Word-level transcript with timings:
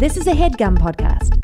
This 0.00 0.16
is 0.16 0.26
a 0.26 0.32
HeadGum 0.32 0.78
podcast. 0.78 1.38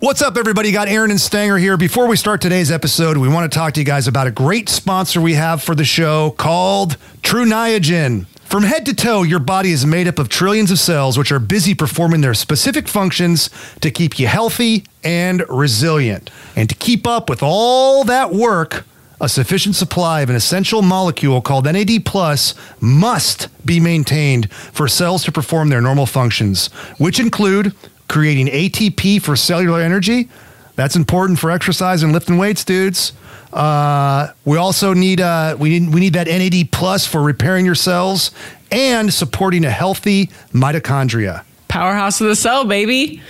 What's 0.00 0.20
up, 0.20 0.36
everybody? 0.36 0.70
Got 0.70 0.88
Erin 0.88 1.10
and 1.10 1.18
Stanger 1.18 1.56
here. 1.56 1.78
Before 1.78 2.06
we 2.06 2.14
start 2.14 2.42
today's 2.42 2.70
episode, 2.70 3.16
we 3.16 3.26
want 3.26 3.50
to 3.50 3.58
talk 3.58 3.72
to 3.72 3.80
you 3.80 3.86
guys 3.86 4.06
about 4.06 4.26
a 4.26 4.30
great 4.30 4.68
sponsor 4.68 5.18
we 5.18 5.32
have 5.32 5.62
for 5.62 5.74
the 5.74 5.86
show 5.86 6.32
called 6.32 6.98
True 7.22 7.46
Niagen. 7.46 8.26
From 8.44 8.64
head 8.64 8.84
to 8.84 8.94
toe, 8.94 9.22
your 9.22 9.38
body 9.38 9.72
is 9.72 9.86
made 9.86 10.08
up 10.08 10.18
of 10.18 10.28
trillions 10.28 10.70
of 10.70 10.78
cells 10.78 11.16
which 11.16 11.32
are 11.32 11.38
busy 11.38 11.74
performing 11.74 12.20
their 12.20 12.34
specific 12.34 12.86
functions 12.86 13.48
to 13.80 13.90
keep 13.90 14.18
you 14.18 14.26
healthy 14.26 14.84
and 15.02 15.48
resilient. 15.48 16.30
And 16.54 16.68
to 16.68 16.74
keep 16.74 17.06
up 17.06 17.30
with 17.30 17.42
all 17.42 18.04
that 18.04 18.30
work, 18.30 18.84
a 19.20 19.28
sufficient 19.28 19.74
supply 19.74 20.20
of 20.20 20.30
an 20.30 20.36
essential 20.36 20.82
molecule 20.82 21.40
called 21.40 21.64
NAD 21.64 22.04
plus 22.04 22.54
must 22.80 23.48
be 23.66 23.80
maintained 23.80 24.52
for 24.52 24.86
cells 24.88 25.24
to 25.24 25.32
perform 25.32 25.68
their 25.68 25.80
normal 25.80 26.06
functions, 26.06 26.68
which 26.98 27.18
include 27.18 27.74
creating 28.08 28.46
ATP 28.46 29.20
for 29.20 29.36
cellular 29.36 29.80
energy. 29.80 30.28
That's 30.76 30.94
important 30.94 31.38
for 31.38 31.50
exercise 31.50 32.02
and 32.02 32.12
lifting 32.12 32.38
weights, 32.38 32.64
dudes. 32.64 33.12
Uh, 33.52 34.32
we 34.44 34.56
also 34.56 34.94
need 34.94 35.20
uh, 35.20 35.56
we 35.58 35.70
need 35.70 35.92
we 35.92 36.00
need 36.00 36.12
that 36.12 36.26
NAD 36.26 36.70
plus 36.70 37.06
for 37.06 37.22
repairing 37.22 37.64
your 37.64 37.74
cells 37.74 38.30
and 38.70 39.12
supporting 39.12 39.64
a 39.64 39.70
healthy 39.70 40.26
mitochondria. 40.52 41.44
Powerhouse 41.66 42.20
of 42.20 42.28
the 42.28 42.36
cell, 42.36 42.64
baby. 42.64 43.22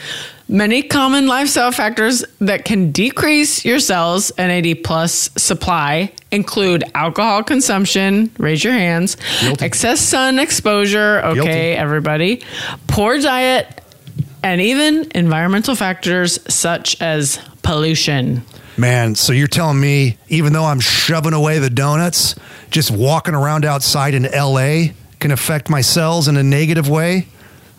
Many 0.50 0.82
common 0.82 1.26
lifestyle 1.26 1.70
factors 1.72 2.24
that 2.40 2.64
can 2.64 2.90
decrease 2.90 3.66
your 3.66 3.78
cells' 3.78 4.32
NAD 4.38 4.82
plus 4.82 5.28
supply 5.36 6.10
include 6.30 6.84
alcohol 6.94 7.42
consumption, 7.42 8.30
raise 8.38 8.64
your 8.64 8.72
hands, 8.72 9.18
Guilty. 9.42 9.64
excess 9.66 10.00
sun 10.00 10.38
exposure, 10.38 11.20
okay, 11.22 11.34
Guilty. 11.34 11.50
everybody, 11.52 12.42
poor 12.86 13.18
diet, 13.20 13.82
and 14.42 14.62
even 14.62 15.10
environmental 15.14 15.74
factors 15.74 16.38
such 16.52 16.98
as 17.02 17.38
pollution. 17.62 18.42
Man, 18.78 19.16
so 19.16 19.34
you're 19.34 19.48
telling 19.48 19.78
me 19.78 20.16
even 20.28 20.54
though 20.54 20.64
I'm 20.64 20.80
shoving 20.80 21.34
away 21.34 21.58
the 21.58 21.68
donuts, 21.68 22.36
just 22.70 22.90
walking 22.90 23.34
around 23.34 23.66
outside 23.66 24.14
in 24.14 24.22
LA 24.22 24.92
can 25.20 25.30
affect 25.30 25.68
my 25.68 25.80
cells 25.82 26.28
in 26.28 26.36
a 26.36 26.42
negative 26.42 26.88
way? 26.88 27.26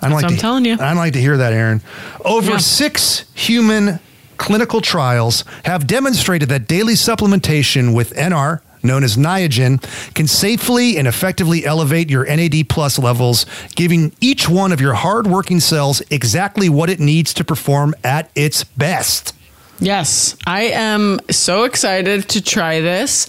I 0.02 0.08
don't 0.10 0.12
That's 0.12 0.24
like 0.24 0.32
I'm 0.32 0.36
to, 0.36 0.42
telling 0.42 0.66
you. 0.66 0.74
I 0.74 0.78
don't 0.90 0.98
like 0.98 1.14
to 1.14 1.22
hear 1.22 1.38
that, 1.38 1.54
Aaron. 1.54 1.82
Over 2.24 2.52
Yeah. 2.54 2.58
six 2.58 3.26
human 3.34 4.00
clinical 4.38 4.80
trials 4.82 5.44
have 5.66 5.86
demonstrated 5.88 6.48
that 6.50 6.68
daily 6.68 6.94
supplementation 6.94 7.94
with 7.94 8.14
NR, 8.16 8.62
known 8.82 9.04
as 9.04 9.18
Niagen, 9.18 9.82
can 10.16 10.26
safely 10.28 10.98
and 10.98 11.06
effectively 11.08 11.66
elevate 11.66 12.10
your 12.10 12.24
NAD 12.26 12.70
plus 12.70 12.98
levels, 12.98 13.46
giving 13.76 14.14
each 14.22 14.48
one 14.48 14.72
of 14.72 14.80
your 14.80 14.94
hardworking 14.94 15.60
cells 15.60 16.02
exactly 16.10 16.70
what 16.70 16.90
it 16.90 17.02
needs 17.02 17.34
to 17.34 17.44
perform 17.44 17.94
at 18.04 18.30
its 18.36 18.64
best. 18.64 19.34
Yes, 19.82 20.36
I 20.46 20.64
am 20.64 21.20
so 21.30 21.64
excited 21.64 22.28
to 22.30 22.42
try 22.42 22.82
this. 22.82 23.28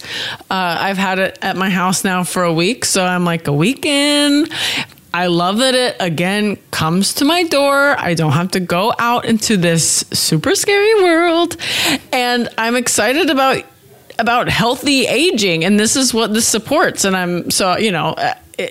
Uh, 0.49 0.77
I've 0.79 0.97
had 0.97 1.17
it 1.19 1.39
at 1.41 1.55
my 1.57 1.69
house 1.69 2.03
now 2.05 2.23
for 2.25 2.43
a 2.43 2.53
week, 2.53 2.83
so 2.85 3.03
I'm 3.05 3.23
like 3.25 3.47
a 3.47 3.53
week 3.53 3.85
in. 3.85 4.47
I 5.13 5.27
love 5.27 5.57
that 5.57 5.75
it 5.75 5.97
again 5.99 6.57
comes 6.71 7.15
to 7.15 7.25
my 7.25 7.43
door. 7.43 7.99
I 7.99 8.13
don't 8.13 8.31
have 8.31 8.51
to 8.51 8.59
go 8.59 8.93
out 8.97 9.25
into 9.25 9.57
this 9.57 10.05
super 10.13 10.55
scary 10.55 11.03
world, 11.03 11.57
and 12.13 12.47
I'm 12.57 12.75
excited 12.75 13.29
about 13.29 13.63
about 14.19 14.47
healthy 14.47 15.05
aging, 15.07 15.65
and 15.65 15.79
this 15.79 15.95
is 15.95 16.13
what 16.13 16.33
this 16.33 16.47
supports. 16.47 17.03
And 17.03 17.15
I'm 17.17 17.51
so 17.51 17.77
you 17.77 17.91
know, 17.91 18.15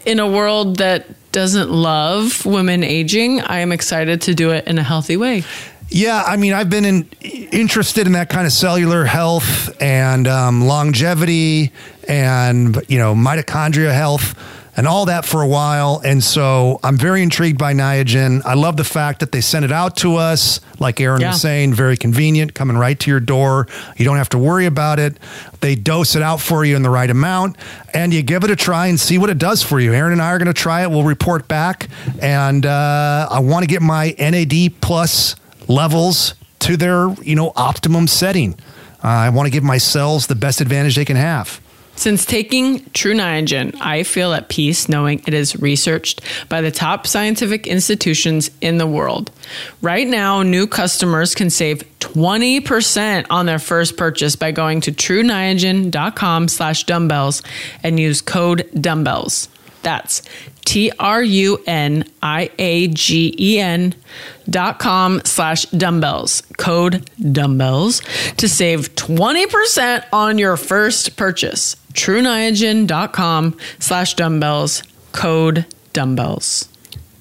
in 0.06 0.18
a 0.18 0.26
world 0.26 0.76
that 0.76 1.06
doesn't 1.32 1.70
love 1.70 2.44
women 2.46 2.84
aging, 2.84 3.40
I 3.42 3.58
am 3.58 3.70
excited 3.70 4.22
to 4.22 4.34
do 4.34 4.50
it 4.50 4.66
in 4.66 4.78
a 4.78 4.82
healthy 4.82 5.16
way. 5.16 5.44
Yeah, 5.92 6.22
I 6.24 6.36
mean, 6.36 6.52
I've 6.52 6.70
been 6.70 6.84
in, 6.84 7.08
interested 7.20 8.06
in 8.06 8.12
that 8.12 8.30
kind 8.30 8.46
of 8.46 8.52
cellular 8.52 9.04
health 9.04 9.76
and 9.82 10.28
um, 10.28 10.64
longevity 10.64 11.72
and 12.08 12.80
you 12.88 12.98
know 12.98 13.14
mitochondria 13.14 13.92
health 13.92 14.34
and 14.76 14.86
all 14.86 15.06
that 15.06 15.24
for 15.24 15.42
a 15.42 15.46
while, 15.48 16.00
and 16.04 16.22
so 16.22 16.78
I'm 16.82 16.96
very 16.96 17.22
intrigued 17.22 17.58
by 17.58 17.74
Niagen. 17.74 18.40
I 18.44 18.54
love 18.54 18.76
the 18.76 18.84
fact 18.84 19.20
that 19.20 19.32
they 19.32 19.40
sent 19.40 19.64
it 19.64 19.72
out 19.72 19.96
to 19.98 20.16
us, 20.16 20.60
like 20.78 21.00
Erin 21.00 21.20
Yeah. 21.20 21.28
was 21.32 21.40
saying, 21.40 21.74
very 21.74 21.96
convenient, 21.96 22.54
coming 22.54 22.76
right 22.78 22.98
to 23.00 23.10
your 23.10 23.20
door. 23.20 23.66
You 23.96 24.04
don't 24.04 24.16
have 24.16 24.28
to 24.30 24.38
worry 24.38 24.66
about 24.66 24.98
it. 24.98 25.18
They 25.60 25.74
dose 25.74 26.14
it 26.16 26.22
out 26.22 26.40
for 26.40 26.64
you 26.64 26.76
in 26.76 26.82
the 26.82 26.90
right 26.90 27.10
amount, 27.10 27.56
and 27.92 28.14
you 28.14 28.22
give 28.22 28.44
it 28.44 28.50
a 28.50 28.56
try 28.56 28.86
and 28.86 28.98
see 28.98 29.18
what 29.18 29.28
it 29.28 29.38
does 29.38 29.62
for 29.62 29.80
you. 29.80 29.92
Erin 29.92 30.12
and 30.12 30.22
I 30.22 30.30
are 30.30 30.38
going 30.38 30.46
to 30.46 30.52
try 30.54 30.82
it. 30.82 30.90
We'll 30.90 31.02
report 31.04 31.48
back, 31.48 31.88
and 32.22 32.64
uh, 32.64 33.28
I 33.30 33.40
want 33.40 33.64
to 33.64 33.66
get 33.68 33.82
my 33.82 34.14
NAD 34.18 34.80
plus 34.80 35.34
levels 35.68 36.34
to 36.60 36.76
their 36.76 37.08
you 37.22 37.34
know 37.34 37.52
optimum 37.56 38.06
setting. 38.06 38.54
Uh, 39.02 39.08
I 39.08 39.28
want 39.30 39.46
to 39.46 39.50
give 39.50 39.62
my 39.64 39.78
cells 39.78 40.26
the 40.26 40.34
best 40.34 40.60
advantage 40.60 40.94
they 40.96 41.04
can 41.04 41.16
have. 41.16 41.60
Since 42.00 42.24
taking 42.24 42.82
True 42.94 43.12
Niagen, 43.12 43.76
I 43.78 44.04
feel 44.04 44.32
at 44.32 44.48
peace 44.48 44.88
knowing 44.88 45.22
it 45.26 45.34
is 45.34 45.60
researched 45.60 46.22
by 46.48 46.62
the 46.62 46.70
top 46.70 47.06
scientific 47.06 47.66
institutions 47.66 48.50
in 48.62 48.78
the 48.78 48.86
world. 48.86 49.30
Right 49.82 50.08
now, 50.08 50.42
new 50.42 50.66
customers 50.66 51.34
can 51.34 51.50
save 51.50 51.84
20% 51.98 53.26
on 53.28 53.44
their 53.44 53.58
first 53.58 53.98
purchase 53.98 54.34
by 54.34 54.50
going 54.50 54.80
to 54.80 54.92
trueniagen.com 54.92 56.48
slash 56.48 56.84
dumbbells 56.84 57.42
and 57.82 58.00
use 58.00 58.22
code 58.22 58.66
dumbbells. 58.80 59.48
That's 59.82 60.22
T 60.64 60.90
R 60.98 61.22
U 61.22 61.62
N 61.66 62.04
I 62.22 62.50
A 62.58 62.88
G 62.88 63.34
E 63.38 63.58
N 63.58 63.94
dot 64.48 64.78
com 64.78 65.20
slash 65.24 65.64
dumbbells. 65.66 66.42
Code 66.56 67.10
dumbbells 67.32 68.00
to 68.38 68.48
save 68.48 68.94
20% 68.94 70.04
on 70.14 70.38
your 70.38 70.56
first 70.56 71.18
purchase. 71.18 71.76
TrueNiagen.com 71.92 73.56
slash 73.78 74.14
dumbbells. 74.14 74.82
Code 75.12 75.66
dumbbells. 75.92 76.68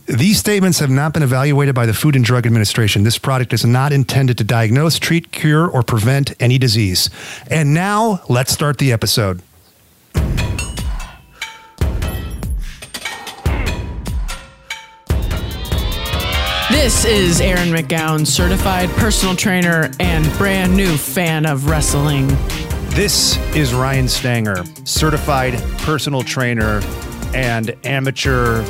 These 0.06 0.40
statements 0.40 0.80
have 0.80 0.90
not 0.90 1.14
been 1.14 1.22
evaluated 1.22 1.76
by 1.76 1.86
the 1.86 1.94
Food 1.94 2.16
and 2.16 2.26
Drug 2.26 2.48
Administration. 2.48 3.04
This 3.04 3.20
product 3.20 3.54
is 3.54 3.64
not 3.64 3.94
intended 3.94 4.40
to 4.40 4.44
diagnose, 4.44 4.98
treat, 4.98 5.32
cure, 5.32 5.68
or 5.68 5.84
prevent 5.84 6.34
any 6.42 6.58
disease. 6.58 7.12
And 7.48 7.76
now, 7.76 8.22
let's 8.28 8.52
start 8.52 8.80
the 8.80 8.92
episode. 8.92 9.44
This 16.72 17.06
is 17.06 17.40
Erin 17.40 17.70
McGowan, 17.70 18.26
certified 18.26 18.90
personal 18.92 19.36
trainer 19.36 19.92
and 20.00 20.26
brand 20.40 20.76
new 20.76 20.98
fan 20.98 21.46
of 21.46 21.68
wrestling. 21.70 22.30
This 23.00 23.38
is 23.56 23.74
Ryan 23.74 24.10
Stanger, 24.10 24.66
certified 24.84 25.54
personal 25.84 26.22
trainer 26.22 26.82
and 27.34 27.74
amateur 27.86 28.62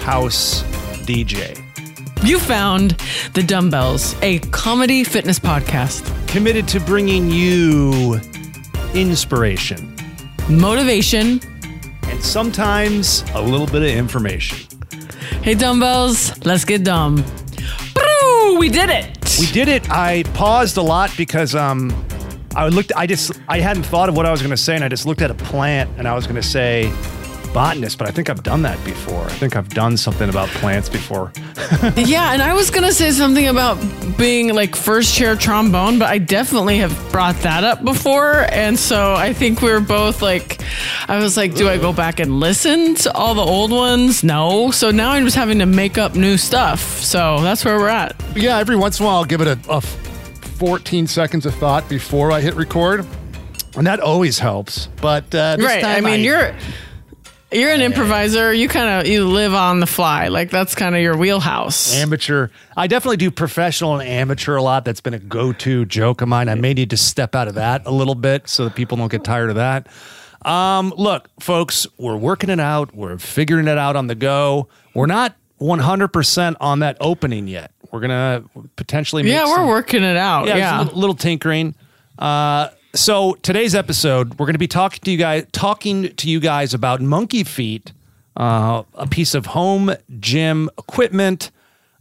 house 0.00 0.64
DJ. 1.06 1.56
You 2.24 2.40
found 2.40 2.96
The 3.34 3.44
Dumbbells, 3.44 4.16
a 4.20 4.40
comedy 4.50 5.04
fitness 5.04 5.38
podcast. 5.38 6.02
Committed 6.26 6.66
to 6.68 6.80
bringing 6.80 7.30
you 7.30 8.20
inspiration 8.94 9.94
Motivation. 10.48 11.40
and 12.08 12.20
sometimes 12.20 13.22
a 13.32 13.40
little 13.40 13.68
bit 13.68 13.82
of 13.82 13.90
information. 13.96 14.58
Hey, 15.40 15.54
dumbbells, 15.54 16.36
let's 16.44 16.64
get 16.64 16.82
dumb. 16.82 17.24
We 18.58 18.68
did 18.68 18.90
it! 18.90 19.36
We 19.38 19.46
did 19.46 19.68
it. 19.68 19.88
I 19.88 20.24
paused 20.34 20.76
a 20.78 20.82
lot 20.82 21.12
because 21.16 21.54
um 21.54 21.90
I 22.54 22.68
looked 22.68 22.92
I 22.96 23.06
just 23.06 23.32
I 23.48 23.60
hadn't 23.60 23.84
thought 23.84 24.08
of 24.08 24.16
what 24.16 24.26
I 24.26 24.30
was 24.30 24.40
going 24.40 24.50
to 24.50 24.56
say 24.56 24.74
and 24.74 24.84
I 24.84 24.88
just 24.88 25.06
looked 25.06 25.22
at 25.22 25.30
a 25.30 25.34
plant 25.34 25.90
and 25.98 26.06
I 26.06 26.14
was 26.14 26.26
going 26.26 26.36
to 26.40 26.46
say 26.46 26.92
botanist, 27.52 27.98
but 27.98 28.08
I 28.08 28.10
think 28.10 28.30
I've 28.30 28.42
done 28.42 28.62
that 28.62 28.82
before. 28.84 29.24
I 29.24 29.32
think 29.32 29.56
I've 29.56 29.68
done 29.68 29.96
something 29.98 30.28
about 30.28 30.48
plants 30.48 30.88
before. 30.88 31.32
Yeah, 31.96 32.32
and 32.32 32.42
I 32.42 32.54
was 32.54 32.70
gonna 32.70 32.92
say 32.92 33.10
something 33.10 33.48
about 33.48 33.76
being 34.16 34.54
like 34.54 34.76
first 34.76 35.14
chair 35.14 35.34
trombone, 35.34 35.98
but 35.98 36.08
I 36.08 36.18
definitely 36.18 36.78
have 36.78 36.96
brought 37.10 37.34
that 37.36 37.64
up 37.64 37.82
before. 37.84 38.46
And 38.52 38.78
so 38.78 39.14
I 39.14 39.32
think 39.32 39.62
we 39.62 39.70
were 39.72 39.80
both 39.80 40.22
like, 40.22 40.62
I 41.08 41.18
was 41.18 41.36
like, 41.36 41.54
do 41.54 41.68
I 41.68 41.78
go 41.78 41.92
back 41.92 42.20
and 42.20 42.38
listen 42.40 42.94
to 42.96 43.12
all 43.14 43.34
the 43.34 43.42
old 43.42 43.72
ones? 43.72 44.22
No. 44.22 44.70
So 44.70 44.90
now 44.90 45.10
I'm 45.12 45.24
just 45.24 45.36
having 45.36 45.58
to 45.58 45.66
make 45.66 45.98
up 45.98 46.14
new 46.14 46.36
stuff. 46.36 46.80
So 46.80 47.40
that's 47.40 47.64
where 47.64 47.78
we're 47.78 47.88
at. 47.88 48.14
Yeah, 48.36 48.58
every 48.58 48.76
once 48.76 49.00
in 49.00 49.04
a 49.04 49.08
while 49.08 49.16
I'll 49.16 49.24
give 49.24 49.40
it 49.40 49.48
a, 49.48 49.58
a 49.70 49.76
f- 49.78 50.01
14 50.52 51.06
seconds 51.06 51.46
of 51.46 51.54
thought 51.54 51.88
before 51.88 52.30
I 52.32 52.40
hit 52.40 52.54
record. 52.54 53.06
And 53.76 53.86
that 53.86 54.00
always 54.00 54.38
helps. 54.38 54.86
But 55.00 55.34
uh, 55.34 55.56
this 55.56 55.66
right. 55.66 55.84
I 55.84 56.00
mean, 56.00 56.20
you're 56.20 56.54
you're 57.50 57.70
an 57.70 57.80
improviser. 57.80 58.52
You 58.52 58.68
kind 58.68 59.00
of 59.00 59.06
you 59.10 59.26
live 59.26 59.54
on 59.54 59.80
the 59.80 59.86
fly. 59.86 60.28
Like 60.28 60.50
that's 60.50 60.74
kind 60.74 60.94
of 60.94 61.00
your 61.00 61.16
wheelhouse. 61.16 61.94
amateur. 61.94 62.48
I 62.76 62.86
definitely 62.86 63.18
do 63.18 63.30
professional 63.30 63.98
and 63.98 64.08
amateur 64.08 64.56
a 64.56 64.62
lot. 64.62 64.84
That's 64.84 65.00
been 65.00 65.14
a 65.14 65.18
go-to 65.18 65.84
joke 65.84 66.20
of 66.20 66.28
mine. 66.28 66.48
I 66.48 66.54
may 66.54 66.74
need 66.74 66.90
to 66.90 66.96
step 66.96 67.34
out 67.34 67.48
of 67.48 67.54
that 67.54 67.86
a 67.86 67.90
little 67.90 68.14
bit 68.14 68.48
so 68.48 68.64
that 68.64 68.74
people 68.74 68.96
don't 68.96 69.10
get 69.10 69.24
tired 69.24 69.50
of 69.50 69.56
that. 69.56 69.88
Um, 70.44 70.92
look, 70.96 71.28
folks, 71.40 71.86
we're 71.98 72.16
working 72.16 72.50
it 72.50 72.60
out. 72.60 72.94
We're 72.94 73.18
figuring 73.18 73.68
it 73.68 73.78
out 73.78 73.96
on 73.96 74.06
the 74.06 74.14
go. 74.14 74.68
We're 74.94 75.06
not 75.06 75.36
100% 75.60 76.56
on 76.60 76.80
that 76.80 76.96
opening 77.00 77.46
yet. 77.48 77.71
We're 77.92 78.00
gonna 78.00 78.42
potentially 78.76 79.22
make 79.22 79.32
Yeah, 79.32 79.44
we're 79.44 79.56
some- 79.56 79.66
working 79.68 80.02
it 80.02 80.16
out. 80.16 80.46
yeah, 80.48 80.56
Yeah. 80.56 80.70
just 80.70 80.74
a 80.74 80.84
little, 80.86 81.00
little 81.00 81.14
tinkering. 81.16 81.74
Uh, 82.18 82.68
so 82.94 83.34
today's 83.42 83.74
episode, 83.74 84.30
we're 84.38 84.46
going 84.46 84.54
to 84.54 84.58
be 84.58 84.66
talking 84.68 85.00
to 85.04 85.10
you 85.10 85.16
guys, 85.18 85.46
talking 85.52 86.14
to 86.16 86.28
you 86.28 86.40
guys 86.40 86.74
about 86.74 87.00
MonkeyFeet, 87.00 87.92
uh, 88.36 88.82
a 88.94 89.06
piece 89.06 89.34
of 89.34 89.46
home 89.46 89.94
gym 90.20 90.68
equipment. 90.78 91.50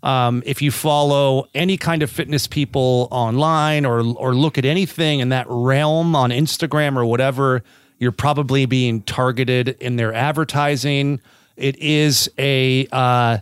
Um, 0.04 0.42
if 0.46 0.62
you 0.62 0.72
follow 0.72 1.48
any 1.54 1.78
kind 1.78 2.02
of 2.04 2.10
fitness 2.10 2.48
people 2.48 3.08
online 3.12 3.86
or 3.86 4.00
or 4.02 4.34
look 4.34 4.58
at 4.58 4.66
anything 4.66 5.20
in 5.20 5.30
that 5.30 5.46
realm 5.48 6.16
on 6.16 6.32
Instagram 6.32 6.96
or 6.98 7.06
whatever, 7.06 7.64
you're 8.00 8.12
probably 8.12 8.66
being 8.66 9.02
targeted 9.04 9.70
in 9.80 9.98
their 9.98 10.14
advertising. 10.14 11.22
It 11.56 11.78
is 11.78 12.30
a 12.40 12.88
uh, 12.92 13.38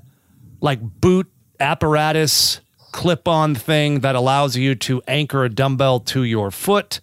like 0.62 0.80
boot 0.82 1.32
apparatus 1.60 2.62
clip 2.92 3.28
on 3.28 3.54
thing 3.56 4.00
that 4.00 4.16
allows 4.16 4.56
you 4.56 4.76
to 4.76 5.02
anchor 5.08 5.44
a 5.44 5.50
dumbbell 5.50 6.00
to 6.00 6.24
your 6.24 6.52
foot. 6.52 7.02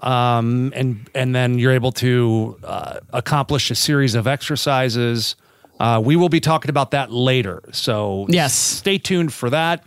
Um, 0.00 0.72
and 0.76 1.08
and 1.14 1.34
then 1.34 1.58
you're 1.58 1.72
able 1.72 1.92
to 1.92 2.58
uh, 2.64 3.00
accomplish 3.12 3.70
a 3.70 3.74
series 3.74 4.14
of 4.14 4.26
exercises. 4.26 5.36
Uh, 5.80 6.00
we 6.04 6.16
will 6.16 6.28
be 6.28 6.40
talking 6.40 6.68
about 6.68 6.90
that 6.90 7.10
later, 7.10 7.62
so 7.72 8.26
Yes. 8.28 8.54
stay 8.54 8.98
tuned 8.98 9.32
for 9.32 9.48
that. 9.50 9.84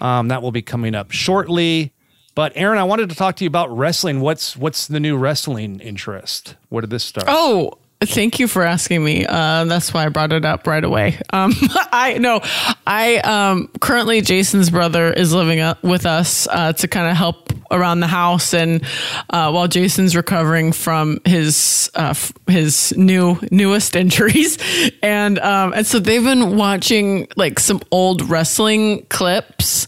Um, 0.00 0.28
that 0.28 0.42
will 0.42 0.52
be 0.52 0.60
coming 0.62 0.94
up 0.94 1.10
shortly. 1.10 1.92
But 2.34 2.52
Erin, 2.54 2.78
I 2.78 2.84
wanted 2.84 3.08
to 3.08 3.16
talk 3.16 3.36
to 3.36 3.44
you 3.44 3.48
about 3.48 3.74
wrestling. 3.74 4.20
What's 4.20 4.58
what's 4.58 4.86
the 4.88 5.00
new 5.00 5.16
wrestling 5.16 5.80
interest? 5.80 6.54
Where 6.68 6.82
did 6.82 6.90
this 6.90 7.04
start? 7.04 7.26
Oh, 7.28 7.78
thank 8.00 8.38
you 8.38 8.48
for 8.48 8.62
asking 8.62 9.02
me. 9.04 9.26
Uh, 9.26 9.64
that's 9.64 9.92
why 9.92 10.04
I 10.04 10.08
brought 10.08 10.32
it 10.32 10.44
up 10.44 10.66
right 10.66 10.84
away. 10.84 11.18
Um, 11.30 11.52
I 11.92 12.18
know 12.18 12.40
I 12.86 13.18
um, 13.18 13.68
currently 13.80 14.20
Jason's 14.20 14.70
brother 14.70 15.12
is 15.12 15.32
living 15.32 15.60
uh, 15.60 15.74
with 15.82 16.06
us 16.06 16.46
uh, 16.48 16.72
to 16.74 16.88
kind 16.88 17.08
of 17.08 17.16
help 17.16 17.52
around 17.70 18.00
the 18.00 18.06
house, 18.06 18.54
and 18.54 18.84
uh, 19.30 19.50
while 19.50 19.68
Jason's 19.68 20.14
recovering 20.14 20.72
from 20.72 21.20
his 21.24 21.90
uh, 21.94 22.14
his 22.46 22.96
new 22.96 23.38
newest 23.50 23.96
injuries, 24.02 24.58
and 25.02 25.38
um, 25.38 25.72
and 25.72 25.86
so 25.86 25.98
they've 25.98 26.22
been 26.22 26.56
watching 26.56 27.26
like 27.36 27.58
some 27.58 27.80
old 27.90 28.28
wrestling 28.28 29.06
clips, 29.06 29.86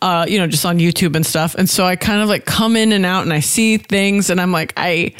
uh, 0.00 0.24
you 0.28 0.38
know, 0.38 0.46
just 0.46 0.64
on 0.64 0.78
YouTube 0.78 1.16
and 1.16 1.26
stuff, 1.26 1.54
and 1.54 1.68
so 1.68 1.84
I 1.84 1.96
kind 1.96 2.22
of 2.22 2.28
like 2.28 2.44
come 2.44 2.76
in 2.76 2.92
and 2.92 3.04
out, 3.04 3.22
and 3.22 3.32
I 3.32 3.40
see 3.40 3.78
things, 3.78 4.30
and 4.30 4.40
I'm 4.40 4.52
like 4.52 4.72
I 4.76 5.14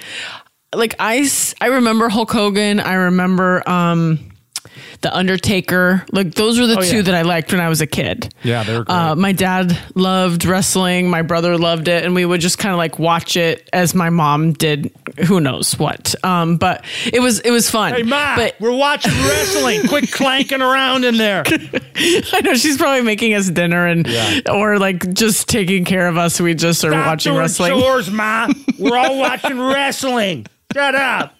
like 0.74 0.94
I, 0.98 1.28
I 1.60 1.66
remember 1.66 2.08
Hulk 2.08 2.30
Hogan. 2.30 2.80
I 2.80 2.94
remember 2.94 3.68
um, 3.68 4.18
the 5.00 5.14
Undertaker. 5.16 6.04
Like 6.12 6.34
those 6.34 6.58
were 6.58 6.66
the 6.66 6.78
Oh, 6.78 6.82
two 6.82 6.96
yeah. 6.96 7.02
that 7.02 7.14
I 7.14 7.22
liked 7.22 7.52
when 7.52 7.60
I 7.60 7.68
was 7.68 7.80
a 7.80 7.86
kid. 7.86 8.34
Yeah, 8.42 8.64
they 8.64 8.76
were 8.76 8.84
great. 8.84 8.94
Uh, 8.94 9.14
my 9.16 9.32
dad 9.32 9.78
loved 9.94 10.44
wrestling. 10.44 11.08
My 11.08 11.22
brother 11.22 11.56
loved 11.56 11.88
it, 11.88 12.04
and 12.04 12.14
we 12.14 12.24
would 12.24 12.40
just 12.40 12.58
kind 12.58 12.72
of 12.72 12.78
like 12.78 12.98
watch 12.98 13.36
it 13.36 13.68
as 13.72 13.94
my 13.94 14.10
mom 14.10 14.52
did. 14.52 14.90
Who 15.26 15.40
knows 15.40 15.78
what? 15.78 16.14
Um, 16.24 16.56
but 16.58 16.84
it 17.12 17.20
was 17.20 17.40
it 17.40 17.50
was 17.50 17.70
fun. 17.70 17.94
Hey, 17.94 18.02
Ma, 18.02 18.36
but 18.36 18.54
we're 18.60 18.76
watching 18.76 19.12
wrestling. 19.12 19.86
Quit 19.88 20.12
clanking 20.12 20.60
around 20.62 21.04
in 21.04 21.16
there. 21.16 21.44
I 21.96 22.40
know 22.44 22.54
she's 22.54 22.76
probably 22.76 23.02
making 23.02 23.34
us 23.34 23.48
dinner 23.48 23.86
and 23.86 24.06
Yeah. 24.06 24.40
or 24.52 24.78
like 24.78 25.12
just 25.14 25.48
taking 25.48 25.84
care 25.84 26.08
of 26.08 26.16
us. 26.18 26.40
We 26.40 26.54
just 26.54 26.84
are 26.84 26.92
watching 26.92 27.34
wrestling. 27.34 27.72
chores, 27.72 28.10
Ma. 28.10 28.48
We're 28.78 28.96
all 28.96 29.18
watching 29.18 29.58
wrestling. 29.60 30.46
Shut 30.72 30.94
up. 30.94 31.34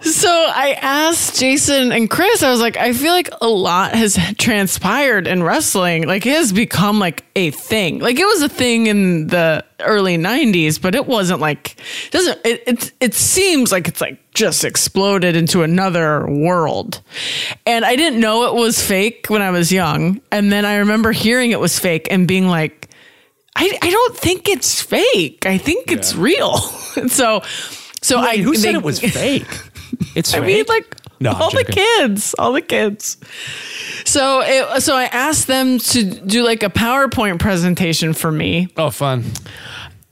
So 0.00 0.28
I 0.30 0.78
asked 0.80 1.40
Jason 1.40 1.90
and 1.90 2.08
Chris, 2.08 2.44
I 2.44 2.50
was 2.50 2.60
like, 2.60 2.76
I 2.76 2.92
feel 2.92 3.12
like 3.12 3.30
a 3.40 3.48
lot 3.48 3.94
has 3.94 4.16
transpired 4.38 5.26
in 5.26 5.42
wrestling. 5.42 6.06
Like 6.06 6.24
it 6.24 6.34
has 6.36 6.52
become 6.52 7.00
like 7.00 7.24
a 7.34 7.50
thing. 7.50 7.98
Like 7.98 8.18
it 8.18 8.24
was 8.24 8.42
a 8.42 8.48
thing 8.48 8.86
in 8.86 9.26
the 9.26 9.64
early 9.80 10.16
90s, 10.16 10.80
but 10.80 10.94
it 10.94 11.06
wasn't 11.06 11.40
like 11.40 11.80
doesn't 12.10 12.38
it 12.44 12.62
it, 12.66 12.92
it 13.00 13.14
seems 13.14 13.72
like 13.72 13.88
it's 13.88 14.00
like 14.00 14.18
just 14.34 14.64
exploded 14.64 15.34
into 15.34 15.64
another 15.64 16.26
world. 16.28 17.02
And 17.66 17.84
I 17.84 17.96
didn't 17.96 18.20
know 18.20 18.44
it 18.44 18.54
was 18.54 18.80
fake 18.80 19.26
when 19.28 19.42
I 19.42 19.50
was 19.50 19.72
young. 19.72 20.20
And 20.30 20.52
then 20.52 20.64
I 20.64 20.76
remember 20.76 21.10
hearing 21.10 21.50
it 21.50 21.58
was 21.58 21.76
fake 21.76 22.06
and 22.10 22.28
being 22.28 22.46
like, 22.46 22.87
I, 23.56 23.76
I 23.82 23.90
don't 23.90 24.16
think 24.16 24.48
it's 24.48 24.80
fake. 24.80 25.44
I 25.46 25.58
think 25.58 25.90
it's 25.90 26.14
real. 26.14 26.56
so 27.08 27.42
so 28.02 28.18
I 28.18 28.36
who 28.38 28.54
said 28.54 28.74
it 28.74 28.82
was 28.82 29.00
fake? 29.14 29.46
It's 30.14 30.32
I 30.34 30.38
fake. 30.40 30.46
mean, 30.46 30.64
like 30.68 30.96
No, 31.20 31.32
all 31.32 31.50
the 31.50 31.64
kids, 31.64 32.34
all 32.38 32.52
the 32.52 32.60
kids. 32.62 33.16
So, 34.04 34.40
it, 34.44 34.82
so 34.82 34.94
I 34.94 35.04
asked 35.04 35.48
them 35.48 35.78
to 35.78 36.02
do 36.04 36.44
like 36.44 36.62
a 36.62 36.70
PowerPoint 36.70 37.38
presentation 37.40 38.12
for 38.14 38.30
me 38.30 38.68
oh, 38.76 38.90
fun. 38.90 39.24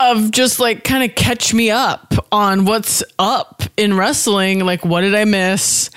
of 0.00 0.30
just 0.32 0.58
like 0.58 0.82
kind 0.84 1.08
of 1.08 1.14
catch 1.14 1.54
me 1.54 1.70
up 1.70 2.12
on 2.32 2.64
what's 2.66 3.02
up 3.18 3.55
in 3.76 3.96
wrestling. 3.96 4.64
Like, 4.64 4.84
what 4.84 5.02
did 5.02 5.14
I 5.14 5.24
miss? 5.24 5.90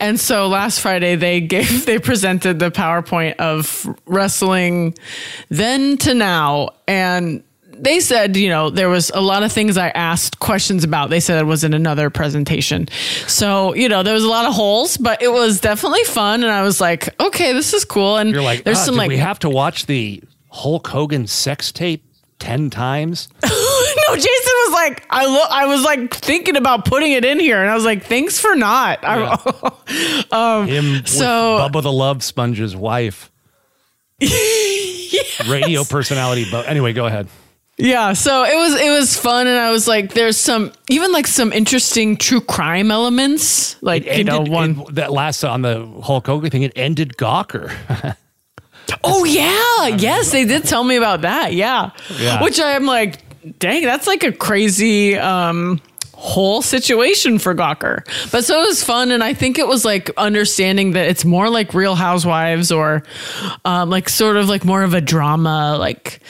And 0.00 0.18
so 0.18 0.48
last 0.48 0.80
Friday 0.80 1.16
they 1.16 1.40
gave 1.40 1.86
they 1.86 1.98
presented 1.98 2.58
the 2.58 2.70
PowerPoint 2.70 3.36
of 3.36 3.86
wrestling 4.06 4.94
then 5.48 5.96
to 5.98 6.14
now, 6.14 6.70
and 6.86 7.42
they 7.74 7.98
said, 7.98 8.36
you 8.36 8.48
know, 8.48 8.70
there 8.70 8.88
was 8.88 9.10
a 9.12 9.20
lot 9.20 9.42
of 9.42 9.50
things 9.50 9.76
I 9.76 9.88
asked 9.88 10.38
questions 10.38 10.84
about. 10.84 11.10
They 11.10 11.18
said 11.18 11.40
it 11.40 11.46
was 11.46 11.64
in 11.64 11.74
another 11.74 12.10
presentation. 12.10 12.86
So, 13.26 13.74
you 13.74 13.88
know, 13.88 14.04
there 14.04 14.14
was 14.14 14.22
a 14.22 14.28
lot 14.28 14.46
of 14.46 14.54
holes, 14.54 14.96
but 14.96 15.20
it 15.20 15.32
was 15.32 15.60
definitely 15.60 16.04
fun. 16.04 16.44
And 16.44 16.52
I 16.52 16.62
was 16.62 16.80
like, 16.80 17.08
okay, 17.20 17.52
this 17.52 17.74
is 17.74 17.84
cool. 17.84 18.18
And 18.18 18.30
You're 18.30 18.42
like, 18.42 18.62
there's 18.62 18.78
"Ah, 18.78 18.84
some 18.84 18.94
like, 18.94 19.08
we 19.08 19.16
have 19.16 19.40
to 19.40 19.50
watch 19.50 19.86
the 19.86 20.22
Hulk 20.50 20.86
Hogan 20.86 21.26
sex 21.26 21.72
tape 21.72 22.04
ten 22.38 22.70
times? 22.70 23.28
no, 24.08 24.14
Jason 24.16 24.52
was 24.66 24.72
like, 24.72 25.04
I 25.10 25.24
I 25.50 25.66
was 25.66 25.82
like 25.82 26.12
thinking 26.14 26.56
about 26.56 26.84
putting 26.84 27.12
it 27.12 27.24
in 27.24 27.38
here, 27.40 27.60
and 27.60 27.70
I 27.70 27.74
was 27.74 27.84
like, 27.84 28.04
thanks 28.04 28.40
for 28.40 28.54
not. 28.54 29.00
I, 29.02 29.38
um, 30.32 30.66
Him 30.68 31.04
So- 31.06 31.62
with 31.64 31.72
Bubba 31.72 31.82
the 31.82 31.92
Love 31.92 32.22
Sponge's 32.22 32.74
wife, 32.76 33.30
radio 35.48 35.84
personality. 35.84 36.46
But 36.50 36.68
anyway, 36.68 36.92
go 36.92 37.06
ahead. 37.06 37.28
yeah, 37.78 38.12
so 38.12 38.44
it 38.44 38.54
was 38.56 38.80
it 38.80 38.90
was 38.90 39.16
fun, 39.16 39.46
and 39.46 39.58
I 39.58 39.70
was 39.70 39.88
like, 39.88 40.14
there's 40.14 40.36
some 40.36 40.72
even 40.88 41.12
like 41.12 41.26
some 41.26 41.52
interesting 41.52 42.16
true 42.16 42.40
crime 42.40 42.90
elements, 42.90 43.80
like 43.82 44.04
you 44.06 44.24
know 44.24 44.36
Ended- 44.38 44.52
one. 44.52 44.80
it- 44.80 44.94
that 44.96 45.12
last 45.12 45.42
on 45.44 45.62
the 45.62 45.86
Hulk 46.02 46.26
Hogan 46.26 46.50
thing. 46.50 46.62
It 46.62 46.72
ended 46.76 47.16
Gawker. 47.16 47.72
Oh 49.04 49.24
yeah, 49.24 49.86
yes, 49.96 50.32
they 50.32 50.44
did 50.44 50.64
tell 50.64 50.82
me 50.84 50.96
about 50.96 51.22
that. 51.22 51.54
Yeah, 51.54 51.90
Yeah. 52.18 52.42
which 52.42 52.60
I'm 52.60 52.84
like, 52.84 53.18
dang, 53.58 53.82
that's 53.84 54.06
like 54.06 54.24
a 54.24 54.32
crazy 54.32 55.16
um, 55.16 55.80
whole 56.14 56.62
situation 56.62 57.38
for 57.38 57.54
Gawker. 57.54 58.04
But 58.30 58.44
so 58.44 58.62
it 58.62 58.66
was 58.66 58.84
fun, 58.84 59.10
and 59.10 59.24
I 59.24 59.34
think 59.34 59.58
it 59.58 59.66
was 59.66 59.84
like 59.84 60.10
understanding 60.16 60.92
that 60.92 61.08
it's 61.08 61.24
more 61.24 61.50
like 61.50 61.74
Real 61.74 61.96
Housewives 61.96 62.70
or 62.70 63.02
um, 63.64 63.90
like 63.90 64.08
sort 64.08 64.36
of 64.36 64.48
like 64.48 64.64
more 64.64 64.82
of 64.82 64.94
a 64.94 65.00
drama 65.00 65.76
like 65.78 66.20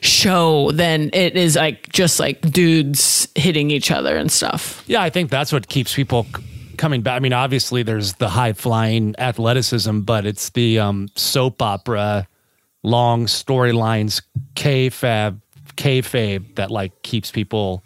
show 0.00 0.70
than 0.70 1.10
it 1.12 1.36
is 1.36 1.56
like 1.56 1.88
just 1.88 2.20
like 2.20 2.40
dudes 2.42 3.28
hitting 3.34 3.70
each 3.70 3.90
other 3.90 4.16
and 4.16 4.30
stuff. 4.30 4.84
Yeah, 4.86 5.02
I 5.02 5.10
think 5.10 5.30
that's 5.30 5.52
what 5.52 5.68
keeps 5.68 5.94
people 5.94 6.26
coming 6.76 7.02
back. 7.02 7.16
I 7.16 7.18
mean, 7.18 7.32
obviously 7.32 7.82
there's 7.82 8.14
the 8.14 8.28
high 8.28 8.52
flying 8.52 9.14
athleticism, 9.18 10.00
but 10.00 10.24
it's 10.24 10.50
the 10.50 10.78
um, 10.78 11.08
soap 11.16 11.60
opera, 11.60 12.28
long 12.84 13.26
storylines, 13.26 14.22
kayfabe, 14.54 15.40
kayfabe 15.78 16.56
that 16.56 16.70
like 16.70 17.00
keeps 17.02 17.30
people 17.30 17.82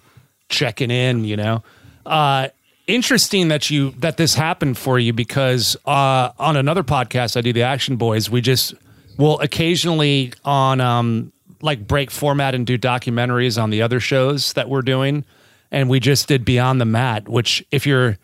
checking 0.48 0.90
in. 0.90 1.24
You 1.24 1.36
know, 1.36 1.62
uh, 2.04 2.48
interesting 2.88 3.48
that 3.48 3.70
you 3.70 3.90
that 3.98 4.16
this 4.16 4.34
happened 4.34 4.76
for 4.76 4.98
you 4.98 5.12
because 5.12 5.76
uh, 5.86 6.30
on 6.38 6.56
another 6.56 6.82
podcast 6.82 7.36
I 7.36 7.42
do, 7.42 7.52
the 7.52 7.62
Action 7.62 7.94
Boys, 7.96 8.28
we 8.28 8.40
just 8.40 8.74
will 9.18 9.38
occasionally 9.40 10.32
on 10.44 10.80
um, 10.80 11.32
like 11.60 11.86
break 11.86 12.10
format 12.10 12.54
and 12.56 12.66
do 12.66 12.76
documentaries 12.76 13.62
on 13.62 13.70
the 13.70 13.82
other 13.82 14.00
shows 14.00 14.54
that 14.54 14.68
we're 14.68 14.82
doing 14.82 15.24
and 15.70 15.88
we 15.88 16.00
just 16.00 16.28
did 16.28 16.44
Beyond 16.44 16.80
the 16.80 16.84
Mat, 16.84 17.28
which 17.28 17.64
if 17.70 17.86
you're 17.86 18.18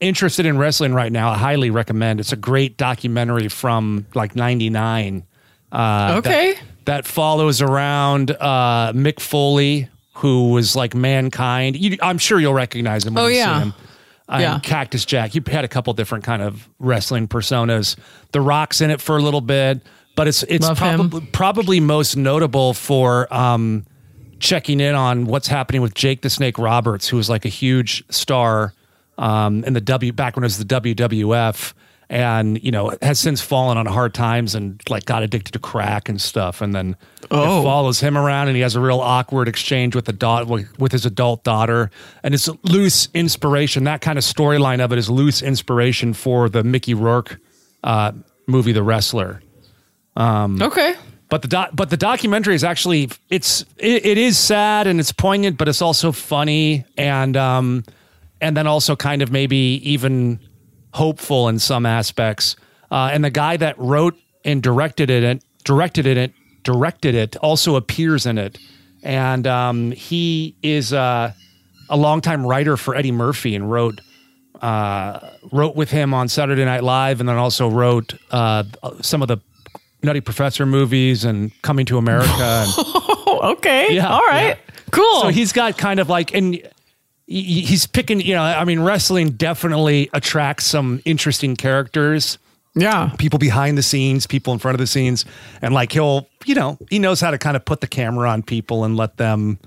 interested 0.00 0.46
in 0.46 0.58
wrestling 0.58 0.94
right 0.94 1.10
now, 1.10 1.30
I 1.30 1.38
highly 1.38 1.70
recommend. 1.70 2.20
It's 2.20 2.32
a 2.32 2.36
great 2.36 2.76
documentary 2.76 3.48
from 3.48 4.06
like 4.14 4.36
'99. 4.36 5.24
Uh, 5.72 6.14
Okay. 6.18 6.54
that, 6.54 6.62
that 6.84 7.06
follows 7.06 7.60
around 7.62 8.30
uh, 8.32 8.92
Mick 8.92 9.20
Foley, 9.20 9.88
who 10.14 10.50
was 10.50 10.76
like 10.76 10.94
mankind. 10.94 11.76
You, 11.76 11.96
I'm 12.02 12.18
sure 12.18 12.38
you'll 12.38 12.54
recognize 12.54 13.04
him. 13.04 13.14
When 13.14 13.24
Oh, 13.24 13.26
you 13.28 13.36
yeah. 13.36 13.58
see 13.58 13.62
him. 13.64 13.74
Uh, 14.28 14.38
Yeah. 14.40 14.58
Cactus 14.62 15.04
Jack. 15.04 15.32
He 15.32 15.42
had 15.46 15.64
a 15.64 15.68
couple 15.68 15.92
different 15.92 16.24
kind 16.24 16.40
of 16.42 16.68
wrestling 16.78 17.28
personas. 17.28 17.96
The 18.32 18.40
Rock's 18.40 18.80
in 18.80 18.90
it 18.90 19.00
for 19.00 19.16
a 19.16 19.22
little 19.22 19.40
bit, 19.42 19.82
but 20.16 20.28
it's 20.28 20.42
it's 20.44 20.66
Love 20.66 20.78
him. 20.78 20.96
probably 20.98 21.26
probably 21.32 21.80
most 21.80 22.16
notable 22.16 22.72
for 22.74 23.32
um, 23.34 23.84
checking 24.38 24.80
in 24.80 24.94
on 24.94 25.26
what's 25.26 25.46
happening 25.48 25.82
with 25.82 25.94
Jake 25.94 26.22
the 26.22 26.30
Snake 26.30 26.58
Roberts, 26.58 27.08
who 27.08 27.16
was 27.18 27.28
like 27.28 27.44
a 27.44 27.48
huge 27.50 28.02
star 28.10 28.72
um, 29.18 29.62
in 29.64 29.72
the 29.74 29.80
W 29.80 30.12
back 30.12 30.36
when 30.36 30.42
it 30.44 30.46
was 30.46 30.58
the 30.58 30.64
WWF. 30.64 31.72
And 32.10 32.62
you 32.62 32.70
know 32.70 32.92
has 33.02 33.18
since 33.18 33.40
fallen 33.40 33.78
on 33.78 33.86
hard 33.86 34.12
times 34.14 34.54
and 34.54 34.80
like 34.88 35.04
got 35.06 35.22
addicted 35.22 35.52
to 35.52 35.58
crack 35.58 36.08
and 36.08 36.20
stuff 36.20 36.60
and 36.60 36.74
then 36.74 36.96
Oh. 37.30 37.60
it 37.60 37.62
follows 37.64 38.00
him 38.00 38.18
around 38.18 38.48
and 38.48 38.56
he 38.56 38.62
has 38.62 38.76
a 38.76 38.80
real 38.80 39.00
awkward 39.00 39.48
exchange 39.48 39.94
with 39.96 40.04
the 40.04 40.12
dot 40.12 40.46
with 40.46 40.92
his 40.92 41.06
adult 41.06 41.42
daughter 41.44 41.90
and 42.22 42.34
it's 42.34 42.48
loose 42.64 43.08
inspiration 43.14 43.84
that 43.84 44.00
kind 44.02 44.18
of 44.18 44.24
storyline 44.24 44.84
of 44.84 44.92
it 44.92 44.98
is 44.98 45.08
loose 45.08 45.40
inspiration 45.42 46.12
for 46.12 46.48
the 46.50 46.62
mickey 46.62 46.92
rourke 46.94 47.38
uh, 47.82 48.12
movie 48.46 48.72
the 48.72 48.82
wrestler 48.82 49.40
Okay. 50.16 50.94
but 51.28 51.42
the 51.42 51.48
doc, 51.48 51.70
but 51.72 51.90
the 51.90 51.96
documentary 51.96 52.54
is 52.54 52.62
actually 52.64 53.10
it's 53.30 53.62
it, 53.78 54.04
it 54.06 54.18
is 54.18 54.38
sad 54.38 54.86
and 54.86 55.00
it's 55.00 55.10
poignant, 55.12 55.56
but 55.58 55.68
it's 55.68 55.82
also 55.82 56.12
funny 56.12 56.84
and 56.96 57.36
um 57.36 57.84
and 58.40 58.56
then 58.56 58.66
also 58.66 58.94
kind 58.94 59.22
of 59.22 59.32
maybe 59.32 59.80
even 59.82 60.38
hopeful 60.94 61.48
in 61.48 61.58
some 61.58 61.84
aspects. 61.84 62.56
Uh, 62.90 63.10
and 63.12 63.24
the 63.24 63.30
guy 63.30 63.56
that 63.56 63.78
wrote 63.78 64.16
and 64.44 64.62
directed 64.62 65.10
it, 65.10 65.42
directed 65.64 66.06
it, 66.06 66.32
directed 66.62 67.14
it, 67.14 67.36
also 67.36 67.76
appears 67.76 68.24
in 68.26 68.38
it, 68.38 68.58
and 69.02 69.46
um, 69.46 69.90
he 69.90 70.54
is 70.62 70.92
uh, 70.92 71.32
a 71.90 71.96
longtime 71.96 72.46
writer 72.46 72.76
for 72.76 72.94
Eddie 72.94 73.12
Murphy 73.12 73.54
and 73.54 73.70
wrote 73.70 74.00
uh, 74.62 75.18
wrote 75.52 75.76
with 75.76 75.90
him 75.90 76.14
on 76.14 76.28
Saturday 76.28 76.64
Night 76.64 76.82
Live, 76.82 77.20
and 77.20 77.28
then 77.28 77.36
also 77.36 77.68
wrote 77.68 78.14
uh, 78.30 78.64
some 79.02 79.20
of 79.20 79.28
the 79.28 79.38
Nutty 80.02 80.20
Professor 80.20 80.64
movies 80.64 81.24
and 81.24 81.50
Coming 81.62 81.86
to 81.86 81.98
America. 81.98 82.32
And 82.32 82.72
okay. 83.58 83.94
Yeah, 83.94 84.08
All 84.08 84.20
right. 84.20 84.56
Cool. 84.90 85.22
so 85.22 85.28
he's 85.28 85.52
got 85.52 85.76
kind 85.76 85.98
of 85.98 86.08
like, 86.08 86.34
and 86.34 86.62
he's 87.26 87.86
picking, 87.86 88.20
you 88.20 88.34
know, 88.34 88.42
I 88.42 88.64
mean, 88.64 88.80
wrestling 88.80 89.30
definitely 89.30 90.10
attracts 90.12 90.64
some 90.64 91.00
interesting 91.04 91.56
characters, 91.56 92.38
yeah. 92.74 93.10
people 93.18 93.38
behind 93.38 93.78
the 93.78 93.82
scenes, 93.82 94.26
people 94.26 94.52
in 94.52 94.58
front 94.58 94.74
of 94.74 94.80
the 94.80 94.86
scenes. 94.86 95.24
And 95.62 95.72
like 95.72 95.92
he'll, 95.92 96.28
you 96.44 96.54
know, 96.54 96.78
he 96.90 96.98
knows 96.98 97.20
how 97.20 97.30
to 97.30 97.38
kind 97.38 97.56
of 97.56 97.64
put 97.64 97.80
the 97.80 97.86
camera 97.86 98.28
on 98.28 98.42
people 98.42 98.84
and 98.84 98.96
let 98.96 99.16
them. 99.16 99.58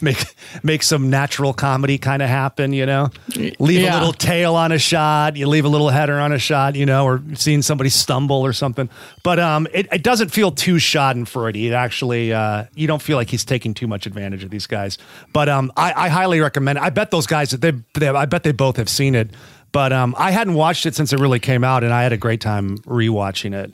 Make 0.00 0.18
make 0.62 0.82
some 0.82 1.08
natural 1.10 1.52
comedy 1.54 1.98
kind 1.98 2.22
of 2.22 2.28
happen, 2.28 2.72
you 2.72 2.84
know. 2.86 3.10
Leave 3.58 3.80
Yeah. 3.82 3.94
a 3.94 3.98
little 3.98 4.12
tail 4.12 4.54
on 4.54 4.70
a 4.72 4.78
shot, 4.78 5.36
you 5.36 5.46
leave 5.48 5.64
a 5.64 5.68
little 5.68 5.88
header 5.88 6.18
on 6.20 6.32
a 6.32 6.38
shot, 6.38 6.74
you 6.74 6.84
know, 6.86 7.04
or 7.06 7.22
seeing 7.34 7.62
somebody 7.62 7.88
stumble 7.90 8.36
or 8.44 8.52
something. 8.52 8.88
But 9.22 9.38
um, 9.38 9.66
it, 9.72 9.88
it 9.92 10.02
doesn't 10.02 10.28
feel 10.28 10.50
too 10.50 10.74
Schadenfreude. 10.74 11.68
It 11.68 11.72
actually, 11.72 12.32
uh, 12.32 12.64
you 12.74 12.86
don't 12.86 13.00
feel 13.02 13.16
like 13.16 13.30
he's 13.30 13.44
taking 13.44 13.72
too 13.74 13.86
much 13.86 14.06
advantage 14.06 14.44
of 14.44 14.50
these 14.50 14.66
guys. 14.66 14.98
But 15.32 15.48
um, 15.48 15.72
I, 15.76 15.92
I 15.94 16.08
highly 16.08 16.40
recommend. 16.40 16.78
it. 16.78 16.82
I 16.84 16.90
bet 16.90 17.10
those 17.10 17.26
guys 17.26 17.50
they, 17.50 17.72
they 17.94 18.08
I 18.08 18.26
bet 18.26 18.42
they 18.42 18.52
both 18.52 18.76
have 18.76 18.88
seen 18.88 19.14
it. 19.14 19.30
But 19.72 19.92
um, 19.92 20.14
I 20.18 20.30
hadn't 20.30 20.54
watched 20.54 20.86
it 20.86 20.94
since 20.94 21.12
it 21.12 21.20
really 21.20 21.40
came 21.40 21.62
out, 21.62 21.84
and 21.84 21.92
I 21.92 22.02
had 22.02 22.12
a 22.12 22.16
great 22.16 22.40
time 22.40 22.78
rewatching 22.78 23.54
it. 23.54 23.72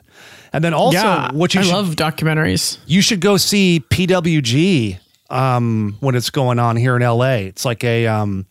And 0.51 0.61
then 0.63 0.73
also, 0.73 0.97
yeah. 0.97 1.31
what 1.31 1.53
you 1.53 1.61
I 1.61 1.63
should, 1.63 1.73
love 1.73 1.95
documentaries. 1.95 2.77
you 2.85 3.01
should 3.01 3.21
go 3.21 3.37
see 3.37 3.81
PWG 3.89 4.99
um, 5.29 5.97
when 5.99 6.15
it's 6.15 6.29
going 6.29 6.59
on 6.59 6.75
here 6.75 6.95
in 6.95 7.01
LA. 7.01 7.45
It's 7.47 7.65
like 7.65 7.83
a 7.83 8.07
um, 8.07 8.45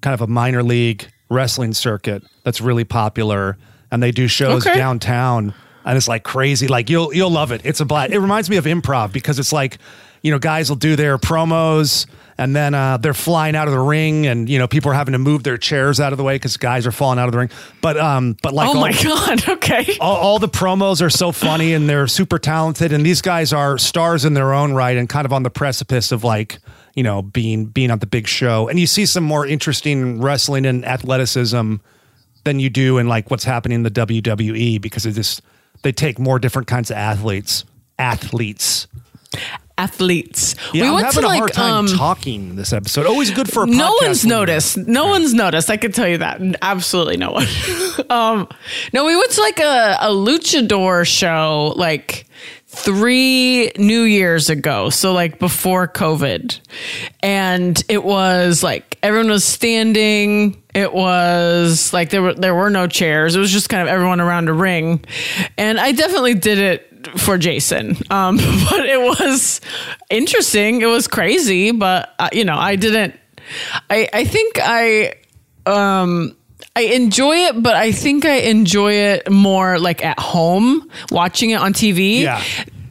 kind 0.00 0.14
of 0.14 0.20
a 0.20 0.26
minor 0.26 0.62
league 0.62 1.08
wrestling 1.30 1.74
circuit 1.74 2.22
that's 2.44 2.60
really 2.60 2.84
popular, 2.84 3.56
and 3.90 4.02
they 4.02 4.10
do 4.10 4.28
shows 4.28 4.66
Okay. 4.66 4.78
downtown, 4.78 5.54
and 5.84 5.96
it's 5.96 6.08
like 6.08 6.22
crazy. 6.24 6.68
Like 6.68 6.90
you'll 6.90 7.14
you'll 7.14 7.30
love 7.30 7.52
it. 7.52 7.62
It's 7.64 7.80
a 7.80 7.84
blast. 7.84 8.12
It 8.12 8.18
reminds 8.20 8.48
me 8.50 8.56
of 8.56 8.64
improv 8.64 9.12
because 9.12 9.38
it's 9.38 9.52
like 9.52 9.78
you 10.22 10.30
know 10.30 10.38
guys 10.38 10.68
will 10.68 10.76
do 10.76 10.96
their 10.96 11.18
promos. 11.18 12.06
And 12.40 12.54
then 12.54 12.72
uh, 12.72 12.98
they're 12.98 13.14
flying 13.14 13.56
out 13.56 13.66
of 13.66 13.74
the 13.74 13.80
ring, 13.80 14.28
and 14.28 14.48
you 14.48 14.60
know 14.60 14.68
people 14.68 14.92
are 14.92 14.94
having 14.94 15.10
to 15.12 15.18
move 15.18 15.42
their 15.42 15.58
chairs 15.58 15.98
out 15.98 16.12
of 16.12 16.18
the 16.18 16.22
way 16.22 16.36
because 16.36 16.56
guys 16.56 16.86
are 16.86 16.92
falling 16.92 17.18
out 17.18 17.26
of 17.26 17.32
the 17.32 17.38
ring. 17.38 17.50
But 17.82 17.96
um, 17.96 18.36
but 18.42 18.54
like 18.54 18.68
oh 18.68 18.74
all- 18.74 18.80
my 18.80 18.92
God. 19.02 19.48
Okay. 19.48 19.96
all, 20.00 20.16
all 20.16 20.38
the 20.38 20.48
promos 20.48 21.02
are 21.02 21.10
so 21.10 21.32
funny 21.32 21.74
and 21.74 21.88
they're 21.88 22.06
super 22.06 22.38
talented 22.38 22.92
and 22.92 23.04
these 23.04 23.20
guys 23.22 23.52
are 23.52 23.76
stars 23.76 24.24
in 24.24 24.34
their 24.34 24.54
own 24.54 24.72
right 24.72 24.96
and 24.96 25.08
kind 25.08 25.26
of 25.26 25.32
on 25.32 25.42
the 25.42 25.50
precipice 25.50 26.12
of 26.12 26.22
like 26.24 26.58
you 26.94 27.02
know 27.02 27.22
being 27.22 27.66
being 27.66 27.90
on 27.90 27.98
the 27.98 28.06
big 28.06 28.26
show 28.28 28.68
and 28.68 28.78
you 28.78 28.86
see 28.86 29.04
some 29.04 29.24
more 29.24 29.44
interesting 29.46 30.20
wrestling 30.20 30.64
and 30.64 30.84
athleticism 30.86 31.74
than 32.44 32.60
you 32.60 32.70
do 32.70 32.98
in 32.98 33.08
like 33.08 33.30
what's 33.30 33.44
happening 33.44 33.76
in 33.76 33.82
the 33.82 33.90
WWE 33.90 34.80
because 34.80 35.04
it 35.04 35.12
just 35.12 35.42
they 35.82 35.92
take 35.92 36.18
more 36.18 36.38
different 36.38 36.68
kinds 36.68 36.90
of 36.90 36.96
athletes 36.96 37.64
athletes 37.98 38.86
Athletes. 39.78 40.54
yeah 40.74 40.82
we 40.82 40.88
I'm 40.88 40.94
went 40.94 41.06
having 41.06 41.22
to 41.22 41.26
a 41.26 41.28
like 41.28 41.38
hard 41.38 41.52
time 41.52 41.74
um, 41.74 41.86
talking 41.86 42.56
this 42.56 42.72
episode 42.72 43.06
always 43.06 43.30
good 43.30 43.50
for 43.50 43.62
a 43.62 43.66
no 43.66 43.96
one's 44.02 44.26
noticed. 44.26 44.76
No 44.76 45.06
one's 45.06 45.32
noticed. 45.32 45.70
I 45.70 45.76
can 45.76 45.92
tell 45.92 46.08
you 46.08 46.18
that. 46.18 46.40
Absolutely 46.60 47.16
no 47.16 47.32
one. 47.32 47.46
um, 48.10 48.48
no, 48.92 49.04
we 49.04 49.16
went 49.16 49.30
to 49.32 49.40
like 49.40 49.60
a, 49.60 49.96
a 50.00 50.08
luchador 50.10 51.06
show 51.06 51.72
like 51.76 52.26
three 52.66 53.72
New 53.78 54.02
Years 54.02 54.50
ago. 54.50 54.90
So 54.90 55.12
like 55.12 55.38
before 55.38 55.88
COVID. 55.88 56.60
And 57.22 57.82
it 57.88 58.04
was 58.04 58.62
like 58.62 58.98
everyone 59.02 59.30
was 59.30 59.44
standing. 59.44 60.62
It 60.74 60.92
was 60.92 61.92
like 61.92 62.10
there 62.10 62.22
were 62.22 62.34
there 62.34 62.54
were 62.54 62.70
no 62.70 62.86
chairs. 62.86 63.34
It 63.34 63.40
was 63.40 63.50
just 63.50 63.68
kind 63.68 63.82
of 63.82 63.88
everyone 63.88 64.20
around 64.20 64.48
a 64.48 64.52
ring. 64.52 65.04
And 65.56 65.80
I 65.80 65.92
definitely 65.92 66.34
did 66.34 66.58
it 66.58 66.87
for 67.16 67.38
Jason. 67.38 67.96
Um, 68.10 68.36
but 68.70 68.86
it 68.86 69.00
was 69.00 69.60
interesting. 70.10 70.82
It 70.82 70.86
was 70.86 71.08
crazy, 71.08 71.70
but 71.70 72.14
uh, 72.18 72.28
you 72.32 72.44
know, 72.44 72.56
I 72.56 72.76
didn't 72.76 73.14
I 73.90 74.08
I 74.12 74.24
think 74.24 74.58
I 74.62 75.14
um 75.66 76.36
I 76.76 76.82
enjoy 76.82 77.36
it, 77.36 77.62
but 77.62 77.74
I 77.76 77.92
think 77.92 78.24
I 78.24 78.36
enjoy 78.36 78.92
it 78.92 79.30
more 79.30 79.78
like 79.78 80.04
at 80.04 80.18
home, 80.18 80.90
watching 81.10 81.50
it 81.50 81.60
on 81.60 81.72
TV. 81.72 82.20
Yeah. 82.20 82.42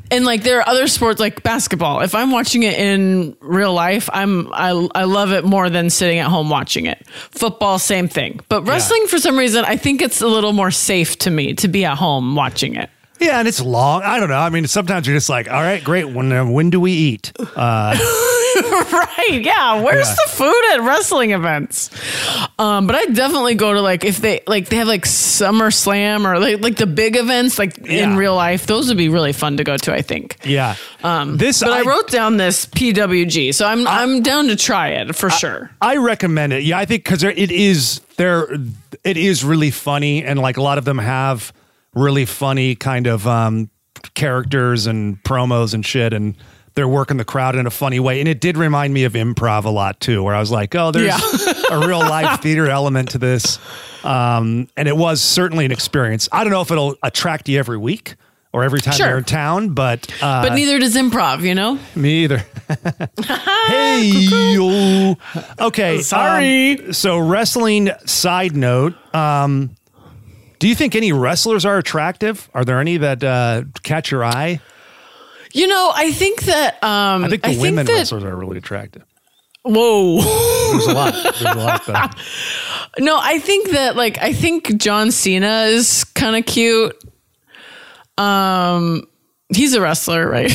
And 0.09 0.23
like 0.25 0.43
there 0.43 0.59
are 0.59 0.67
other 0.67 0.87
sports 0.87 1.19
like 1.19 1.43
basketball. 1.43 1.99
If 1.99 2.15
I'm 2.15 2.31
watching 2.31 2.63
it 2.63 2.79
in 2.79 3.35
real 3.41 3.73
life, 3.73 4.09
I'm 4.13 4.51
I 4.53 4.69
I 4.95 5.03
love 5.03 5.33
it 5.33 5.43
more 5.43 5.69
than 5.69 5.89
sitting 5.89 6.19
at 6.19 6.27
home 6.27 6.49
watching 6.49 6.85
it. 6.85 7.05
Football, 7.31 7.77
same 7.77 8.07
thing. 8.07 8.39
But 8.47 8.63
wrestling, 8.63 9.07
for 9.07 9.19
some 9.19 9.37
reason, 9.37 9.65
I 9.65 9.75
think 9.75 10.01
it's 10.01 10.21
a 10.21 10.27
little 10.27 10.53
more 10.53 10.71
safe 10.71 11.17
to 11.19 11.31
me 11.31 11.55
to 11.55 11.67
be 11.67 11.83
at 11.83 11.97
home 11.97 12.35
watching 12.35 12.75
it. 12.75 12.89
Yeah 13.19 13.39
and 13.39 13.47
it's 13.47 13.61
long 13.61 14.03
I 14.03 14.19
don't 14.19 14.29
know 14.29 14.37
I 14.37 14.49
mean 14.49 14.67
sometimes 14.67 15.07
you're 15.07 15.15
just 15.15 15.29
like 15.29 15.49
all 15.49 15.61
right 15.61 15.83
great 15.83 16.05
when 16.05 16.31
uh, 16.31 16.45
when 16.45 16.69
do 16.69 16.79
we 16.79 16.91
eat 16.91 17.31
right. 18.57 19.39
Yeah. 19.43 19.81
Where's 19.83 20.07
Yeah. 20.07 20.15
the 20.25 20.31
food 20.31 20.63
at 20.73 20.81
wrestling 20.81 21.31
events? 21.31 21.89
Um, 22.57 22.87
but 22.87 22.95
I 22.95 23.05
definitely 23.05 23.55
go 23.55 23.73
to 23.73 23.81
like 23.81 24.03
if 24.03 24.17
they 24.17 24.41
like 24.47 24.69
they 24.69 24.77
have 24.77 24.87
like 24.87 25.03
SummerSlam 25.05 26.25
or 26.25 26.39
like 26.39 26.61
like 26.61 26.75
the 26.77 26.87
big 26.87 27.15
events 27.15 27.59
like 27.59 27.77
Yeah. 27.85 28.03
in 28.03 28.17
real 28.17 28.35
life. 28.35 28.65
Those 28.65 28.87
would 28.87 28.97
be 28.97 29.09
really 29.09 29.33
fun 29.33 29.57
to 29.57 29.63
go 29.63 29.77
to. 29.77 29.93
I 29.93 30.01
think. 30.01 30.37
yeah 30.43 30.75
um 31.03 31.37
this 31.37 31.59
But 31.61 31.71
I, 31.73 31.81
wrote 31.83 32.09
down 32.09 32.37
this 32.37 32.65
PWG, 32.65 33.53
so 33.53 33.65
I'm 33.67 33.87
I, 33.87 34.03
am 34.03 34.21
down 34.23 34.47
to 34.47 34.55
try 34.55 34.89
it 34.89 35.15
for 35.15 35.29
sure. 35.29 35.69
I 35.81 35.97
recommend 35.97 36.53
it. 36.53 36.63
Yeah, 36.63 36.79
I 36.79 36.85
think 36.85 37.03
because 37.03 37.23
it 37.23 37.51
is 37.51 38.01
there, 38.17 38.47
it 39.03 39.17
is 39.17 39.43
really 39.43 39.71
funny, 39.71 40.23
and 40.23 40.39
like 40.39 40.57
a 40.57 40.61
lot 40.63 40.77
of 40.79 40.85
them 40.85 40.97
have 40.97 41.53
really 41.97 42.25
funny 42.25 42.75
kind 42.75 43.07
of 43.07 43.27
um, 43.27 43.69
characters 44.13 44.87
and 44.87 45.21
promos 45.23 45.73
and 45.73 45.85
shit, 45.85 46.13
and 46.13 46.35
they're 46.75 46.87
working 46.87 47.17
the 47.17 47.25
crowd 47.25 47.55
in 47.55 47.65
a 47.65 47.71
funny 47.71 47.99
way. 47.99 48.19
And 48.19 48.27
it 48.29 48.39
did 48.39 48.55
remind 48.57 48.93
me 48.93 49.03
of 49.03 49.13
improv 49.13 49.65
a 49.65 49.69
lot 49.69 49.99
too, 49.99 50.23
where 50.23 50.35
I 50.35 50.39
was 50.39 50.51
like, 50.51 50.75
oh, 50.75 50.91
there's 50.91 51.13
a 51.71 51.79
real 51.87 51.99
live 51.99 52.39
theater 52.41 52.69
element 52.69 53.09
to 53.11 53.17
this, 53.17 53.57
um, 54.03 54.67
and 54.77 54.87
it 54.87 54.95
was 54.95 55.21
certainly 55.21 55.65
an 55.65 55.71
experience. 55.71 56.29
I 56.31 56.43
don't 56.43 56.53
know 56.53 56.61
if 56.61 56.71
it'll 56.71 56.95
attract 57.03 57.49
you 57.49 57.59
every 57.59 57.77
week. 57.77 58.15
Or 58.53 58.63
every 58.63 58.79
time 58.79 58.95
Sure. 58.95 59.09
you're 59.09 59.17
in 59.19 59.23
town, 59.25 59.73
but 59.75 60.07
uh, 60.23 60.41
But 60.41 60.53
neither 60.55 60.79
does 60.79 60.95
improv, 60.95 61.41
you 61.41 61.53
know. 61.53 61.77
me 61.95 62.23
either. 62.23 62.43
hey, 63.67 64.09
yo. 64.55 65.15
Okay. 65.59 66.01
Sorry. 66.01 66.79
um, 66.79 66.93
so, 66.93 67.19
wrestling 67.19 67.91
side 68.05 68.55
note. 68.55 68.93
Um, 69.13 69.75
do 70.59 70.67
you 70.67 70.75
think 70.75 70.95
any 70.95 71.11
wrestlers 71.11 71.65
are 71.65 71.77
attractive? 71.77 72.49
Are 72.53 72.65
there 72.65 72.79
any 72.79 72.97
that 72.97 73.23
uh, 73.23 73.63
catch 73.83 74.11
your 74.11 74.23
eye? 74.23 74.59
You 75.53 75.67
know, 75.67 75.91
I 75.95 76.11
think 76.11 76.43
that 76.43 76.83
um, 76.83 77.23
I 77.23 77.29
think 77.29 77.43
the 77.43 77.57
women 77.59 77.85
that, 77.85 77.93
wrestlers 77.93 78.23
are 78.23 78.35
really 78.35 78.57
attractive. 78.57 79.03
Whoa. 79.63 80.21
There's 80.71 80.87
a 80.87 80.93
lot. 80.93 81.13
There's 81.13 81.41
a 81.41 81.53
lot. 81.53 81.85
There. 81.85 82.09
No, 82.99 83.19
I 83.21 83.37
think 83.37 83.71
that 83.71 83.95
like 83.95 84.17
I 84.17 84.33
think 84.33 84.77
John 84.77 85.11
Cena 85.11 85.65
is 85.65 86.03
kind 86.03 86.35
of 86.35 86.45
cute. 86.47 86.95
Um, 88.17 89.03
he's 89.53 89.75
a 89.75 89.81
wrestler, 89.81 90.27
right? 90.27 90.49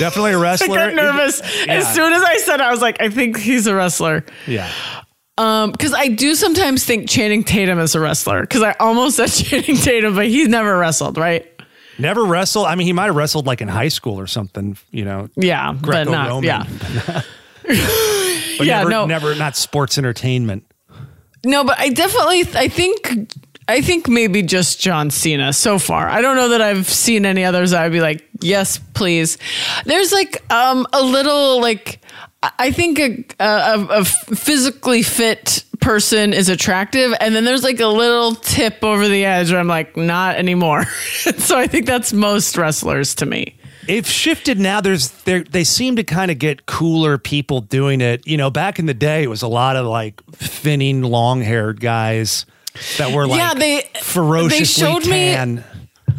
Definitely 0.00 0.32
a 0.32 0.38
wrestler. 0.38 0.76
I 0.78 0.86
got 0.86 0.94
nervous 0.94 1.40
Yeah. 1.66 1.74
as 1.74 1.94
soon 1.94 2.12
as 2.12 2.22
I 2.22 2.38
said. 2.38 2.56
it, 2.56 2.62
I 2.62 2.70
was 2.72 2.80
like, 2.80 3.00
I 3.00 3.10
think 3.10 3.38
he's 3.38 3.68
a 3.68 3.74
wrestler. 3.76 4.24
Yeah. 4.48 4.68
Um, 5.36 5.72
because 5.72 5.92
I 5.94 6.08
do 6.08 6.34
sometimes 6.34 6.84
think 6.84 7.08
Channing 7.08 7.42
Tatum 7.42 7.78
is 7.80 7.94
a 7.94 8.00
wrestler. 8.00 8.42
Because 8.42 8.62
I 8.62 8.72
almost 8.78 9.16
said 9.16 9.28
Channing 9.28 9.76
Tatum, 9.76 10.14
but 10.14 10.26
he's 10.26 10.48
never 10.48 10.78
wrestled, 10.78 11.18
right? 11.18 11.46
Never 11.98 12.24
wrestled. 12.24 12.66
I 12.66 12.74
mean, 12.74 12.86
he 12.86 12.92
might 12.92 13.06
have 13.06 13.16
wrestled 13.16 13.46
like 13.46 13.60
in 13.60 13.68
high 13.68 13.88
school 13.88 14.18
or 14.18 14.26
something. 14.26 14.76
You 14.90 15.04
know. 15.04 15.28
Yeah, 15.36 15.72
but 15.72 16.08
not. 16.08 16.42
Yeah, 16.42 16.64
But 17.62 17.64
Yeah, 18.66 18.78
never, 18.78 18.90
no. 18.90 19.06
never 19.06 19.34
not 19.34 19.56
sports 19.56 19.98
entertainment. 19.98 20.64
no, 21.44 21.64
but 21.64 21.78
I 21.78 21.88
definitely, 21.90 22.40
I 22.54 22.68
think 22.68 23.32
I 23.68 23.80
think 23.80 24.08
maybe 24.08 24.42
just 24.42 24.80
John 24.80 25.10
Cena 25.10 25.52
so 25.52 25.78
far. 25.78 26.08
I 26.08 26.20
don't 26.20 26.36
know 26.36 26.50
that 26.50 26.60
I've 26.60 26.88
seen 26.88 27.24
any 27.24 27.44
others. 27.44 27.72
I'd 27.72 27.92
be 27.92 28.00
like, 28.00 28.28
yes, 28.40 28.78
please. 28.94 29.38
There's 29.84 30.12
like 30.12 30.42
um, 30.52 30.86
a 30.92 31.02
little 31.02 31.60
like 31.60 32.00
I 32.58 32.70
think 32.70 32.98
a, 32.98 33.24
a, 33.38 33.86
a 34.00 34.04
physically 34.04 35.02
fit 35.02 35.64
person 35.80 36.32
is 36.32 36.48
attractive, 36.48 37.14
and 37.20 37.34
then 37.34 37.44
there's 37.44 37.62
like 37.62 37.80
a 37.80 37.86
little 37.86 38.34
tip 38.34 38.82
over 38.82 39.08
the 39.08 39.24
edge 39.24 39.50
where 39.50 39.60
I'm 39.60 39.68
like, 39.68 39.96
not 39.96 40.36
anymore. 40.36 40.84
so 41.38 41.58
I 41.58 41.66
think 41.66 41.86
that's 41.86 42.12
most 42.12 42.56
wrestlers 42.56 43.14
to 43.16 43.26
me. 43.26 43.56
They've 43.86 44.06
shifted 44.06 44.58
now. 44.58 44.80
There's 44.80 45.10
they 45.10 45.64
seem 45.64 45.96
to 45.96 46.04
kind 46.04 46.30
of 46.30 46.38
get 46.38 46.66
cooler 46.66 47.18
people 47.18 47.60
doing 47.60 48.00
it. 48.00 48.26
You 48.26 48.38
know, 48.38 48.50
back 48.50 48.78
in 48.78 48.86
the 48.86 48.94
day, 48.94 49.22
it 49.22 49.28
was 49.28 49.42
a 49.42 49.48
lot 49.48 49.76
of 49.76 49.86
like 49.86 50.24
thinning, 50.32 51.02
long 51.02 51.42
haired 51.42 51.80
guys 51.80 52.46
that 52.98 53.12
were 53.12 53.26
like 53.26 53.38
yeah, 53.38 53.54
they 53.54 53.82
ferociously 54.00 54.58
they 54.58 54.64
showed 54.64 55.02
tan. 55.04 55.56
me 55.56 55.62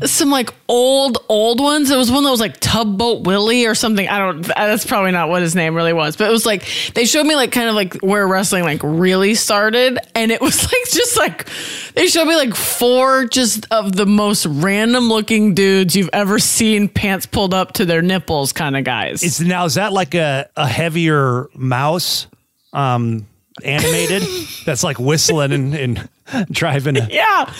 some 0.03 0.29
like 0.29 0.53
old 0.67 1.17
old 1.29 1.59
ones. 1.59 1.89
It 1.89 1.97
was 1.97 2.11
one 2.11 2.23
that 2.23 2.31
was 2.31 2.39
like 2.39 2.59
Tugboat 2.59 3.25
Willie 3.25 3.65
or 3.65 3.75
something. 3.75 4.07
I 4.07 4.19
don't. 4.19 4.41
That's 4.41 4.85
probably 4.85 5.11
not 5.11 5.29
what 5.29 5.41
his 5.41 5.55
name 5.55 5.75
really 5.75 5.93
was, 5.93 6.17
but 6.17 6.27
it 6.27 6.31
was 6.31 6.45
like 6.45 6.65
they 6.93 7.05
showed 7.05 7.25
me 7.25 7.35
like 7.35 7.51
kind 7.51 7.69
of 7.69 7.75
like 7.75 7.95
where 8.01 8.27
wrestling 8.27 8.63
like 8.63 8.81
really 8.83 9.35
started, 9.35 9.97
and 10.13 10.31
it 10.31 10.41
was 10.41 10.63
like 10.71 10.89
just 10.91 11.17
like 11.17 11.47
they 11.93 12.07
showed 12.07 12.25
me 12.25 12.35
like 12.35 12.55
four 12.55 13.25
just 13.25 13.65
of 13.71 13.95
the 13.95 14.05
most 14.05 14.45
random 14.45 15.07
looking 15.07 15.53
dudes 15.53 15.95
you've 15.95 16.09
ever 16.13 16.39
seen, 16.39 16.89
pants 16.89 17.25
pulled 17.25 17.53
up 17.53 17.73
to 17.73 17.85
their 17.85 18.01
nipples, 18.01 18.51
kind 18.51 18.75
of 18.75 18.83
guys. 18.83 19.23
Is 19.23 19.39
now 19.39 19.65
is 19.65 19.75
that 19.75 19.93
like 19.93 20.13
a 20.13 20.49
a 20.55 20.67
heavier 20.67 21.47
mouse? 21.55 22.27
Um, 22.73 23.25
animated 23.63 24.23
that's 24.65 24.83
like 24.83 24.99
whistling 24.99 25.53
and, 25.53 25.73
and 25.73 26.09
driving. 26.51 26.97
A- 26.97 27.07
yeah, 27.11 27.53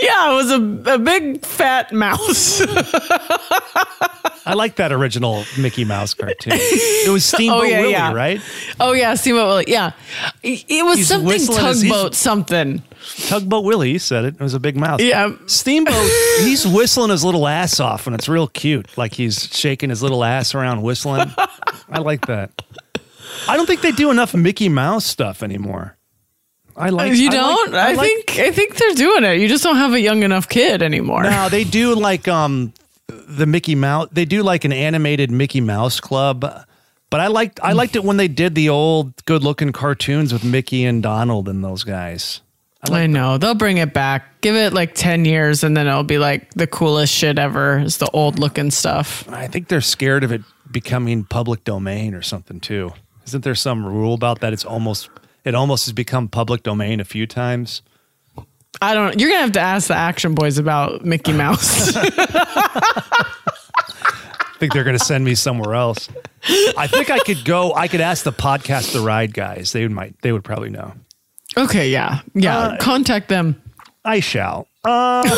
yeah, 0.00 0.32
it 0.32 0.34
was 0.34 0.50
a, 0.50 0.94
a 0.94 0.98
big 0.98 1.44
fat 1.44 1.92
mouse. 1.92 2.60
I 4.44 4.54
like 4.54 4.76
that 4.76 4.90
original 4.92 5.44
Mickey 5.58 5.84
Mouse 5.84 6.14
cartoon. 6.14 6.54
It 6.56 7.10
was 7.10 7.32
oh, 7.32 7.36
Steamboat 7.36 7.60
Oh, 7.60 7.62
yeah, 7.62 7.80
Willie, 7.80 7.92
yeah. 7.92 8.12
right? 8.12 8.40
oh 8.80 8.92
yeah, 8.92 9.14
Steamboat 9.14 9.46
Willie. 9.46 9.64
Yeah, 9.68 9.92
it 10.42 10.84
was 10.84 10.98
He's 10.98 11.08
something 11.08 11.46
tugboat 11.46 12.14
something. 12.14 12.82
Tugboat 13.28 13.64
Willie, 13.64 13.98
said 13.98 14.24
it. 14.24 14.34
It 14.34 14.40
was 14.40 14.54
a 14.54 14.60
big 14.60 14.76
mouse. 14.76 15.00
Yeah. 15.00 15.32
Steamboat, 15.46 15.94
he's 16.40 16.66
whistling 16.66 17.10
his 17.10 17.24
little 17.24 17.46
ass 17.46 17.80
off 17.80 18.06
and 18.06 18.14
it's 18.14 18.28
real 18.28 18.48
cute. 18.48 18.96
Like 18.96 19.14
he's 19.14 19.48
shaking 19.56 19.90
his 19.90 20.02
little 20.02 20.24
ass 20.24 20.54
around 20.54 20.82
whistling. 20.82 21.30
I 21.88 21.98
like 21.98 22.26
that. 22.26 22.62
I 23.48 23.56
don't 23.56 23.66
think 23.66 23.80
they 23.80 23.92
do 23.92 24.10
enough 24.10 24.34
Mickey 24.34 24.68
Mouse 24.68 25.04
stuff 25.04 25.42
anymore. 25.42 25.96
I 26.76 26.88
like 26.90 27.14
You 27.16 27.28
I 27.28 27.32
don't? 27.32 27.72
like- 27.72 27.80
I, 27.80 27.92
like- 27.94 28.06
think 28.26 28.38
I 28.38 28.50
think 28.52 28.76
they're 28.76 28.94
doing 28.94 29.24
it. 29.24 29.40
You 29.40 29.48
just 29.48 29.62
don't 29.64 29.76
have 29.76 29.92
a 29.92 30.00
young 30.00 30.22
enough 30.22 30.48
kid 30.48 30.82
anymore. 30.82 31.22
No, 31.24 31.48
they 31.48 31.64
do 31.64 31.94
like 31.94 32.28
um 32.28 32.72
the 33.08 33.46
Mickey 33.46 33.74
Mouse. 33.74 34.08
They 34.12 34.24
do 34.24 34.42
like 34.42 34.64
an 34.64 34.72
animated 34.72 35.30
Mickey 35.30 35.60
Mouse 35.60 36.00
Club. 36.00 36.40
But 37.10 37.20
I 37.20 37.26
liked 37.26 37.60
I 37.62 37.72
liked 37.72 37.94
it 37.94 38.04
when 38.04 38.16
they 38.16 38.28
did 38.28 38.54
the 38.54 38.70
old 38.70 39.22
good 39.26 39.42
looking 39.44 39.72
cartoons 39.72 40.32
with 40.32 40.44
Mickey 40.44 40.84
and 40.84 41.02
Donald 41.02 41.46
and 41.48 41.62
those 41.62 41.84
guys. 41.84 42.40
I 42.90 43.06
know 43.06 43.38
they'll 43.38 43.54
bring 43.54 43.76
it 43.76 43.92
back. 43.94 44.40
Give 44.40 44.56
it 44.56 44.72
like 44.72 44.94
ten 44.94 45.24
years, 45.24 45.62
and 45.62 45.76
then 45.76 45.86
it'll 45.86 46.02
be 46.02 46.18
like 46.18 46.52
the 46.54 46.66
coolest 46.66 47.12
shit 47.14 47.38
ever. 47.38 47.78
Is 47.78 47.98
the 47.98 48.10
old 48.12 48.38
looking 48.38 48.70
stuff. 48.72 49.28
I 49.28 49.46
think 49.46 49.68
they're 49.68 49.80
scared 49.82 50.24
of 50.24 50.32
it 50.32 50.40
becoming 50.70 51.22
public 51.24 51.64
domain 51.64 52.14
or 52.14 52.22
something 52.22 52.58
too. 52.60 52.92
Isn't 53.26 53.44
there 53.44 53.54
some 53.54 53.84
rule 53.86 54.14
about 54.14 54.40
that? 54.40 54.52
It's 54.54 54.64
almost 54.64 55.10
it 55.44 55.54
almost 55.54 55.86
has 55.86 55.92
become 55.92 56.28
public 56.28 56.62
domain 56.62 57.00
a 57.00 57.04
few 57.04 57.26
times. 57.26 57.82
I 58.80 58.94
don't. 58.94 59.18
You're 59.20 59.28
gonna 59.30 59.42
have 59.42 59.52
to 59.52 59.60
ask 59.60 59.88
the 59.88 59.96
Action 59.96 60.34
Boys 60.34 60.58
about 60.58 61.04
Mickey 61.04 61.32
Mouse. 61.32 61.92
I 61.96 63.32
think 64.58 64.72
they're 64.74 64.84
going 64.84 64.98
to 64.98 65.04
send 65.04 65.24
me 65.24 65.34
somewhere 65.34 65.74
else. 65.74 66.08
I 66.76 66.86
think 66.86 67.10
I 67.10 67.18
could 67.18 67.44
go. 67.44 67.74
I 67.74 67.88
could 67.88 68.00
ask 68.00 68.22
the 68.24 68.32
podcast 68.32 68.92
the 68.92 69.00
ride 69.00 69.34
guys. 69.34 69.72
They 69.72 69.82
would 69.82 69.90
might. 69.90 70.20
They 70.22 70.32
would 70.32 70.44
probably 70.44 70.70
know. 70.70 70.92
okay, 71.56 71.90
yeah, 71.90 72.20
yeah. 72.34 72.58
Uh, 72.58 72.76
Contact 72.78 73.28
them. 73.28 73.60
I 74.04 74.20
shall. 74.20 74.68
Uh, 74.84 75.28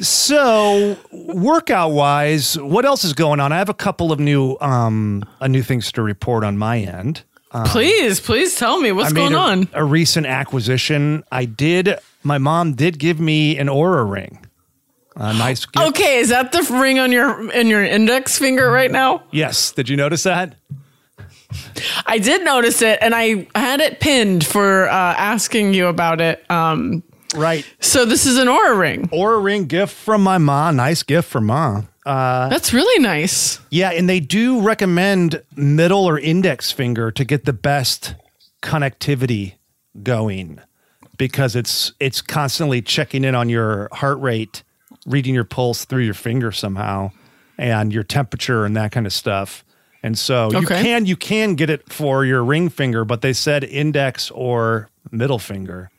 so 0.00 0.96
workout 1.12 1.92
wise, 1.92 2.58
what 2.58 2.84
else 2.84 3.04
is 3.04 3.12
going 3.14 3.40
on? 3.40 3.52
I 3.52 3.58
have 3.58 3.68
a 3.68 3.74
couple 3.74 4.12
of 4.12 4.20
new 4.20 4.56
um 4.60 5.24
uh, 5.40 5.46
new 5.46 5.62
things 5.62 5.90
to 5.92 6.02
report 6.02 6.44
on 6.44 6.58
my 6.58 6.78
end. 6.78 7.22
Please, 7.66 8.20
please 8.20 8.56
tell 8.56 8.80
me 8.80 8.90
what's 8.92 9.12
going 9.12 9.34
a, 9.34 9.38
on. 9.38 9.68
a 9.72 9.84
recent 9.84 10.26
acquisition. 10.26 11.22
I 11.30 11.44
did. 11.44 11.96
My 12.22 12.38
mom 12.38 12.74
did 12.74 12.98
give 12.98 13.20
me 13.20 13.56
an 13.58 13.68
Oura 13.68 14.08
ring. 14.10 14.44
A 15.16 15.32
nice 15.32 15.64
gift. 15.64 15.86
Okay, 15.90 16.18
is 16.18 16.30
that 16.30 16.50
the 16.50 16.62
ring 16.80 16.98
on 16.98 17.12
your 17.12 17.50
in 17.52 17.68
your 17.68 17.84
index 17.84 18.36
finger 18.38 18.68
right 18.70 18.90
now? 18.90 19.22
Yes. 19.30 19.70
Did 19.70 19.88
you 19.88 19.96
notice 19.96 20.24
that? 20.24 20.56
I 22.06 22.18
did 22.18 22.44
notice 22.44 22.82
it, 22.82 22.98
and 23.00 23.14
I 23.14 23.46
had 23.54 23.80
it 23.80 24.00
pinned 24.00 24.44
for 24.44 24.88
uh, 24.88 24.92
asking 24.92 25.74
you 25.74 25.86
about 25.86 26.20
it. 26.20 26.44
Um, 26.50 27.02
Right. 27.36 27.64
so 27.80 28.04
this 28.04 28.26
is 28.26 28.38
an 28.38 28.46
Oura 28.48 28.78
ring. 28.78 29.08
Oura 29.08 29.42
ring 29.42 29.66
gift 29.66 29.92
from 29.94 30.22
my 30.22 30.38
mom. 30.38 30.76
Nice 30.76 31.02
gift 31.02 31.28
from 31.28 31.46
mom. 31.46 31.88
That's 32.04 32.72
really 32.72 33.02
nice. 33.02 33.58
Yeah, 33.70 33.90
and 33.90 34.08
they 34.08 34.20
do 34.20 34.60
recommend 34.60 35.42
middle 35.56 36.04
or 36.04 36.18
index 36.18 36.70
finger 36.70 37.10
to 37.12 37.24
get 37.24 37.44
the 37.44 37.52
best 37.52 38.14
connectivity 38.62 39.54
going 40.02 40.60
because 41.16 41.54
it's 41.56 41.92
it's 42.00 42.20
constantly 42.20 42.82
checking 42.82 43.24
in 43.24 43.34
on 43.34 43.48
your 43.48 43.88
heart 43.92 44.18
rate, 44.20 44.62
reading 45.06 45.34
your 45.34 45.44
pulse 45.44 45.84
through 45.84 46.02
your 46.02 46.14
finger 46.14 46.50
somehow, 46.52 47.10
and 47.56 47.92
your 47.92 48.02
temperature 48.02 48.64
and 48.64 48.76
that 48.76 48.92
kind 48.92 49.06
of 49.06 49.12
stuff. 49.12 49.64
And 50.02 50.18
so 50.18 50.50
you 50.52 50.66
can 50.82 51.06
you 51.06 51.16
can 51.16 51.54
get 51.54 51.70
it 51.70 51.90
for 51.92 52.24
your 52.24 52.44
ring 52.44 52.68
finger, 52.68 53.04
but 53.06 53.22
they 53.22 53.32
said 53.32 53.64
index 53.64 54.30
or 54.30 54.90
middle 55.10 55.38
finger. 55.38 55.90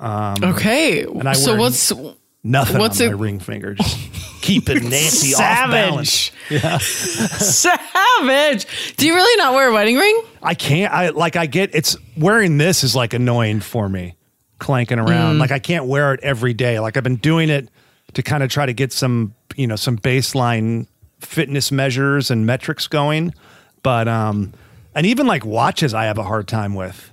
Okay, 0.00 1.04
Um, 1.04 1.26
I 1.26 1.32
so 1.34 1.52
wear- 1.52 1.60
what's 1.60 1.92
Nothing 2.42 2.78
What's 2.78 3.00
on 3.00 3.06
it- 3.08 3.10
my 3.10 3.18
ring 3.20 3.38
finger. 3.38 3.74
Just 3.74 3.98
keeping 4.42 4.88
Nancy 4.88 5.34
off 5.34 5.40
balance. 5.70 6.30
savage? 6.48 6.82
savage. 7.40 8.96
Do 8.96 9.06
you 9.06 9.14
really 9.14 9.36
not 9.36 9.54
wear 9.54 9.68
a 9.68 9.72
wedding 9.72 9.96
ring? 9.96 10.22
I 10.42 10.54
can't. 10.54 10.92
I 10.92 11.10
like. 11.10 11.36
I 11.36 11.46
get. 11.46 11.74
It's 11.74 11.96
wearing 12.16 12.58
this 12.58 12.82
is 12.84 12.96
like 12.96 13.12
annoying 13.14 13.60
for 13.60 13.88
me, 13.88 14.16
clanking 14.58 14.98
around. 14.98 15.38
Like 15.38 15.50
I 15.50 15.58
can't 15.58 15.86
wear 15.86 16.14
it 16.14 16.20
every 16.22 16.54
day. 16.54 16.80
Like 16.80 16.96
I've 16.96 17.04
been 17.04 17.16
doing 17.16 17.50
it 17.50 17.68
to 18.14 18.22
kind 18.22 18.42
of 18.42 18.50
try 18.50 18.66
to 18.66 18.72
get 18.72 18.92
some, 18.92 19.34
you 19.56 19.66
know, 19.66 19.76
some 19.76 19.98
baseline 19.98 20.86
fitness 21.20 21.70
measures 21.70 22.30
and 22.30 22.46
metrics 22.46 22.86
going. 22.88 23.34
But 23.82 24.08
um, 24.08 24.52
and 24.94 25.06
even 25.06 25.26
like 25.26 25.44
watches, 25.44 25.92
I 25.94 26.04
have 26.04 26.18
a 26.18 26.24
hard 26.24 26.48
time 26.48 26.74
with. 26.74 27.09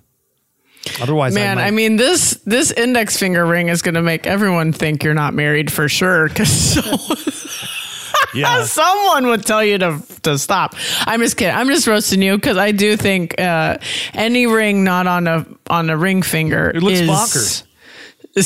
Otherwise, 1.02 1.34
Man, 1.34 1.58
I, 1.60 1.67
I 1.67 1.71
mean 1.71 1.95
this 1.95 2.36
this 2.45 2.71
index 2.71 3.17
finger 3.17 3.45
ring 3.45 3.69
is 3.69 3.82
going 3.82 3.95
to 3.95 4.02
make 4.02 4.28
everyone 4.28 4.73
think 4.73 5.04
you're 5.04 5.13
not 5.13 5.34
married 5.34 5.71
for 5.71 5.88
sure 5.89 6.30
because 6.30 6.76
yeah, 8.34 8.63
someone 8.63 9.28
would 9.28 9.45
tell 9.45 9.63
you 9.63 9.78
to 9.78 10.02
to 10.23 10.38
stop. 10.38 10.76
I'm 11.02 11.21
just 11.21 11.38
kidding. 11.38 11.56
I'm 11.56 11.67
just 11.67 11.88
roasting 11.88 12.21
you 12.21 12.36
because 12.36 12.58
I 12.58 12.71
do 12.71 12.97
think 12.97 13.39
uh, 13.39 13.78
any 14.13 14.47
ring 14.47 14.84
not 14.84 15.08
on 15.08 15.28
a 15.28 15.45
on 15.69 15.89
a 15.89 15.97
ring 15.97 16.21
finger 16.21 16.69
it 16.69 16.82
looks 16.82 17.00
is 17.00 17.10
bonkers. 17.10 17.63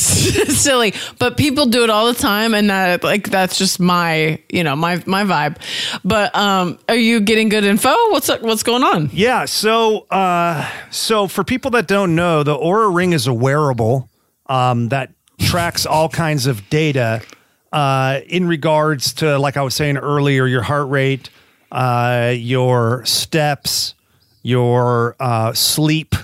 silly. 0.00 0.94
But 1.18 1.36
people 1.36 1.66
do 1.66 1.84
it 1.84 1.90
all 1.90 2.06
the 2.06 2.18
time, 2.18 2.54
and 2.54 2.70
that 2.70 3.04
like 3.04 3.28
that's 3.28 3.58
just 3.58 3.80
my 3.80 4.40
you 4.48 4.64
know 4.64 4.76
my 4.76 5.02
my 5.06 5.24
vibe. 5.24 5.56
But 6.04 6.34
um, 6.34 6.78
are 6.88 6.96
you 6.96 7.20
getting 7.20 7.48
good 7.48 7.64
info? 7.64 7.90
What's 8.10 8.28
what's 8.28 8.62
going 8.62 8.82
on? 8.82 9.10
Yeah. 9.12 9.44
So, 9.44 10.06
uh, 10.10 10.68
so 10.90 11.28
for 11.28 11.44
people 11.44 11.72
that 11.72 11.86
don't 11.86 12.14
know, 12.14 12.42
the 12.42 12.56
Oura 12.56 12.94
Ring 12.94 13.12
is 13.12 13.26
a 13.26 13.34
wearable 13.34 14.08
um, 14.46 14.88
that 14.88 15.12
tracks 15.38 15.86
all 15.86 16.08
kinds 16.08 16.46
of 16.46 16.68
data 16.70 17.22
uh, 17.72 18.20
in 18.26 18.46
regards 18.46 19.14
to, 19.14 19.38
like 19.38 19.56
I 19.56 19.62
was 19.62 19.74
saying 19.74 19.96
earlier, 19.96 20.46
your 20.46 20.62
heart 20.62 20.88
rate, 20.88 21.30
uh, 21.70 22.34
your 22.36 23.04
steps, 23.04 23.94
your 24.42 25.16
uh, 25.18 25.52
sleep. 25.54 26.14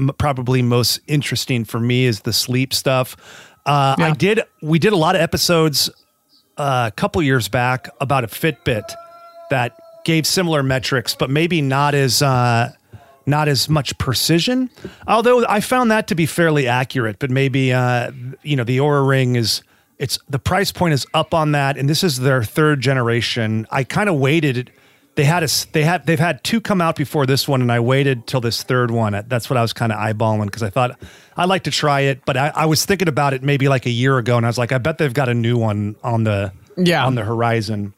M- 0.00 0.10
Probably 0.18 0.62
most 0.62 1.00
interesting 1.06 1.64
for 1.64 1.78
me 1.78 2.06
is 2.06 2.20
the 2.20 2.32
sleep 2.32 2.72
stuff. 2.72 3.16
Uh, 3.66 3.94
I 3.98 4.12
did. 4.12 4.40
We 4.62 4.78
did 4.78 4.92
a 4.92 4.96
lot 4.96 5.14
of 5.14 5.20
episodes 5.20 5.90
uh, 6.56 6.90
a 6.92 6.94
couple 6.96 7.22
years 7.22 7.48
back 7.48 7.88
about 8.00 8.24
a 8.24 8.26
Fitbit 8.26 8.94
that 9.50 9.78
gave 10.04 10.26
similar 10.26 10.62
metrics, 10.62 11.14
but 11.14 11.28
maybe 11.30 11.60
not 11.60 11.94
as 11.94 12.22
uh, 12.22 12.72
not 13.26 13.48
as 13.48 13.68
much 13.68 13.96
precision. 13.98 14.70
Although 15.06 15.44
I 15.46 15.60
found 15.60 15.90
that 15.90 16.08
to 16.08 16.14
be 16.14 16.26
fairly 16.26 16.66
accurate, 16.66 17.18
but 17.18 17.30
maybe 17.30 17.72
uh, 17.72 18.10
you 18.42 18.56
know 18.56 18.64
the 18.64 18.78
Oura 18.78 19.06
Ring 19.06 19.36
is 19.36 19.62
it's 19.98 20.18
the 20.28 20.38
price 20.38 20.72
point 20.72 20.94
is 20.94 21.06
up 21.12 21.34
on 21.34 21.52
that, 21.52 21.76
and 21.76 21.88
this 21.88 22.02
is 22.02 22.20
their 22.20 22.42
third 22.42 22.80
generation. 22.80 23.66
I 23.70 23.84
kind 23.84 24.08
of 24.08 24.16
waited 24.16 24.72
they 25.16 25.24
had 25.24 25.42
a, 25.42 25.48
they 25.72 25.82
had 25.82 26.06
they've 26.06 26.18
had 26.18 26.42
two 26.44 26.60
come 26.60 26.80
out 26.80 26.96
before 26.96 27.26
this 27.26 27.46
one, 27.48 27.60
and 27.62 27.70
I 27.70 27.80
waited 27.80 28.26
till 28.26 28.40
this 28.40 28.62
third 28.62 28.90
one. 28.90 29.22
That's 29.28 29.50
what 29.50 29.56
I 29.56 29.62
was 29.62 29.72
kind 29.72 29.92
of 29.92 29.98
eyeballing 29.98 30.44
because 30.46 30.62
I 30.62 30.70
thought 30.70 30.98
I'd 31.36 31.48
like 31.48 31.64
to 31.64 31.70
try 31.70 32.00
it, 32.02 32.24
but 32.24 32.36
I, 32.36 32.52
I 32.54 32.66
was 32.66 32.84
thinking 32.86 33.08
about 33.08 33.34
it 33.34 33.42
maybe 33.42 33.68
like 33.68 33.86
a 33.86 33.90
year 33.90 34.18
ago, 34.18 34.36
and 34.36 34.46
I 34.46 34.48
was 34.48 34.58
like, 34.58 34.72
I 34.72 34.78
bet 34.78 34.98
they've 34.98 35.12
got 35.12 35.28
a 35.28 35.34
new 35.34 35.56
one 35.58 35.96
on 36.02 36.24
the 36.24 36.52
Yeah. 36.76 37.04
on 37.04 37.14
the 37.16 37.24
horizon. 37.24 37.92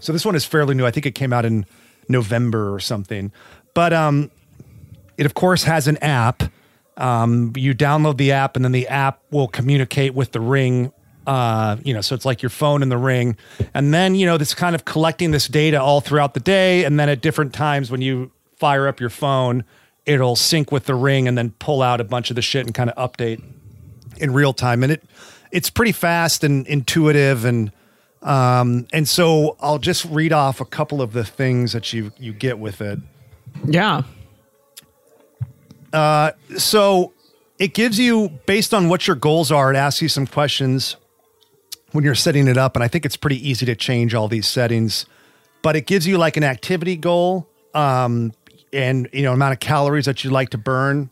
So 0.00 0.12
this 0.12 0.24
one 0.24 0.34
is 0.34 0.44
fairly 0.44 0.74
new. 0.74 0.84
I 0.84 0.90
think 0.90 1.06
it 1.06 1.14
came 1.14 1.32
out 1.32 1.44
in 1.46 1.64
November 2.08 2.74
or 2.74 2.78
something. 2.80 3.32
But 3.72 3.92
um, 3.92 4.30
it 5.16 5.24
of 5.26 5.34
course 5.34 5.64
has 5.64 5.88
an 5.88 5.96
app. 5.98 6.42
Um, 6.96 7.52
you 7.56 7.74
download 7.74 8.18
the 8.18 8.32
app, 8.32 8.54
and 8.54 8.64
then 8.64 8.72
the 8.72 8.86
app 8.86 9.20
will 9.30 9.48
communicate 9.48 10.14
with 10.14 10.32
the 10.32 10.40
ring. 10.40 10.92
Uh, 11.26 11.76
you 11.82 11.94
know, 11.94 12.02
so 12.02 12.14
it's 12.14 12.26
like 12.26 12.42
your 12.42 12.50
phone 12.50 12.82
in 12.82 12.90
the 12.90 12.98
ring, 12.98 13.36
and 13.72 13.94
then 13.94 14.14
you 14.14 14.26
know 14.26 14.36
this 14.36 14.54
kind 14.54 14.74
of 14.74 14.84
collecting 14.84 15.30
this 15.30 15.48
data 15.48 15.80
all 15.80 16.00
throughout 16.00 16.34
the 16.34 16.40
day, 16.40 16.84
and 16.84 17.00
then 17.00 17.08
at 17.08 17.22
different 17.22 17.54
times 17.54 17.90
when 17.90 18.02
you 18.02 18.30
fire 18.56 18.86
up 18.86 19.00
your 19.00 19.10
phone, 19.10 19.64
it'll 20.04 20.36
sync 20.36 20.70
with 20.70 20.84
the 20.84 20.94
ring, 20.94 21.26
and 21.26 21.38
then 21.38 21.50
pull 21.58 21.80
out 21.80 22.00
a 22.00 22.04
bunch 22.04 22.30
of 22.30 22.36
the 22.36 22.42
shit 22.42 22.66
and 22.66 22.74
kind 22.74 22.90
of 22.90 23.10
update 23.10 23.42
in 24.18 24.32
real 24.34 24.52
time, 24.52 24.82
and 24.82 24.92
it 24.92 25.02
it's 25.50 25.70
pretty 25.70 25.92
fast 25.92 26.44
and 26.44 26.66
intuitive, 26.66 27.46
and 27.46 27.72
um, 28.22 28.86
and 28.92 29.08
so 29.08 29.56
I'll 29.60 29.78
just 29.78 30.04
read 30.06 30.32
off 30.32 30.60
a 30.60 30.66
couple 30.66 31.00
of 31.00 31.12
the 31.12 31.24
things 31.24 31.72
that 31.72 31.92
you 31.92 32.12
you 32.18 32.34
get 32.34 32.58
with 32.58 32.82
it. 32.82 32.98
Yeah. 33.64 34.02
Uh, 35.92 36.32
so 36.58 37.12
it 37.58 37.72
gives 37.72 37.98
you 37.98 38.30
based 38.46 38.74
on 38.74 38.88
what 38.88 39.06
your 39.06 39.16
goals 39.16 39.52
are 39.52 39.72
it 39.72 39.76
asks 39.76 40.02
you 40.02 40.08
some 40.08 40.26
questions 40.26 40.96
when 41.94 42.02
you're 42.04 42.14
setting 42.14 42.48
it 42.48 42.56
up 42.58 42.74
and 42.76 42.82
i 42.84 42.88
think 42.88 43.04
it's 43.06 43.16
pretty 43.16 43.36
easy 43.48 43.64
to 43.64 43.74
change 43.74 44.14
all 44.14 44.28
these 44.28 44.46
settings 44.48 45.06
but 45.62 45.76
it 45.76 45.86
gives 45.86 46.06
you 46.06 46.18
like 46.18 46.36
an 46.36 46.44
activity 46.44 46.96
goal 46.96 47.48
um, 47.74 48.32
and 48.72 49.08
you 49.12 49.22
know 49.22 49.32
amount 49.32 49.52
of 49.52 49.60
calories 49.60 50.04
that 50.04 50.22
you 50.24 50.30
like 50.30 50.50
to 50.50 50.58
burn 50.58 51.08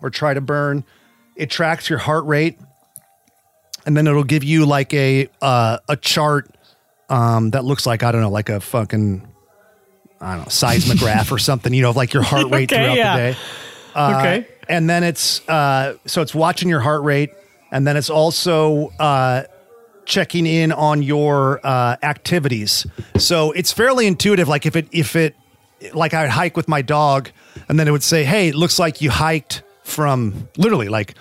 or 0.00 0.10
try 0.10 0.34
to 0.34 0.40
burn 0.40 0.84
it 1.36 1.50
tracks 1.50 1.88
your 1.88 1.98
heart 1.98 2.24
rate 2.24 2.58
and 3.86 3.96
then 3.96 4.06
it'll 4.06 4.24
give 4.24 4.42
you 4.44 4.64
like 4.66 4.92
a 4.94 5.28
uh, 5.42 5.78
a 5.88 5.96
chart 5.96 6.50
um, 7.10 7.50
that 7.50 7.64
looks 7.64 7.86
like 7.86 8.02
i 8.02 8.10
don't 8.10 8.20
know 8.22 8.30
like 8.30 8.48
a 8.48 8.60
fucking 8.60 9.26
i 10.20 10.34
don't 10.36 10.44
know 10.44 10.48
seismograph 10.48 11.30
or 11.30 11.38
something 11.38 11.74
you 11.74 11.82
know 11.82 11.90
of 11.90 11.96
like 11.96 12.12
your 12.14 12.22
heart 12.22 12.46
rate 12.50 12.72
Okay, 12.72 12.82
throughout 12.82 12.96
yeah. 12.96 13.16
the 13.16 13.32
day 13.34 13.38
Uh, 13.94 14.16
okay. 14.18 14.48
and 14.68 14.88
then 14.88 15.04
it's 15.04 15.46
uh, 15.48 15.96
so 16.06 16.22
it's 16.22 16.34
watching 16.34 16.68
your 16.68 16.80
heart 16.80 17.02
rate, 17.04 17.30
and 17.70 17.86
then 17.86 17.96
it's 17.96 18.10
also 18.10 18.88
uh, 18.98 19.44
checking 20.06 20.46
in 20.46 20.72
on 20.72 21.02
your 21.02 21.60
uh, 21.64 21.96
activities. 22.02 22.86
So 23.18 23.52
it's 23.52 23.72
fairly 23.72 24.06
intuitive. 24.06 24.48
Like 24.48 24.66
if 24.66 24.76
it 24.76 24.88
if 24.92 25.16
it 25.16 25.34
like 25.92 26.14
I 26.14 26.22
would 26.22 26.30
hike 26.30 26.56
with 26.56 26.68
my 26.68 26.82
dog, 26.82 27.30
and 27.68 27.78
then 27.78 27.88
it 27.88 27.90
would 27.90 28.02
say, 28.02 28.24
"Hey, 28.24 28.48
it 28.48 28.54
looks 28.54 28.78
like 28.78 29.00
you 29.00 29.10
hiked 29.10 29.62
from 29.82 30.48
literally 30.56 30.88
like 30.88 31.14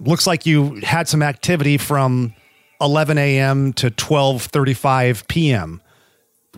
looks 0.00 0.26
like 0.26 0.46
you 0.46 0.76
had 0.82 1.08
some 1.08 1.22
activity 1.22 1.76
from 1.78 2.34
11 2.80 3.18
a.m. 3.18 3.72
to 3.74 3.90
12:35 3.90 5.26
p.m." 5.28 5.80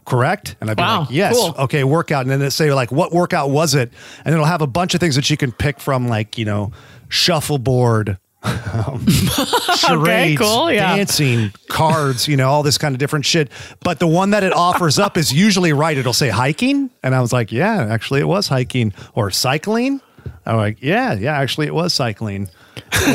correct? 0.05 0.57
And 0.63 0.71
I'd 0.71 0.77
be 0.79 0.83
Wow, 0.83 1.01
like, 1.01 1.11
yes, 1.11 1.35
cool. 1.37 1.55
okay, 1.65 1.85
workout. 1.85 2.23
And 2.23 2.31
then 2.31 2.41
it 2.41 2.53
say 2.53 2.73
like, 2.73 2.91
what 2.91 3.13
workout 3.13 3.51
was 3.51 3.75
it? 3.75 3.93
And 4.25 4.33
it'll 4.33 4.47
have 4.47 4.63
a 4.63 4.67
bunch 4.67 4.95
of 4.95 5.01
things 5.01 5.17
that 5.17 5.29
you 5.29 5.37
can 5.37 5.53
pick 5.53 5.81
from, 5.81 6.09
like 6.09 6.39
you 6.39 6.47
know, 6.47 6.73
shuffleboard, 7.11 8.17
um, 8.43 9.05
charades, 9.77 10.41
cool, 10.41 10.71
yeah. 10.71 10.97
dancing, 10.97 11.53
cards, 11.69 12.29
you 12.29 12.37
know, 12.37 12.49
all 12.49 12.63
this 12.63 12.79
kind 12.79 12.95
of 12.95 12.99
different 12.99 13.25
shit. 13.25 13.51
But 13.81 13.99
the 13.99 14.07
one 14.07 14.31
that 14.31 14.45
it 14.45 14.53
offers 14.53 14.99
up 14.99 15.17
is 15.17 15.33
usually 15.33 15.73
right. 15.73 15.97
It'll 15.99 16.13
say 16.13 16.29
hiking, 16.29 16.91
and 17.03 17.15
I 17.15 17.21
was 17.21 17.33
like, 17.33 17.51
yeah, 17.53 17.87
actually, 17.91 18.21
it 18.21 18.29
was 18.29 18.49
hiking 18.49 18.93
or 19.15 19.31
cycling. 19.31 20.01
I'm 20.47 20.57
like, 20.57 20.79
yeah, 20.81 21.15
yeah, 21.15 21.37
actually, 21.39 21.67
it 21.67 21.75
was 21.75 21.93
cycling, 21.93 22.49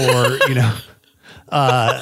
or 0.09 0.37
you 0.47 0.55
know. 0.55 0.75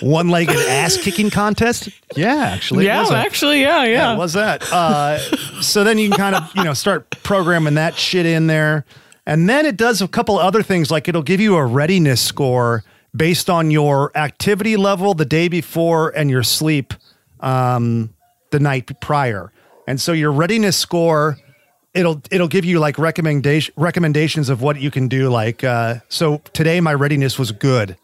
one-legged 0.00 0.56
ass-kicking 0.56 1.30
contest. 1.30 1.88
Yeah, 2.16 2.36
actually, 2.36 2.84
it 2.84 2.88
Yeah, 2.88 3.00
was 3.00 3.10
a- 3.10 3.16
actually, 3.16 3.62
yeah, 3.62 3.84
yeah. 3.84 4.12
yeah, 4.12 4.16
was 4.16 4.32
that? 4.34 4.62
Uh, 4.72 5.18
so 5.60 5.82
then 5.84 5.98
you 5.98 6.08
can 6.10 6.16
kind 6.18 6.36
of 6.36 6.50
you 6.54 6.64
know 6.64 6.74
start 6.74 7.10
programming 7.24 7.74
that 7.74 7.96
shit 7.96 8.26
in 8.26 8.46
there, 8.46 8.84
and 9.26 9.48
then 9.48 9.66
it 9.66 9.76
does 9.76 10.00
a 10.02 10.08
couple 10.08 10.38
other 10.38 10.62
things 10.62 10.90
like 10.90 11.08
it'll 11.08 11.22
give 11.22 11.40
you 11.40 11.56
a 11.56 11.64
readiness 11.64 12.20
score 12.20 12.84
based 13.14 13.50
on 13.50 13.70
your 13.70 14.16
activity 14.16 14.76
level 14.76 15.14
the 15.14 15.24
day 15.24 15.48
before 15.48 16.10
and 16.10 16.30
your 16.30 16.42
sleep 16.42 16.94
um, 17.40 18.14
the 18.50 18.60
night 18.60 18.90
prior, 19.00 19.52
and 19.86 20.00
so 20.00 20.12
your 20.12 20.32
readiness 20.32 20.76
score. 20.76 21.38
It'll 21.92 22.22
it'll 22.30 22.46
give 22.46 22.64
you 22.64 22.78
like 22.78 22.98
recommendation 22.98 23.74
recommendations 23.76 24.48
of 24.48 24.62
what 24.62 24.80
you 24.80 24.92
can 24.92 25.08
do. 25.08 25.28
Like 25.28 25.64
uh, 25.64 25.96
so 26.08 26.40
today, 26.52 26.80
my 26.80 26.94
readiness 26.94 27.36
was 27.36 27.50
good 27.50 27.96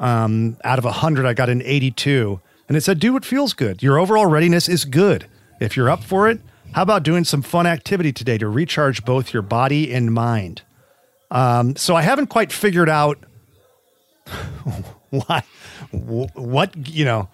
um, 0.00 0.56
out 0.64 0.78
of 0.78 0.84
100 0.84 1.26
i 1.26 1.34
got 1.34 1.48
an 1.48 1.62
82 1.62 2.40
and 2.66 2.76
it 2.76 2.80
said 2.80 2.98
do 2.98 3.12
what 3.12 3.24
feels 3.24 3.52
good 3.52 3.82
your 3.82 3.98
overall 3.98 4.26
readiness 4.26 4.68
is 4.68 4.84
good 4.84 5.26
if 5.60 5.76
you're 5.76 5.90
up 5.90 6.02
for 6.02 6.28
it 6.28 6.40
how 6.74 6.82
about 6.82 7.02
doing 7.02 7.24
some 7.24 7.42
fun 7.42 7.66
activity 7.66 8.12
today 8.12 8.38
to 8.38 8.48
recharge 8.48 9.04
both 9.04 9.32
your 9.32 9.42
body 9.42 9.92
and 9.92 10.12
mind 10.12 10.62
um, 11.30 11.76
so 11.76 11.94
i 11.96 12.02
haven't 12.02 12.26
quite 12.28 12.52
figured 12.52 12.88
out 12.88 13.18
why 15.10 15.42
what 15.90 16.74
you 16.88 17.04
know 17.04 17.28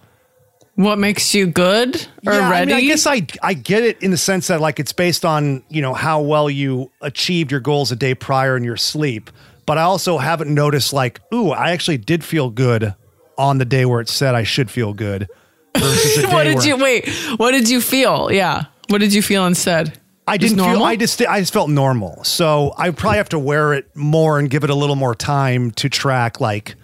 What 0.77 0.99
makes 0.99 1.35
you 1.35 1.47
good 1.47 1.97
or 2.27 2.33
yeah, 2.35 2.49
I, 2.49 2.51
ready? 2.51 2.67
mean, 2.73 2.77
I 2.77 2.87
guess 2.87 3.07
I 3.07 3.27
I 3.43 3.55
get 3.55 3.83
it 3.83 4.03
in 4.03 4.11
the 4.11 4.17
sense 4.17 4.47
that 4.49 4.61
like 4.61 4.79
it's 4.79 4.93
based 4.93 5.25
on 5.25 5.63
you 5.69 5.83
know 5.83 5.95
how 5.95 6.21
well 6.21 6.49
you 6.51 6.91
achieved 7.01 7.51
your 7.51 7.61
goals 7.61 7.91
a 7.93 7.97
day 7.97 8.15
prior 8.15 8.57
in 8.57 8.65
your 8.65 8.77
sleep, 8.77 9.31
but 9.67 9.79
I 9.79 9.83
also 9.83 10.19
haven't 10.19 10.53
noticed 10.55 10.93
like 10.93 11.21
ooh 11.35 11.51
I 11.51 11.71
actually 11.73 11.99
did 11.99 12.23
feel 12.25 12.51
good 12.51 12.95
on 13.39 13.59
the 13.59 13.65
day 13.65 13.85
where 13.85 14.01
it 14.01 14.09
said 14.09 14.35
I 14.35 14.43
should 14.45 14.71
feel 14.71 14.93
good. 14.95 15.29
What 15.77 16.45
did 16.45 16.65
you 16.65 16.77
wait? 16.79 17.09
What 17.37 17.51
did 17.53 17.69
you 17.69 17.81
feel? 17.83 18.31
Yeah. 18.33 18.65
What 18.89 18.99
did 18.99 19.13
you 19.15 19.23
feel 19.23 19.47
instead? 19.47 19.99
I 20.29 20.39
Just 20.39 20.57
didn't 20.57 20.71
feel. 20.73 20.83
I 20.83 20.97
just 20.97 21.23
I 21.23 21.39
just 21.41 21.53
felt 21.53 21.71
normal. 21.71 22.25
So 22.25 22.75
I 22.77 22.91
probably 22.91 23.19
have 23.19 23.29
to 23.31 23.39
wear 23.39 23.75
it 23.75 23.95
more 23.95 24.39
and 24.39 24.51
give 24.51 24.65
it 24.65 24.71
a 24.71 24.75
little 24.75 24.97
more 24.97 25.15
time 25.15 25.71
to 25.73 25.89
track 25.89 26.41
like. 26.41 26.75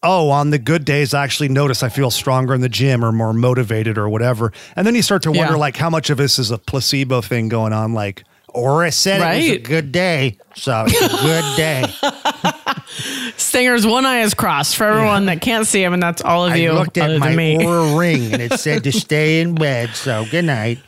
Oh, 0.00 0.30
on 0.30 0.50
the 0.50 0.60
good 0.60 0.84
days, 0.84 1.12
I 1.12 1.24
actually 1.24 1.48
notice 1.48 1.82
I 1.82 1.88
feel 1.88 2.12
stronger 2.12 2.54
in 2.54 2.60
the 2.60 2.68
gym 2.68 3.04
or 3.04 3.10
more 3.10 3.32
motivated 3.32 3.98
or 3.98 4.08
whatever. 4.08 4.52
And 4.76 4.86
then 4.86 4.94
you 4.94 5.02
start 5.02 5.22
to 5.24 5.32
wonder, 5.32 5.54
Yeah. 5.54 5.58
like, 5.58 5.76
how 5.76 5.90
much 5.90 6.08
of 6.08 6.18
this 6.18 6.38
is 6.38 6.52
a 6.52 6.58
placebo 6.58 7.20
thing 7.20 7.48
going 7.48 7.72
on? 7.72 7.94
Like, 7.94 8.22
or 8.46 8.84
I 8.84 8.90
said 8.90 9.20
it 9.20 9.38
was 9.38 9.56
a 9.56 9.58
good 9.58 9.90
day, 9.90 10.38
so 10.54 10.84
it's 10.86 11.00
a 11.02 11.08
good 11.16 11.56
day. 11.56 11.84
Stanger's 13.36 13.86
one 13.88 14.06
eye 14.06 14.20
is 14.20 14.34
crossed 14.34 14.76
for 14.76 14.84
everyone 14.84 15.26
that 15.26 15.40
can't 15.40 15.66
see 15.66 15.82
him, 15.82 15.92
and 15.92 16.02
that's 16.02 16.22
all 16.22 16.46
of 16.46 16.56
you. 16.56 16.70
other 16.70 17.18
than 17.18 17.34
me. 17.36 17.56
ring 17.96 18.32
and 18.32 18.40
it 18.42 18.52
said 18.60 18.84
to 18.84 18.92
stay 19.00 19.40
in 19.40 19.56
bed. 19.56 19.90
So 19.96 20.24
good 20.30 20.44
night. 20.44 20.78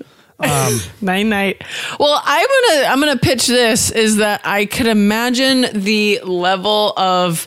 Um, 0.40 0.80
night 1.00 1.24
night. 1.24 1.62
Well, 1.98 2.20
I'm 2.24 2.46
gonna 2.46 2.86
I'm 2.88 3.00
gonna 3.00 3.16
pitch 3.18 3.46
this 3.46 3.90
is 3.90 4.16
that 4.16 4.40
I 4.44 4.66
could 4.66 4.86
imagine 4.86 5.66
the 5.72 6.20
level 6.24 6.94
of 6.96 7.40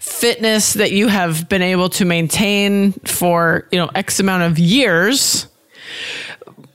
fitness 0.00 0.74
that 0.74 0.92
you 0.92 1.08
have 1.08 1.48
been 1.48 1.62
able 1.62 1.88
to 1.90 2.04
maintain 2.04 2.92
for 3.04 3.68
you 3.70 3.78
know 3.78 3.90
X 3.94 4.18
amount 4.18 4.44
of 4.44 4.58
years 4.58 5.46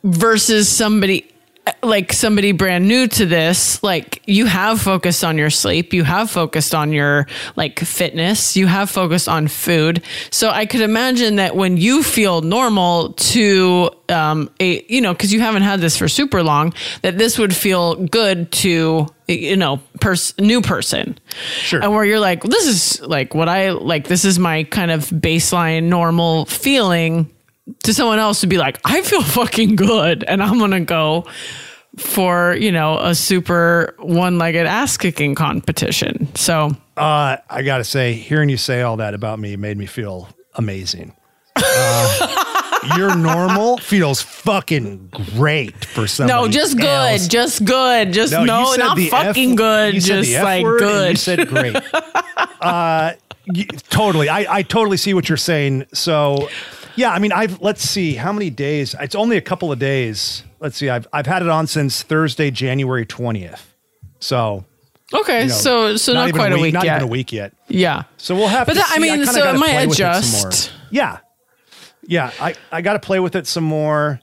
versus 0.03 0.69
somebody 0.69 1.32
like 1.81 2.11
somebody 2.11 2.51
brand 2.51 2.87
new 2.87 3.07
to 3.07 3.25
this 3.25 3.81
like 3.83 4.21
you 4.25 4.45
have 4.45 4.81
focused 4.81 5.23
on 5.23 5.37
your 5.37 5.49
sleep 5.49 5.93
you 5.93 6.03
have 6.03 6.29
focused 6.29 6.75
on 6.75 6.91
your 6.91 7.25
like 7.55 7.79
fitness 7.79 8.57
you 8.57 8.67
have 8.67 8.89
focused 8.89 9.29
on 9.29 9.47
food. 9.47 10.03
So 10.29 10.49
i 10.49 10.65
could 10.65 10.81
imagine 10.81 11.37
that 11.37 11.55
when 11.55 11.77
you 11.77 12.03
feel 12.03 12.41
normal 12.41 13.13
to 13.13 13.89
um 14.09 14.49
a 14.59 14.83
you 14.89 14.99
know 14.99 15.13
because 15.13 15.31
you 15.31 15.39
haven't 15.39 15.63
had 15.63 15.79
this 15.79 15.97
for 15.97 16.07
super 16.09 16.43
long 16.43 16.73
that 17.01 17.17
this 17.17 17.37
would 17.37 17.55
feel 17.55 17.95
good 17.95 18.51
to 18.51 19.07
you 19.27 19.55
know 19.55 19.79
pers- 20.01 20.37
new 20.37 20.61
person. 20.61 21.17
Sure. 21.61 21.81
and 21.81 21.93
where 21.93 22.03
you're 22.03 22.19
like 22.19 22.43
this 22.43 22.67
is 22.67 23.01
like 23.01 23.33
what 23.33 23.47
i 23.47 23.71
like 23.71 24.07
this 24.07 24.25
is 24.25 24.37
my 24.37 24.63
kind 24.65 24.91
of 24.91 25.05
baseline 25.05 25.83
normal 25.83 26.45
feeling 26.45 27.29
to 27.83 27.93
someone 27.93 28.19
else 28.19 28.41
to 28.41 28.47
be 28.47 28.57
like, 28.57 28.79
I 28.85 29.01
feel 29.01 29.21
fucking 29.23 29.75
good, 29.75 30.23
and 30.25 30.41
I'm 30.43 30.59
gonna 30.59 30.81
go 30.81 31.25
for 31.97 32.55
you 32.55 32.71
know 32.71 32.97
a 32.99 33.13
super 33.15 33.95
one-legged 33.99 34.65
ass 34.65 34.97
kicking 34.97 35.35
competition. 35.35 36.33
So 36.35 36.75
Uh, 36.97 37.37
I 37.49 37.61
gotta 37.61 37.83
say, 37.83 38.13
hearing 38.13 38.49
you 38.49 38.57
say 38.57 38.81
all 38.81 38.97
that 38.97 39.13
about 39.13 39.39
me 39.39 39.55
made 39.55 39.77
me 39.77 39.85
feel 39.85 40.27
amazing. 40.55 41.13
Uh, 41.55 42.49
your 42.97 43.15
normal 43.15 43.77
feels 43.77 44.21
fucking 44.21 45.07
great 45.35 45.85
for 45.85 46.07
somebody. 46.07 46.41
no, 46.45 46.51
just 46.51 46.77
good, 46.77 46.85
else. 47.13 47.27
just 47.27 47.63
good, 47.63 48.11
just 48.11 48.33
you 48.33 48.45
no, 48.45 48.73
not 48.75 48.97
fucking 48.99 49.51
F- 49.51 49.57
good, 49.57 49.93
you 49.95 50.01
just 50.01 50.33
like 50.33 50.63
good. 50.65 51.11
You 51.11 51.15
said 51.15 51.47
great. 51.47 51.75
uh, 52.61 53.13
y- 53.47 53.65
totally. 53.89 54.29
I, 54.29 54.57
I 54.57 54.61
totally 54.63 54.97
see 54.97 55.13
what 55.13 55.29
you're 55.29 55.37
saying. 55.37 55.85
So 55.93 56.49
Yeah, 56.95 57.11
I 57.11 57.19
mean, 57.19 57.31
I've 57.31 57.61
let's 57.61 57.81
see 57.87 58.15
how 58.15 58.31
many 58.31 58.49
days. 58.49 58.95
It's 58.99 59.15
only 59.15 59.37
a 59.37 59.41
couple 59.41 59.71
of 59.71 59.79
days. 59.79 60.43
Let's 60.59 60.77
see. 60.77 60.89
I've 60.89 61.07
I've 61.13 61.25
had 61.25 61.41
it 61.41 61.49
on 61.49 61.67
since 61.67 62.03
Thursday, 62.03 62.51
January 62.51 63.05
twentieth. 63.05 63.73
So 64.19 64.65
Okay, 65.13 65.43
you 65.43 65.47
know, 65.49 65.53
so 65.53 65.97
so 65.97 66.13
not, 66.13 66.29
even 66.29 66.39
quite 66.39 66.51
a 66.53 66.57
week, 66.57 66.73
not 66.73 66.85
yet. 66.85 66.97
even 66.97 67.07
a 67.09 67.11
week 67.11 67.31
yet. 67.31 67.53
Yeah. 67.67 68.03
So 68.17 68.35
we'll 68.35 68.47
have. 68.47 68.65
But 68.67 68.73
to 68.73 68.79
that- 68.79 68.91
I 68.93 68.99
mean, 68.99 69.11
kinda 69.13 69.27
so 69.27 69.49
it 69.49 69.57
might 69.59 69.69
play 69.71 69.87
with 69.87 69.97
some 69.97 70.05
adjust. 70.07 70.71
more. 70.71 70.79
yeah, 70.91 71.17
yeah. 72.07 72.31
I 72.39 72.55
I 72.71 72.81
got 72.81 72.93
to 72.93 72.99
play 72.99 73.19
with 73.19 73.35
it 73.35 73.45
some 73.47 73.63
more. 73.63 74.19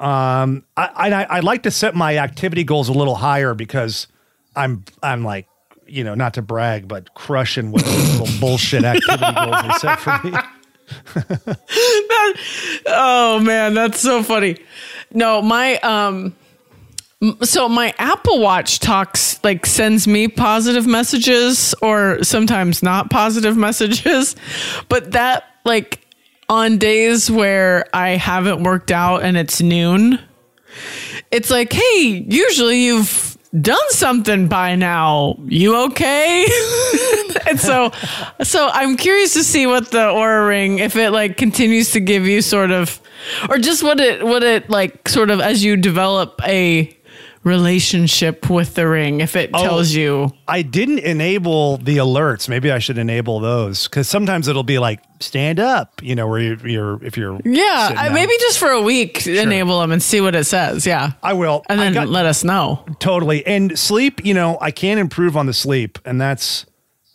Um, 0.00 0.64
I 0.76 0.88
I 1.10 1.36
I'd 1.38 1.44
like 1.44 1.62
to 1.64 1.70
set 1.70 1.94
my 1.94 2.18
activity 2.18 2.64
goals 2.64 2.88
a 2.88 2.92
little 2.92 3.14
higher 3.14 3.54
because 3.54 4.06
I'm 4.54 4.84
I'm 5.02 5.24
like 5.24 5.46
you 5.86 6.02
know 6.02 6.14
not 6.14 6.34
to 6.34 6.42
brag 6.42 6.88
but 6.88 7.14
crushing 7.14 7.70
what 7.70 7.86
little 7.86 8.26
bullshit 8.40 8.84
activity 8.84 9.32
goals 9.34 9.62
they 9.62 9.70
set 9.78 10.00
for 10.00 10.20
me. 10.24 10.32
Oh 12.88 13.40
man, 13.40 13.74
that's 13.74 14.00
so 14.00 14.22
funny. 14.22 14.56
No, 15.12 15.42
my 15.42 15.78
um 15.78 16.34
so 17.42 17.68
my 17.68 17.94
Apple 17.98 18.40
Watch 18.40 18.78
talks 18.78 19.42
like 19.42 19.64
sends 19.66 20.06
me 20.06 20.28
positive 20.28 20.86
messages 20.86 21.74
or 21.80 22.22
sometimes 22.22 22.82
not 22.82 23.10
positive 23.10 23.56
messages. 23.66 24.36
But 24.88 25.12
that 25.12 25.44
like 25.64 26.00
on 26.48 26.78
days 26.78 27.30
where 27.30 27.86
I 27.94 28.10
haven't 28.10 28.62
worked 28.62 28.90
out 28.90 29.22
and 29.22 29.36
it's 29.36 29.60
noon, 29.60 30.20
it's 31.30 31.50
like, 31.50 31.72
"Hey, 31.72 32.24
usually 32.28 32.84
you've 32.84 33.36
done 33.58 33.90
something 33.90 34.48
by 34.48 34.76
now. 34.76 35.38
You 35.46 35.76
okay?" 35.86 36.46
and 37.46 37.60
so 37.60 37.90
so 38.42 38.68
I'm 38.72 38.96
curious 38.96 39.34
to 39.34 39.44
see 39.44 39.66
what 39.66 39.90
the 39.90 39.98
Oura 40.08 40.46
Ring 40.48 40.78
if 40.78 40.96
it 40.96 41.10
like 41.10 41.36
continues 41.36 41.92
to 41.92 42.00
give 42.00 42.26
you 42.26 42.42
sort 42.42 42.70
of 42.70 43.00
or 43.48 43.58
just 43.58 43.82
what 43.82 44.00
it 44.00 44.24
what 44.24 44.42
it 44.42 44.70
like 44.70 45.08
sort 45.08 45.30
of 45.30 45.40
as 45.40 45.64
you 45.64 45.76
develop 45.76 46.40
a 46.44 46.92
relationship 47.46 48.50
with 48.50 48.74
the 48.74 48.88
ring 48.88 49.20
if 49.20 49.36
it 49.36 49.50
oh, 49.54 49.62
tells 49.62 49.92
you 49.92 50.32
I 50.48 50.62
didn't 50.62 50.98
enable 50.98 51.76
the 51.76 51.98
alerts. 51.98 52.48
Maybe 52.48 52.72
I 52.72 52.80
should 52.80 52.98
enable 52.98 53.38
those 53.38 53.84
because 53.84 54.08
sometimes 54.08 54.48
it'll 54.48 54.64
be 54.64 54.80
like 54.80 55.00
stand 55.20 55.60
up, 55.60 56.02
you 56.02 56.16
know, 56.16 56.26
where 56.26 56.40
you, 56.40 56.58
you're 56.64 57.02
if 57.04 57.16
you're 57.16 57.38
yeah 57.44 57.94
I, 57.96 58.08
maybe 58.08 58.32
just 58.40 58.58
for 58.58 58.70
a 58.70 58.82
week 58.82 59.28
enable 59.28 59.80
them 59.80 59.92
and 59.92 60.02
see 60.02 60.20
what 60.20 60.34
it 60.34 60.42
says 60.44 60.86
yeah 60.86 61.12
I 61.22 61.34
will. 61.34 61.62
and 61.68 61.78
then 61.80 61.92
got- 61.92 62.08
let 62.08 62.26
us 62.26 62.42
know 62.42 62.84
Totally. 62.98 63.46
And 63.46 63.78
sleep, 63.78 64.24
you 64.24 64.34
know, 64.34 64.58
I 64.60 64.72
can 64.72 64.98
improve 64.98 65.36
on 65.36 65.46
the 65.46 65.54
sleep, 65.54 66.00
and 66.04 66.20
that's 66.20 66.66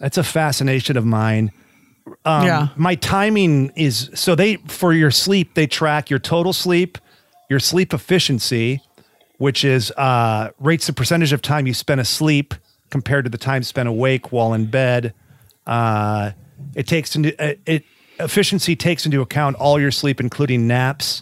that's 0.01 0.17
a 0.17 0.23
fascination 0.23 0.97
of 0.97 1.05
mine. 1.05 1.51
Um, 2.25 2.45
yeah 2.45 2.67
My 2.75 2.95
timing 2.95 3.71
is 3.75 4.09
so 4.15 4.33
they 4.35 4.55
for 4.67 4.91
your 4.91 5.11
sleep, 5.11 5.53
they 5.53 5.67
track 5.67 6.09
your 6.09 6.19
total 6.19 6.51
sleep, 6.51 6.97
your 7.49 7.59
sleep 7.59 7.93
efficiency, 7.93 8.81
which 9.37 9.63
is 9.63 9.91
uh 9.91 10.49
rates 10.59 10.87
the 10.87 10.93
percentage 10.93 11.31
of 11.31 11.41
time 11.41 11.67
you 11.67 11.73
spend 11.75 12.01
asleep 12.01 12.55
compared 12.89 13.23
to 13.25 13.29
the 13.29 13.37
time 13.37 13.63
spent 13.63 13.87
awake 13.87 14.31
while 14.31 14.53
in 14.53 14.65
bed. 14.65 15.13
Uh 15.67 16.31
it 16.75 16.87
takes 16.87 17.15
into 17.15 17.29
uh, 17.41 17.53
it 17.65 17.83
efficiency 18.19 18.75
takes 18.75 19.05
into 19.05 19.21
account 19.21 19.55
all 19.57 19.79
your 19.79 19.91
sleep 19.91 20.19
including 20.19 20.67
naps. 20.67 21.21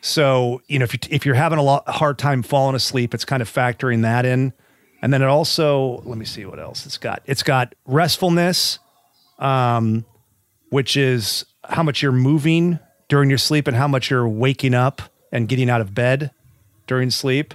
So 0.00 0.62
you 0.66 0.78
know 0.78 0.84
if 0.84 0.94
you 0.94 1.00
if 1.10 1.26
you're 1.26 1.34
having 1.34 1.58
a 1.58 1.62
lot 1.62 1.86
hard 1.88 2.18
time 2.18 2.42
falling 2.42 2.74
asleep, 2.74 3.12
it's 3.14 3.24
kind 3.24 3.42
of 3.42 3.50
factoring 3.52 4.02
that 4.02 4.24
in, 4.24 4.52
and 5.02 5.12
then 5.12 5.22
it 5.22 5.26
also 5.26 6.02
let 6.04 6.18
me 6.18 6.24
see 6.24 6.44
what 6.44 6.58
else 6.58 6.86
it's 6.86 6.98
got. 6.98 7.22
It's 7.26 7.42
got 7.42 7.74
restfulness, 7.86 8.78
um, 9.38 10.04
which 10.70 10.96
is 10.96 11.44
how 11.64 11.82
much 11.82 12.02
you're 12.02 12.12
moving 12.12 12.78
during 13.08 13.28
your 13.28 13.38
sleep 13.38 13.66
and 13.66 13.76
how 13.76 13.88
much 13.88 14.10
you're 14.10 14.28
waking 14.28 14.74
up 14.74 15.02
and 15.32 15.48
getting 15.48 15.70
out 15.70 15.80
of 15.80 15.94
bed 15.94 16.30
during 16.86 17.10
sleep, 17.10 17.54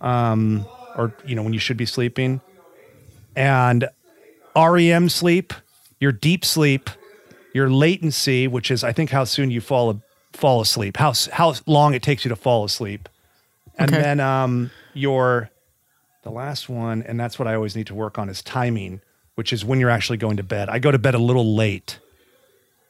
um, 0.00 0.66
or 0.96 1.12
you 1.24 1.34
know 1.34 1.42
when 1.42 1.52
you 1.52 1.58
should 1.58 1.76
be 1.76 1.86
sleeping, 1.86 2.40
and 3.36 3.88
REM 4.56 5.08
sleep, 5.08 5.52
your 6.00 6.12
deep 6.12 6.44
sleep, 6.44 6.90
your 7.54 7.70
latency, 7.70 8.46
which 8.48 8.70
is 8.70 8.84
I 8.84 8.92
think 8.92 9.10
how 9.10 9.24
soon 9.24 9.50
you 9.50 9.60
fall 9.60 10.00
fall 10.32 10.60
asleep, 10.60 10.96
how 10.96 11.12
how 11.32 11.54
long 11.66 11.94
it 11.94 12.02
takes 12.02 12.24
you 12.24 12.28
to 12.30 12.36
fall 12.36 12.64
asleep, 12.64 13.08
and 13.78 13.92
Okay. 13.92 14.02
then 14.02 14.20
um 14.20 14.70
your 14.94 15.50
the 16.22 16.30
last 16.30 16.68
one, 16.68 17.02
and 17.02 17.18
that's 17.18 17.38
what 17.38 17.48
I 17.48 17.54
always 17.54 17.76
need 17.76 17.86
to 17.88 17.94
work 17.94 18.18
on 18.18 18.28
is 18.28 18.42
timing, 18.42 19.00
which 19.34 19.52
is 19.52 19.64
when 19.64 19.80
you're 19.80 19.90
actually 19.90 20.18
going 20.18 20.36
to 20.38 20.42
bed. 20.42 20.68
I 20.68 20.78
go 20.78 20.90
to 20.90 20.98
bed 20.98 21.14
a 21.14 21.18
little 21.18 21.54
late. 21.54 21.98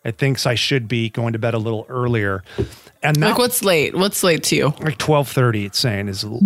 It 0.05 0.19
thinks 0.19 0.47
I 0.47 0.57
should 0.57 0.89
be 0.89 1.11
going 1.11 1.33
to 1.33 1.39
bed 1.39 1.55
a 1.55 1.59
little 1.59 1.87
earlier, 1.89 2.43
and 3.05 3.15
that, 3.17 3.29
like 3.31 3.39
what's 3.39 3.63
late 3.63 3.95
what's 3.95 4.25
late 4.25 4.43
to 4.45 4.57
you 4.57 4.75
like 4.81 4.99
twelve 4.99 5.29
thirty. 5.29 5.65
It's 5.65 5.79
saying 5.79 6.09
is 6.09 6.25
Boo! 6.25 6.41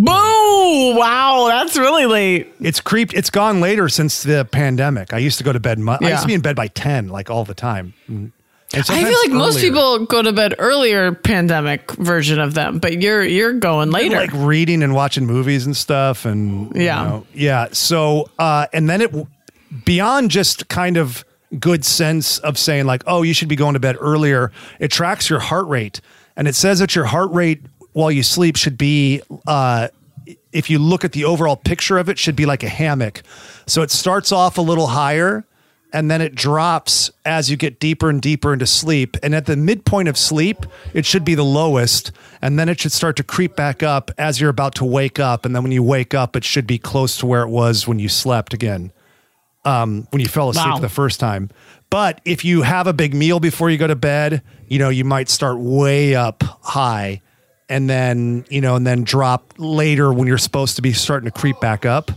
Wow, 0.94 1.46
that's 1.48 1.78
really 1.78 2.04
late. 2.04 2.52
it's 2.60 2.80
creeped. 2.80 3.14
It's 3.14 3.30
gone 3.30 3.62
later 3.62 3.88
since 3.88 4.22
the 4.22 4.44
pandemic. 4.44 5.14
I 5.14 5.18
used 5.18 5.38
to 5.38 5.44
go 5.44 5.54
to 5.54 5.60
bed. 5.60 5.78
Mu- 5.78 5.96
I 6.02 6.10
used 6.10 6.20
to 6.22 6.26
be 6.28 6.34
in 6.34 6.42
bed 6.42 6.54
by 6.54 6.68
ten, 6.68 7.08
like 7.08 7.30
all 7.30 7.46
the 7.46 7.54
time. 7.54 7.94
Mm-hmm. 8.10 8.26
I 8.74 8.82
feel 8.82 9.18
like 9.24 9.30
most 9.30 9.60
people 9.60 10.06
go 10.06 10.22
to 10.22 10.32
bed 10.32 10.54
earlier 10.58 11.12
pandemic 11.12 11.90
version 11.92 12.40
of 12.40 12.54
them, 12.54 12.78
but 12.78 13.00
you're 13.00 13.22
you're 13.24 13.52
going 13.54 13.90
later. 13.90 14.16
like 14.16 14.32
reading 14.34 14.82
and 14.82 14.92
watching 14.94 15.24
movies 15.24 15.66
and 15.66 15.76
stuff 15.76 16.24
and 16.24 16.74
you 16.74 16.82
Yeah. 16.82 17.04
know, 17.04 17.26
yeah 17.32 17.68
so 17.72 18.28
uh 18.38 18.66
and 18.72 18.90
then 18.90 19.00
it 19.02 19.14
beyond 19.84 20.30
just 20.30 20.68
kind 20.68 20.96
of 20.96 21.24
good 21.60 21.84
sense 21.84 22.38
of 22.40 22.58
saying 22.58 22.86
like 22.86 23.02
oh 23.06 23.22
you 23.22 23.32
should 23.32 23.48
be 23.48 23.56
going 23.56 23.74
to 23.74 23.80
bed 23.80 23.96
earlier 24.00 24.50
it 24.80 24.90
tracks 24.90 25.30
your 25.30 25.38
heart 25.38 25.66
rate 25.68 26.00
and 26.36 26.48
it 26.48 26.54
says 26.54 26.80
that 26.80 26.94
your 26.96 27.04
heart 27.04 27.30
rate 27.32 27.62
while 27.92 28.10
you 28.10 28.22
sleep 28.22 28.56
should 28.56 28.76
be 28.76 29.22
uh 29.46 29.86
if 30.52 30.68
you 30.70 30.78
look 30.80 31.04
at 31.04 31.12
the 31.12 31.24
overall 31.24 31.56
picture 31.56 31.98
of 31.98 32.08
it 32.08 32.18
should 32.18 32.34
be 32.36 32.46
like 32.46 32.62
a 32.64 32.68
hammock 32.68 33.22
so 33.66 33.80
it 33.82 33.90
starts 33.92 34.32
off 34.32 34.58
a 34.58 34.62
little 34.62 34.88
higher 34.88 35.44
and 35.92 36.10
then 36.10 36.20
it 36.20 36.34
drops 36.34 37.10
as 37.24 37.50
you 37.50 37.56
get 37.56 37.78
deeper 37.80 38.10
and 38.10 38.20
deeper 38.20 38.52
into 38.52 38.66
sleep. 38.66 39.16
And 39.22 39.34
at 39.34 39.46
the 39.46 39.56
midpoint 39.56 40.08
of 40.08 40.18
sleep, 40.18 40.66
it 40.92 41.06
should 41.06 41.24
be 41.24 41.34
the 41.34 41.44
lowest, 41.44 42.12
and 42.42 42.58
then 42.58 42.68
it 42.68 42.80
should 42.80 42.92
start 42.92 43.16
to 43.16 43.22
creep 43.22 43.56
back 43.56 43.82
up 43.82 44.10
as 44.18 44.40
you're 44.40 44.50
about 44.50 44.74
to 44.76 44.84
wake 44.84 45.18
up. 45.18 45.44
And 45.44 45.54
then 45.54 45.62
when 45.62 45.72
you 45.72 45.82
wake 45.82 46.12
up, 46.14 46.36
it 46.36 46.44
should 46.44 46.66
be 46.66 46.78
close 46.78 47.16
to 47.18 47.26
where 47.26 47.42
it 47.42 47.48
was 47.48 47.86
when 47.88 47.98
you 47.98 48.08
slept 48.08 48.52
again, 48.52 48.92
um, 49.64 50.06
when 50.10 50.20
you 50.20 50.28
fell 50.28 50.50
asleep 50.50 50.66
Wow. 50.74 50.78
the 50.78 50.88
first 50.88 51.20
time. 51.20 51.50
But 51.88 52.20
if 52.24 52.44
you 52.44 52.62
have 52.62 52.86
a 52.88 52.92
big 52.92 53.14
meal 53.14 53.38
before 53.40 53.70
you 53.70 53.78
go 53.78 53.86
to 53.86 53.96
bed, 53.96 54.42
you 54.66 54.78
know, 54.78 54.88
you 54.88 55.04
might 55.04 55.28
start 55.28 55.58
way 55.58 56.14
up 56.16 56.42
high 56.62 57.22
and 57.68 57.88
then, 57.88 58.44
you 58.50 58.60
know, 58.60 58.74
and 58.74 58.86
then 58.86 59.04
drop 59.04 59.54
later 59.56 60.12
when 60.12 60.26
you're 60.26 60.36
supposed 60.38 60.76
to 60.76 60.82
be 60.82 60.92
starting 60.92 61.30
to 61.30 61.30
creep 61.30 61.60
back 61.60 61.86
up. 61.86 62.10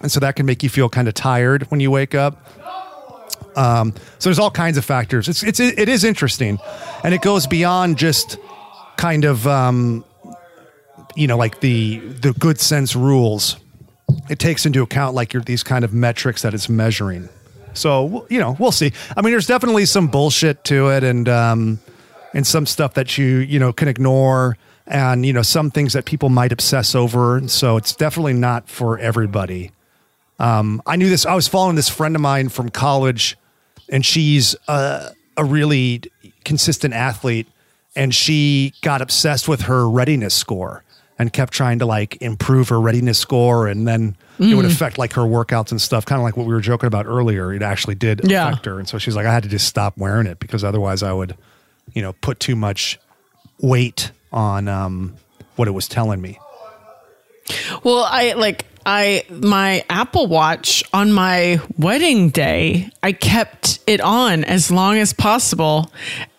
And 0.00 0.10
so 0.10 0.20
that 0.20 0.36
can 0.36 0.44
make 0.46 0.62
you 0.62 0.68
feel 0.68 0.88
kind 0.88 1.08
of 1.08 1.14
tired 1.14 1.64
when 1.70 1.80
you 1.80 1.90
wake 1.90 2.14
up. 2.14 2.46
Um, 3.56 3.94
so 4.18 4.28
there's 4.28 4.38
all 4.38 4.50
kinds 4.50 4.78
of 4.78 4.84
factors. 4.84 5.28
It's 5.28 5.42
it's 5.42 5.60
it 5.60 5.88
is 5.88 6.04
interesting, 6.04 6.58
and 7.02 7.14
it 7.14 7.22
goes 7.22 7.46
beyond 7.46 7.98
just 7.98 8.38
kind 8.96 9.24
of 9.24 9.46
um, 9.46 10.04
you 11.16 11.26
know 11.26 11.36
like 11.36 11.60
the 11.60 11.98
the 11.98 12.32
good 12.34 12.60
sense 12.60 12.94
rules. 12.94 13.56
It 14.30 14.38
takes 14.38 14.66
into 14.66 14.82
account 14.82 15.14
like 15.14 15.32
your 15.32 15.42
these 15.42 15.62
kind 15.62 15.84
of 15.84 15.92
metrics 15.92 16.42
that 16.42 16.54
it's 16.54 16.68
measuring. 16.68 17.28
So 17.74 18.26
you 18.30 18.40
know 18.40 18.56
we'll 18.58 18.72
see. 18.72 18.92
I 19.16 19.22
mean, 19.22 19.32
there's 19.32 19.46
definitely 19.46 19.86
some 19.86 20.08
bullshit 20.08 20.64
to 20.64 20.90
it, 20.90 21.02
and 21.04 21.28
um, 21.28 21.80
and 22.34 22.46
some 22.46 22.66
stuff 22.66 22.94
that 22.94 23.16
you 23.18 23.38
you 23.38 23.58
know 23.58 23.72
can 23.72 23.88
ignore, 23.88 24.58
and 24.86 25.24
you 25.24 25.32
know 25.32 25.42
some 25.42 25.70
things 25.70 25.94
that 25.94 26.04
people 26.04 26.28
might 26.28 26.52
obsess 26.52 26.94
over. 26.94 27.38
And 27.38 27.50
so 27.50 27.78
it's 27.78 27.94
definitely 27.94 28.34
not 28.34 28.68
for 28.68 28.98
everybody. 28.98 29.72
I 30.86 30.96
knew 30.96 31.08
this. 31.08 31.24
I 31.26 31.34
was 31.34 31.48
following 31.48 31.76
this 31.76 31.88
friend 31.88 32.14
of 32.14 32.20
mine 32.20 32.50
from 32.50 32.68
college, 32.68 33.38
and 33.88 34.04
she's 34.04 34.54
a, 34.68 35.10
a 35.36 35.44
really 35.44 36.02
consistent 36.44 36.94
athlete. 36.94 37.46
And 37.94 38.14
she 38.14 38.74
got 38.82 39.00
obsessed 39.00 39.48
with 39.48 39.62
her 39.62 39.88
readiness 39.88 40.34
score 40.34 40.84
and 41.18 41.32
kept 41.32 41.54
trying 41.54 41.78
to 41.78 41.86
like 41.86 42.20
improve 42.20 42.68
her 42.68 42.78
readiness 42.78 43.18
score. 43.18 43.66
And 43.68 43.88
then 43.88 44.16
it 44.38 44.54
would 44.54 44.66
affect 44.66 44.98
like 44.98 45.14
her 45.14 45.22
workouts 45.22 45.70
and 45.70 45.80
stuff, 45.80 46.04
kind 46.04 46.20
of 46.20 46.24
like 46.24 46.36
what 46.36 46.46
we 46.46 46.52
were 46.52 46.60
joking 46.60 46.88
about 46.88 47.06
earlier. 47.06 47.54
It 47.54 47.62
actually 47.62 47.94
did 47.94 48.20
Yeah. 48.28 48.48
affect 48.50 48.66
her. 48.66 48.78
And 48.78 48.86
so 48.86 48.98
she's 48.98 49.16
like, 49.16 49.24
I 49.24 49.32
had 49.32 49.44
to 49.44 49.48
just 49.48 49.66
stop 49.66 49.96
wearing 49.96 50.26
it 50.26 50.38
because 50.40 50.62
otherwise 50.62 51.02
I 51.02 51.14
would, 51.14 51.36
you 51.94 52.02
know, 52.02 52.12
put 52.12 52.38
too 52.38 52.54
much 52.54 52.98
weight 53.62 54.10
on 54.30 54.68
um, 54.68 55.14
what 55.56 55.66
it 55.66 55.70
was 55.70 55.88
telling 55.88 56.20
me. 56.20 56.38
Well, 57.82 58.04
I 58.08 58.32
like 58.32 58.66
I 58.84 59.24
my 59.30 59.84
Apple 59.90 60.26
Watch 60.26 60.84
on 60.92 61.12
my 61.12 61.60
wedding 61.76 62.30
day, 62.30 62.90
I 63.02 63.12
kept 63.12 63.80
it 63.86 64.00
on 64.00 64.44
as 64.44 64.70
long 64.70 64.96
as 64.98 65.12
possible 65.12 65.90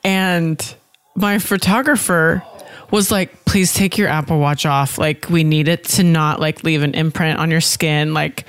and 0.04 0.76
my 1.16 1.40
photographer 1.40 2.44
was 2.92 3.12
like, 3.12 3.44
"Please 3.46 3.74
take 3.74 3.98
your 3.98 4.08
Apple 4.08 4.40
Watch 4.40 4.66
off. 4.66 4.98
Like 4.98 5.30
we 5.30 5.44
need 5.44 5.68
it 5.68 5.84
to 5.86 6.04
not 6.04 6.40
like 6.40 6.64
leave 6.64 6.84
an 6.84 6.94
imprint 6.94 7.40
on 7.40 7.52
your 7.52 7.62
skin 7.62 8.14
like 8.14 8.46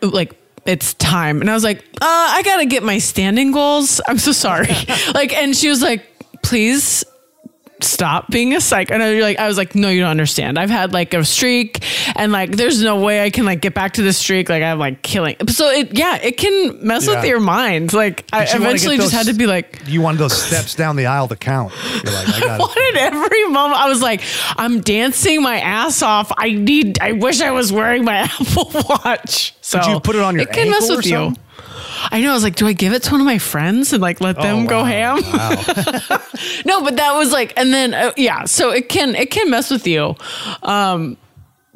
like 0.00 0.34
it's 0.66 0.94
time. 0.94 1.40
And 1.40 1.50
I 1.50 1.54
was 1.54 1.64
like, 1.64 1.78
uh, 2.00 2.06
I 2.06 2.42
got 2.42 2.56
to 2.56 2.66
get 2.66 2.82
my 2.82 2.98
standing 2.98 3.52
goals. 3.52 4.00
I'm 4.06 4.18
so 4.18 4.32
sorry. 4.32 4.68
like, 5.14 5.32
and 5.34 5.54
she 5.54 5.68
was 5.68 5.82
like, 5.82 6.06
please 6.42 7.04
stop 7.80 8.30
being 8.30 8.54
a 8.54 8.60
psych. 8.60 8.90
And 8.90 9.02
I 9.02 9.12
was 9.14 9.22
like, 9.22 9.38
I 9.38 9.46
was 9.48 9.56
like, 9.56 9.74
no, 9.74 9.88
you 9.88 10.00
don't 10.00 10.10
understand. 10.10 10.58
I've 10.58 10.70
had 10.70 10.92
like 10.92 11.12
a 11.14 11.24
streak 11.24 11.84
and 12.16 12.32
like, 12.32 12.52
there's 12.52 12.82
no 12.82 13.00
way 13.00 13.22
I 13.22 13.30
can 13.30 13.44
like 13.44 13.60
get 13.60 13.74
back 13.74 13.94
to 13.94 14.02
the 14.02 14.12
streak. 14.12 14.48
Like 14.48 14.62
I'm 14.62 14.78
like 14.78 15.02
killing. 15.02 15.36
So 15.48 15.68
it, 15.70 15.96
yeah, 15.96 16.16
it 16.16 16.36
can 16.38 16.86
mess 16.86 17.06
Yeah. 17.06 17.16
with 17.16 17.24
your 17.26 17.40
mind. 17.40 17.92
Like 17.92 18.24
I 18.32 18.44
But 18.44 18.54
eventually 18.56 18.96
get 18.96 19.02
just 19.02 19.14
had 19.14 19.26
to 19.26 19.34
be 19.34 19.46
like, 19.46 19.80
You 19.86 20.00
wanted 20.00 20.18
those 20.18 20.40
steps 20.40 20.74
down 20.74 20.96
the 20.96 21.06
aisle 21.06 21.28
to 21.28 21.36
count. 21.36 21.72
You're 22.04 22.12
like, 22.12 22.28
I 22.28 22.40
got 22.40 22.54
it. 22.56 22.60
wanted 22.60 22.96
every 23.00 23.44
moment. 23.48 23.80
I 23.80 23.88
was 23.88 24.00
like, 24.00 24.22
I'm 24.56 24.80
dancing 24.80 25.42
my 25.42 25.58
ass 25.60 26.02
off. 26.02 26.32
I 26.36 26.50
need. 26.52 27.00
I 27.00 27.12
wish 27.12 27.40
I 27.40 27.50
was 27.50 27.72
wearing 27.72 28.04
my 28.04 28.16
Apple 28.40 28.70
Watch. 28.88 29.54
So 29.60 29.80
you 29.90 30.00
put 30.00 30.14
it 30.16 30.22
on 30.22 30.34
your 30.34 30.42
It 30.44 30.52
can 30.52 30.70
mess 30.70 30.88
with 30.90 31.06
you. 31.06 31.34
I 32.10 32.20
know. 32.20 32.30
I 32.30 32.34
was 32.34 32.42
like, 32.42 32.56
do 32.56 32.66
I 32.66 32.72
give 32.72 32.92
it 32.92 33.02
to 33.04 33.12
one 33.12 33.20
of 33.20 33.26
my 33.26 33.38
friends 33.38 33.92
and 33.92 34.02
like 34.02 34.20
let 34.20 34.36
them 34.36 34.66
go 34.66 34.82
wow. 34.82 34.84
ham? 34.84 35.16
no, 36.64 36.82
but 36.82 36.96
that 36.96 37.12
was 37.14 37.32
like, 37.32 37.52
and 37.56 37.72
then 37.72 37.94
uh, 37.94 38.12
yeah. 38.16 38.44
So 38.44 38.70
it 38.70 38.88
can 38.88 39.14
it 39.14 39.30
can 39.30 39.50
mess 39.50 39.70
with 39.70 39.86
you. 39.86 40.14
Um, 40.62 41.16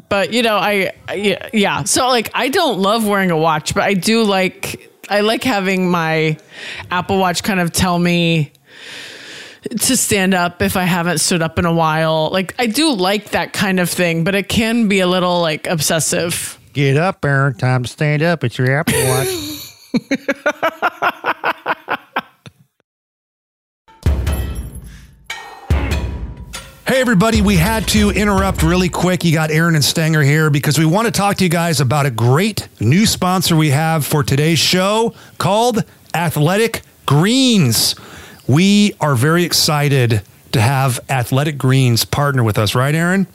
but 0.08 0.32
you 0.32 0.42
know, 0.42 0.56
I 0.56 0.92
yeah, 1.14 1.48
yeah. 1.52 1.84
So 1.84 2.08
like, 2.08 2.30
I 2.34 2.48
don't 2.48 2.80
love 2.80 3.06
wearing 3.06 3.30
a 3.30 3.36
watch, 3.36 3.74
but 3.74 3.82
I 3.82 3.94
do 3.94 4.24
like 4.24 4.90
I 5.08 5.20
like 5.20 5.42
having 5.44 5.90
my 5.90 6.38
Apple 6.90 7.18
Watch 7.18 7.42
kind 7.42 7.60
of 7.60 7.72
tell 7.72 7.98
me 7.98 8.52
to 9.70 9.96
stand 9.96 10.34
up 10.34 10.62
if 10.62 10.76
I 10.76 10.84
haven't 10.84 11.18
stood 11.18 11.42
up 11.42 11.58
in 11.58 11.64
a 11.64 11.72
while. 11.72 12.30
Like 12.32 12.54
I 12.58 12.66
do 12.66 12.92
like 12.92 13.30
that 13.30 13.52
kind 13.52 13.80
of 13.80 13.90
thing, 13.90 14.24
but 14.24 14.34
it 14.34 14.48
can 14.48 14.88
be 14.88 15.00
a 15.00 15.06
little 15.06 15.40
like 15.40 15.66
obsessive. 15.66 16.58
Get 16.72 16.96
up, 16.96 17.24
Erin. 17.24 17.54
Time 17.54 17.82
to 17.82 17.88
stand 17.88 18.22
up. 18.22 18.44
It's 18.44 18.58
your 18.58 18.78
Apple 18.78 18.94
Watch. 19.06 19.54
Hey, 26.86 27.02
everybody, 27.02 27.42
we 27.42 27.56
had 27.56 27.86
to 27.88 28.10
interrupt 28.10 28.62
really 28.62 28.88
quick. 28.88 29.22
You 29.22 29.32
got 29.32 29.50
Erin 29.50 29.74
and 29.74 29.84
Stanger 29.84 30.22
here 30.22 30.48
because 30.48 30.78
we 30.78 30.86
want 30.86 31.04
to 31.04 31.12
talk 31.12 31.36
to 31.36 31.44
you 31.44 31.50
guys 31.50 31.80
about 31.80 32.06
a 32.06 32.10
great 32.10 32.66
new 32.80 33.04
sponsor 33.04 33.56
we 33.56 33.68
have 33.70 34.06
for 34.06 34.22
today's 34.22 34.58
show 34.58 35.14
called 35.36 35.84
Athletic 36.14 36.80
Greens. 37.04 37.94
We 38.46 38.94
are 39.02 39.14
very 39.14 39.44
excited 39.44 40.22
to 40.52 40.60
have 40.62 40.98
Athletic 41.10 41.58
Greens 41.58 42.06
partner 42.06 42.42
with 42.42 42.58
us, 42.58 42.74
right, 42.74 42.94
Erin? 42.94 43.26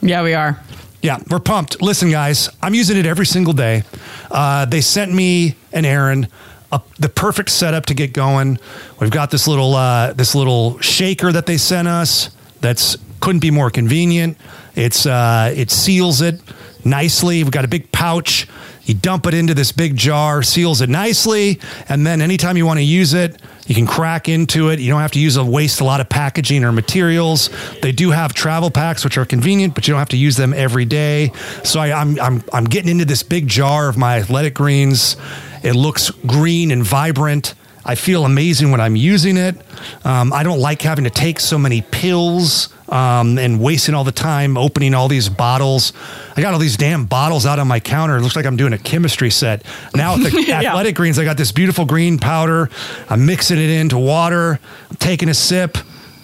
Yeah, 0.00 0.22
we 0.22 0.34
are. 0.34 0.62
Yeah, 1.02 1.18
we're 1.28 1.40
pumped. 1.40 1.82
Listen, 1.82 2.10
guys, 2.10 2.48
I'm 2.62 2.74
using 2.74 2.96
it 2.96 3.06
every 3.06 3.26
single 3.26 3.52
day. 3.52 3.82
Uh, 4.30 4.64
they 4.66 4.80
sent 4.80 5.12
me 5.12 5.56
and 5.72 5.84
Erin 5.84 6.28
a, 6.70 6.80
the 7.00 7.08
perfect 7.08 7.50
setup 7.50 7.86
to 7.86 7.94
get 7.94 8.12
going. 8.12 8.58
We've 9.00 9.10
got 9.10 9.32
this 9.32 9.48
little 9.48 9.74
uh, 9.74 10.12
this 10.12 10.36
little 10.36 10.78
shaker 10.78 11.32
that 11.32 11.46
they 11.46 11.58
sent 11.58 11.88
us. 11.88 12.30
That's 12.60 12.96
couldn't 13.20 13.40
be 13.40 13.50
more 13.50 13.68
convenient. 13.68 14.38
It's 14.76 15.04
uh, 15.04 15.52
it 15.56 15.72
seals 15.72 16.20
it 16.22 16.40
nicely. 16.84 17.42
We've 17.42 17.52
got 17.52 17.64
a 17.64 17.68
big 17.68 17.90
pouch. 17.90 18.46
You 18.84 18.94
dump 18.94 19.26
it 19.26 19.34
into 19.34 19.54
this 19.54 19.72
big 19.72 19.96
jar, 19.96 20.42
seals 20.42 20.80
it 20.80 20.88
nicely, 20.88 21.60
and 21.88 22.06
then 22.06 22.20
anytime 22.20 22.56
you 22.56 22.66
want 22.66 22.78
to 22.78 22.84
use 22.84 23.12
it, 23.12 23.40
you 23.66 23.74
can 23.74 23.86
crack 23.86 24.28
into 24.28 24.70
it. 24.70 24.80
You 24.80 24.90
don't 24.90 25.00
have 25.00 25.12
to 25.12 25.20
use 25.20 25.36
a 25.36 25.44
waste 25.44 25.80
a 25.80 25.84
lot 25.84 26.00
of 26.00 26.08
packaging 26.08 26.64
or 26.64 26.72
materials. 26.72 27.50
They 27.80 27.92
do 27.92 28.10
have 28.10 28.34
travel 28.34 28.70
packs, 28.70 29.04
which 29.04 29.16
are 29.16 29.24
convenient, 29.24 29.74
but 29.74 29.86
you 29.86 29.92
don't 29.92 29.98
have 29.98 30.08
to 30.10 30.16
use 30.16 30.36
them 30.36 30.52
every 30.52 30.84
day. 30.84 31.32
So 31.64 31.80
I, 31.80 31.92
I'm 31.92 32.18
I'm 32.20 32.44
I'm 32.52 32.64
getting 32.64 32.90
into 32.90 33.04
this 33.04 33.22
big 33.22 33.46
jar 33.46 33.88
of 33.88 33.96
my 33.96 34.18
athletic 34.18 34.54
greens. 34.54 35.16
It 35.62 35.74
looks 35.74 36.10
green 36.10 36.70
and 36.70 36.82
vibrant. 36.82 37.54
I 37.84 37.94
feel 37.96 38.24
amazing 38.24 38.70
when 38.70 38.80
I'm 38.80 38.94
using 38.96 39.36
it. 39.36 39.56
Um, 40.04 40.32
I 40.32 40.42
don't 40.44 40.60
like 40.60 40.82
having 40.82 41.04
to 41.04 41.10
take 41.10 41.40
so 41.40 41.58
many 41.58 41.82
pills 41.82 42.68
um, 42.88 43.38
and 43.38 43.60
wasting 43.60 43.94
all 43.94 44.04
the 44.04 44.12
time 44.12 44.56
opening 44.56 44.94
all 44.94 45.08
these 45.08 45.28
bottles. 45.28 45.92
I 46.36 46.40
got 46.42 46.52
all 46.52 46.60
these 46.60 46.76
damn 46.76 47.06
bottles 47.06 47.44
out 47.44 47.58
on 47.58 47.66
my 47.66 47.80
counter. 47.80 48.16
It 48.16 48.20
looks 48.22 48.36
like 48.36 48.46
I'm 48.46 48.56
doing 48.56 48.72
a 48.72 48.78
chemistry 48.78 49.30
set. 49.30 49.64
Now 49.96 50.16
with 50.16 50.32
the 50.32 50.42
Yeah. 50.46 50.60
athletic 50.60 50.94
greens, 50.94 51.18
I 51.18 51.24
got 51.24 51.36
this 51.36 51.50
beautiful 51.50 51.84
green 51.84 52.18
powder. 52.18 52.70
I'm 53.10 53.26
mixing 53.26 53.58
it 53.58 53.70
into 53.70 53.98
water. 53.98 54.60
I'm 54.90 54.96
taking 54.96 55.28
a 55.28 55.34
sip. 55.34 55.76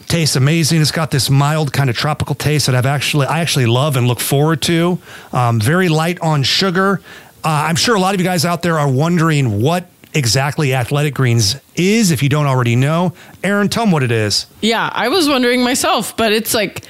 Tastes 0.07 0.37
amazing. 0.37 0.81
It's 0.81 0.91
got 0.93 1.11
this 1.11 1.29
mild 1.29 1.73
kind 1.73 1.91
of 1.91 1.97
tropical 1.97 2.35
taste 2.35 2.67
that 2.67 2.75
I've 2.75 2.87
actually 2.87 3.27
I 3.27 3.41
actually 3.41 3.67
love 3.67 3.97
and 3.97 4.07
look 4.07 4.21
forward 4.21 4.63
to. 4.63 4.99
Um, 5.33 5.61
very 5.61 5.89
light 5.89 6.19
on 6.21 6.45
sugar. 6.45 7.01
Uh, 7.45 7.49
I'm 7.69 7.77
sure 7.77 7.95
a 7.95 8.01
lot 8.01 8.15
of 8.15 8.21
you 8.21 8.25
guys 8.27 8.45
out 8.45 8.63
there 8.63 8.79
are 8.79 8.89
wondering 8.91 9.61
what 9.61 9.87
exactly 10.15 10.75
Athletic 10.75 11.15
Greens 11.15 11.57
is. 11.77 12.11
If 12.11 12.23
you 12.23 12.29
don't 12.29 12.47
already 12.47 12.77
know, 12.77 13.13
Erin, 13.43 13.69
tell 13.69 13.85
them 13.85 13.93
what 13.93 14.03
it 14.03 14.13
is. 14.13 14.47
Yeah, 14.61 14.91
I 14.93 15.09
was 15.09 15.29
wondering 15.29 15.63
myself, 15.63 16.17
but 16.17 16.33
it's 16.33 16.55
like 16.55 16.85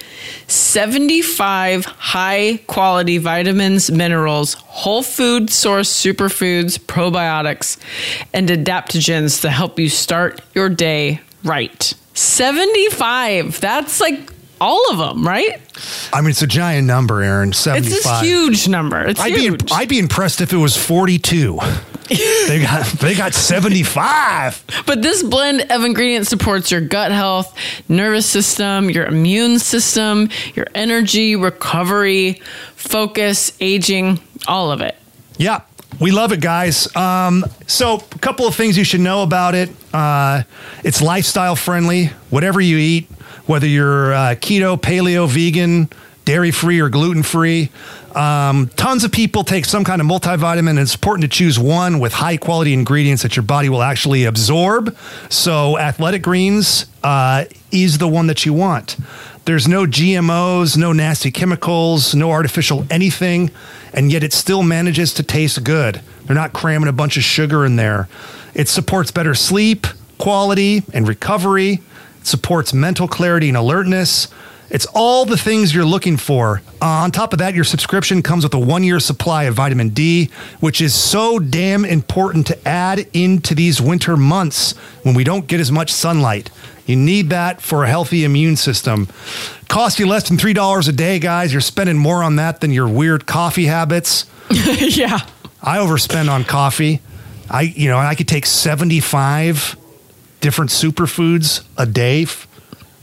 75 0.47 1.85
high 1.85 2.61
quality 2.67 3.17
vitamins, 3.17 3.91
minerals, 3.91 4.53
whole 4.55 5.03
food 5.03 5.49
source 5.49 5.91
superfoods, 5.91 6.79
probiotics, 6.79 7.77
and 8.33 8.49
adaptogens 8.49 9.41
to 9.41 9.49
help 9.49 9.79
you 9.79 9.89
start 9.89 10.41
your 10.53 10.69
day 10.69 11.21
right. 11.43 11.93
75. 12.13 13.61
That's 13.61 14.01
like 14.01 14.33
all 14.61 14.91
of 14.91 14.97
them, 14.97 15.25
right? 15.25 15.61
I 16.13 16.21
mean, 16.21 16.31
it's 16.31 16.41
a 16.41 16.47
giant 16.47 16.85
number, 16.87 17.21
Erin. 17.21 17.53
Seventy-five. 17.53 17.93
It's 17.93 18.03
this 18.03 18.21
huge 18.21 18.67
number. 18.67 18.99
It's 19.07 19.19
I'd 19.19 19.33
huge. 19.33 19.65
be 19.65 19.71
I'd 19.71 19.89
be 19.89 19.99
impressed 19.99 20.41
if 20.41 20.51
it 20.51 20.57
was 20.57 20.75
42. 20.75 21.59
They 22.09 22.61
got 22.61 22.85
they 22.99 23.15
got 23.15 23.33
75. 23.33 24.63
But 24.85 25.01
this 25.01 25.23
blend 25.23 25.71
of 25.71 25.83
ingredients 25.83 26.29
supports 26.29 26.71
your 26.71 26.81
gut 26.81 27.11
health, 27.11 27.55
nervous 27.87 28.25
system, 28.25 28.89
your 28.89 29.05
immune 29.05 29.59
system, 29.59 30.29
your 30.55 30.67
energy, 30.73 31.35
recovery, 31.35 32.41
focus, 32.75 33.51
aging, 33.59 34.19
all 34.47 34.71
of 34.71 34.81
it. 34.81 34.95
Yeah, 35.37 35.61
we 35.99 36.11
love 36.11 36.31
it, 36.31 36.41
guys. 36.41 36.93
Um, 36.95 37.45
so, 37.67 37.95
a 37.95 38.19
couple 38.19 38.47
of 38.47 38.55
things 38.55 38.77
you 38.77 38.83
should 38.83 39.01
know 39.01 39.23
about 39.23 39.53
it. 39.53 39.69
Uh, 39.93 40.43
it's 40.83 41.01
lifestyle 41.01 41.55
friendly. 41.55 42.07
Whatever 42.29 42.61
you 42.61 42.77
eat, 42.77 43.09
whether 43.45 43.67
you're 43.67 44.13
uh, 44.13 44.35
keto, 44.35 44.79
paleo, 44.79 45.27
vegan, 45.27 45.89
dairy 46.25 46.51
free, 46.51 46.79
or 46.79 46.89
gluten 46.89 47.23
free. 47.23 47.69
Um, 48.15 48.69
tons 48.75 49.03
of 49.03 49.11
people 49.11 49.43
take 49.43 49.65
some 49.65 49.83
kind 49.83 50.01
of 50.01 50.07
multivitamin, 50.07 50.71
and 50.71 50.79
it's 50.79 50.95
important 50.95 51.23
to 51.23 51.37
choose 51.37 51.59
one 51.59 51.99
with 51.99 52.13
high 52.13 52.37
quality 52.37 52.73
ingredients 52.73 53.23
that 53.23 53.35
your 53.35 53.43
body 53.43 53.69
will 53.69 53.83
actually 53.83 54.25
absorb. 54.25 54.95
So, 55.29 55.77
Athletic 55.77 56.23
Greens 56.23 56.85
uh, 57.03 57.45
is 57.71 57.97
the 57.97 58.07
one 58.07 58.27
that 58.27 58.45
you 58.45 58.53
want. 58.53 58.97
There's 59.45 59.67
no 59.67 59.85
GMOs, 59.85 60.77
no 60.77 60.93
nasty 60.93 61.31
chemicals, 61.31 62.13
no 62.13 62.31
artificial 62.31 62.85
anything, 62.89 63.51
and 63.93 64.11
yet 64.11 64.23
it 64.23 64.33
still 64.33 64.63
manages 64.63 65.13
to 65.15 65.23
taste 65.23 65.63
good. 65.63 66.01
They're 66.25 66.35
not 66.35 66.53
cramming 66.53 66.89
a 66.89 66.93
bunch 66.93 67.17
of 67.17 67.23
sugar 67.23 67.65
in 67.65 67.75
there. 67.75 68.07
It 68.53 68.67
supports 68.67 69.11
better 69.11 69.33
sleep, 69.33 69.87
quality, 70.19 70.83
and 70.93 71.07
recovery. 71.07 71.81
It 72.19 72.27
supports 72.27 72.73
mental 72.73 73.07
clarity 73.07 73.47
and 73.47 73.57
alertness. 73.57 74.27
It's 74.69 74.85
all 74.93 75.25
the 75.25 75.37
things 75.37 75.73
you're 75.73 75.85
looking 75.85 76.17
for. 76.17 76.61
Uh, 76.81 76.85
on 76.85 77.11
top 77.11 77.33
of 77.33 77.39
that, 77.39 77.55
your 77.55 77.63
subscription 77.63 78.21
comes 78.21 78.43
with 78.43 78.53
a 78.53 78.59
one 78.59 78.83
year 78.83 78.99
supply 78.99 79.43
of 79.43 79.55
vitamin 79.55 79.89
D, 79.89 80.29
which 80.59 80.79
is 80.79 80.93
so 80.93 81.39
damn 81.39 81.85
important 81.85 82.47
to 82.47 82.67
add 82.67 83.07
into 83.13 83.55
these 83.55 83.81
winter 83.81 84.15
months 84.15 84.73
when 85.03 85.15
we 85.15 85.23
don't 85.23 85.47
get 85.47 85.59
as 85.59 85.71
much 85.71 85.91
sunlight. 85.91 86.51
You 86.85 86.95
need 86.95 87.29
that 87.29 87.61
for 87.61 87.83
a 87.83 87.87
healthy 87.87 88.23
immune 88.23 88.55
system. 88.55 89.07
Cost 89.67 89.99
you 89.99 90.07
less 90.07 90.27
than 90.27 90.37
$3 90.37 90.87
a 90.87 90.91
day, 90.91 91.19
guys. 91.19 91.51
You're 91.51 91.61
spending 91.61 91.97
more 91.97 92.23
on 92.23 92.37
that 92.37 92.61
than 92.61 92.71
your 92.71 92.87
weird 92.87 93.27
coffee 93.27 93.65
habits. 93.65 94.25
yeah. 94.49 95.19
I 95.61 95.77
overspend 95.77 96.31
on 96.31 96.43
coffee. 96.43 97.01
I, 97.49 97.61
you 97.61 97.89
know, 97.89 97.97
I 97.97 98.15
could 98.15 98.27
take 98.27 98.45
75 98.45 99.75
different 100.41 100.71
superfoods 100.71 101.63
a 101.77 101.85
day 101.85 102.25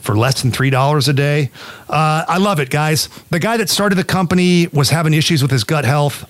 for 0.07 0.17
less 0.17 0.41
than 0.41 0.53
$3 0.53 1.09
a 1.09 1.13
day. 1.13 1.51
Uh, 1.89 2.25
I 2.27 2.39
love 2.39 2.61
it, 2.61 2.71
guys. 2.71 3.09
The 3.31 3.41
guy 3.41 3.57
that 3.57 3.69
started 3.69 3.97
the 3.97 4.05
company 4.05 4.69
was 4.69 4.91
having 4.91 5.13
issues 5.13 5.43
with 5.43 5.51
his 5.51 5.65
gut 5.65 5.85
health. 5.85 6.25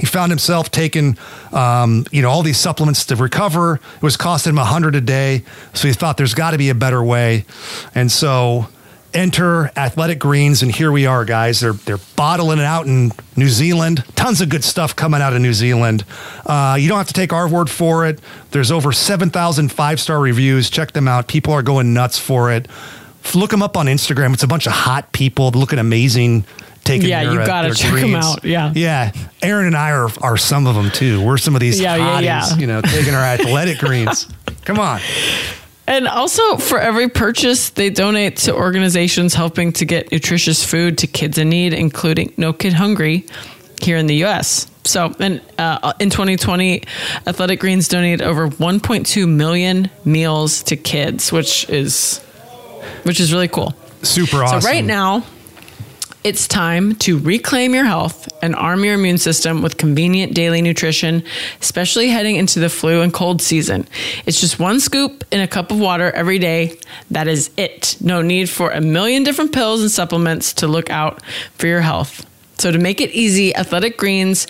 He 0.00 0.06
found 0.06 0.32
himself 0.32 0.70
taking, 0.70 1.16
um, 1.52 2.06
you 2.10 2.22
know, 2.22 2.30
all 2.30 2.42
these 2.42 2.58
supplements 2.58 3.04
to 3.06 3.16
recover. 3.16 3.76
It 3.96 4.02
was 4.02 4.16
costing 4.16 4.50
him 4.50 4.58
a 4.58 4.64
hundred 4.64 4.94
a 4.94 5.00
day. 5.00 5.44
So 5.74 5.88
he 5.88 5.94
thought 5.94 6.16
there's 6.16 6.34
got 6.34 6.50
to 6.50 6.58
be 6.58 6.70
a 6.70 6.74
better 6.74 7.02
way. 7.02 7.44
And 7.94 8.10
so 8.10 8.68
enter 9.16 9.70
Athletic 9.76 10.18
Greens, 10.18 10.62
and 10.62 10.70
here 10.70 10.92
we 10.92 11.06
are, 11.06 11.24
guys. 11.24 11.60
They're 11.60 11.72
they're 11.72 11.98
bottling 12.14 12.58
it 12.58 12.64
out 12.64 12.86
in 12.86 13.12
New 13.36 13.48
Zealand. 13.48 14.04
Tons 14.14 14.40
of 14.40 14.48
good 14.48 14.62
stuff 14.62 14.94
coming 14.94 15.20
out 15.22 15.32
of 15.32 15.40
New 15.40 15.54
Zealand. 15.54 16.04
Uh, 16.44 16.76
you 16.78 16.88
don't 16.88 16.98
have 16.98 17.08
to 17.08 17.14
take 17.14 17.32
our 17.32 17.48
word 17.48 17.70
for 17.70 18.06
it. 18.06 18.20
There's 18.50 18.70
over 18.70 18.92
7,000 18.92 19.72
five 19.72 20.00
star 20.00 20.20
reviews. 20.20 20.70
Check 20.70 20.92
them 20.92 21.08
out. 21.08 21.26
People 21.26 21.52
are 21.54 21.62
going 21.62 21.94
nuts 21.94 22.18
for 22.18 22.52
it. 22.52 22.68
Look 23.34 23.50
them 23.50 23.62
up 23.62 23.76
on 23.76 23.86
Instagram. 23.86 24.32
It's 24.34 24.42
a 24.42 24.46
bunch 24.48 24.66
of 24.66 24.72
hot 24.72 25.12
people 25.12 25.50
looking 25.50 25.78
amazing 25.78 26.44
taking 26.84 27.08
Yeah, 27.08 27.24
their, 27.24 27.32
you 27.34 27.40
uh, 27.40 27.46
gotta 27.46 27.74
check 27.74 27.90
greens. 27.90 28.24
out, 28.24 28.44
yeah. 28.44 28.72
yeah. 28.74 29.12
Erin 29.42 29.66
and 29.66 29.76
I 29.76 29.90
are 29.90 30.08
are 30.22 30.36
some 30.36 30.66
of 30.66 30.74
them 30.74 30.90
too. 30.90 31.22
We're 31.24 31.36
some 31.38 31.54
of 31.54 31.60
these 31.60 31.80
Yeah, 31.80 31.96
yeah, 31.96 32.20
hotties, 32.20 32.50
yeah. 32.52 32.56
you 32.58 32.66
know, 32.66 32.80
taking 32.80 33.14
our 33.14 33.22
athletic 33.24 33.78
greens. 33.78 34.28
Come 34.64 34.78
on. 34.78 35.00
And 35.88 36.08
also, 36.08 36.56
for 36.56 36.80
every 36.80 37.08
purchase, 37.08 37.70
they 37.70 37.90
donate 37.90 38.38
to 38.38 38.54
organizations 38.54 39.34
helping 39.34 39.72
to 39.74 39.84
get 39.84 40.10
nutritious 40.10 40.64
food 40.64 40.98
to 40.98 41.06
kids 41.06 41.38
in 41.38 41.48
need, 41.48 41.72
including 41.72 42.32
No 42.36 42.52
Kid 42.52 42.72
Hungry 42.72 43.24
here 43.80 43.96
in 43.96 44.06
the 44.08 44.16
U.S. 44.16 44.68
So, 44.82 45.14
and 45.20 45.40
uh, 45.58 45.92
in 46.00 46.10
2020, 46.10 46.82
Athletic 47.28 47.60
Greens 47.60 47.86
donated 47.86 48.22
over 48.22 48.48
1.2 48.48 49.28
million 49.28 49.88
meals 50.04 50.64
to 50.64 50.76
kids, 50.76 51.30
which 51.30 51.68
is 51.70 52.20
which 53.04 53.20
is 53.20 53.32
really 53.32 53.48
cool. 53.48 53.74
Super 54.02 54.42
awesome. 54.42 54.60
So 54.60 54.68
right 54.68 54.84
now, 54.84 55.24
it's 56.26 56.48
time 56.48 56.96
to 56.96 57.20
reclaim 57.20 57.72
your 57.72 57.84
health 57.84 58.28
and 58.42 58.56
arm 58.56 58.84
your 58.84 58.94
immune 58.94 59.18
system 59.18 59.62
with 59.62 59.76
convenient 59.76 60.34
daily 60.34 60.60
nutrition, 60.60 61.22
especially 61.60 62.08
heading 62.08 62.34
into 62.34 62.58
the 62.58 62.68
flu 62.68 63.00
and 63.00 63.12
cold 63.12 63.40
season. 63.40 63.86
It's 64.26 64.40
just 64.40 64.58
one 64.58 64.80
scoop 64.80 65.24
in 65.30 65.40
a 65.40 65.46
cup 65.46 65.70
of 65.70 65.78
water 65.78 66.10
every 66.10 66.40
day. 66.40 66.80
That 67.12 67.28
is 67.28 67.52
it. 67.56 67.96
No 68.00 68.22
need 68.22 68.50
for 68.50 68.70
a 68.70 68.80
million 68.80 69.22
different 69.22 69.52
pills 69.52 69.82
and 69.82 69.90
supplements 69.90 70.52
to 70.54 70.66
look 70.66 70.90
out 70.90 71.22
for 71.54 71.68
your 71.68 71.82
health. 71.82 72.26
So 72.58 72.72
to 72.72 72.78
make 72.78 73.00
it 73.00 73.10
easy, 73.10 73.54
Athletic 73.54 73.96
Greens 73.96 74.48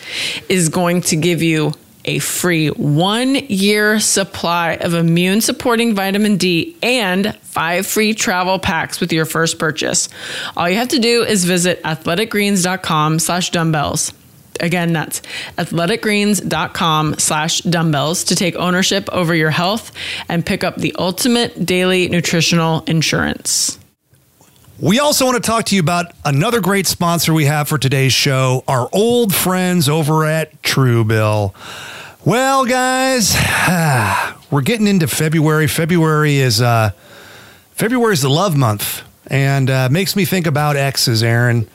is 0.48 0.70
going 0.70 1.02
to 1.02 1.16
give 1.16 1.42
you 1.42 1.74
a 2.06 2.18
free 2.18 2.68
one 2.68 3.34
year 3.34 4.00
supply 4.00 4.76
of 4.76 4.94
immune 4.94 5.40
supporting 5.40 5.94
vitamin 5.94 6.36
D 6.36 6.76
and 6.82 7.36
five 7.42 7.86
free 7.86 8.14
travel 8.14 8.58
packs 8.58 9.00
with 9.00 9.12
your 9.12 9.24
first 9.24 9.58
purchase. 9.58 10.08
All 10.56 10.68
you 10.68 10.76
have 10.76 10.88
to 10.88 10.98
do 10.98 11.22
is 11.22 11.44
visit 11.44 11.82
athleticgreens.com 11.82 13.18
slash 13.18 13.50
dumbbells. 13.50 14.12
Again, 14.60 14.92
that's 14.92 15.20
athleticgreens.com 15.58 17.18
slash 17.18 17.60
dumbbells 17.60 18.24
to 18.24 18.36
take 18.36 18.56
ownership 18.56 19.08
over 19.12 19.34
your 19.34 19.50
health 19.50 19.92
and 20.28 20.44
pick 20.44 20.64
up 20.64 20.76
the 20.76 20.94
ultimate 20.98 21.66
daily 21.66 22.08
nutritional 22.08 22.82
insurance. 22.86 23.78
We 24.78 24.98
also 25.00 25.24
want 25.24 25.42
to 25.42 25.46
talk 25.46 25.64
to 25.66 25.74
you 25.74 25.80
about 25.80 26.12
another 26.24 26.60
great 26.60 26.86
sponsor 26.86 27.32
we 27.32 27.46
have 27.46 27.66
for 27.66 27.78
today's 27.78 28.12
show, 28.12 28.62
our 28.68 28.88
old 28.92 29.34
friends 29.34 29.88
over 29.88 30.24
at 30.26 30.60
Truebill. 30.62 31.54
Well, 32.26 32.66
guys, 32.66 33.34
we're 34.50 34.60
getting 34.60 34.86
into 34.86 35.06
February. 35.08 35.66
February 35.66 36.36
is 36.36 36.60
uh, 36.60 36.90
February 37.72 38.12
is 38.12 38.20
the 38.22 38.28
love 38.28 38.54
month, 38.54 39.02
and 39.28 39.70
uh, 39.70 39.88
makes 39.90 40.14
me 40.14 40.26
think 40.26 40.46
about 40.46 40.76
exes. 40.76 41.22
Erin 41.22 41.66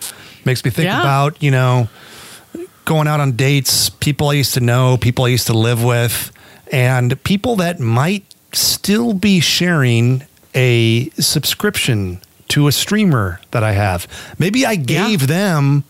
makes 0.46 0.64
me 0.64 0.70
think 0.70 0.86
Yeah. 0.86 1.00
about 1.02 1.42
you 1.42 1.50
know 1.50 1.90
going 2.86 3.08
out 3.08 3.20
on 3.20 3.32
dates, 3.32 3.90
people 3.90 4.30
I 4.30 4.34
used 4.34 4.54
to 4.56 4.60
know, 4.60 4.98
people 4.98 5.26
I 5.26 5.30
used 5.30 5.48
to 5.48 5.54
live 5.58 5.84
with, 5.84 6.32
and 6.72 7.22
people 7.24 7.56
that 7.56 7.80
might 7.80 8.26
still 8.54 9.14
be 9.14 9.40
sharing 9.40 10.24
a 10.54 11.10
subscription 11.12 12.20
to 12.52 12.68
a 12.68 12.72
streamer 12.72 13.40
that 13.52 13.64
I 13.64 13.74
have. 13.74 14.08
Maybe 14.40 14.66
I 14.66 14.76
gave 14.76 15.28
them 15.28 15.84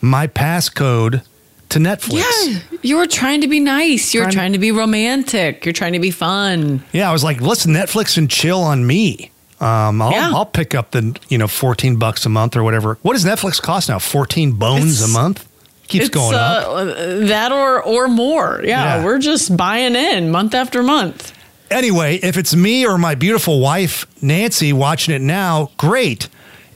my 0.00 0.26
passcode 0.26 1.22
to 1.70 1.78
Netflix. 1.78 2.22
Yeah, 2.52 2.60
you 2.82 2.96
were 2.96 3.06
trying 3.06 3.40
to 3.40 3.48
be 3.48 3.60
nice. 3.60 4.14
You 4.14 4.20
were 4.20 4.24
Trying 4.26 4.30
to- 4.30 4.36
trying 4.36 4.52
to 4.52 4.58
be 4.58 4.70
romantic. 4.72 5.64
You're 5.64 5.72
trying 5.72 5.94
to 5.94 5.98
be 5.98 6.10
fun. 6.10 6.82
Yeah, 6.92 7.08
I 7.10 7.12
was 7.12 7.24
like, 7.24 7.40
let's 7.40 7.66
Netflix 7.66 8.16
and 8.16 8.30
chill 8.30 8.60
on 8.60 8.86
me. 8.86 9.30
Um, 9.60 10.02
I'll, 10.02 10.12
Yeah. 10.12 10.30
I'll 10.34 10.44
pick 10.46 10.74
up 10.74 10.90
the 10.90 11.16
you 11.28 11.38
know 11.38 11.48
fourteen 11.48 11.96
bucks 11.96 12.26
a 12.26 12.28
month 12.28 12.56
or 12.56 12.62
whatever. 12.62 12.98
What 13.02 13.14
does 13.14 13.24
Netflix 13.24 13.60
cost 13.60 13.88
now? 13.88 13.98
Fourteen 13.98 14.52
bones 14.52 15.00
It's- 15.00 15.08
a 15.10 15.12
month. 15.12 15.46
Keeps 15.88 16.06
It's 16.06 16.14
going 16.14 16.34
up. 16.34 16.66
uh, 16.66 16.84
that 17.28 17.52
or 17.52 17.80
or 17.82 18.06
more. 18.08 18.60
Yeah, 18.64 18.98
Yeah. 18.98 19.04
we're 19.04 19.18
just 19.18 19.56
buying 19.56 19.94
in 19.96 20.30
month 20.30 20.52
after 20.54 20.82
month. 20.82 21.32
Anyway, 21.70 22.16
if 22.16 22.36
it's 22.36 22.54
me 22.54 22.86
or 22.86 22.96
my 22.96 23.14
beautiful 23.14 23.60
wife 23.60 24.06
Nancy 24.22 24.72
watching 24.72 25.14
it 25.14 25.20
now, 25.20 25.70
great. 25.76 26.28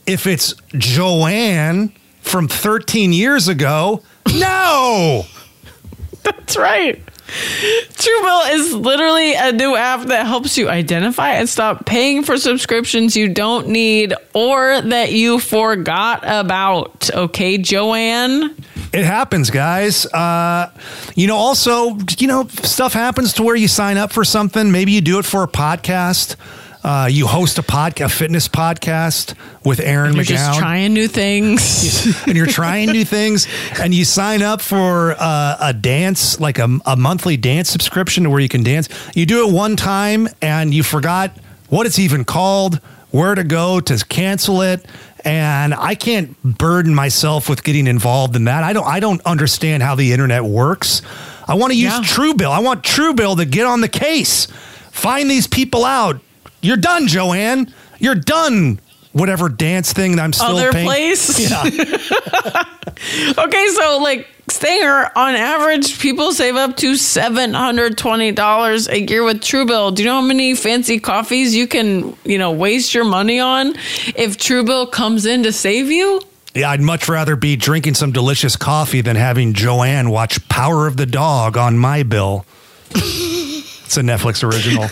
If 0.05 0.27
it's 0.27 0.53
Joanne 0.69 1.93
from 2.21 2.47
13 2.47 3.13
years 3.13 3.47
ago, 3.47 4.03
no. 4.35 5.25
That's 6.23 6.57
right. 6.57 7.03
Truebill 7.31 8.53
is 8.53 8.73
literally 8.73 9.33
a 9.35 9.53
new 9.53 9.75
app 9.75 10.07
that 10.07 10.25
helps 10.25 10.57
you 10.57 10.67
identify 10.67 11.29
and 11.29 11.47
stop 11.47 11.85
paying 11.85 12.23
for 12.23 12.37
subscriptions 12.37 13.15
you 13.15 13.29
don't 13.29 13.69
need 13.69 14.13
or 14.33 14.81
that 14.81 15.13
you 15.13 15.39
forgot 15.39 16.23
about. 16.25 17.09
Okay, 17.11 17.57
Joanne? 17.57 18.53
It 18.91 19.05
happens, 19.05 19.49
guys. 19.49 20.05
Uh, 20.07 20.71
you 21.15 21.27
know, 21.27 21.37
also, 21.37 21.97
you 22.17 22.27
know, 22.27 22.47
stuff 22.47 22.91
happens 22.91 23.31
to 23.33 23.43
where 23.43 23.55
you 23.55 23.69
sign 23.69 23.95
up 23.97 24.11
for 24.11 24.25
something. 24.25 24.69
Maybe 24.69 24.91
you 24.91 24.99
do 24.99 25.17
it 25.17 25.25
for 25.25 25.43
a 25.43 25.47
podcast. 25.47 26.35
Uh, 26.83 27.07
you 27.11 27.27
host 27.27 27.59
a 27.59 27.61
podcast, 27.63 28.05
a 28.05 28.09
fitness 28.09 28.47
podcast 28.47 29.35
with 29.63 29.79
Erin 29.79 30.13
You're 30.15 30.23
McGowan. 30.23 30.27
just 30.27 30.59
trying 30.59 30.93
new 30.93 31.07
things. 31.07 32.23
and 32.27 32.35
you're 32.35 32.47
trying 32.47 32.89
new 32.89 33.05
things. 33.05 33.47
And 33.79 33.93
you 33.93 34.03
sign 34.03 34.41
up 34.41 34.61
for 34.61 35.15
uh, 35.19 35.57
a 35.59 35.73
dance 35.73 36.39
like 36.39 36.57
a, 36.57 36.79
a 36.85 36.95
monthly 36.95 37.37
dance 37.37 37.69
subscription 37.69 38.23
to 38.23 38.29
where 38.31 38.39
you 38.39 38.49
can 38.49 38.63
dance. 38.63 38.89
You 39.15 39.25
do 39.27 39.47
it 39.47 39.53
one 39.53 39.75
time 39.75 40.27
and 40.41 40.73
you 40.73 40.81
forgot 40.81 41.31
what 41.69 41.85
it's 41.85 41.99
even 41.99 42.25
called 42.25 42.79
where 43.11 43.35
to 43.35 43.43
go 43.43 43.79
to 43.79 44.05
cancel 44.05 44.61
it. 44.61 44.85
And 45.23 45.75
i 45.75 45.93
can't 45.93 46.41
burden 46.41 46.95
myself 46.95 47.47
with 47.47 47.63
getting 47.63 47.85
involved 47.85 48.35
in 48.35 48.45
that. 48.45 48.63
I 48.63 48.73
don't 48.73 48.87
i 48.87 48.99
don't 48.99 49.21
understand 49.23 49.83
how 49.83 49.93
the 49.93 50.13
internet 50.13 50.43
works. 50.43 51.03
I 51.47 51.53
want 51.53 51.73
to 51.73 51.77
use 51.77 51.91
Yeah. 51.93 52.01
truebill. 52.01 52.49
I 52.49 52.59
want 52.61 52.81
truebill 52.83 53.37
to 53.37 53.45
get 53.45 53.67
on 53.67 53.81
the 53.81 53.87
case. 53.87 54.47
Find 54.89 55.29
these 55.29 55.45
people 55.45 55.85
out 55.85 56.19
you're 56.61 56.77
done 56.77 57.07
joanne 57.07 57.73
you're 57.99 58.15
done 58.15 58.79
whatever 59.11 59.49
dance 59.49 59.93
thing 59.93 60.15
that 60.15 60.23
i'm 60.23 60.33
still 60.33 60.57
Other 60.57 60.71
paying 60.71 60.87
place? 60.87 61.39
yeah 61.49 62.63
Okay, 63.37 63.67
so 63.69 63.99
like 64.01 64.27
Stanger, 64.49 65.09
on 65.15 65.33
average, 65.35 65.99
people 65.99 66.33
save 66.33 66.55
up 66.55 66.77
to 66.77 66.95
seven 66.95 67.53
hundred 67.53 67.97
twenty 67.97 68.31
dollars 68.31 68.87
a 68.87 69.01
year 69.01 69.23
with 69.23 69.41
Truebill. 69.41 69.95
Do 69.95 70.03
you 70.03 70.09
know 70.09 70.15
how 70.15 70.27
many 70.27 70.55
fancy 70.55 70.99
coffees 70.99 71.55
you 71.55 71.67
can, 71.67 72.15
you 72.23 72.37
know, 72.37 72.51
waste 72.51 72.93
your 72.93 73.05
money 73.05 73.39
on 73.39 73.69
if 74.15 74.37
Truebill 74.37 74.91
comes 74.91 75.25
in 75.25 75.43
to 75.43 75.51
save 75.51 75.89
you? 75.89 76.21
Yeah, 76.53 76.69
I'd 76.69 76.81
much 76.81 77.07
rather 77.09 77.35
be 77.35 77.55
drinking 77.55 77.95
some 77.95 78.11
delicious 78.11 78.55
coffee 78.55 79.01
than 79.01 79.15
having 79.15 79.53
Joanne 79.53 80.09
watch 80.09 80.47
Power 80.49 80.85
of 80.85 80.97
the 80.97 81.05
Dog 81.05 81.57
on 81.57 81.77
my 81.77 82.03
bill. 82.03 82.45
it's 82.91 83.97
a 83.97 84.01
Netflix 84.01 84.43
original. 84.43 84.87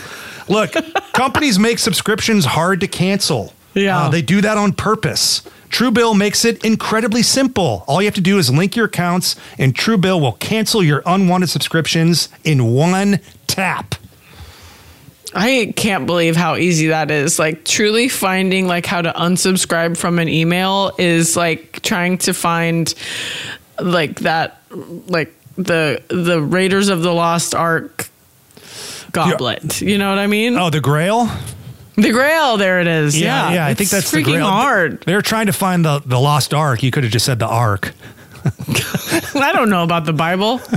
Look, 0.50 0.72
companies 1.12 1.58
make 1.58 1.78
subscriptions 1.78 2.44
hard 2.44 2.80
to 2.80 2.88
cancel. 2.88 3.54
Yeah. 3.74 4.02
Uh, 4.02 4.08
they 4.10 4.22
do 4.22 4.40
that 4.40 4.58
on 4.58 4.72
purpose. 4.72 5.42
Truebill 5.70 6.18
makes 6.18 6.44
it 6.44 6.64
incredibly 6.64 7.22
simple. 7.22 7.84
All 7.86 8.02
you 8.02 8.06
have 8.06 8.16
to 8.16 8.20
do 8.20 8.38
is 8.38 8.50
link 8.50 8.74
your 8.74 8.86
accounts, 8.86 9.36
and 9.56 9.74
Truebill 9.74 10.20
will 10.20 10.32
cancel 10.32 10.82
your 10.82 11.02
unwanted 11.06 11.48
subscriptions 11.48 12.28
in 12.42 12.72
one 12.72 13.20
tap. 13.46 13.94
I 15.32 15.72
can't 15.76 16.06
believe 16.06 16.34
how 16.34 16.56
easy 16.56 16.88
that 16.88 17.12
is. 17.12 17.38
Like 17.38 17.64
truly 17.64 18.08
finding 18.08 18.66
like 18.66 18.84
how 18.84 19.00
to 19.00 19.12
unsubscribe 19.12 19.96
from 19.96 20.18
an 20.18 20.28
email 20.28 20.92
is 20.98 21.36
like 21.36 21.80
trying 21.82 22.18
to 22.18 22.34
find 22.34 22.92
like 23.80 24.20
that 24.20 24.60
like 25.06 25.32
the 25.56 26.02
the 26.08 26.42
Raiders 26.42 26.88
of 26.88 27.02
the 27.02 27.12
Lost 27.12 27.54
Ark 27.54 28.09
goblet. 29.12 29.80
You 29.80 29.98
know 29.98 30.08
what 30.10 30.18
I 30.18 30.26
mean? 30.26 30.56
Oh, 30.56 30.70
the 30.70 30.80
Grail? 30.80 31.28
The 31.96 32.10
Grail, 32.12 32.56
there 32.56 32.80
it 32.80 32.86
is. 32.86 33.18
Yeah, 33.20 33.52
yeah, 33.52 33.66
I 33.66 33.74
think 33.74 33.90
that's 33.90 34.10
the 34.10 34.18
freaking 34.18 34.24
Grail. 34.24 34.46
hard. 34.46 35.00
They're 35.02 35.22
trying 35.22 35.46
to 35.46 35.52
find 35.52 35.84
the, 35.84 36.00
the 36.06 36.18
lost 36.18 36.54
ark. 36.54 36.82
You 36.82 36.90
could 36.90 37.04
have 37.04 37.12
just 37.12 37.26
said 37.26 37.38
the 37.38 37.46
ark. 37.48 37.92
I 39.34 39.50
don't 39.54 39.68
know 39.68 39.82
about 39.84 40.04
the 40.06 40.12
Bible. 40.14 40.60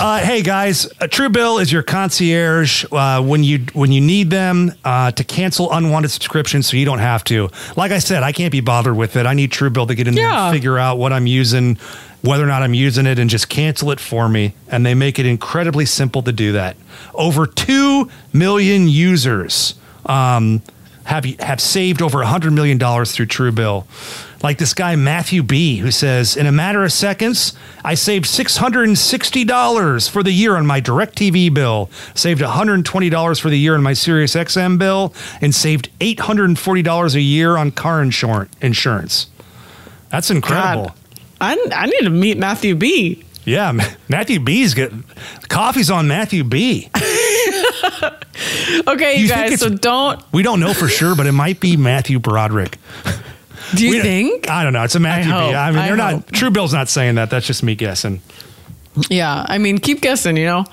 Uh, 0.00 0.18
hey 0.20 0.42
guys, 0.42 0.86
uh, 0.86 1.06
Truebill 1.08 1.60
is 1.60 1.72
your 1.72 1.82
concierge 1.82 2.84
uh, 2.92 3.20
when 3.20 3.42
you 3.42 3.66
when 3.72 3.90
you 3.90 4.00
need 4.00 4.30
them 4.30 4.70
uh, 4.84 5.10
to 5.10 5.24
cancel 5.24 5.72
unwanted 5.72 6.12
subscriptions, 6.12 6.68
so 6.68 6.76
you 6.76 6.84
don't 6.84 7.00
have 7.00 7.24
to. 7.24 7.48
Like 7.76 7.90
I 7.90 7.98
said, 7.98 8.22
I 8.22 8.30
can't 8.30 8.52
be 8.52 8.60
bothered 8.60 8.96
with 8.96 9.16
it. 9.16 9.26
I 9.26 9.34
need 9.34 9.50
Truebill 9.50 9.88
to 9.88 9.96
get 9.96 10.06
in 10.06 10.14
there 10.14 10.28
Yeah. 10.28 10.46
and 10.50 10.54
figure 10.54 10.78
out 10.78 10.98
what 10.98 11.12
I'm 11.12 11.26
using, 11.26 11.78
whether 12.22 12.44
or 12.44 12.48
not 12.48 12.62
I'm 12.62 12.74
using 12.74 13.06
it, 13.06 13.18
and 13.18 13.30
just 13.30 13.48
cancel 13.48 13.90
it 13.90 14.00
for 14.00 14.28
me. 14.28 14.54
And 14.68 14.84
they 14.84 14.94
make 14.94 15.18
it 15.18 15.26
incredibly 15.26 15.86
simple 15.86 16.22
to 16.22 16.32
do 16.32 16.52
that. 16.52 16.76
Over 17.14 17.46
two 17.46 18.10
million 18.32 18.88
users 18.88 19.74
um, 20.06 20.62
have 21.04 21.24
have 21.40 21.60
saved 21.60 22.02
over 22.02 22.22
hundred 22.24 22.52
million 22.52 22.78
dollars 22.78 23.12
through 23.12 23.26
Truebill. 23.26 23.86
Like 24.40 24.58
this 24.58 24.72
guy 24.72 24.94
Matthew 24.94 25.42
B, 25.42 25.78
who 25.78 25.90
says, 25.90 26.36
in 26.36 26.46
a 26.46 26.52
matter 26.52 26.84
of 26.84 26.92
seconds, 26.92 27.54
I 27.84 27.94
saved 27.94 28.26
six 28.26 28.56
hundred 28.56 28.86
and 28.86 28.96
sixty 28.96 29.44
dollars 29.44 30.06
for 30.06 30.22
the 30.22 30.30
year 30.30 30.56
on 30.56 30.64
my 30.64 30.80
DirecTV 30.80 31.52
bill, 31.52 31.90
saved 32.14 32.40
one 32.40 32.50
hundred 32.50 32.74
and 32.74 32.86
twenty 32.86 33.10
dollars 33.10 33.40
for 33.40 33.50
the 33.50 33.58
year 33.58 33.74
on 33.74 33.82
my 33.82 33.94
Sirius 33.94 34.34
XM 34.34 34.78
bill, 34.78 35.12
and 35.40 35.54
saved 35.54 35.88
eight 36.00 36.20
hundred 36.20 36.44
and 36.44 36.58
forty 36.58 36.82
dollars 36.82 37.14
a 37.16 37.20
year 37.20 37.56
on 37.56 37.72
car 37.72 38.00
insur- 38.00 38.48
insurance. 38.60 39.26
That's 40.10 40.30
incredible. 40.30 40.86
God, 40.86 40.94
I, 41.40 41.56
I 41.74 41.86
need 41.86 42.00
to 42.00 42.10
meet 42.10 42.38
Matthew 42.38 42.74
B. 42.74 43.24
Yeah, 43.44 43.72
Ma- 43.72 43.84
Matthew 44.08 44.40
B's 44.40 44.74
get 44.74 44.92
coffee's 45.48 45.90
on 45.90 46.08
Matthew 46.08 46.44
B. 46.44 46.90
Okay, 48.86 49.16
You 49.16 49.22
you, 49.24 49.28
guys. 49.28 49.60
So 49.60 49.68
don't. 49.68 50.20
We 50.32 50.42
don't 50.42 50.60
know 50.60 50.72
for 50.72 50.88
sure, 50.88 51.14
but 51.16 51.26
it 51.26 51.32
might 51.32 51.58
be 51.60 51.76
Matthew 51.76 52.18
Broderick. 52.20 52.78
Do 53.74 53.84
you 53.84 53.90
We 53.96 54.00
think? 54.00 54.48
I 54.48 54.62
don't 54.62 54.72
know. 54.72 54.84
It's 54.84 54.94
a 54.94 55.00
Matthew 55.00 55.32
I 55.32 55.38
B. 55.38 55.44
hope. 55.46 55.54
I 55.56 55.70
mean, 55.70 55.78
I 55.80 55.86
they're 55.88 55.96
not. 55.96 56.12
hope. 56.14 56.26
Truebill's 56.30 56.72
not 56.72 56.88
saying 56.88 57.16
that. 57.16 57.30
That's 57.30 57.46
just 57.46 57.62
me 57.62 57.74
guessing. 57.74 58.22
Yeah, 59.10 59.44
I 59.48 59.58
mean, 59.58 59.78
keep 59.78 60.00
guessing, 60.00 60.36
you 60.36 60.46
know? 60.46 60.64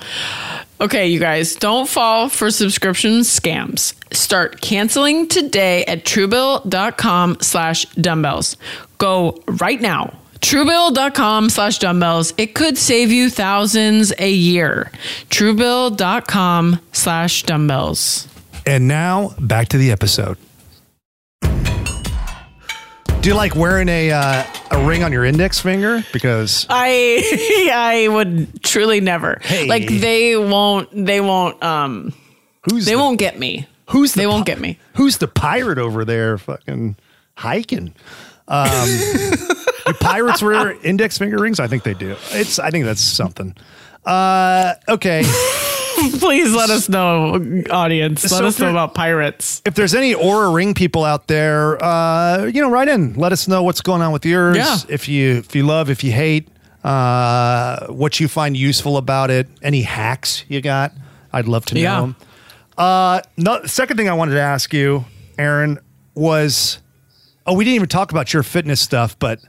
Okay, 0.79 1.07
you 1.07 1.19
guys, 1.19 1.55
don't 1.55 1.87
fall 1.89 2.29
for 2.29 2.51
subscription 2.51 3.21
scams. 3.21 3.93
Start 4.13 4.61
canceling 4.61 5.27
today 5.27 5.83
at 5.85 6.05
truebill.com 6.05 7.37
slash 7.41 7.85
dumbbells. 7.95 8.57
Go 8.99 9.41
right 9.47 9.81
now. 9.81 10.13
Truebill.com 10.45 11.49
slash 11.49 11.79
dumbbells. 11.79 12.31
It 12.37 12.53
could 12.53 12.77
save 12.77 13.11
you 13.11 13.31
thousands 13.31 14.13
a 14.19 14.29
year. 14.31 14.91
Truebill.com 15.31 16.79
slash 16.91 17.41
dumbbells. 17.41 18.27
And 18.63 18.87
now 18.87 19.33
back 19.39 19.69
to 19.69 19.79
the 19.79 19.91
episode. 19.91 20.37
Do 21.41 23.29
you 23.31 23.33
like 23.33 23.55
wearing 23.55 23.89
a 23.89 24.11
uh, 24.11 24.43
a 24.69 24.85
ring 24.85 25.03
on 25.03 25.11
your 25.11 25.25
index 25.25 25.59
finger? 25.59 26.05
Because 26.13 26.67
I 26.69 27.71
I 27.73 28.07
would 28.07 28.61
truly 28.61 29.01
never. 29.01 29.39
Hey. 29.41 29.67
Like 29.67 29.87
they 29.87 30.37
won't 30.37 30.89
they 30.93 31.21
won't 31.21 31.61
um 31.63 32.13
who's 32.69 32.85
they 32.85 32.91
the, 32.93 32.99
won't 32.99 33.17
get 33.17 33.39
me. 33.39 33.67
who's 33.89 34.13
the 34.13 34.19
they 34.21 34.27
won't 34.27 34.45
pi- 34.45 34.51
get 34.51 34.61
me. 34.61 34.77
Who's 34.93 35.17
the 35.17 35.27
pirate 35.27 35.79
over 35.79 36.05
there? 36.05 36.37
Fucking 36.37 36.97
hiking. 37.35 37.95
Um, 38.47 38.69
do 39.85 39.93
pirates 39.93 40.41
wear 40.41 40.71
index 40.83 41.17
finger 41.17 41.37
rings? 41.37 41.59
I 41.59 41.67
think 41.67 41.83
they 41.83 41.93
do. 41.93 42.15
It's. 42.31 42.59
I 42.59 42.69
think 42.71 42.85
that's 42.85 43.01
something. 43.01 43.55
Uh, 44.05 44.73
okay. 44.89 45.23
Please 46.19 46.53
let 46.53 46.69
us 46.69 46.89
know, 46.89 47.35
audience. 47.71 48.23
Let 48.23 48.29
So 48.29 48.45
us 48.45 48.59
know 48.59 48.69
about 48.69 48.93
pirates. 48.93 49.61
if 49.65 49.75
there's 49.75 49.95
any 49.95 50.13
Oura 50.13 50.53
Ring 50.53 50.73
people 50.73 51.05
out 51.05 51.27
there, 51.27 51.81
uh, 51.83 52.45
you 52.53 52.61
know, 52.61 52.69
write 52.69 52.89
in. 52.89 53.13
Let 53.13 53.31
us 53.31 53.47
know 53.47 53.63
what's 53.63 53.79
going 53.81 54.01
on 54.01 54.11
with 54.11 54.25
yours. 54.25 54.57
Yeah. 54.57 54.77
If 54.89 55.07
you 55.07 55.37
if 55.37 55.55
you 55.55 55.65
love, 55.65 55.89
if 55.89 56.03
you 56.03 56.11
hate, 56.11 56.49
uh, 56.83 57.87
what 57.87 58.19
you 58.19 58.27
find 58.27 58.55
useful 58.57 58.97
about 58.97 59.31
it. 59.31 59.47
Any 59.61 59.81
hacks 59.83 60.43
you 60.49 60.61
got? 60.61 60.91
I'd 61.31 61.47
love 61.47 61.65
to 61.67 61.75
know. 61.75 61.81
Yeah. 61.81 62.13
Uh, 62.77 63.21
no, 63.37 63.63
second 63.65 63.95
thing 63.97 64.09
I 64.09 64.13
wanted 64.13 64.33
to 64.33 64.41
ask 64.41 64.73
you, 64.73 65.05
Erin, 65.37 65.79
was 66.13 66.79
oh, 67.47 67.53
we 67.53 67.63
didn't 67.63 67.75
even 67.75 67.89
talk 67.89 68.11
about 68.11 68.33
your 68.33 68.43
fitness 68.43 68.81
stuff, 68.81 69.17
but 69.17 69.39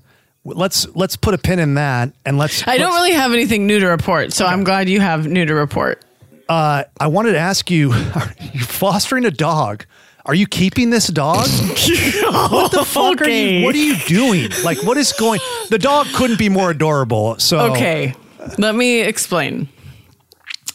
let's 0.55 0.87
let's 0.97 1.17
put 1.17 1.35
a 1.35 1.39
pin 1.39 1.59
in 1.59 1.75
that 1.75 2.13
and 2.25 2.39
let's. 2.39 2.67
I 2.67 2.79
don't 2.79 2.93
let's- 2.93 3.03
really 3.03 3.13
have 3.13 3.33
anything 3.33 3.67
new 3.67 3.79
to 3.81 3.87
report, 3.89 4.33
so 4.33 4.47
I'm 4.47 4.65
glad 4.65 4.89
you 4.89 5.01
have 5.01 5.27
new 5.27 5.45
to 5.45 5.55
report. 5.55 6.03
Uh, 6.49 6.85
I 7.01 7.09
wanted 7.09 7.33
to 7.33 7.39
ask 7.39 7.71
you: 7.71 7.93
You're 7.95 8.33
you 8.55 8.61
fostering 8.61 9.25
a 9.25 9.31
dog? 9.31 9.85
Are 10.25 10.35
you 10.35 10.47
keeping 10.49 10.91
this 10.91 11.07
dog? 11.07 11.47
what 11.49 12.73
the 12.73 12.85
fuck 12.85 13.21
are 13.21 13.25
Okay. 13.25 13.59
you? 13.61 13.65
What 13.65 13.75
are 13.77 13.79
you 13.79 13.95
doing? 14.07 14.51
Like, 14.65 14.83
what 14.83 14.97
is 14.97 15.13
going? 15.13 15.41
The 15.71 15.79
dog 15.79 16.09
couldn't 16.15 16.39
be 16.39 16.49
more 16.49 16.71
adorable. 16.73 17.39
So 17.39 17.73
Okay, 17.73 18.15
let 18.59 18.75
me 18.75 19.03
explain. 19.03 19.69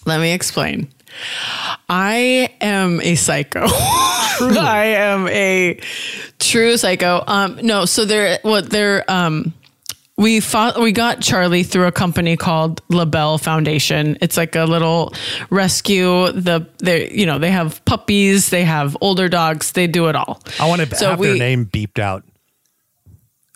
Let 0.05 0.19
me 0.21 0.31
explain. 0.31 0.87
I 1.89 2.53
am 2.61 3.01
a 3.01 3.15
psycho. 3.15 3.63
I 3.67 4.95
am 4.97 5.27
a 5.27 5.79
true 6.39 6.77
psycho. 6.77 7.23
Um, 7.27 7.59
no, 7.61 7.83
so 7.85 8.05
there, 8.05 8.39
what 8.43 8.69
there, 8.69 9.03
um, 9.11 9.53
we 10.17 10.39
fought, 10.39 10.79
we 10.79 10.91
got 10.91 11.21
Charlie 11.21 11.63
through 11.63 11.87
a 11.87 11.91
company 11.91 12.37
called 12.37 12.81
LaBelle 12.89 13.37
Foundation. 13.37 14.17
It's 14.21 14.37
like 14.37 14.55
a 14.55 14.65
little 14.65 15.13
rescue. 15.49 16.31
The 16.31 16.67
they 16.79 17.11
you 17.11 17.25
know 17.25 17.39
they 17.39 17.51
have 17.51 17.83
puppies, 17.85 18.49
they 18.49 18.63
have 18.63 18.95
older 19.01 19.29
dogs, 19.29 19.71
they 19.71 19.87
do 19.87 20.07
it 20.07 20.15
all. 20.15 20.41
I 20.59 20.67
want 20.67 20.81
to 20.81 20.95
So 20.95 21.09
have 21.11 21.19
their 21.19 21.35
name 21.35 21.65
beeped 21.65 21.99
out. 21.99 22.23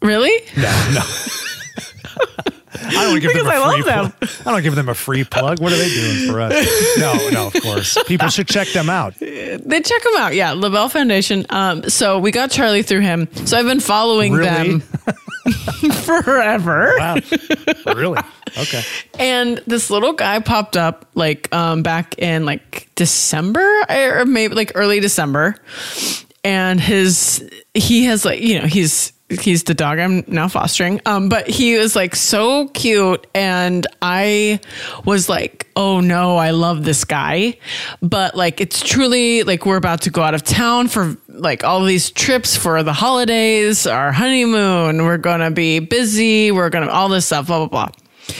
Really? 0.01 0.45
No, 0.57 0.91
no. 0.93 1.01
I 2.81 3.03
don't 3.05 3.19
give 3.19 3.33
them 3.33 3.45
a 3.47 3.49
I 3.49 3.73
free 3.73 3.83
love 3.83 4.19
pl- 4.19 4.29
I 4.47 4.51
don't 4.51 4.63
give 4.63 4.75
them 4.75 4.89
a 4.89 4.93
free 4.93 5.23
plug. 5.23 5.59
What 5.61 5.71
are 5.73 5.77
they 5.77 5.89
doing 5.89 6.29
for 6.31 6.41
us? 6.41 6.97
No, 6.97 7.29
no, 7.29 7.47
of 7.47 7.53
course. 7.61 7.97
People 8.07 8.29
should 8.29 8.47
check 8.47 8.67
them 8.69 8.89
out. 8.89 9.15
They 9.19 9.81
check 9.81 10.03
them 10.03 10.13
out. 10.17 10.33
Yeah, 10.35 10.51
LaBelle 10.51 10.89
Foundation. 10.89 11.45
Um, 11.49 11.89
so 11.89 12.19
we 12.19 12.31
got 12.31 12.51
Charlie 12.51 12.83
through 12.83 13.01
him. 13.01 13.27
So 13.45 13.57
I've 13.57 13.65
been 13.65 13.79
following 13.79 14.33
Really? 14.33 14.79
them 14.79 14.81
forever. 16.03 16.95
Wow. 16.97 17.17
really? 17.85 18.19
Okay. 18.57 18.81
And 19.19 19.61
this 19.67 19.89
little 19.89 20.13
guy 20.13 20.39
popped 20.39 20.77
up 20.77 21.05
like 21.15 21.53
um, 21.53 21.83
back 21.83 22.17
in 22.19 22.45
like 22.45 22.89
December 22.95 23.67
or 23.89 24.25
maybe 24.25 24.55
like 24.55 24.71
early 24.75 24.99
December. 24.99 25.55
And 26.43 26.79
his 26.79 27.47
he 27.73 28.05
has 28.05 28.23
like 28.23 28.39
you 28.41 28.59
know 28.59 28.67
he's 28.67 29.11
he's 29.29 29.63
the 29.63 29.73
dog 29.73 29.99
I'm 29.99 30.23
now 30.27 30.47
fostering. 30.47 31.01
Um, 31.05 31.29
but 31.29 31.47
he 31.47 31.77
was 31.77 31.95
like 31.95 32.15
so 32.15 32.67
cute, 32.69 33.25
and 33.33 33.85
I 34.01 34.59
was 35.05 35.29
like, 35.29 35.67
oh 35.75 35.99
no, 35.99 36.37
I 36.37 36.51
love 36.51 36.83
this 36.83 37.03
guy. 37.03 37.57
But 38.01 38.35
like 38.35 38.61
it's 38.61 38.81
truly 38.81 39.43
like 39.43 39.65
we're 39.65 39.77
about 39.77 40.01
to 40.01 40.09
go 40.09 40.21
out 40.21 40.33
of 40.33 40.43
town 40.43 40.87
for 40.87 41.17
like 41.27 41.63
all 41.63 41.83
these 41.83 42.11
trips 42.11 42.55
for 42.55 42.83
the 42.83 42.93
holidays, 42.93 43.87
our 43.87 44.11
honeymoon. 44.11 45.03
We're 45.03 45.17
gonna 45.17 45.51
be 45.51 45.79
busy. 45.79 46.51
We're 46.51 46.69
gonna 46.69 46.89
all 46.89 47.09
this 47.09 47.25
stuff. 47.25 47.47
Blah 47.47 47.67
blah 47.67 47.89
blah. 47.89 48.35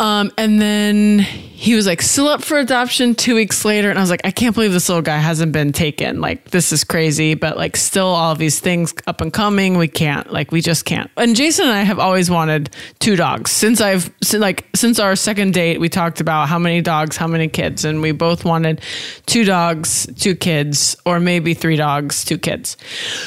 Um, 0.00 0.32
and 0.36 0.60
then 0.60 1.20
he 1.20 1.76
was 1.76 1.86
like 1.86 2.02
still 2.02 2.26
up 2.26 2.42
for 2.42 2.58
adoption 2.58 3.14
two 3.14 3.36
weeks 3.36 3.64
later. 3.64 3.90
And 3.90 3.98
I 3.98 4.02
was 4.02 4.10
like, 4.10 4.22
I 4.24 4.32
can't 4.32 4.52
believe 4.52 4.72
this 4.72 4.88
little 4.88 5.02
guy 5.02 5.18
hasn't 5.18 5.52
been 5.52 5.72
taken. 5.72 6.20
Like, 6.20 6.50
this 6.50 6.72
is 6.72 6.82
crazy, 6.82 7.34
but 7.34 7.56
like, 7.56 7.76
still 7.76 8.08
all 8.08 8.34
these 8.34 8.58
things 8.58 8.92
up 9.06 9.20
and 9.20 9.32
coming. 9.32 9.78
We 9.78 9.86
can't, 9.86 10.32
like, 10.32 10.50
we 10.50 10.60
just 10.60 10.84
can't. 10.84 11.08
And 11.16 11.36
Jason 11.36 11.66
and 11.66 11.74
I 11.74 11.82
have 11.82 12.00
always 12.00 12.28
wanted 12.28 12.70
two 12.98 13.14
dogs 13.14 13.52
since 13.52 13.80
I've, 13.80 14.12
like, 14.32 14.66
since 14.74 14.98
our 14.98 15.14
second 15.14 15.54
date, 15.54 15.78
we 15.78 15.88
talked 15.88 16.20
about 16.20 16.48
how 16.48 16.58
many 16.58 16.80
dogs, 16.82 17.16
how 17.16 17.28
many 17.28 17.46
kids. 17.46 17.84
And 17.84 18.02
we 18.02 18.10
both 18.10 18.44
wanted 18.44 18.80
two 19.26 19.44
dogs, 19.44 20.08
two 20.18 20.34
kids, 20.34 20.96
or 21.06 21.20
maybe 21.20 21.54
three 21.54 21.76
dogs, 21.76 22.24
two 22.24 22.36
kids. 22.36 22.76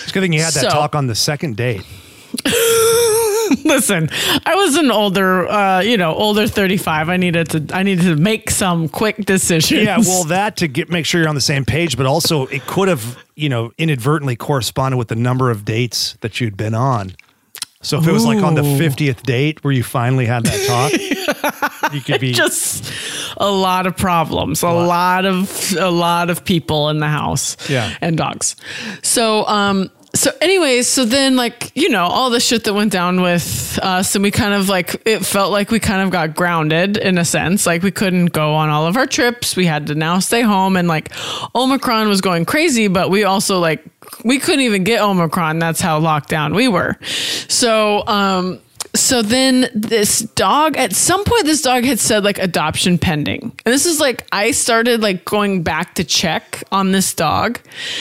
It's 0.04 0.12
a 0.12 0.14
good 0.14 0.22
thing 0.22 0.34
you 0.34 0.42
had 0.42 0.54
that 0.54 0.64
So- 0.64 0.70
talk 0.70 0.96
on 0.96 1.08
the 1.08 1.16
second 1.16 1.56
date. 1.56 1.84
Listen, 3.66 4.10
I 4.46 4.56
was 4.56 4.76
an 4.76 4.92
older, 4.92 5.48
uh, 5.48 5.80
you 5.82 5.98
know, 5.98 6.14
older 6.14 6.48
35. 6.48 7.10
I 7.10 7.18
needed 7.18 7.50
to, 7.52 7.66
I 7.76 7.84
needed 7.84 8.04
to 8.06 8.16
make 8.16 8.50
some 8.50 8.90
quick 8.90 9.18
decisions. 9.26 9.72
Yeah, 9.84 9.98
well, 10.00 10.24
that 10.26 10.58
to 10.58 10.68
get 10.68 10.90
make 10.90 11.06
sure 11.06 11.22
you're 11.22 11.30
on 11.30 11.36
the 11.36 11.42
same 11.42 11.66
page, 11.66 11.98
but 11.98 12.06
also 12.06 12.46
it 12.48 12.66
could 12.66 12.88
have, 12.88 13.18
you 13.36 13.50
know, 13.50 13.72
inadvertently 13.78 14.36
corresponded 14.36 14.98
with 14.98 15.08
the 15.10 15.16
number 15.16 15.50
of 15.52 15.66
dates 15.66 16.18
that 16.22 16.40
you'd 16.42 16.58
been 16.58 16.74
on. 16.74 17.16
So 17.82 18.00
if 18.00 18.08
it 18.08 18.12
was 18.12 18.26
like 18.26 18.44
on 18.44 18.56
the 18.56 18.64
fiftieth 18.64 19.22
date 19.24 19.64
where 19.64 19.72
you 19.72 19.84
finally 19.84 20.26
had 20.26 20.44
that 20.46 20.66
talk, 20.68 21.94
you 21.94 22.02
could 22.02 22.20
be 22.20 22.34
just 22.34 22.92
a 23.38 23.50
lot 23.50 23.86
of 23.86 23.96
problems, 23.96 24.64
a 24.64 24.70
lot 24.70 25.26
of 25.26 25.74
a 25.78 25.90
lot 25.92 26.30
of 26.32 26.44
people 26.44 26.90
in 26.90 27.00
the 27.00 27.08
house, 27.08 27.56
Yeah. 27.70 27.96
and 28.02 28.18
dogs. 28.18 28.56
So, 29.04 29.46
um, 29.46 29.92
so 30.14 30.32
anyways, 30.42 30.88
so 30.88 31.06
then 31.06 31.36
like 31.36 31.72
you 31.76 31.90
know 31.90 32.06
all 32.06 32.30
the 32.30 32.40
shit 32.40 32.64
that 32.64 32.74
went 32.74 32.92
down 32.92 33.22
with 33.22 33.80
us, 33.82 34.16
and 34.16 34.24
we 34.24 34.32
kind 34.32 34.54
of 34.54 34.70
like 34.70 35.02
it 35.06 35.26
felt 35.26 35.52
like 35.52 35.72
we 35.72 35.80
kind 35.80 36.02
of 36.02 36.10
got 36.10 36.36
grounded 36.36 36.98
in 36.98 37.18
a 37.18 37.26
sense, 37.26 37.66
like 37.66 37.84
we 37.84 37.92
couldn't 37.92 38.28
go 38.28 38.54
on 38.54 38.70
all 38.70 38.88
of 38.88 38.98
our 38.98 39.06
trips. 39.06 39.56
We 39.56 39.66
had 39.66 39.88
to 39.88 39.96
now 39.96 40.20
stay 40.20 40.42
home, 40.42 40.76
and 40.76 40.88
like 40.88 41.12
Omicron 41.56 42.08
was 42.08 42.22
going 42.22 42.46
crazy, 42.46 42.88
but 42.88 43.10
we 43.10 43.24
also 43.24 43.60
like 43.60 43.84
we 44.24 44.40
couldn't 44.40 44.62
even 44.62 44.84
get 44.84 45.02
Omicron. 45.02 45.60
That's 45.60 45.82
how 45.82 46.00
locked 46.00 46.30
down 46.30 46.54
we 46.54 46.68
were. 46.68 46.98
So, 47.48 48.06
um, 48.08 48.60
so 48.98 49.22
then 49.22 49.70
this 49.74 50.20
dog 50.20 50.78
at 50.78 50.94
some 50.94 51.24
point 51.24 51.46
this 51.46 51.62
dog 51.62 51.84
had 51.84 52.00
said 52.00 52.24
like 52.24 52.38
adoption 52.40 52.98
pending. 52.98 53.42
And 53.66 53.74
this 53.74 53.86
is 53.86 54.00
like 54.00 54.26
i 54.32 54.52
started 54.52 55.02
like 55.02 55.26
going 55.26 55.64
back 55.64 55.96
to 55.96 56.04
check 56.04 56.64
on 56.72 56.92
this 56.92 57.14
dog. 57.14 57.60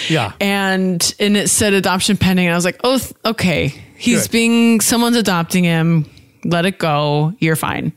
Yeah. 0.08 0.32
and 0.40 1.14
and 1.20 1.36
it 1.36 1.48
said 1.48 1.72
adoption 1.72 2.16
pending. 2.16 2.46
And 2.46 2.54
i 2.54 2.56
was 2.56 2.64
like 2.64 2.80
oh 2.84 2.98
th- 2.98 3.12
okay. 3.24 3.68
He's 3.96 4.24
Good. 4.24 4.32
being 4.32 4.80
someone's 4.80 5.16
adopting 5.16 5.64
him. 5.64 6.04
Let 6.44 6.66
it 6.66 6.78
go. 6.78 7.34
You're 7.38 7.56
fine. 7.56 7.92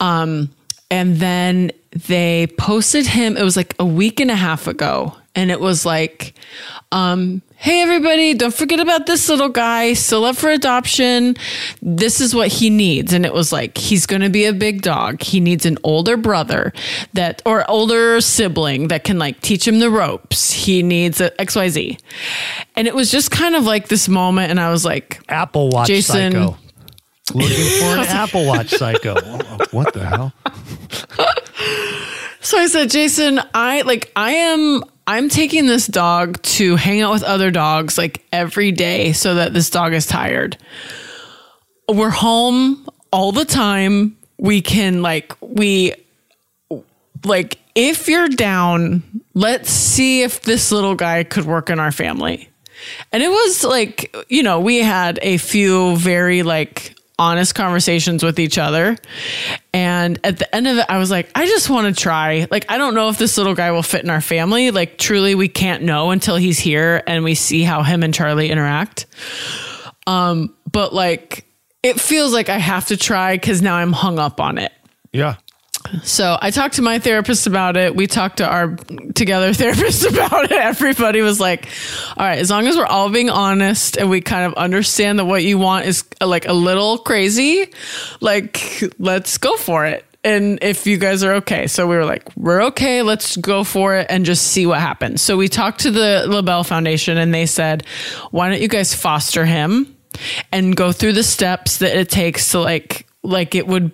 Um 0.00 0.50
and 0.90 1.16
then 1.16 1.72
they 2.06 2.46
posted 2.58 3.06
him 3.06 3.36
it 3.36 3.42
was 3.42 3.56
like 3.56 3.74
a 3.78 3.84
week 3.84 4.20
and 4.20 4.30
a 4.30 4.36
half 4.36 4.66
ago 4.66 5.14
and 5.38 5.52
it 5.52 5.60
was 5.60 5.86
like, 5.86 6.34
um, 6.90 7.42
hey 7.54 7.80
everybody, 7.80 8.34
don't 8.34 8.52
forget 8.52 8.80
about 8.80 9.06
this 9.06 9.28
little 9.28 9.48
guy, 9.48 9.92
still 9.92 10.24
up 10.24 10.34
for 10.34 10.50
adoption. 10.50 11.36
This 11.80 12.20
is 12.20 12.34
what 12.34 12.48
he 12.48 12.70
needs. 12.70 13.12
And 13.12 13.24
it 13.24 13.32
was 13.32 13.52
like, 13.52 13.78
he's 13.78 14.04
going 14.04 14.22
to 14.22 14.30
be 14.30 14.46
a 14.46 14.52
big 14.52 14.82
dog. 14.82 15.22
He 15.22 15.38
needs 15.38 15.64
an 15.64 15.78
older 15.84 16.16
brother 16.16 16.72
that, 17.12 17.40
or 17.46 17.64
older 17.70 18.20
sibling 18.20 18.88
that 18.88 19.04
can 19.04 19.20
like 19.20 19.40
teach 19.40 19.68
him 19.68 19.78
the 19.78 19.90
ropes. 19.90 20.50
He 20.50 20.82
needs 20.82 21.20
a 21.20 21.30
XYZ. 21.30 22.00
And 22.74 22.88
it 22.88 22.94
was 22.96 23.12
just 23.12 23.30
kind 23.30 23.54
of 23.54 23.62
like 23.62 23.86
this 23.86 24.08
moment. 24.08 24.50
And 24.50 24.58
I 24.58 24.70
was 24.70 24.84
like, 24.84 25.20
Apple 25.28 25.68
Watch 25.68 25.86
Jason- 25.86 26.32
Psycho. 26.32 26.56
Looking 27.32 27.78
for 27.78 27.84
an 27.84 27.98
Apple 28.08 28.44
Watch 28.44 28.70
Psycho. 28.70 29.14
What 29.70 29.92
the 29.94 30.04
hell? 30.04 30.32
So 32.40 32.56
I 32.56 32.66
said, 32.68 32.88
Jason, 32.88 33.40
I 33.52 33.82
like 33.82 34.10
I 34.16 34.30
am 34.30 34.82
I'm 35.08 35.30
taking 35.30 35.64
this 35.64 35.86
dog 35.86 36.42
to 36.42 36.76
hang 36.76 37.00
out 37.00 37.12
with 37.12 37.22
other 37.22 37.50
dogs 37.50 37.96
like 37.96 38.26
every 38.30 38.72
day 38.72 39.12
so 39.12 39.36
that 39.36 39.54
this 39.54 39.70
dog 39.70 39.94
is 39.94 40.04
tired. 40.04 40.58
We're 41.88 42.10
home 42.10 42.86
all 43.10 43.32
the 43.32 43.46
time. 43.46 44.18
We 44.36 44.60
can 44.60 45.00
like 45.00 45.34
we 45.40 45.94
like 47.24 47.56
if 47.74 48.06
you're 48.06 48.28
down, 48.28 49.02
let's 49.32 49.70
see 49.70 50.24
if 50.24 50.42
this 50.42 50.70
little 50.70 50.94
guy 50.94 51.24
could 51.24 51.46
work 51.46 51.70
in 51.70 51.80
our 51.80 51.90
family. 51.90 52.50
And 53.10 53.22
it 53.22 53.30
was 53.30 53.64
like, 53.64 54.14
you 54.28 54.42
know, 54.42 54.60
we 54.60 54.76
had 54.82 55.18
a 55.22 55.38
few 55.38 55.96
very 55.96 56.42
like 56.42 56.97
honest 57.18 57.54
conversations 57.54 58.22
with 58.22 58.38
each 58.38 58.58
other. 58.58 58.96
And 59.72 60.20
at 60.24 60.38
the 60.38 60.54
end 60.54 60.68
of 60.68 60.78
it, 60.78 60.86
I 60.88 60.98
was 60.98 61.10
like, 61.10 61.30
I 61.34 61.46
just 61.46 61.68
want 61.68 61.94
to 61.94 62.00
try. 62.00 62.46
Like, 62.50 62.70
I 62.70 62.78
don't 62.78 62.94
know 62.94 63.08
if 63.08 63.18
this 63.18 63.36
little 63.36 63.54
guy 63.54 63.72
will 63.72 63.82
fit 63.82 64.04
in 64.04 64.10
our 64.10 64.20
family. 64.20 64.70
Like, 64.70 64.98
truly, 64.98 65.34
we 65.34 65.48
can't 65.48 65.82
know 65.82 66.10
until 66.10 66.36
he's 66.36 66.58
here 66.58 67.02
and 67.06 67.24
we 67.24 67.34
see 67.34 67.62
how 67.62 67.82
him 67.82 68.02
and 68.02 68.14
Charlie 68.14 68.50
interact. 68.50 69.06
Um, 70.06 70.54
but 70.70 70.94
like, 70.94 71.44
it 71.82 72.00
feels 72.00 72.32
like 72.32 72.48
I 72.48 72.58
have 72.58 72.86
to 72.86 72.96
try 72.96 73.34
because 73.34 73.62
now 73.62 73.76
I'm 73.76 73.92
hung 73.92 74.18
up 74.18 74.40
on 74.40 74.58
it. 74.58 74.72
Yeah. 75.12 75.36
So 76.02 76.38
I 76.40 76.50
talked 76.50 76.74
to 76.76 76.82
my 76.82 76.98
therapist 76.98 77.46
about 77.46 77.76
it. 77.76 77.94
We 77.94 78.06
talked 78.06 78.38
to 78.38 78.46
our 78.46 78.76
together 79.14 79.52
therapist 79.54 80.04
about 80.04 80.44
it. 80.44 80.52
Everybody 80.52 81.22
was 81.22 81.40
like, 81.40 81.68
all 82.16 82.26
right, 82.26 82.38
as 82.38 82.50
long 82.50 82.66
as 82.66 82.76
we're 82.76 82.86
all 82.86 83.10
being 83.10 83.30
honest 83.30 83.96
and 83.96 84.10
we 84.10 84.20
kind 84.20 84.44
of 84.44 84.54
understand 84.54 85.18
that 85.18 85.24
what 85.24 85.42
you 85.42 85.58
want 85.58 85.86
is 85.86 86.04
uh, 86.20 86.26
like 86.26 86.46
a 86.46 86.52
little 86.52 86.98
crazy, 86.98 87.70
like 88.20 88.82
let's 88.98 89.38
go 89.38 89.56
for 89.56 89.86
it. 89.86 90.04
And 90.24 90.58
if 90.62 90.86
you 90.86 90.98
guys 90.98 91.22
are 91.22 91.34
okay. 91.34 91.68
So 91.68 91.86
we 91.86 91.96
were 91.96 92.04
like, 92.04 92.36
we're 92.36 92.64
okay. 92.64 93.02
Let's 93.02 93.36
go 93.36 93.64
for 93.64 93.96
it 93.96 94.08
and 94.10 94.24
just 94.24 94.48
see 94.48 94.66
what 94.66 94.80
happens. 94.80 95.22
So 95.22 95.36
we 95.36 95.48
talked 95.48 95.80
to 95.80 95.90
the 95.90 96.24
LaBelle 96.26 96.64
Foundation 96.64 97.18
and 97.18 97.32
they 97.32 97.46
said, 97.46 97.86
why 98.30 98.50
don't 98.50 98.60
you 98.60 98.68
guys 98.68 98.94
foster 98.94 99.44
him 99.46 99.96
and 100.50 100.76
go 100.76 100.90
through 100.92 101.12
the 101.12 101.22
steps 101.22 101.78
that 101.78 101.96
it 101.96 102.10
takes 102.10 102.50
to 102.50 102.60
like, 102.60 103.06
like 103.22 103.54
it 103.54 103.66
would 103.66 103.92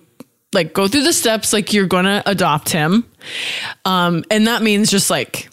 like 0.55 0.73
go 0.73 0.87
through 0.87 1.03
the 1.03 1.13
steps 1.13 1.53
like 1.53 1.73
you're 1.73 1.85
gonna 1.87 2.23
adopt 2.25 2.69
him 2.69 3.05
um 3.85 4.23
and 4.31 4.47
that 4.47 4.61
means 4.63 4.89
just 4.89 5.09
like 5.09 5.49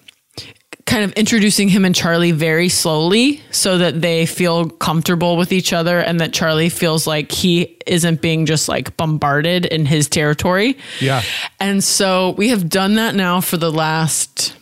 kind 0.84 1.05
of 1.05 1.12
introducing 1.12 1.68
him 1.68 1.84
and 1.84 1.94
charlie 1.94 2.32
very 2.32 2.68
slowly 2.68 3.40
so 3.50 3.78
that 3.78 4.00
they 4.00 4.26
feel 4.26 4.68
comfortable 4.68 5.36
with 5.36 5.53
each 5.53 5.72
other 5.72 5.98
and 6.00 6.20
that 6.20 6.32
charlie 6.32 6.68
feels 6.68 7.07
like 7.07 7.30
he 7.30 7.78
isn't 7.86 8.20
being 8.20 8.46
just 8.46 8.68
like 8.68 8.96
bombarded 8.96 9.64
in 9.66 9.86
his 9.86 10.09
territory 10.09 10.76
Yeah. 11.00 11.22
and 11.61 11.82
so 11.84 12.30
we 12.36 12.48
have 12.48 12.68
done 12.68 12.94
that 12.94 13.14
now 13.14 13.40
for 13.40 13.57
the 13.59 13.70
last 13.70 14.57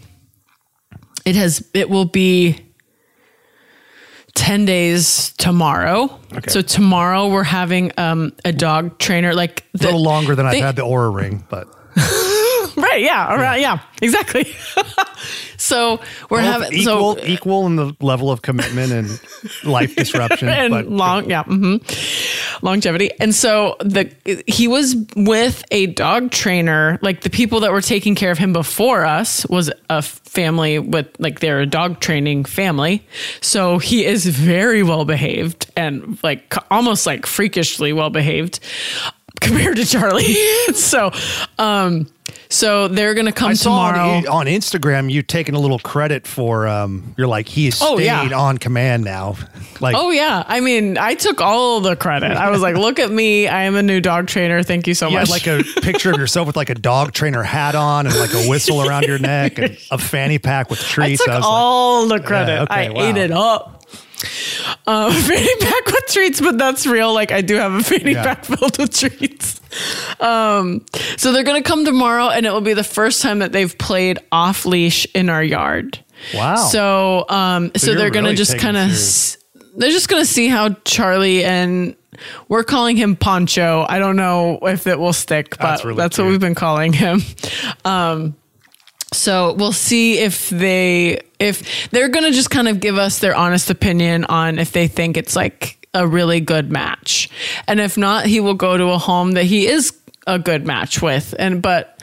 it 1.25 1.37
has 1.37 1.67
it 1.75 1.89
will 1.89 2.05
be 2.07 2.59
10 4.35 4.65
days 4.65 5.33
tomorrow. 5.39 6.19
Okay. 6.33 6.51
So 6.51 6.63
tomorrow 6.63 7.29
we're 7.29 7.43
having 7.43 7.93
um, 7.99 8.33
a 8.45 8.53
dog 8.53 8.99
trainer 8.99 9.35
like 9.35 9.65
A 9.81 9.85
little 9.85 10.03
longer 10.03 10.35
than 10.35 10.47
I've 10.47 10.63
had 10.63 10.77
the 10.77 10.83
Oura 10.83 11.15
ring, 11.15 11.45
but 11.49 11.69
Right, 12.81 13.03
yeah, 13.03 13.35
around 13.35 13.61
yeah, 13.61 13.81
exactly. 14.01 14.53
so 15.57 16.01
we're 16.31 16.41
having 16.41 16.73
equal 16.73 17.17
so 17.17 17.25
equal 17.25 17.67
in 17.67 17.77
the 17.77 17.95
level 18.01 18.31
of 18.31 18.43
commitment 18.43 18.93
and 18.93 19.21
life 19.65 19.95
disruption. 19.95 20.49
and 20.61 20.71
but 20.73 20.89
long 20.89 21.29
yeah 21.29 21.45
hmm 21.45 21.77
longevity. 22.63 23.11
And 23.21 23.35
so 23.35 23.77
the 23.81 24.11
he 24.47 24.69
was 24.69 24.97
with 25.17 25.65
a 25.71 25.87
dog 25.87 26.31
trainer. 26.31 26.99
Like 27.03 27.23
the 27.23 27.31
people 27.31 27.61
that 27.61 27.73
were 27.73 27.81
taking 27.81 28.15
care 28.15 28.31
of 28.31 28.39
him 28.39 28.53
before 28.53 29.05
us 29.05 29.47
was 29.47 29.71
a 29.89 30.03
family 30.03 30.79
with 30.79 31.09
like 31.19 31.41
they're 31.41 31.61
a 31.61 31.67
dog 31.67 32.01
training 32.01 32.45
family. 32.45 33.07
So 33.41 33.79
he 33.79 34.05
is 34.05 34.27
very 34.27 34.83
well 34.83 35.05
behaved 35.05 35.71
and 35.77 36.19
like 36.23 36.55
almost 36.71 37.07
like 37.07 37.27
freakishly 37.27 37.93
well 37.93 38.11
behaved 38.11 38.61
compared 39.41 39.77
to 39.77 39.85
charlie 39.85 40.25
so 40.75 41.11
um 41.59 42.07
so 42.49 42.89
they're 42.89 43.15
gonna 43.15 43.31
come 43.33 43.51
I 43.51 43.55
saw 43.55 43.93
tomorrow 43.93 44.11
on, 44.19 44.27
on 44.29 44.47
Instagram 44.47 45.11
you 45.11 45.23
taking 45.23 45.55
a 45.55 45.61
little 45.61 45.79
credit 45.79 46.27
for 46.27 46.67
um 46.67 47.15
you're 47.17 47.29
like 47.29 47.49
he 47.49 47.69
Oh, 47.81 47.97
stayed 47.97 48.05
yeah. 48.07 48.29
on 48.37 48.59
command 48.59 49.05
now. 49.05 49.37
Like 49.81 49.95
Oh 49.97 50.11
yeah, 50.11 50.43
I 50.47 50.59
mean, 50.61 50.99
I 50.99 51.15
took 51.15 51.41
all 51.41 51.81
the 51.81 51.95
credit. 51.97 52.33
I 52.33 52.51
was 52.51 52.61
like, 52.61 52.77
"Look 52.77 52.99
at 52.99 53.11
me! 53.11 53.47
I 53.49 53.63
am 53.63 53.77
a 53.77 53.83
new 53.83 54.01
dog 54.01 54.27
trainer. 54.27 54.63
Thank 54.65 54.87
you 54.89 54.95
so 54.95 55.09
you 55.09 55.15
much." 55.15 55.29
had 55.29 55.31
like 55.31 55.47
a 55.47 55.81
picture 55.81 56.11
of 56.13 56.19
yourself 56.19 56.47
with 56.49 56.57
like 56.57 56.71
a 56.71 56.75
dog 56.75 57.13
trainer 57.13 57.43
hat 57.43 57.75
on 57.77 58.07
and 58.07 58.15
like 58.17 58.35
a 58.35 58.47
whistle 58.49 58.87
around 58.87 59.05
your 59.05 59.19
neck 59.19 59.59
and 59.59 59.79
a 59.91 59.97
fanny 59.99 60.39
pack 60.39 60.71
with 60.71 60.81
treats. 60.81 61.23
I 61.23 61.25
took 61.27 61.35
was 61.37 61.45
all 61.47 62.07
the 62.09 62.21
credit. 62.21 62.53
Yeah, 62.53 62.63
okay, 62.65 62.87
I 62.89 62.91
wow. 62.91 63.01
ate 63.03 63.17
it 63.17 63.31
up. 63.31 63.80
Um, 64.87 65.13
fanny 65.13 65.57
pack 65.61 65.87
with 65.87 66.07
treats, 66.09 66.41
but 66.41 66.59
that's 66.59 66.87
real. 66.87 67.13
Like 67.15 67.33
I 67.33 67.41
do 67.41 67.57
have 67.57 67.73
a 67.73 67.83
fanny 67.83 68.13
Yeah. 68.13 68.23
pack 68.25 68.45
filled 68.47 68.79
with 68.79 68.95
treats. 68.97 69.61
Um, 70.21 70.85
so 71.17 71.33
they're 71.33 71.45
gonna 71.45 71.63
come 71.63 71.85
tomorrow, 71.85 72.29
and 72.29 72.45
it 72.47 72.53
will 72.53 72.61
be 72.61 72.75
the 72.75 72.85
first 72.85 73.23
time 73.23 73.39
that 73.41 73.53
they've 73.53 73.77
played 73.79 74.19
off 74.33 74.67
leash 74.67 75.07
in 75.15 75.29
our 75.31 75.43
yard. 75.43 75.99
Wow. 76.35 76.57
So, 76.57 77.25
um, 77.29 77.71
so, 77.77 77.91
you're 77.93 77.99
they're 78.01 78.11
gonna 78.11 78.27
really 78.29 78.37
just 78.37 78.59
kind 78.59 78.77
of, 78.77 78.91
they're 79.77 79.91
just 79.91 80.09
gonna 80.09 80.25
see 80.27 80.49
how 80.49 80.71
Charlie 80.85 81.45
and 81.45 81.97
we're 82.49 82.65
calling 82.65 82.97
him 82.97 83.17
Poncho. 83.17 83.87
I 83.89 83.99
don't 83.99 84.17
know 84.17 84.59
if 84.63 84.87
it 84.87 84.99
will 84.99 85.13
stick, 85.15 85.51
but 85.51 85.61
That's 85.81 85.97
that's, 85.97 86.19
what 86.19 86.27
we've 86.27 86.41
been 86.41 86.55
calling 86.55 86.93
him. 86.93 87.23
Um, 87.85 88.35
so 89.13 89.55
we'll 89.55 89.73
see 89.73 90.19
if 90.19 90.51
they 90.51 91.21
if 91.39 91.91
they're 91.91 92.09
gonna 92.09 92.31
just 92.31 92.51
kind 92.51 92.69
of 92.69 92.81
give 92.81 92.97
us 92.97 93.19
their 93.19 93.35
honest 93.35 93.71
opinion 93.71 94.25
on 94.25 94.59
if 94.59 94.73
they 94.73 94.89
think 94.89 95.17
it's 95.17 95.35
like 95.35 95.89
a 95.95 96.07
really 96.07 96.41
good 96.41 96.71
match, 96.71 97.29
and 97.67 97.81
if 97.81 97.97
not, 97.97 98.27
he 98.27 98.41
will 98.41 98.55
go 98.55 98.77
to 98.77 98.87
a 98.91 98.99
home 98.99 99.33
that 99.33 99.45
he 99.45 99.67
is 99.67 99.93
a 100.27 100.39
good 100.39 100.67
match 100.67 101.03
with. 101.03 101.35
And 101.39 101.61
but 101.61 101.99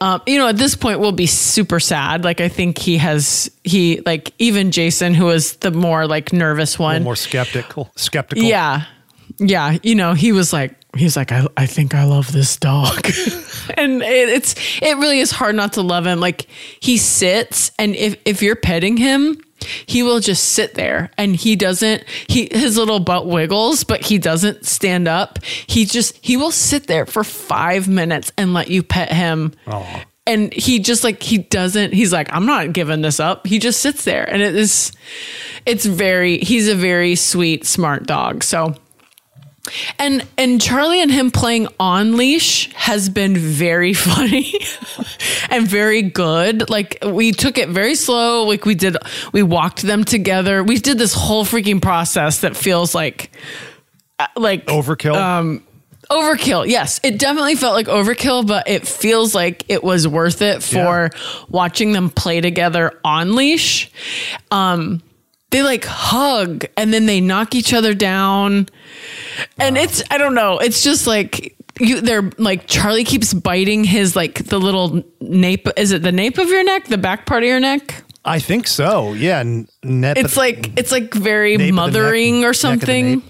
um, 0.00 0.22
you 0.26 0.38
know, 0.38 0.48
at 0.48 0.56
this 0.56 0.74
point, 0.74 0.98
we'll 1.00 1.12
be 1.12 1.26
super 1.26 1.78
sad. 1.78 2.24
Like 2.24 2.40
I 2.40 2.48
think 2.48 2.78
he 2.78 2.96
has 2.96 3.50
he 3.64 4.00
like 4.06 4.32
even 4.38 4.70
Jason, 4.70 5.12
who 5.12 5.28
is 5.28 5.56
the 5.56 5.70
more 5.70 6.06
like 6.06 6.32
nervous 6.32 6.78
one, 6.78 7.02
more 7.02 7.16
skeptical. 7.16 7.90
Skeptical. 7.96 8.44
yeah. 8.44 8.84
Yeah. 9.40 9.78
You 9.82 9.94
know, 9.94 10.12
he 10.12 10.32
was 10.32 10.52
like, 10.52 10.76
he's 10.96 11.16
like, 11.16 11.32
I, 11.32 11.46
I 11.56 11.66
think 11.66 11.94
I 11.94 12.04
love 12.04 12.30
this 12.32 12.56
dog. 12.56 13.06
and 13.74 14.02
it, 14.02 14.28
it's, 14.28 14.54
it 14.82 14.96
really 14.98 15.20
is 15.20 15.30
hard 15.30 15.54
not 15.54 15.72
to 15.74 15.82
love 15.82 16.06
him. 16.06 16.20
Like 16.20 16.46
he 16.80 16.98
sits 16.98 17.72
and 17.78 17.96
if, 17.96 18.16
if 18.24 18.42
you're 18.42 18.56
petting 18.56 18.96
him, 18.96 19.40
he 19.86 20.02
will 20.02 20.20
just 20.20 20.52
sit 20.52 20.74
there 20.74 21.10
and 21.18 21.36
he 21.36 21.56
doesn't, 21.56 22.04
he, 22.28 22.48
his 22.50 22.76
little 22.76 23.00
butt 23.00 23.26
wiggles, 23.26 23.84
but 23.84 24.02
he 24.02 24.18
doesn't 24.18 24.66
stand 24.66 25.08
up. 25.08 25.42
He 25.44 25.84
just, 25.84 26.18
he 26.22 26.36
will 26.36 26.50
sit 26.50 26.86
there 26.86 27.06
for 27.06 27.24
five 27.24 27.88
minutes 27.88 28.32
and 28.36 28.54
let 28.54 28.68
you 28.68 28.82
pet 28.82 29.12
him. 29.12 29.52
Aw. 29.66 30.04
And 30.26 30.52
he 30.52 30.78
just 30.78 31.02
like, 31.02 31.22
he 31.22 31.38
doesn't, 31.38 31.92
he's 31.92 32.12
like, 32.12 32.32
I'm 32.32 32.46
not 32.46 32.72
giving 32.72 33.02
this 33.02 33.20
up. 33.20 33.46
He 33.46 33.58
just 33.58 33.80
sits 33.80 34.04
there 34.04 34.24
and 34.24 34.40
it 34.40 34.54
is, 34.54 34.92
it's 35.66 35.84
very, 35.84 36.38
he's 36.38 36.68
a 36.68 36.74
very 36.74 37.16
sweet, 37.16 37.66
smart 37.66 38.06
dog. 38.06 38.44
So, 38.44 38.76
and 39.98 40.26
and 40.38 40.60
Charlie 40.60 41.00
and 41.02 41.10
him 41.10 41.30
playing 41.30 41.68
on 41.78 42.16
leash 42.16 42.72
has 42.74 43.08
been 43.08 43.36
very 43.36 43.94
funny 43.94 44.54
and 45.50 45.66
very 45.66 46.02
good. 46.02 46.70
Like 46.70 46.98
we 47.04 47.32
took 47.32 47.58
it 47.58 47.68
very 47.68 47.94
slow. 47.94 48.44
Like 48.44 48.64
we 48.64 48.74
did 48.74 48.96
we 49.32 49.42
walked 49.42 49.82
them 49.82 50.04
together. 50.04 50.62
We 50.62 50.78
did 50.78 50.98
this 50.98 51.14
whole 51.14 51.44
freaking 51.44 51.80
process 51.82 52.40
that 52.40 52.56
feels 52.56 52.94
like 52.94 53.30
uh, 54.18 54.26
like 54.36 54.66
Overkill. 54.66 55.16
Um, 55.16 55.62
overkill. 56.10 56.66
Yes, 56.66 57.00
it 57.02 57.18
definitely 57.18 57.54
felt 57.54 57.74
like 57.74 57.86
overkill, 57.86 58.46
but 58.46 58.68
it 58.68 58.86
feels 58.86 59.34
like 59.34 59.64
it 59.68 59.82
was 59.82 60.06
worth 60.06 60.42
it 60.42 60.62
for 60.62 61.10
watching 61.48 61.92
them 61.92 62.10
play 62.10 62.40
together 62.40 62.98
on 63.04 63.34
leash. 63.36 63.90
Um, 64.50 65.02
they 65.50 65.62
like 65.62 65.84
hug 65.84 66.64
and 66.76 66.92
then 66.92 67.06
they 67.06 67.20
knock 67.20 67.54
each 67.54 67.72
other 67.72 67.94
down, 67.94 68.68
and 69.58 69.76
it's 69.76 70.02
I 70.10 70.18
don't 70.18 70.34
know. 70.34 70.58
It's 70.58 70.82
just 70.82 71.06
like. 71.06 71.56
You, 71.82 72.02
they're 72.02 72.30
like 72.36 72.66
Charlie 72.66 73.04
keeps 73.04 73.32
biting 73.32 73.84
his 73.84 74.14
like 74.14 74.44
the 74.44 74.58
little 74.60 75.02
nape. 75.22 75.66
Is 75.78 75.92
it 75.92 76.02
the 76.02 76.12
nape 76.12 76.36
of 76.36 76.46
your 76.48 76.62
neck, 76.62 76.88
the 76.88 76.98
back 76.98 77.24
part 77.24 77.42
of 77.42 77.48
your 77.48 77.60
neck? 77.60 78.02
I 78.22 78.38
think 78.38 78.66
so. 78.66 79.14
Yeah. 79.14 79.38
n- 79.38 79.66
Net 79.82 80.18
It's 80.18 80.36
like 80.36 80.78
it's 80.78 80.92
like 80.92 81.14
very 81.14 81.56
Nape 81.56 81.60
of 81.60 81.66
the 81.68 81.72
mothering 81.72 82.40
neck, 82.42 82.44
or 82.44 82.48
neck 82.48 82.50
of 82.50 82.52
the 82.52 82.58
something. 82.60 83.10
nape. 83.10 83.24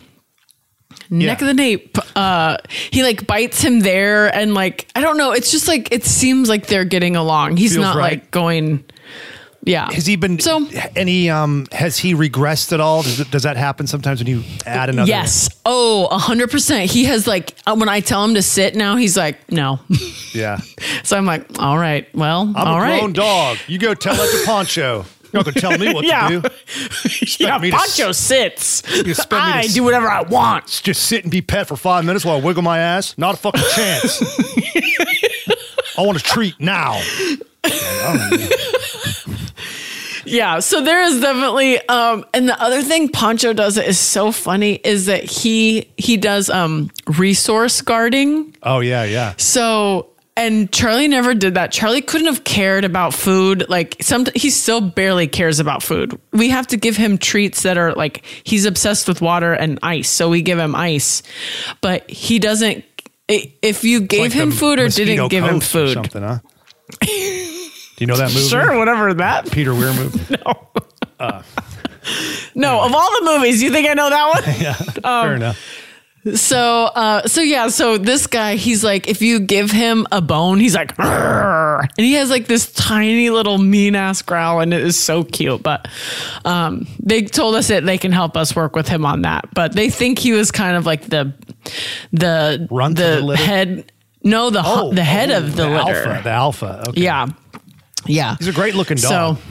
Neck 1.11 1.39
Yeah. 1.41 1.45
of 1.45 1.47
the 1.47 1.55
nape. 1.55 1.97
Uh, 2.16 2.57
he 2.91 3.05
like 3.05 3.25
bites 3.25 3.62
him 3.62 3.81
there, 3.81 4.35
and 4.35 4.53
like 4.53 4.89
I 4.97 5.01
don't 5.01 5.16
know. 5.16 5.31
It's 5.31 5.53
just 5.53 5.68
like 5.68 5.93
it 5.93 6.05
seems 6.05 6.49
like 6.49 6.66
they're 6.66 6.85
getting 6.85 7.14
along. 7.14 7.57
He's 7.57 7.75
Feels 7.75 7.85
not 7.85 7.95
right. 7.97 8.14
like 8.23 8.33
going. 8.33 8.83
Yeah. 9.63 9.91
Has 9.93 10.07
he 10.07 10.17
been 10.17 10.39
So- 10.39 10.67
any 10.97 11.29
um 11.29 11.67
has 11.73 11.99
he 11.99 12.15
regressed 12.15 12.73
at 12.73 12.81
all? 12.81 13.03
Does, 13.03 13.19
does 13.29 13.43
that 13.43 13.57
happen 13.59 13.87
sometimes 13.87 14.21
when 14.21 14.27
you 14.27 14.43
add 14.65 14.89
another? 14.89 15.09
Yes. 15.09 15.51
Oh, 15.67 16.07
a 16.11 16.17
hundred 16.19 16.51
percent. 16.51 16.91
He 16.91 17.05
has 17.05 17.27
like 17.27 17.55
uh, 17.67 17.75
when 17.77 17.89
I 17.89 18.01
tell 18.01 18.25
him 18.25 18.35
to 18.35 18.43
sit 18.43 18.75
now, 18.75 18.97
he's 18.97 19.17
like 19.17 19.51
no. 19.53 19.79
Yeah. 20.33 20.59
so 21.03 21.17
I'm 21.17 21.27
like, 21.27 21.59
all 21.59 21.77
right, 21.77 22.07
well, 22.15 22.43
I'm 22.55 22.69
all 22.69 22.77
a 22.77 22.81
right. 22.81 23.01
grown 23.01 23.13
dog. 23.13 23.59
You 23.67 23.79
go 23.81 23.95
tell 23.95 24.15
that 24.15 24.31
to 24.31 24.47
Poncho. 24.47 25.05
You're 25.33 25.45
not 25.45 25.45
gonna 25.45 25.61
tell 25.61 25.77
me 25.79 25.93
what 25.93 26.05
Yeah. 26.07 26.29
to 26.29 26.41
do. 26.41 26.49
yeah, 27.45 27.59
me 27.59 27.71
to 27.71 27.77
Poncho 27.77 28.13
sits. 28.13 28.83
you 28.95 29.03
expect 29.11 29.33
me 29.33 29.39
to 29.39 29.59
I 29.59 29.67
do 29.67 29.83
whatever 29.85 30.09
I 30.09 30.23
want. 30.23 30.81
Just 30.85 31.03
sit 31.07 31.23
and 31.25 31.31
be 31.31 31.43
pet 31.43 31.67
for 31.69 31.77
five 31.77 32.05
minutes 32.05 32.25
while 32.25 32.37
I 32.37 32.41
wiggle 32.41 32.63
my 32.63 32.79
ass? 32.79 33.17
Not 33.19 33.35
a 33.35 33.39
fucking 33.39 33.63
chance. 33.75 34.23
I 35.99 36.03
want 36.07 36.17
a 36.19 36.23
treat 36.23 36.59
now. 36.61 37.01
Yeah, 40.31 40.61
so 40.61 40.83
there 40.83 41.03
is 41.03 41.20
definitely 41.20 41.78
um 41.89 42.24
and 42.33 42.49
the 42.49 42.61
other 42.61 42.83
thing 42.83 43.09
Pancho 43.09 43.53
does 43.53 43.74
that 43.74 43.87
is 43.89 43.99
so 43.99 44.33
funny 44.33 44.74
is 44.74 45.07
that 45.07 45.24
he 45.24 45.91
he 45.97 46.16
does 46.16 46.49
um 46.51 46.91
resource 47.18 47.81
guarding. 47.83 48.55
Oh 48.62 48.81
yeah, 48.81 49.05
yeah. 49.05 49.35
So 49.37 50.07
and 50.37 50.72
Charlie 50.72 51.09
never 51.09 51.35
did 51.35 51.55
that. 51.55 51.70
Charlie 51.72 52.01
couldn't 52.01 52.28
have 52.28 52.45
cared 52.45 52.85
about 52.85 53.12
food. 53.12 53.68
Like 53.68 53.97
some 54.01 54.24
he 54.35 54.49
still 54.51 54.81
barely 54.81 55.26
cares 55.26 55.59
about 55.61 55.83
food. 55.83 56.18
We 56.33 56.49
have 56.51 56.66
to 56.68 56.76
give 56.76 56.97
him 56.97 57.18
treats 57.18 57.62
that 57.64 57.76
are 57.76 57.93
like 57.95 58.24
he's 58.45 58.64
obsessed 58.64 59.09
with 59.09 59.20
water 59.20 59.53
and 59.53 59.78
ice. 59.83 60.09
So 60.09 60.31
we 60.31 60.41
give 60.43 60.59
him 60.59 60.74
ice. 60.74 61.22
But 61.83 62.09
he 62.11 62.39
doesn't 62.39 62.85
if 63.28 63.85
you 63.85 64.01
gave 64.01 64.20
Like 64.22 64.33
him 64.33 64.51
food 64.51 64.78
or 64.78 64.89
didn't 64.89 65.28
give 65.28 65.45
him 65.45 65.61
food. 65.61 65.95
something, 65.95 66.22
huh? 66.22 66.39
Do 68.01 68.05
you 68.05 68.07
know 68.07 68.16
that 68.16 68.32
movie? 68.32 68.48
Sure, 68.48 68.78
whatever 68.78 69.12
that 69.12 69.51
Peter 69.53 69.74
Weir 69.74 69.92
movie. 69.92 70.36
No, 71.20 71.42
no. 72.55 72.82
of 72.82 72.94
all 72.94 73.20
the 73.20 73.26
movies, 73.26 73.62
you 73.62 73.70
think 73.70 73.86
I 73.86 73.92
know 73.92 74.09
that 74.09 74.34
one? 74.34 74.42
yeah. 74.59 74.72
Fair 75.22 75.34
enough. 75.34 75.61
So, 76.34 76.84
uh, 76.94 77.26
so 77.28 77.42
yeah, 77.42 77.68
so 77.68 77.98
this 77.98 78.26
guy, 78.26 78.57
he's 78.57 78.82
like, 78.82 79.07
if 79.07 79.20
you 79.20 79.38
give 79.38 79.70
him 79.70 80.07
a 80.11 80.22
bone, 80.22 80.61
he's 80.61 80.74
like, 80.74 80.98
and 80.98 81.88
he 81.98 82.14
has 82.14 82.30
like 82.30 82.46
this 82.46 82.72
tiny 82.72 83.28
little 83.28 83.59
mean 83.59 83.94
ass 83.94 84.22
growl, 84.22 84.61
and 84.61 84.72
it 84.72 84.80
is 84.82 84.98
so 84.98 85.24
cute. 85.24 85.62
But 85.62 85.86
um, 86.46 86.86
they 87.03 87.20
told 87.20 87.55
us 87.55 87.68
that 87.68 87.84
they 87.84 87.98
can 87.98 88.12
help 88.12 88.34
us 88.34 88.57
work 88.57 88.74
with 88.74 88.88
him 88.88 89.05
on 89.05 89.20
that. 89.22 89.53
But 89.55 89.74
they 89.74 89.90
think 89.90 90.18
he 90.18 90.32
was 90.32 90.51
kind 90.51 90.74
of 90.74 90.86
like 90.86 91.03
the 91.11 91.34
the 92.14 92.66
Runt 92.70 92.98
of 92.98 93.26
the, 93.26 93.26
the 93.32 93.36
head, 93.36 93.92
no, 94.22 94.48
the 94.48 94.62
hu- 94.62 94.94
the 94.94 95.05
head 95.05 95.30
of 95.30 95.55
the, 95.55 95.68
litter. 95.68 96.09
Alpha. 96.09 96.22
The 96.24 96.30
alpha. 96.30 96.84
Okay. 96.88 97.03
Yeah, 97.03 97.26
yeah. 98.07 98.36
He's 98.38 98.48
a 98.48 98.53
great 98.53 98.74
looking 98.74 98.96
dog. 98.96 99.36
So 99.36 99.42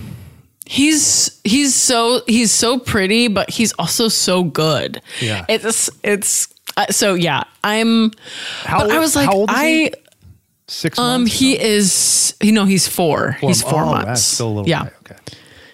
he's 0.66 1.40
he's 1.44 1.76
so 1.76 2.22
he's 2.28 2.52
so 2.52 2.80
pretty, 2.80 3.28
but 3.28 3.50
he's 3.50 3.74
also 3.74 4.08
so 4.08 4.44
good. 4.44 5.02
Yeah. 5.22 5.46
it's 5.50 5.90
it's 6.04 6.48
uh, 6.78 6.88
so 6.88 7.14
yeah. 7.16 7.44
I'm. 7.64 8.12
how 8.64 8.80
but 8.80 8.92
I 8.92 8.96
old- 8.96 9.02
was 9.02 9.16
like, 9.16 9.30
old 9.30 9.50
is 9.50 9.56
I 9.56 9.68
he? 9.68 9.94
Six 10.68 11.00
um 11.00 11.22
months. 11.22 11.40
he 11.40 11.60
is 11.60 12.36
you 12.42 12.52
know 12.52 12.66
he's 12.66 12.88
four. 12.88 13.32
he's 13.42 13.64
four 13.64 13.82
oh, 13.82 13.92
months. 13.92 14.22
Still 14.24 14.48
a 14.48 14.50
little 14.50 14.70
yeah. 14.70 14.84
guy. 14.84 14.92
Okay. 15.02 15.16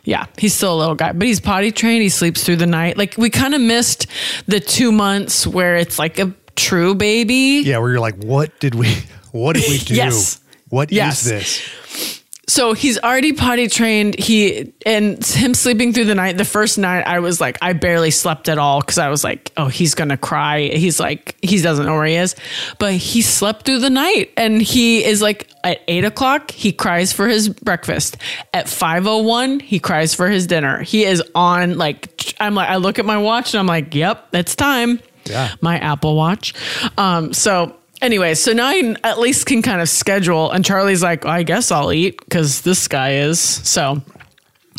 Yeah, 0.06 0.28
he's 0.38 0.54
still 0.54 0.74
a 0.74 0.78
little 0.80 0.96
guy, 0.96 1.12
but 1.14 1.28
he's 1.28 1.42
potty 1.42 1.72
trained. 1.72 2.04
He 2.04 2.10
sleeps 2.10 2.44
through 2.44 2.58
the 2.58 2.68
night. 2.68 2.96
Like 2.96 3.18
we 3.18 3.30
kind 3.30 3.56
of 3.56 3.60
missed 3.62 4.06
the 4.46 4.60
two 4.60 4.92
months 4.92 5.46
where 5.48 5.76
it's 5.76 5.98
like 6.00 6.20
a 6.20 6.34
true 6.56 6.94
baby. 6.96 7.64
Yeah, 7.66 7.80
where 7.80 7.90
you're 7.90 8.00
like, 8.00 8.24
what 8.24 8.58
did 8.60 8.76
we? 8.76 8.96
What 9.32 9.58
did 9.58 9.66
we 9.70 9.78
do? 9.80 9.96
Yes. 9.96 10.40
What 10.70 10.92
is 10.92 10.96
Yes. 10.96 11.24
this? 11.26 12.15
So 12.48 12.74
he's 12.74 13.00
already 13.00 13.34
potty 13.34 13.68
trained. 13.68 14.20
He 14.20 14.74
and 14.86 15.24
him 15.26 15.54
sleeping 15.54 15.94
through 15.94 16.06
the 16.06 16.16
night. 16.16 16.38
The 16.38 16.46
first 16.46 16.78
night, 16.78 17.08
I 17.08 17.20
was 17.20 17.42
like, 17.42 17.58
I 17.62 17.74
barely 17.74 18.12
slept 18.12 18.50
at 18.50 18.58
all 18.58 18.82
because 18.82 18.98
I 18.98 19.10
was 19.10 19.24
like, 19.24 19.52
oh, 19.58 19.68
he's 19.68 19.96
gonna 19.96 20.18
cry. 20.18 20.62
He's 20.62 21.00
like, 21.00 21.36
he 21.42 21.60
doesn't 21.62 21.86
know 21.86 21.94
where 21.96 22.06
he 22.06 22.16
is, 22.16 22.36
but 22.78 22.94
he 22.94 23.22
slept 23.22 23.66
through 23.66 23.80
the 23.80 23.90
night, 23.90 24.32
and 24.38 24.62
he 24.62 25.04
is 25.04 25.22
like 25.22 25.50
at 25.64 25.82
eight 25.88 26.06
o'clock, 26.06 26.52
he 26.52 26.72
cries 26.72 27.12
for 27.12 27.28
his 27.28 27.50
breakfast. 27.50 28.18
At 28.54 28.70
five 28.70 29.08
o 29.08 29.24
one, 29.24 29.60
he 29.60 29.80
cries 29.80 30.14
for 30.14 30.30
his 30.30 30.46
dinner. 30.46 30.84
He 30.84 31.04
is 31.04 31.24
on 31.34 31.78
like, 31.78 32.36
I'm 32.40 32.54
like, 32.54 32.70
I 32.70 32.76
look 32.76 33.00
at 33.00 33.06
my 33.06 33.18
watch 33.18 33.54
and 33.54 33.60
I'm 33.60 33.68
like, 33.68 33.96
yep, 33.96 34.28
it's 34.34 34.56
time. 34.56 35.00
Yeah. 35.26 35.56
my 35.62 35.80
Apple 35.80 36.16
Watch. 36.16 36.54
Um, 37.00 37.34
so 37.34 37.76
anyway, 38.02 38.34
so 38.36 38.54
now 38.54 38.68
I 38.68 38.96
at 39.04 39.20
least 39.20 39.46
can 39.46 39.62
kind 39.62 39.82
of 39.82 39.90
schedule. 39.90 40.52
And 40.52 40.64
Charlie's 40.64 41.04
like, 41.04 41.26
I 41.26 41.44
guess 41.44 41.72
I'll 41.72 41.92
eat 41.92 42.20
because 42.20 42.62
this 42.62 42.88
guy 42.88 43.16
is. 43.16 43.40
So 43.40 44.02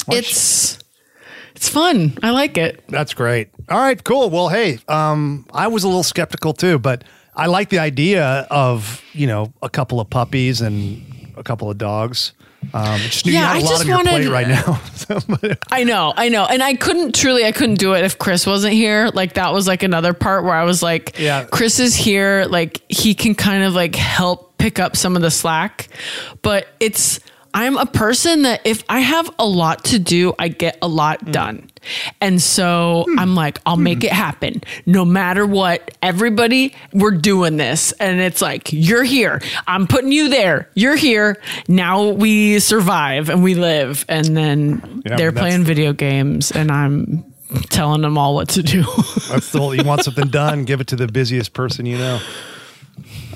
it's 0.08 0.78
it's 1.54 1.68
fun. 1.68 2.18
I 2.22 2.30
like 2.30 2.58
it. 2.58 2.84
That's 2.88 3.14
great. 3.14 3.48
All 3.68 3.78
right, 3.78 4.02
cool. 4.02 4.30
Well, 4.30 4.48
hey, 4.48 4.78
um, 4.88 5.46
I 5.52 5.68
was 5.68 5.84
a 5.84 5.88
little 5.88 6.02
skeptical 6.02 6.52
too, 6.52 6.78
but 6.78 7.02
I 7.34 7.46
like 7.46 7.70
the 7.70 7.78
idea 7.78 8.46
of 8.50 9.02
you 9.12 9.26
know 9.26 9.52
a 9.62 9.68
couple 9.68 10.00
of 10.00 10.08
puppies 10.10 10.60
and 10.60 11.32
a 11.36 11.42
couple 11.42 11.70
of 11.70 11.78
dogs. 11.78 12.32
Um, 12.74 12.82
I 12.84 12.98
just 12.98 13.24
knew 13.26 13.32
Yeah, 13.32 13.40
you 13.40 13.46
had 13.46 13.56
I 13.56 13.58
a 13.58 13.62
lot 13.62 13.70
just 13.70 13.80
on 13.82 13.86
your 13.88 14.02
plate 14.02 14.28
right 14.28 14.48
now. 14.48 15.56
I 15.70 15.84
know, 15.84 16.12
I 16.16 16.28
know. 16.28 16.44
And 16.46 16.62
I 16.62 16.74
couldn't 16.74 17.14
truly, 17.14 17.44
I 17.44 17.52
couldn't 17.52 17.76
do 17.78 17.94
it 17.94 18.04
if 18.04 18.18
Chris 18.18 18.46
wasn't 18.46 18.74
here. 18.74 19.08
Like 19.12 19.34
that 19.34 19.52
was 19.52 19.66
like 19.66 19.82
another 19.82 20.12
part 20.14 20.44
where 20.44 20.54
I 20.54 20.64
was 20.64 20.82
like, 20.82 21.18
Yeah. 21.18 21.44
Chris 21.44 21.78
is 21.80 21.94
here. 21.94 22.46
Like 22.48 22.82
he 22.88 23.14
can 23.14 23.34
kind 23.34 23.62
of 23.64 23.74
like 23.74 23.94
help 23.94 24.56
pick 24.58 24.78
up 24.78 24.96
some 24.96 25.16
of 25.16 25.22
the 25.22 25.30
slack. 25.30 25.88
But 26.42 26.66
it's, 26.80 27.20
I'm 27.56 27.78
a 27.78 27.86
person 27.86 28.42
that 28.42 28.60
if 28.66 28.84
I 28.86 29.00
have 29.00 29.34
a 29.38 29.46
lot 29.46 29.84
to 29.86 29.98
do, 29.98 30.34
I 30.38 30.48
get 30.48 30.76
a 30.82 30.88
lot 30.88 31.24
mm. 31.24 31.32
done. 31.32 31.70
And 32.20 32.42
so 32.42 33.06
hmm. 33.08 33.18
I'm 33.18 33.34
like, 33.34 33.60
I'll 33.64 33.78
make 33.78 34.00
hmm. 34.00 34.06
it 34.06 34.12
happen 34.12 34.62
no 34.84 35.06
matter 35.06 35.46
what. 35.46 35.96
Everybody, 36.02 36.74
we're 36.92 37.12
doing 37.12 37.56
this. 37.56 37.92
And 37.92 38.20
it's 38.20 38.42
like, 38.42 38.72
you're 38.72 39.04
here. 39.04 39.40
I'm 39.66 39.86
putting 39.86 40.12
you 40.12 40.28
there. 40.28 40.68
You're 40.74 40.96
here. 40.96 41.40
Now 41.66 42.08
we 42.08 42.58
survive 42.58 43.30
and 43.30 43.42
we 43.42 43.54
live. 43.54 44.04
And 44.06 44.36
then 44.36 45.02
Yeah, 45.06 45.16
they're 45.16 45.32
playing 45.32 45.64
video 45.64 45.94
games 45.94 46.50
and 46.50 46.70
I'm 46.70 47.24
telling 47.70 48.02
them 48.02 48.18
all 48.18 48.34
what 48.34 48.50
to 48.50 48.62
do. 48.62 48.82
That's 49.30 49.52
the 49.52 49.60
whole. 49.60 49.74
You 49.74 49.84
want 49.84 50.04
something 50.04 50.28
done? 50.30 50.64
Give 50.64 50.82
it 50.82 50.88
to 50.88 50.96
the 50.96 51.06
busiest 51.06 51.54
person 51.54 51.86
you 51.86 51.96
know. 51.96 52.20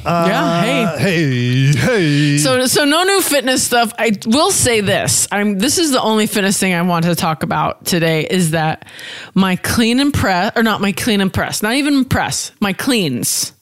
Yeah. 0.04 0.60
Hey. 0.62 0.84
Uh, 0.84 0.96
hey, 0.98 1.72
hey. 1.72 2.38
So, 2.38 2.66
so 2.66 2.84
no 2.84 3.02
new 3.04 3.20
fitness 3.20 3.62
stuff. 3.62 3.92
I 3.98 4.12
will 4.26 4.50
say 4.50 4.80
this. 4.80 5.28
I'm. 5.30 5.58
This 5.58 5.78
is 5.78 5.90
the 5.92 6.00
only 6.00 6.26
fitness 6.26 6.58
thing 6.58 6.74
I 6.74 6.82
want 6.82 7.04
to 7.04 7.14
talk 7.14 7.42
about 7.42 7.84
today. 7.84 8.26
Is 8.28 8.52
that 8.52 8.86
my 9.34 9.56
clean 9.56 10.00
and 10.00 10.12
press, 10.12 10.52
or 10.56 10.62
not 10.62 10.80
my 10.80 10.92
clean 10.92 11.20
and 11.20 11.32
press, 11.32 11.62
not 11.62 11.74
even 11.74 12.04
press, 12.04 12.52
my 12.60 12.72
cleans. 12.72 13.52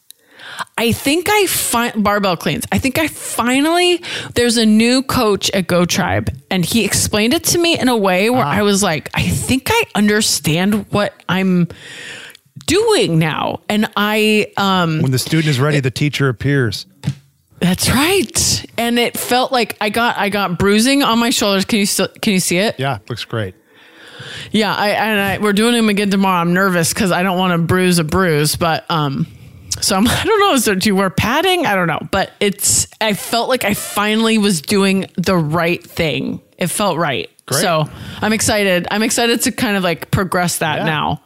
I 0.77 0.93
think 0.93 1.29
I 1.29 1.47
find 1.47 2.03
barbell 2.03 2.37
cleans. 2.37 2.67
I 2.73 2.79
think 2.79 2.99
I 2.99 3.09
finally 3.09 4.03
there's 4.35 4.57
a 4.57 4.67
new 4.67 5.03
coach 5.03 5.51
at 5.51 5.67
Go 5.67 5.85
Tribe, 5.85 6.31
and 6.51 6.65
he 6.65 6.85
explained 6.85 7.35
it 7.35 7.45
to 7.45 7.59
me 7.59 7.79
in 7.79 7.89
a 7.89 7.97
way 7.97 8.31
where 8.31 8.45
I 8.45 8.63
was 8.63 8.83
like, 8.83 9.11
I 9.15 9.29
think 9.29 9.69
I 9.71 9.83
understand 9.95 10.91
what 10.91 11.15
I'm 11.29 11.69
doing 12.69 13.19
now, 13.19 13.61
and 13.69 13.91
I 13.97 14.53
um 14.57 15.03
when 15.03 15.11
the 15.11 15.19
student 15.19 15.49
is 15.49 15.59
ready, 15.59 15.81
the 15.81 15.91
teacher 15.91 16.29
appears. 16.29 16.87
that's 17.59 17.91
right. 17.91 18.65
And 18.79 18.97
it 19.01 19.19
felt 19.19 19.51
like 19.51 19.77
I 19.81 19.91
got 19.91 20.17
I 20.17 20.29
got 20.29 20.57
bruising 20.59 21.03
on 21.03 21.19
my 21.19 21.31
shoulders. 21.31 21.65
Can 21.65 21.81
you 21.81 21.87
still 21.87 22.07
can 22.23 22.33
you 22.35 22.41
see 22.41 22.59
it? 22.59 22.77
Yeah, 22.79 22.99
looks 23.09 23.25
great. 23.25 23.57
Yeah, 24.53 24.75
I 24.75 24.89
and 24.91 25.21
I, 25.21 25.39
we're 25.39 25.53
doing 25.53 25.75
them 25.75 25.89
again 25.89 26.11
tomorrow. 26.11 26.41
I'm 26.41 26.55
nervous 26.55 26.93
because 26.93 27.11
I 27.11 27.23
don't 27.25 27.39
want 27.39 27.53
to 27.53 27.59
bruise 27.67 27.99
a 27.99 28.05
bruise, 28.05 28.57
but 28.57 28.89
um, 28.91 29.27
so 29.81 29.97
I'm 29.97 30.07
I 30.09 30.25
don't 30.25 30.41
know. 30.41 30.53
Is 30.55 30.65
there 30.65 30.75
do 30.75 30.89
you 30.89 30.95
wear 30.97 31.11
padding? 31.11 31.67
I 31.67 31.75
don't 31.75 31.87
know, 31.89 32.01
but 32.11 32.33
it's 32.41 32.87
I 33.01 33.15
felt 33.15 33.49
like 33.49 33.65
I 33.65 33.75
finally 33.75 34.39
was 34.39 34.61
doing 34.61 35.07
the 35.17 35.37
right 35.37 35.83
thing. 35.83 36.41
It 36.59 36.67
felt 36.69 36.99
right. 36.99 37.31
Great. 37.47 37.61
So 37.63 37.89
I'm 38.21 38.33
excited. 38.33 38.87
I'm 38.91 39.03
excited 39.03 39.41
to 39.43 39.53
kind 39.53 39.77
of 39.77 39.83
like 39.83 40.11
progress 40.11 40.59
that 40.59 40.79
Yeah. 40.79 40.85
now. 40.85 41.23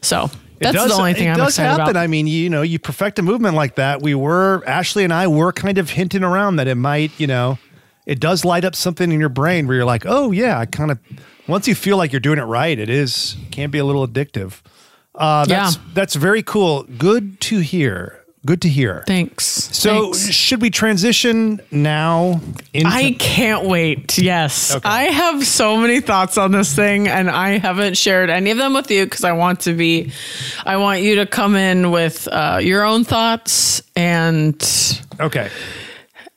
So 0.00 0.30
that's 0.60 0.76
does- 0.76 0.88
the 0.90 0.94
only 0.98 1.14
thing 1.14 1.28
it 1.28 1.32
I'm 1.32 1.36
does 1.38 1.48
excited 1.50 1.68
happen. 1.70 1.90
about. 1.90 1.96
I 2.02 2.06
mean, 2.06 2.26
you 2.26 2.50
know, 2.50 2.62
you 2.62 2.78
perfect 2.78 3.18
a 3.18 3.22
movement 3.22 3.54
like 3.54 3.76
that. 3.76 4.02
We 4.02 4.14
were 4.14 4.62
Ashley 4.66 5.04
and 5.04 5.12
I 5.12 5.26
were 5.28 5.52
kind 5.52 5.78
of 5.78 5.90
hinting 5.90 6.22
around 6.24 6.56
that 6.56 6.66
it 6.68 6.74
might, 6.76 7.10
you 7.18 7.26
know, 7.26 7.58
it 8.06 8.20
does 8.20 8.44
light 8.44 8.64
up 8.64 8.74
something 8.74 9.12
in 9.12 9.20
your 9.20 9.28
brain 9.28 9.66
where 9.66 9.76
you're 9.76 9.84
like, 9.84 10.04
oh 10.06 10.30
yeah, 10.32 10.58
I 10.58 10.66
kind 10.66 10.90
of. 10.90 10.98
Once 11.46 11.66
you 11.66 11.74
feel 11.74 11.96
like 11.96 12.12
you're 12.12 12.20
doing 12.20 12.38
it 12.38 12.42
right, 12.44 12.78
it 12.78 12.90
is 12.90 13.36
can 13.50 13.70
be 13.70 13.78
a 13.78 13.84
little 13.84 14.06
addictive. 14.06 14.60
Uh, 15.14 15.44
that's 15.46 15.76
Yeah. 15.76 15.82
that's 15.94 16.14
very 16.14 16.42
cool. 16.42 16.82
Good 16.84 17.40
to 17.42 17.60
hear. 17.60 18.17
Good 18.48 18.62
to 18.62 18.68
hear. 18.70 19.04
Thanks. 19.06 19.44
So, 19.44 20.04
Thanks. 20.14 20.30
should 20.30 20.62
we 20.62 20.70
transition 20.70 21.60
now 21.70 22.40
into 22.72 22.88
I 22.88 23.12
can't 23.18 23.66
wait. 23.66 24.16
Yes. 24.16 24.74
Okay. 24.74 24.88
I 24.88 25.02
have 25.02 25.46
so 25.46 25.76
many 25.76 26.00
thoughts 26.00 26.38
on 26.38 26.52
this 26.52 26.74
thing 26.74 27.08
and 27.08 27.28
I 27.28 27.58
haven't 27.58 27.98
shared 27.98 28.30
any 28.30 28.50
of 28.50 28.56
them 28.56 28.72
with 28.72 28.90
you 28.90 29.04
because 29.04 29.22
I 29.22 29.32
want 29.32 29.60
to 29.60 29.74
be, 29.74 30.12
I 30.64 30.78
want 30.78 31.02
you 31.02 31.16
to 31.16 31.26
come 31.26 31.56
in 31.56 31.90
with 31.90 32.26
uh, 32.26 32.58
your 32.62 32.84
own 32.84 33.04
thoughts 33.04 33.82
and, 33.94 34.56
Okay. 35.20 35.50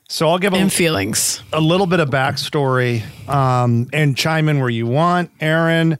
So, 0.06 0.28
I'll 0.28 0.38
give 0.38 0.52
a, 0.52 0.56
and 0.56 0.70
feelings. 0.70 1.42
a 1.50 1.62
little 1.62 1.86
bit 1.86 1.98
of 2.00 2.10
backstory 2.10 3.04
um, 3.26 3.88
and 3.94 4.14
chime 4.18 4.50
in 4.50 4.60
where 4.60 4.68
you 4.68 4.86
want, 4.86 5.30
Erin. 5.40 5.98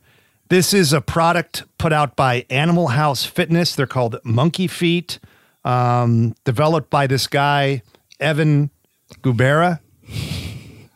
This 0.50 0.74
is 0.74 0.92
a 0.92 1.00
product 1.00 1.64
put 1.78 1.94
out 1.94 2.16
by 2.16 2.44
Animal 2.50 2.88
House 2.88 3.24
Fitness. 3.24 3.74
They're 3.74 3.86
called 3.86 4.18
MonkeyFeet, 4.26 5.18
um, 5.64 6.34
developed 6.44 6.90
by 6.90 7.06
this 7.06 7.26
guy, 7.26 7.82
Evan 8.20 8.70
Gubera. 9.22 9.80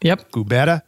Yep. 0.03 0.31
Gubera, 0.31 0.83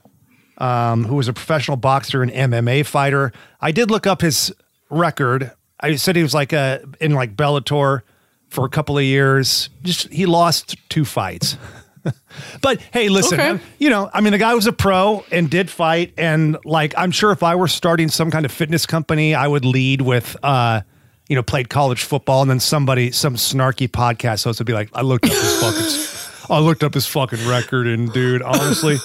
um, 0.58 1.04
who 1.04 1.16
was 1.16 1.28
a 1.28 1.32
professional 1.32 1.76
boxer 1.76 2.22
and 2.22 2.30
MMA 2.30 2.84
fighter. 2.86 3.32
I 3.60 3.72
did 3.72 3.90
look 3.90 4.06
up 4.06 4.20
his 4.20 4.52
record. 4.90 5.52
I 5.80 5.96
said 5.96 6.16
he 6.16 6.22
was 6.22 6.34
like 6.34 6.52
a, 6.52 6.84
in 7.00 7.12
like 7.14 7.36
Bellator 7.36 8.02
for 8.48 8.64
a 8.64 8.68
couple 8.68 8.98
of 8.98 9.04
years. 9.04 9.70
Just 9.82 10.08
he 10.12 10.26
lost 10.26 10.76
two 10.88 11.04
fights. 11.04 11.56
but 12.62 12.80
hey, 12.92 13.08
listen, 13.08 13.40
Okay. 13.40 13.62
you 13.78 13.90
know, 13.90 14.10
I 14.12 14.20
mean, 14.20 14.32
the 14.32 14.38
guy 14.38 14.54
was 14.54 14.66
a 14.66 14.72
pro 14.72 15.24
and 15.30 15.50
did 15.50 15.68
fight, 15.70 16.14
and 16.16 16.56
like, 16.64 16.94
I'm 16.96 17.10
sure 17.10 17.32
if 17.32 17.42
I 17.42 17.54
were 17.56 17.68
starting 17.68 18.08
some 18.08 18.30
kind 18.30 18.44
of 18.44 18.52
fitness 18.52 18.86
company, 18.86 19.34
I 19.34 19.46
would 19.46 19.64
lead 19.64 20.00
with, 20.02 20.36
uh, 20.42 20.82
you 21.28 21.36
know, 21.36 21.42
played 21.42 21.68
college 21.68 22.04
football, 22.04 22.42
and 22.42 22.50
then 22.50 22.60
somebody, 22.60 23.10
some 23.12 23.34
snarky 23.36 23.88
podcast 23.88 24.44
host 24.44 24.58
would 24.60 24.66
be 24.66 24.72
like, 24.72 24.88
I 24.94 25.02
looked 25.02 25.26
up 25.26 25.32
his 25.32 25.60
fucking, 25.60 26.46
I 26.56 26.58
looked 26.60 26.82
up 26.82 26.94
his 26.94 27.06
fucking 27.06 27.46
record, 27.46 27.86
and 27.86 28.12
dude, 28.12 28.42
honestly, 28.42 28.96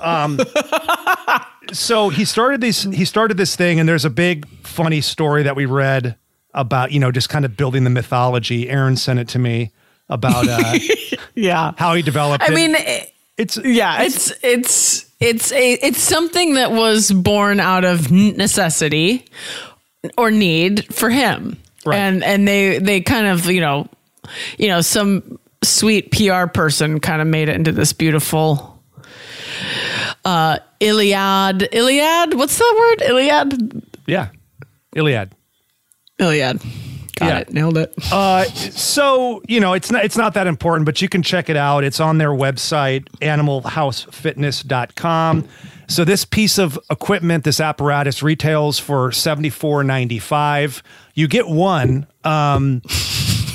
um, 0.00 0.38
so 1.72 2.08
he 2.08 2.24
started 2.24 2.60
this, 2.60 2.82
he 2.84 3.04
started 3.04 3.36
this 3.36 3.54
thing, 3.56 3.78
and 3.80 3.88
there's 3.88 4.04
a 4.04 4.10
big 4.10 4.46
funny 4.66 5.00
story 5.00 5.42
that 5.44 5.56
we 5.56 5.66
read 5.66 6.16
about, 6.54 6.92
you 6.92 6.98
know, 7.00 7.12
just 7.12 7.28
kind 7.28 7.44
of 7.44 7.56
building 7.56 7.84
the 7.84 7.90
mythology. 7.90 8.68
Erin 8.68 8.96
sent 8.96 9.18
it 9.18 9.28
to 9.28 9.38
me 9.38 9.70
about 10.08 10.48
uh, 10.48 10.78
Yeah. 11.34 11.72
how 11.76 11.94
he 11.94 12.02
developed 12.02 12.42
I 12.42 12.52
it. 12.52 12.54
mean, 12.54 12.74
it- 12.74 13.12
it's 13.36 13.56
yeah, 13.64 14.02
it's 14.02 14.32
it's 14.42 15.08
it's 15.20 15.52
a 15.52 15.74
it's 15.74 16.00
something 16.00 16.54
that 16.54 16.72
was 16.72 17.12
born 17.12 17.60
out 17.60 17.84
of 17.84 18.10
necessity 18.10 19.26
or 20.16 20.32
need 20.32 20.92
for 20.92 21.08
him. 21.08 21.56
Right. 21.88 21.98
And 21.98 22.22
and 22.24 22.46
they 22.46 22.78
they 22.78 23.00
kind 23.00 23.26
of, 23.26 23.46
you 23.46 23.60
know, 23.60 23.88
you 24.58 24.68
know, 24.68 24.80
some 24.80 25.38
sweet 25.62 26.12
PR 26.12 26.46
person 26.46 27.00
kind 27.00 27.20
of 27.20 27.26
made 27.26 27.48
it 27.48 27.56
into 27.56 27.72
this 27.72 27.92
beautiful 27.92 28.80
uh 30.24 30.58
Iliad 30.80 31.68
Iliad, 31.72 32.34
what's 32.34 32.58
that 32.58 32.74
word? 32.78 33.08
Iliad? 33.10 33.82
yeah, 34.06 34.28
Iliad. 34.94 35.32
Iliad. 36.18 36.60
Got 37.18 37.28
Yeah. 37.28 37.38
it. 37.38 37.52
Nailed 37.52 37.78
it. 37.78 37.92
Uh, 38.12 38.44
so 38.44 39.42
you 39.48 39.58
know, 39.60 39.72
it's 39.74 39.90
not 39.90 40.04
it's 40.04 40.16
not 40.16 40.34
that 40.34 40.46
important, 40.46 40.86
but 40.86 41.02
you 41.02 41.08
can 41.08 41.22
check 41.22 41.48
it 41.48 41.56
out. 41.56 41.82
It's 41.84 42.00
on 42.00 42.18
their 42.18 42.30
website, 42.30 43.06
animalhousefitness.com. 43.20 45.48
So 45.88 46.04
this 46.04 46.24
piece 46.24 46.58
of 46.58 46.78
equipment, 46.90 47.44
this 47.44 47.60
apparatus, 47.60 48.22
retails 48.22 48.78
for 48.78 49.10
seventy 49.12 49.50
four 49.50 49.82
ninety 49.84 50.18
five. 50.18 50.82
You 51.14 51.28
get 51.28 51.48
one. 51.48 52.06
Um, 52.24 52.82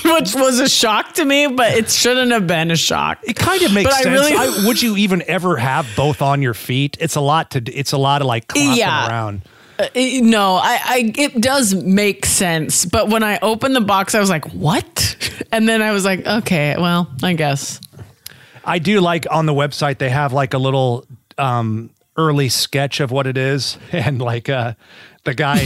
Which 0.05 0.36
was 0.36 0.59
a 0.59 0.68
shock 0.68 1.14
to 1.14 1.24
me, 1.24 1.47
but 1.47 1.72
it 1.78 1.89
shouldn't 1.89 2.34
have 2.34 2.45
been 2.45 2.72
a 2.72 2.76
shock. 2.76 3.20
it 3.24 3.38
kind 3.38 3.61
of 3.64 3.74
makes 3.74 3.89
But 3.89 3.93
I 3.93 4.01
sense. 4.01 4.30
really- 4.30 4.36
I- 4.36 4.66
would 4.68 4.82
you 4.82 4.97
even 4.97 5.24
ever 5.28 5.55
have 5.55 5.88
both 5.95 6.22
on 6.22 6.41
your 6.41 6.53
feet? 6.53 6.97
It's 6.99 7.16
a 7.16 7.22
lot 7.22 7.51
to. 7.51 7.64
It's 7.74 7.93
a 7.93 7.97
lot 7.97 8.20
of 8.22 8.28
like 8.28 8.49
clomping 8.49 8.76
Yeah. 8.78 9.07
around. 9.07 9.43
Uh, 9.80 9.88
no, 9.95 10.55
I, 10.55 10.80
I 10.84 11.13
it 11.17 11.41
does 11.41 11.74
make 11.74 12.26
sense, 12.26 12.86
but 12.86 13.09
when 13.09 13.24
I 13.24 13.39
opened 13.41 13.76
the 13.76 13.82
box, 13.82 14.13
I 14.13 14.19
was 14.19 14.30
like, 14.30 14.45
"What?" 14.53 15.09
And 15.51 15.69
then 15.69 15.82
I 15.84 15.91
was 15.91 16.03
like, 16.03 16.26
"Okay, 16.26 16.76
well, 16.78 17.11
I 17.21 17.34
guess." 17.34 17.80
I 18.65 18.80
do 18.80 19.01
like 19.01 19.26
on 19.30 19.45
the 19.45 19.53
website 19.53 19.97
they 19.97 20.09
have 20.09 20.34
like 20.34 20.53
a 20.53 20.57
little 20.57 21.05
um 21.38 21.89
early 22.15 22.49
sketch 22.49 22.99
of 22.99 23.11
what 23.11 23.28
it 23.28 23.38
is 23.38 23.78
and 23.91 24.21
like 24.21 24.47
uh 24.49 24.74
the 25.26 25.34
guy 25.34 25.57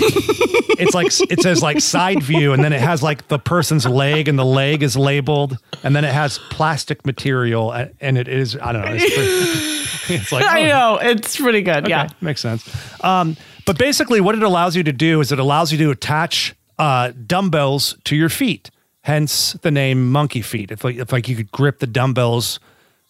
it's 0.80 0.93
like 0.93 1.08
it 1.30 1.41
says 1.41 1.62
like 1.62 1.80
side 1.80 2.24
view 2.24 2.53
and 2.53 2.64
then 2.64 2.74
it 2.74 2.82
has 2.82 3.03
like 3.03 3.28
the 3.28 3.39
person's 3.39 3.86
leg 3.86 4.28
and 4.28 4.38
the 4.39 4.45
leg 4.45 4.84
is 4.84 4.95
labeled 4.95 5.58
and 5.84 5.95
then 5.95 6.05
it 6.05 6.14
has 6.14 6.39
plastic 6.49 7.05
material 7.05 7.72
and 7.99 8.18
it 8.18 8.28
is 8.28 8.55
I 8.55 8.72
don't 8.72 8.86
know 8.86 8.93
it's, 8.93 9.14
pretty- 9.14 9.78
it's 10.10 10.32
like 10.32 10.43
I 10.45 10.64
oh, 10.64 10.68
know 10.68 10.97
it's 11.01 11.38
pretty 11.38 11.62
good. 11.62 11.88
Yeah, 11.88 12.05
Okay, 12.05 12.14
makes 12.22 12.41
sense. 12.41 12.68
Um, 13.03 13.36
but 13.68 13.78
basically, 13.78 14.22
what 14.22 14.34
it 14.34 14.41
allows 14.41 14.78
you 14.78 14.84
to 14.84 14.93
do 14.93 15.20
is 15.20 15.34
it 15.34 15.39
allows 15.39 15.74
you 15.74 15.78
to 15.80 15.91
attach 15.91 16.55
uh, 16.80 17.11
dumbbells 17.26 17.97
to 18.05 18.15
your 18.15 18.30
feet. 18.30 18.72
Hence 19.01 19.53
the 19.61 19.72
name 19.72 20.09
MonkeyFeet. 20.11 20.72
If 20.72 20.86
like 20.86 20.95
if 20.95 21.11
like 21.11 21.28
you 21.28 21.36
could 21.36 21.51
grip 21.51 21.80
the 21.80 21.88
dumbbells 21.88 22.61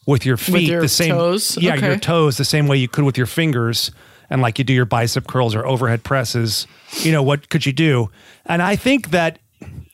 with 0.08 0.26
your 0.26 0.36
feet, 0.36 0.68
your 0.68 0.82
the 0.82 0.89
same 0.89 1.12
toes? 1.12 1.58
yeah, 1.62 1.76
your 1.76 1.97
toes, 1.97 2.38
the 2.38 2.45
same 2.45 2.68
way 2.68 2.78
you 2.78 2.88
could 2.88 3.03
with 3.03 3.18
your 3.18 3.28
fingers, 3.28 3.91
and 4.32 4.41
like 4.41 4.58
you 4.58 4.66
do 4.66 4.74
your 4.74 4.86
bicep 4.86 5.28
curls 5.28 5.53
or 5.53 5.64
overhead 5.64 6.03
presses. 6.03 6.66
You 7.01 7.12
know 7.12 7.22
what 7.22 7.49
could 7.49 7.68
you 7.68 7.74
do? 7.74 8.10
And 8.47 8.64
I 8.64 8.76
think 8.76 9.12
that 9.12 9.38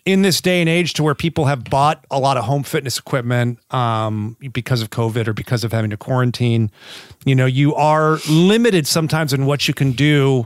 in 0.05 0.21
this 0.21 0.41
day 0.41 0.59
and 0.59 0.69
age 0.69 0.93
to 0.93 1.03
where 1.03 1.15
people 1.15 1.45
have 1.45 1.63
bought 1.65 2.05
a 2.11 2.19
lot 2.19 2.35
of 2.35 2.43
home 2.43 2.63
fitness 2.63 2.97
equipment 2.97 3.59
um, 3.73 4.35
because 4.51 4.81
of 4.81 4.89
COVID 4.89 5.27
or 5.27 5.33
because 5.33 5.63
of 5.63 5.71
having 5.71 5.91
to 5.91 5.97
quarantine, 5.97 6.71
you 7.25 7.35
know, 7.35 7.45
you 7.45 7.73
are 7.75 8.19
limited 8.29 8.85
sometimes 8.85 9.31
in 9.31 9.45
what 9.45 9.67
you 9.67 9.73
can 9.73 9.93
do 9.93 10.45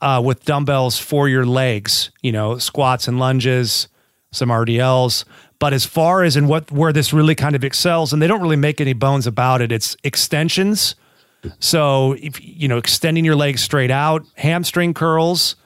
uh, 0.00 0.20
with 0.24 0.44
dumbbells 0.44 0.98
for 0.98 1.28
your 1.28 1.46
legs, 1.46 2.10
you 2.22 2.32
know, 2.32 2.58
squats 2.58 3.08
and 3.08 3.18
lunges, 3.18 3.88
some 4.30 4.50
RDLs. 4.50 5.24
But 5.58 5.72
as 5.72 5.84
far 5.84 6.22
as 6.22 6.36
in 6.36 6.46
what 6.46 6.70
where 6.70 6.92
this 6.92 7.12
really 7.12 7.34
kind 7.34 7.56
of 7.56 7.64
excels, 7.64 8.12
and 8.12 8.22
they 8.22 8.26
don't 8.26 8.40
really 8.40 8.56
make 8.56 8.80
any 8.80 8.92
bones 8.92 9.26
about 9.26 9.60
it, 9.60 9.72
it's 9.72 9.96
extensions. 10.04 10.94
So 11.58 12.12
if 12.12 12.40
you 12.44 12.68
know, 12.68 12.78
extending 12.78 13.24
your 13.24 13.36
legs 13.36 13.62
straight 13.62 13.90
out, 13.90 14.24
hamstring 14.36 14.94
curls, 14.94 15.56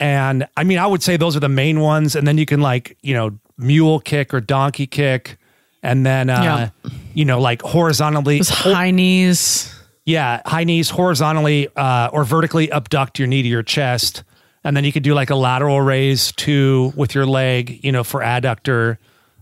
and 0.00 0.46
I 0.56 0.64
mean, 0.64 0.78
I 0.78 0.86
would 0.86 1.02
say 1.02 1.16
those 1.16 1.36
are 1.36 1.40
the 1.40 1.48
main 1.48 1.80
ones. 1.80 2.14
And 2.14 2.26
then 2.26 2.38
you 2.38 2.46
can 2.46 2.60
like, 2.60 2.96
you 3.02 3.14
know, 3.14 3.38
mule 3.56 4.00
kick 4.00 4.32
or 4.32 4.40
donkey 4.40 4.86
kick. 4.86 5.38
And 5.82 6.04
then, 6.04 6.30
uh, 6.30 6.70
you 7.14 7.24
know, 7.24 7.40
like 7.40 7.62
horizontally, 7.62 8.40
high 8.44 8.90
knees. 8.90 9.74
yeah, 10.04 10.42
high 10.44 10.64
knees 10.64 10.90
horizontally 10.90 11.68
uh, 11.76 12.10
or 12.12 12.24
vertically 12.24 12.70
abduct 12.72 13.18
your 13.18 13.28
knee 13.28 13.42
to 13.42 13.48
your 13.48 13.62
chest. 13.62 14.24
And 14.64 14.76
then 14.76 14.84
you 14.84 14.92
could 14.92 15.04
do 15.04 15.14
like 15.14 15.30
a 15.30 15.36
lateral 15.36 15.80
raise 15.80 16.32
too 16.32 16.92
with 16.96 17.14
your 17.14 17.26
leg, 17.26 17.84
you 17.84 17.92
know, 17.92 18.04
for 18.04 18.20
adductor. 18.20 18.98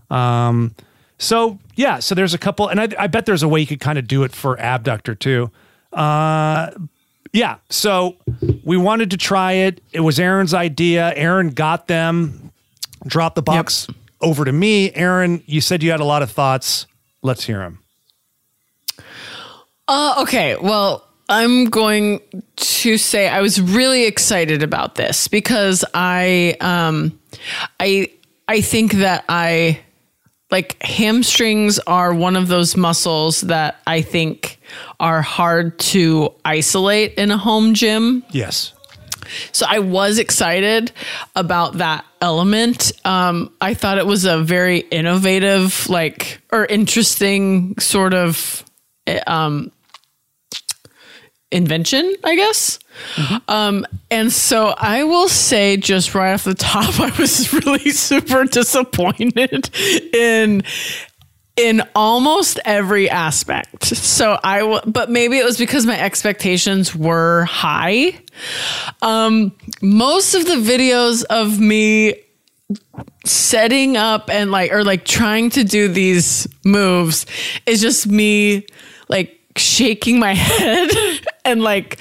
Um, 0.09 0.75
so 1.17 1.59
yeah, 1.75 1.99
so 1.99 2.13
there's 2.15 2.33
a 2.33 2.37
couple, 2.37 2.67
and 2.67 2.79
I, 2.79 2.89
I 2.97 3.07
bet 3.07 3.25
there's 3.25 3.43
a 3.43 3.47
way 3.47 3.59
you 3.59 3.67
could 3.67 3.79
kind 3.79 3.97
of 3.97 4.07
do 4.07 4.23
it 4.23 4.31
for 4.33 4.59
abductor 4.59 5.15
too. 5.15 5.51
Uh, 5.91 6.69
yeah, 7.37 7.57
so 7.69 8.15
we 8.63 8.77
wanted 8.77 9.11
to 9.11 9.17
try 9.17 9.51
it. 9.53 9.79
It 9.91 9.99
was 9.99 10.19
Erin's 10.19 10.55
idea. 10.55 11.13
Erin 11.15 11.51
got 11.51 11.87
them, 11.87 12.51
dropped 13.05 13.35
the 13.35 13.43
box 13.43 13.87
over 14.21 14.43
to 14.43 14.51
me. 14.51 14.91
Erin, 14.95 15.43
you 15.45 15.61
said 15.61 15.83
you 15.83 15.91
had 15.91 15.99
a 15.99 16.05
lot 16.05 16.23
of 16.23 16.31
thoughts. 16.31 16.87
Let's 17.21 17.43
hear 17.43 17.59
them. 17.59 17.83
Uh, 19.87 20.15
okay, 20.23 20.55
well, 20.55 21.07
I'm 21.29 21.65
going 21.65 22.21
to 22.55 22.97
say 22.97 23.29
I 23.29 23.41
was 23.41 23.61
really 23.61 24.05
excited 24.05 24.63
about 24.63 24.95
this 24.95 25.27
because 25.27 25.85
I 25.93 26.57
um 26.59 27.19
I 27.79 28.11
I 28.47 28.61
think 28.61 28.93
that 28.93 29.25
I 29.29 29.81
like 30.49 30.81
hamstrings 30.81 31.79
are 31.79 32.13
one 32.13 32.35
of 32.35 32.47
those 32.47 32.77
muscles 32.77 33.41
that 33.41 33.79
I 33.85 34.01
think 34.01 34.59
are 34.99 35.21
hard 35.21 35.77
to 35.79 36.33
isolate 36.45 37.15
in 37.15 37.31
a 37.31 37.37
home 37.37 37.73
gym. 37.73 38.23
Yes. 38.31 38.73
So 39.51 39.65
I 39.67 39.79
was 39.79 40.19
excited 40.19 40.91
about 41.35 41.79
that 41.79 42.05
element. 42.21 42.93
Um, 43.03 43.51
I 43.59 43.73
thought 43.73 43.97
it 43.97 44.05
was 44.05 44.23
a 44.23 44.39
very 44.41 44.79
innovative, 44.79 45.89
like, 45.89 46.41
or 46.51 46.65
interesting 46.65 47.77
sort 47.77 48.13
of 48.13 48.63
eh, 49.05 49.19
um, 49.27 49.71
invention, 51.51 52.15
I 52.23 52.35
guess. 52.35 52.79
Um, 53.47 53.85
and 54.11 54.31
so 54.31 54.73
I 54.77 55.03
will 55.03 55.29
say, 55.29 55.77
just 55.77 56.15
right 56.15 56.33
off 56.33 56.43
the 56.43 56.53
top, 56.53 56.99
I 56.99 57.11
was 57.19 57.51
really 57.53 57.91
super 57.91 58.45
disappointed 58.45 59.69
in 60.13 60.63
in 61.57 61.81
almost 61.95 62.59
every 62.65 63.09
aspect. 63.09 63.83
So 63.83 64.39
I, 64.43 64.59
w- 64.59 64.81
but 64.85 65.09
maybe 65.09 65.39
it 65.39 65.43
was 65.43 65.57
because 65.57 65.87
my 65.87 65.99
expectations 65.99 66.95
were 66.95 67.45
high. 67.45 68.19
Um, 69.01 69.53
most 69.81 70.35
of 70.35 70.45
the 70.45 70.53
videos 70.53 71.23
of 71.25 71.59
me 71.59 72.13
setting 73.25 73.97
up 73.97 74.29
and 74.29 74.51
like 74.51 74.71
or 74.71 74.83
like 74.83 75.03
trying 75.03 75.49
to 75.51 75.63
do 75.63 75.87
these 75.87 76.47
moves 76.63 77.25
is 77.65 77.81
just 77.81 78.07
me 78.07 78.65
like 79.09 79.39
shaking 79.55 80.19
my 80.19 80.33
head 80.35 80.89
and 81.45 81.61
like 81.61 81.99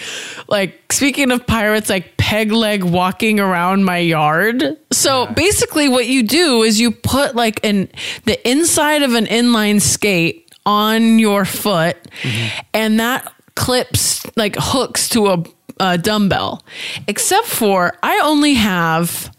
like 0.48 0.92
speaking 0.92 1.30
of 1.30 1.46
pirates 1.46 1.90
like 1.90 2.16
peg 2.16 2.52
leg 2.52 2.84
walking 2.84 3.40
around 3.40 3.84
my 3.84 3.98
yard 3.98 4.76
so 4.92 5.24
yeah. 5.24 5.32
basically 5.32 5.88
what 5.88 6.06
you 6.06 6.22
do 6.22 6.62
is 6.62 6.80
you 6.80 6.90
put 6.90 7.34
like 7.34 7.64
an 7.64 7.88
the 8.24 8.48
inside 8.48 9.02
of 9.02 9.14
an 9.14 9.26
inline 9.26 9.80
skate 9.80 10.54
on 10.64 11.18
your 11.18 11.44
foot 11.44 11.96
mm-hmm. 12.22 12.60
and 12.74 12.98
that 13.00 13.32
clips 13.54 14.26
like 14.36 14.56
hooks 14.58 15.08
to 15.08 15.26
a, 15.28 15.44
a 15.80 15.98
dumbbell 15.98 16.62
except 17.06 17.46
for 17.46 17.92
i 18.02 18.20
only 18.24 18.54
have 18.54 19.30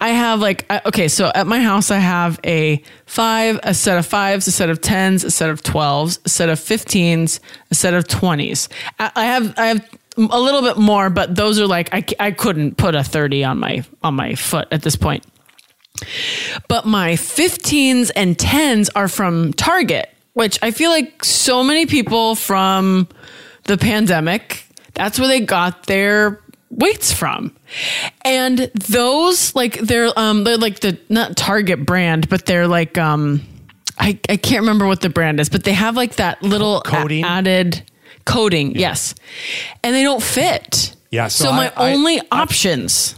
I 0.00 0.10
have 0.10 0.40
like 0.40 0.70
okay, 0.86 1.08
so 1.08 1.30
at 1.34 1.46
my 1.46 1.60
house 1.60 1.90
I 1.90 1.98
have 1.98 2.40
a 2.44 2.82
five, 3.06 3.60
a 3.62 3.72
set 3.72 3.98
of 3.98 4.04
fives, 4.04 4.46
a 4.46 4.52
set 4.52 4.68
of 4.68 4.80
tens, 4.80 5.24
a 5.24 5.30
set 5.30 5.48
of 5.48 5.62
twelves, 5.62 6.18
a 6.24 6.28
set 6.28 6.48
of 6.48 6.58
fifteens, 6.58 7.40
a 7.70 7.74
set 7.74 7.94
of 7.94 8.06
twenties. 8.06 8.68
I 8.98 9.24
have 9.24 9.58
I 9.58 9.66
have 9.68 9.88
a 10.16 10.40
little 10.40 10.62
bit 10.62 10.78
more, 10.78 11.10
but 11.10 11.34
those 11.34 11.60
are 11.60 11.66
like 11.66 11.92
I 11.92 12.04
I 12.18 12.30
couldn't 12.30 12.76
put 12.76 12.94
a 12.94 13.04
thirty 13.04 13.44
on 13.44 13.58
my 13.58 13.84
on 14.02 14.14
my 14.14 14.34
foot 14.34 14.68
at 14.70 14.82
this 14.82 14.96
point. 14.96 15.24
But 16.68 16.84
my 16.84 17.12
15s 17.12 18.10
and 18.14 18.36
10s 18.36 18.90
are 18.94 19.08
from 19.08 19.54
Target, 19.54 20.10
which 20.34 20.58
I 20.60 20.70
feel 20.70 20.90
like 20.90 21.24
so 21.24 21.64
many 21.64 21.86
people 21.86 22.34
from 22.34 23.08
the 23.64 23.78
pandemic, 23.78 24.66
that's 24.92 25.18
where 25.18 25.26
they 25.28 25.40
got 25.40 25.86
their 25.86 26.42
weights 26.70 27.12
from. 27.12 27.56
And 28.24 28.58
those 28.74 29.54
like 29.54 29.78
they're 29.78 30.10
um 30.18 30.44
they're 30.44 30.58
like 30.58 30.80
the 30.80 30.98
not 31.08 31.36
Target 31.36 31.86
brand, 31.86 32.28
but 32.28 32.44
they're 32.46 32.68
like 32.68 32.98
um 32.98 33.40
I, 33.98 34.18
I 34.28 34.36
can't 34.36 34.60
remember 34.60 34.86
what 34.86 35.00
the 35.00 35.08
brand 35.08 35.40
is, 35.40 35.48
but 35.48 35.64
they 35.64 35.72
have 35.72 35.96
like 35.96 36.16
that 36.16 36.42
little 36.42 36.80
coating 36.82 37.24
a- 37.24 37.28
added 37.28 37.90
coating, 38.26 38.72
yeah. 38.72 38.80
yes. 38.80 39.14
And 39.82 39.94
they 39.94 40.02
don't 40.02 40.22
fit. 40.22 40.94
Yeah. 41.10 41.28
So, 41.28 41.44
so 41.44 41.52
my 41.52 41.72
I, 41.76 41.94
only 41.94 42.20
I, 42.20 42.42
options 42.42 43.16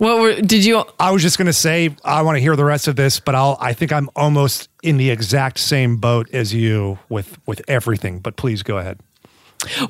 what 0.00 0.18
were 0.18 0.40
did 0.40 0.64
you 0.64 0.82
I 0.98 1.10
was 1.10 1.20
just 1.20 1.36
going 1.36 1.46
to 1.46 1.52
say 1.52 1.94
I 2.02 2.22
want 2.22 2.36
to 2.36 2.40
hear 2.40 2.56
the 2.56 2.64
rest 2.64 2.88
of 2.88 2.96
this, 2.96 3.20
but 3.20 3.34
I'll 3.34 3.58
I 3.60 3.74
think 3.74 3.92
I'm 3.92 4.08
almost 4.16 4.70
in 4.82 4.96
the 4.96 5.10
exact 5.10 5.58
same 5.58 5.98
boat 5.98 6.32
as 6.32 6.54
you 6.54 6.98
with 7.10 7.38
with 7.46 7.60
everything, 7.68 8.18
but 8.18 8.36
please 8.36 8.62
go 8.62 8.78
ahead. 8.78 8.98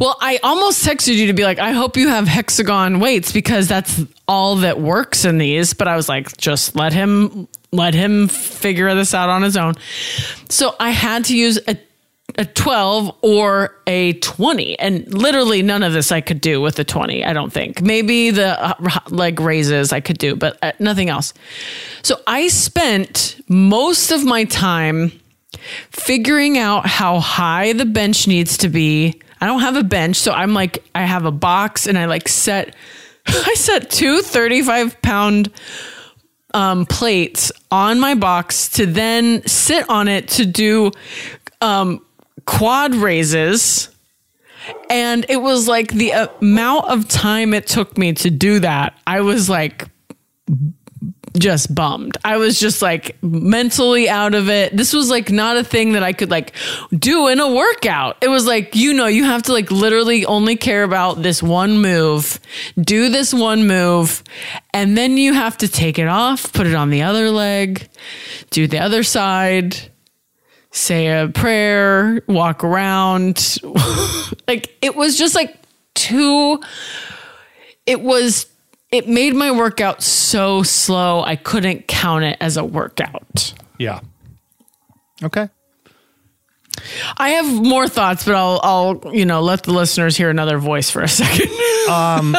Well, 0.01 0.17
I 0.21 0.41
almost 0.43 0.85
texted 0.85 1.15
you 1.15 1.29
to 1.29 1.33
be 1.33 1.45
like, 1.45 1.61
I 1.61 1.71
hope 1.71 1.97
you 1.97 2.09
have 2.09 2.27
hexagon 2.27 2.99
weights 2.99 3.31
because 3.31 3.69
that's 3.69 4.03
all 4.27 4.57
that 4.57 4.81
works 4.81 5.25
in 5.25 5.39
these. 5.39 5.75
But 5.75 5.87
I 5.87 5.95
was 5.95 6.09
like, 6.09 6.37
just 6.37 6.75
let 6.75 6.93
him 6.93 7.47
let 7.71 7.95
him 7.95 8.27
figure 8.27 8.93
this 8.97 9.15
out 9.15 9.29
on 9.29 9.43
his 9.43 9.57
own. 9.57 9.75
So 10.49 10.75
I 10.81 10.91
had 10.91 11.27
to 11.27 11.37
use 11.37 11.61
a 11.69 11.77
a 12.41 12.45
12 12.47 13.15
or 13.21 13.77
a 13.87 14.15
20 14.15 14.79
and 14.79 15.13
literally 15.13 15.61
none 15.61 15.83
of 15.83 15.93
this 15.93 16.11
i 16.11 16.23
could 16.23 16.41
do 16.41 16.59
with 16.59 16.79
a 16.79 16.85
20 16.85 17.23
i 17.23 17.35
don't 17.35 17.53
think. 17.53 17.83
Maybe 17.83 18.31
the 18.31 18.59
uh, 18.59 18.75
leg 19.11 19.39
raises 19.41 19.93
i 19.93 20.01
could 20.01 20.17
do 20.17 20.35
but 20.35 20.59
uh, 20.63 20.73
nothing 20.79 21.11
else. 21.11 21.35
So 22.03 22.21
i 22.27 22.49
spent 22.49 23.39
most 23.47 24.11
of 24.11 24.25
my 24.25 24.45
time 24.45 25.13
figuring 25.91 26.57
out 26.57 26.87
how 26.87 27.21
high 27.21 27.75
the 27.75 27.85
bench 27.85 28.27
needs 28.27 28.57
to 28.59 28.69
be. 28.71 29.21
I 29.43 29.47
don't 29.47 29.61
have 29.61 29.77
a 29.77 29.85
bench, 29.85 30.17
so 30.17 30.33
I'm 30.33 30.55
like 30.55 30.83
I 30.95 31.03
have 31.03 31.27
a 31.27 31.31
box 31.31 31.87
and 31.87 31.99
I 31.99 32.07
like 32.07 32.27
set 32.27 32.75
I 33.27 33.55
set 33.55 33.91
two 33.91 34.23
35 34.23 35.03
pound 35.03 35.53
um, 36.55 36.87
plates 36.87 37.53
on 37.71 38.01
my 38.01 38.15
box 38.15 38.71
to 38.71 38.87
then 38.87 39.47
sit 39.47 39.89
on 39.91 40.09
it 40.09 40.29
to 40.29 40.47
do 40.47 40.91
um, 41.61 42.05
quad 42.51 42.95
raises. 42.95 43.89
And 44.91 45.25
it 45.29 45.39
was 45.41 45.69
like 45.69 45.93
the 45.93 46.11
amount 46.41 46.87
of 46.87 47.09
time 47.09 47.55
it 47.55 47.67
took 47.67 47.97
me 47.97 48.13
to 48.15 48.31
do 48.31 48.59
that. 48.59 48.99
I 49.07 49.21
was 49.21 49.49
like 49.49 49.89
just 51.39 51.73
bummed. 51.73 52.19
I 52.25 52.39
was 52.39 52.59
just 52.59 52.83
like 52.83 53.17
mentally 53.23 54.09
out 54.09 54.35
of 54.35 54.49
it. 54.49 54.77
This 54.77 54.93
was 54.93 55.11
like 55.11 55.31
not 55.31 55.57
a 55.57 55.65
thing 55.65 55.93
that 55.93 56.03
I 56.03 56.13
could 56.13 56.31
like 56.31 56.53
do 56.93 57.29
in 57.29 57.39
a 57.39 57.53
workout. 57.53 58.17
It 58.21 58.29
was 58.29 58.47
like, 58.47 58.75
you 58.75 58.93
know, 58.93 59.07
you 59.07 59.25
have 59.25 59.45
to 59.45 59.53
like 59.53 59.71
literally 59.71 60.27
only 60.27 60.57
care 60.57 60.83
about 60.83 61.23
this 61.23 61.43
one 61.43 61.81
move, 61.81 62.41
do 62.81 63.09
this 63.11 63.33
one 63.33 63.69
move, 63.69 64.25
and 64.75 64.99
then 64.99 65.17
you 65.17 65.33
have 65.33 65.57
to 65.59 65.69
take 65.69 65.99
it 65.99 66.09
off, 66.09 66.53
put 66.53 66.67
it 66.67 66.75
on 66.75 66.91
the 66.91 67.03
other 67.03 67.31
leg, 67.31 67.89
do 68.51 68.67
the 68.67 68.81
other 68.81 69.05
side, 69.05 69.90
say 70.71 71.07
a 71.09 71.29
prayer, 71.29 72.23
walk 72.29 72.65
around. 72.65 73.59
like 74.49 74.77
it 74.83 74.97
was 74.97 75.17
just 75.17 75.35
like 75.35 75.57
too 75.95 76.61
it 77.87 78.01
was 78.01 78.47
it 78.93 79.09
made 79.09 79.35
my 79.35 79.51
workout 79.51 80.03
so 80.03 80.63
slow 80.63 81.23
I 81.23 81.37
couldn't 81.37 81.89
count 81.89 82.25
it 82.25 82.37
as 82.41 82.57
a 82.57 82.65
workout. 82.65 83.55
Yeah. 83.79 84.01
Okay. 85.23 85.49
I 87.17 87.31
have 87.31 87.47
more 87.47 87.89
thoughts, 87.89 88.25
but 88.25 88.35
I'll 88.35 88.61
I'll 88.63 89.15
you 89.15 89.27
know 89.27 89.43
let 89.43 89.65
the 89.65 89.73
listeners 89.73 90.17
hear 90.17 90.31
another 90.31 90.59
voice 90.59 90.91
for 90.91 91.03
a 91.03 91.09
second. 91.09 91.51
um, 91.91 92.37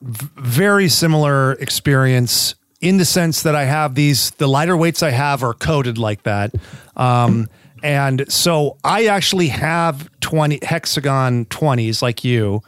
v- 0.00 0.28
very 0.36 0.88
similar 0.88 1.52
experience 1.52 2.54
in 2.84 2.98
the 2.98 3.04
sense 3.04 3.42
that 3.42 3.54
I 3.54 3.64
have 3.64 3.94
these 3.94 4.30
the 4.32 4.46
lighter 4.46 4.76
weights 4.76 5.02
I 5.02 5.10
have 5.10 5.42
are 5.42 5.54
coated 5.54 5.98
like 5.98 6.22
that. 6.24 6.54
Um, 6.96 7.48
and 7.82 8.30
so 8.32 8.76
I 8.84 9.06
actually 9.06 9.48
have 9.48 10.08
20 10.20 10.60
hexagon 10.62 11.46
20s 11.46 12.00
like 12.00 12.24
you 12.24 12.62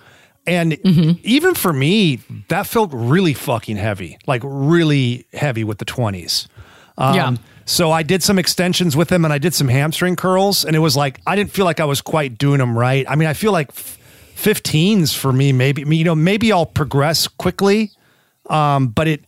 and 0.46 0.72
mm-hmm. 0.72 1.18
even 1.24 1.54
for 1.54 1.72
me, 1.72 2.20
that 2.48 2.66
felt 2.66 2.90
really 2.92 3.34
fucking 3.34 3.76
heavy, 3.76 4.18
like 4.26 4.42
really 4.44 5.26
heavy 5.32 5.64
with 5.64 5.78
the 5.78 5.84
20s. 5.84 6.46
Um, 6.98 7.14
yeah. 7.14 7.36
So 7.64 7.90
I 7.90 8.04
did 8.04 8.22
some 8.22 8.38
extensions 8.38 8.96
with 8.96 9.08
them 9.08 9.24
and 9.24 9.34
I 9.34 9.38
did 9.38 9.54
some 9.54 9.66
hamstring 9.66 10.14
curls. 10.14 10.64
And 10.64 10.76
it 10.76 10.78
was 10.78 10.96
like, 10.96 11.20
I 11.26 11.34
didn't 11.34 11.50
feel 11.50 11.64
like 11.64 11.80
I 11.80 11.84
was 11.84 12.00
quite 12.00 12.38
doing 12.38 12.58
them 12.58 12.78
right. 12.78 13.04
I 13.08 13.16
mean, 13.16 13.28
I 13.28 13.34
feel 13.34 13.50
like 13.50 13.72
15s 13.72 15.16
for 15.16 15.32
me, 15.32 15.52
maybe, 15.52 15.82
you 15.96 16.04
know, 16.04 16.14
maybe 16.14 16.52
I'll 16.52 16.64
progress 16.64 17.26
quickly. 17.26 17.90
Um, 18.48 18.88
but 18.88 19.08
it, 19.08 19.24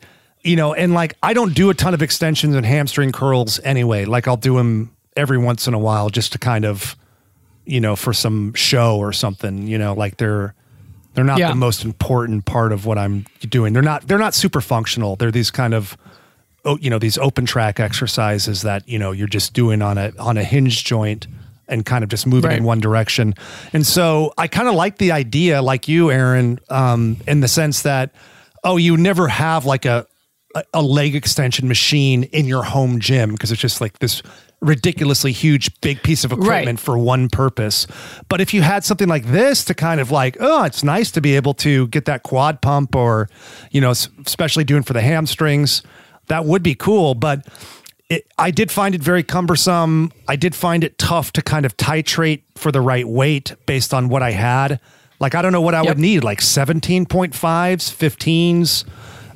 you 0.49 0.57
know, 0.57 0.73
and 0.73 0.95
like 0.95 1.15
I 1.23 1.35
don't 1.35 1.55
do 1.55 1.69
a 1.69 1.75
ton 1.75 1.93
of 1.93 2.01
extensions 2.01 2.55
and 2.55 2.65
hamstring 2.65 3.13
curls 3.13 3.61
anyway. 3.65 4.07
Like 4.07 4.27
I'll 4.27 4.37
do 4.39 4.57
them 4.57 4.97
every 5.15 5.37
once 5.37 5.67
in 5.67 5.75
a 5.75 5.79
while 5.79 6.09
just 6.09 6.33
to 6.33 6.39
kind 6.39 6.65
of, 6.65 6.97
you 7.67 7.81
know, 7.81 7.97
for 7.97 8.15
some 8.15 8.55
show 8.55 8.97
or 8.97 9.13
something, 9.13 9.67
you 9.67 9.77
know, 9.77 9.93
like 9.93 10.17
they're, 10.17 10.55
they're 11.13 11.25
not 11.25 11.39
yeah. 11.39 11.49
the 11.51 11.55
most 11.57 11.85
important 11.85 12.47
part 12.47 12.73
of 12.73 12.87
what 12.87 12.97
I'm 12.97 13.27
doing. 13.41 13.75
They're 13.75 13.83
not 13.83 14.09
they're 14.09 14.19
not 14.19 14.35
super 14.35 14.61
functional. 14.61 15.17
They're 15.17 15.31
these 15.31 15.51
kind 15.51 15.75
of 15.75 15.99
oh, 16.65 16.79
you 16.81 16.89
know, 16.89 16.99
these 16.99 17.19
open 17.19 17.45
track 17.45 17.79
exercises 17.79 18.63
that, 18.63 18.89
you 18.89 18.99
know, 18.99 19.13
you're 19.13 19.29
just 19.29 19.53
doing 19.53 19.83
on 19.83 19.99
a 19.99 20.13
on 20.19 20.39
a 20.39 20.45
hinge 20.45 20.85
joint 20.85 21.27
and 21.69 21.85
kind 21.85 22.03
of 22.03 22.09
just 22.09 22.27
moving 22.27 22.49
right. 22.49 22.59
in 22.59 22.65
one 22.65 22.81
direction. 22.81 23.35
And 23.75 23.87
so 23.87 24.33
I 24.39 24.47
kind 24.49 24.69
of 24.69 24.75
like 24.75 24.97
the 24.97 25.13
idea, 25.13 25.61
like 25.61 25.89
you, 25.89 26.11
Erin, 26.11 26.59
um, 26.71 27.19
in 27.27 27.41
the 27.41 27.49
sense 27.49 27.83
that, 27.83 28.15
oh, 28.65 28.79
you 28.79 28.97
never 28.97 29.29
have 29.29 29.67
like 29.67 29.85
a, 29.85 30.07
a 30.73 30.83
leg 30.83 31.15
extension 31.15 31.69
machine 31.69 32.25
in 32.25 32.47
your 32.47 32.63
home 32.63 33.01
gym 33.01 33.33
because 33.33 33.53
it's 33.53 33.61
just 33.61 33.81
like 33.81 33.99
this 33.99 34.23
ridiculously 34.61 35.31
huge 35.31 35.81
big 35.81 36.03
piece 36.03 36.25
of 36.25 36.33
equipment 36.33 36.67
right. 36.67 36.81
for 36.81 36.99
one 36.99 37.29
purpose. 37.29 37.87
But 38.29 38.41
if 38.41 38.53
you 38.53 38.63
had 38.63 38.85
something 38.85 39.09
like 39.09 39.27
this 39.27 39.65
to 39.67 39.75
kind 39.75 40.01
of 40.01 40.11
like, 40.11 40.37
oh, 40.41 40.65
it's 40.65 40.83
nice 40.83 41.11
to 41.13 41.21
be 41.21 41.37
able 41.37 41.55
to 41.55 41.87
get 41.89 42.07
that 42.07 42.23
quad 42.23 42.61
pump 42.61 42.97
or, 42.97 43.29
you 43.71 43.81
know, 43.81 43.91
especially 43.91 44.65
doing 44.65 44.83
for 44.83 44.95
the 44.95 45.03
hamstrings, 45.03 45.83
that 46.27 46.45
would 46.45 46.63
be 46.63 46.75
cool. 46.75 47.15
But 47.15 47.47
it, 48.09 48.27
I 48.39 48.51
did 48.51 48.73
find 48.73 48.95
it 48.95 49.03
very 49.03 49.23
cumbersome. 49.23 50.13
I 50.27 50.37
did 50.37 50.55
find 50.55 50.83
it 50.83 50.99
tough 50.99 51.33
to 51.33 51.43
kind 51.43 51.67
of 51.67 51.77
titrate 51.77 52.43
for 52.57 52.73
the 52.73 52.81
right 52.81 53.07
weight 53.07 53.55
based 53.67 53.95
on 53.95 54.09
what 54.09 54.23
I 54.23 54.33
had. 54.33 54.81
Like, 55.21 55.35
I 55.35 55.43
don't 55.43 55.53
know 55.53 55.61
what 55.61 55.75
I 55.75 55.83
yep. 55.83 55.89
would 55.89 55.99
need, 55.99 56.25
like 56.25 56.41
17.5s, 56.41 57.33
15s. 57.35 58.85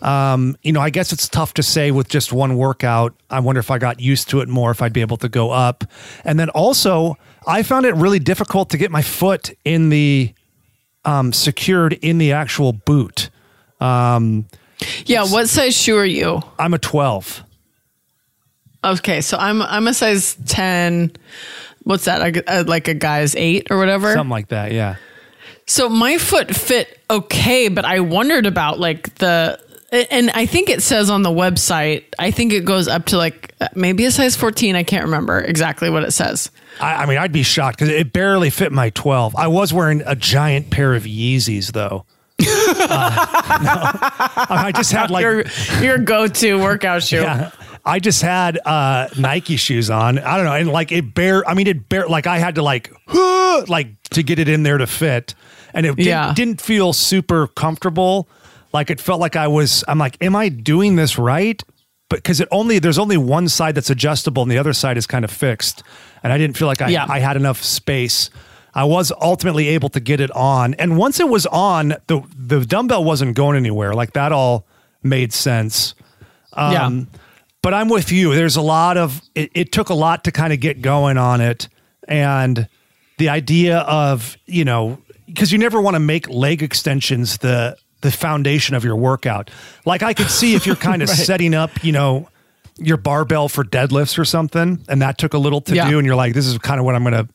Um, 0.03 0.57
you 0.62 0.72
know, 0.72 0.80
I 0.80 0.90
guess 0.90 1.12
it's 1.12 1.28
tough 1.28 1.55
to 1.55 1.62
say 1.62 1.92
with 1.92 2.09
just 2.09 2.32
one 2.32 2.57
workout. 2.57 3.14
I 3.30 3.38
wonder 3.40 3.61
if 3.61 3.70
I 3.70 3.78
got 3.78 4.00
used 4.00 4.28
to 4.30 4.40
it 4.40 4.48
more, 4.48 4.72
if 4.72 4.82
I'd 4.82 4.92
be 4.92 5.00
able 5.00 5.16
to 5.18 5.28
go 5.28 5.50
up. 5.50 5.84
And 6.24 6.38
then 6.38 6.50
also, 6.50 7.16
I 7.46 7.62
found 7.62 7.86
it 7.86 7.94
really 7.94 8.18
difficult 8.18 8.70
to 8.70 8.78
get 8.78 8.90
my 8.90 9.03
foot 9.03 9.57
in 9.64 9.90
the 9.90 10.34
um, 11.05 11.32
secured 11.32 11.94
in 11.94 12.18
the 12.18 12.32
actual 12.32 12.72
boot. 12.72 13.30
Um, 13.80 14.46
yeah, 15.07 15.24
what 15.24 15.48
size 15.48 15.76
shoe 15.76 15.96
are 15.96 16.05
you? 16.05 16.42
I'm 16.59 16.74
a 16.74 16.78
12. 16.78 17.44
Okay, 18.84 19.20
so 19.20 19.36
I'm 19.38 19.62
I'm 19.62 19.86
a 19.86 19.94
size 19.94 20.36
10. 20.46 21.12
What's 21.84 22.07
that? 22.07 22.66
Like 22.66 22.88
a 22.88 22.94
guy's 22.94 23.36
8 23.36 23.68
or 23.70 23.78
whatever? 23.78 24.12
Something 24.12 24.30
like 24.30 24.48
that, 24.48 24.72
yeah. 24.72 24.96
So 25.66 25.88
my 25.88 26.18
foot 26.18 26.55
fit 26.55 27.00
okay, 27.09 27.68
but 27.68 27.84
I 27.84 28.00
wondered 28.00 28.46
about 28.46 28.80
like 28.80 29.14
the 29.16 29.61
And 29.93 30.30
I 30.30 30.47
think 30.47 30.70
it 30.70 30.82
says 30.82 31.11
on 31.11 31.22
the 31.22 31.30
website, 31.30 32.05
I 32.18 32.30
think 32.30 32.55
it 32.55 32.64
goes 32.64 32.88
up 32.88 33.05
to 33.07 33.18
like 33.18 33.55
uh, 33.61 33.68
maybe 33.74 34.07
a 34.07 34.11
size 34.11 34.36
14. 34.36 34.74
I 34.74 34.84
can't 34.84 35.05
remember 35.05 35.38
exactly 35.38 35.90
what 35.90 36.03
it 36.03 36.12
says. 36.12 36.51
I, 36.80 37.03
I 37.03 37.07
mean, 37.07 37.18
I'd 37.18 37.32
be 37.32 37.43
shocked 37.43 37.78
because 37.78 37.90
it 37.90 38.11
barely 38.11 38.49
fit 38.49 38.72
my 38.72 38.88
12. 38.90 39.36
I 39.36 39.49
was 39.49 39.70
wearing 39.70 40.03
a 40.07 40.16
giant 40.16 40.70
pair 40.70 40.95
of 40.95 41.03
Yeezys 41.03 41.72
though. 41.72 42.07
uh, 42.40 42.43
no. 44.49 44.57
I 44.57 44.72
just 44.74 44.93
had 44.93 45.11
like 45.11 45.22
your, 45.22 45.45
your 45.82 45.99
go-to 45.99 46.59
workout 46.59 47.03
shoe. 47.03 47.20
Yeah. 47.20 47.51
I 47.84 47.99
just 47.99 48.22
had 48.22 48.59
uh, 48.64 49.09
Nike 49.18 49.57
shoes 49.57 49.90
on. 49.90 50.18
I 50.18 50.36
don't 50.36 50.47
know, 50.47 50.55
and 50.55 50.70
like 50.70 50.93
it 50.93 51.14
bare. 51.14 51.47
I 51.49 51.55
mean, 51.55 51.66
it 51.66 51.88
bare. 51.88 52.07
Like 52.07 52.26
I 52.26 52.38
had 52.38 52.55
to 52.55 52.62
like, 52.62 52.93
like 53.68 54.03
to 54.11 54.22
get 54.22 54.38
it 54.38 54.49
in 54.49 54.62
there 54.62 54.78
to 54.78 54.86
fit, 54.86 55.34
and 55.74 55.84
it 55.84 55.97
didn't, 55.97 56.36
didn't 56.36 56.61
feel 56.61 56.93
super 56.93 57.49
comfortable. 57.49 58.28
Like 58.72 58.90
it 58.90 59.00
felt 59.00 59.20
like 59.20 59.36
I 59.36 59.48
was. 59.48 59.84
I'm 59.88 59.98
like, 59.98 60.16
am 60.22 60.34
I 60.34 60.48
doing 60.48 60.96
this 60.96 61.18
right? 61.18 61.62
But 62.08 62.16
because 62.18 62.40
it 62.40 62.48
only 62.50 62.78
there's 62.78 62.98
only 62.98 63.16
one 63.16 63.48
side 63.48 63.74
that's 63.74 63.90
adjustable, 63.90 64.42
and 64.42 64.50
the 64.50 64.58
other 64.58 64.72
side 64.72 64.96
is 64.96 65.06
kind 65.06 65.24
of 65.24 65.30
fixed, 65.30 65.82
and 66.22 66.32
I 66.32 66.38
didn't 66.38 66.56
feel 66.56 66.68
like 66.68 66.82
I 66.82 66.88
Yeah. 66.88 67.06
I 67.08 67.20
had 67.20 67.36
enough 67.36 67.62
space. 67.62 68.30
I 68.74 68.84
was 68.84 69.12
ultimately 69.20 69.68
able 69.68 69.90
to 69.90 70.00
get 70.00 70.20
it 70.20 70.30
on, 70.32 70.74
and 70.74 70.96
once 70.96 71.20
it 71.20 71.28
was 71.28 71.46
on, 71.46 71.94
the 72.06 72.22
the 72.36 72.64
dumbbell 72.64 73.04
wasn't 73.04 73.36
going 73.36 73.56
anywhere. 73.56 73.94
Like 73.94 74.12
that 74.14 74.32
all 74.32 74.66
made 75.02 75.32
sense. 75.32 75.94
yeah. 76.56 76.86
Um, 76.86 77.08
but 77.62 77.72
I'm 77.74 77.88
with 77.88 78.10
you. 78.10 78.34
There's 78.34 78.56
a 78.56 78.62
lot 78.62 78.96
of 78.96 79.20
it, 79.34 79.50
it 79.54 79.72
took 79.72 79.88
a 79.88 79.94
lot 79.94 80.24
to 80.24 80.32
kind 80.32 80.52
of 80.52 80.60
get 80.60 80.82
going 80.82 81.16
on 81.18 81.40
it, 81.40 81.68
and 82.08 82.68
the 83.18 83.28
idea 83.28 83.78
of 83.78 84.36
you 84.46 84.64
know 84.64 84.98
because 85.26 85.52
you 85.52 85.58
never 85.58 85.80
want 85.80 85.94
to 85.94 86.00
make 86.00 86.28
leg 86.28 86.62
extensions 86.62 87.38
the 87.38 87.76
the 88.03 88.11
foundation 88.12 88.74
of 88.76 88.84
your 88.84 88.96
workout. 88.96 89.50
Like 89.86 90.03
I 90.03 90.12
could 90.14 90.30
see 90.30 90.55
if 90.55 90.66
you're 90.66 90.76
kind 90.90 91.03
of 91.03 91.09
setting 91.09 91.55
up, 91.55 91.82
you 91.82 91.92
know, 91.92 92.28
your 92.78 92.96
barbell 92.96 93.48
for 93.48 93.64
deadlifts 93.64 94.18
or 94.18 94.24
something, 94.24 94.84
and 94.88 95.03
that 95.03 95.18
took 95.18 95.34
a 95.34 95.38
little 95.38 95.61
to 95.62 95.74
Yeah. 95.74 95.88
do, 95.90 95.98
and 95.98 96.07
you're 96.07 96.16
like, 96.16 96.34
this 96.34 96.46
is 96.46 96.57
kind 96.59 96.78
of 96.78 96.86
what 96.86 96.94
I'm 96.94 97.03
going 97.05 97.26
to 97.26 97.28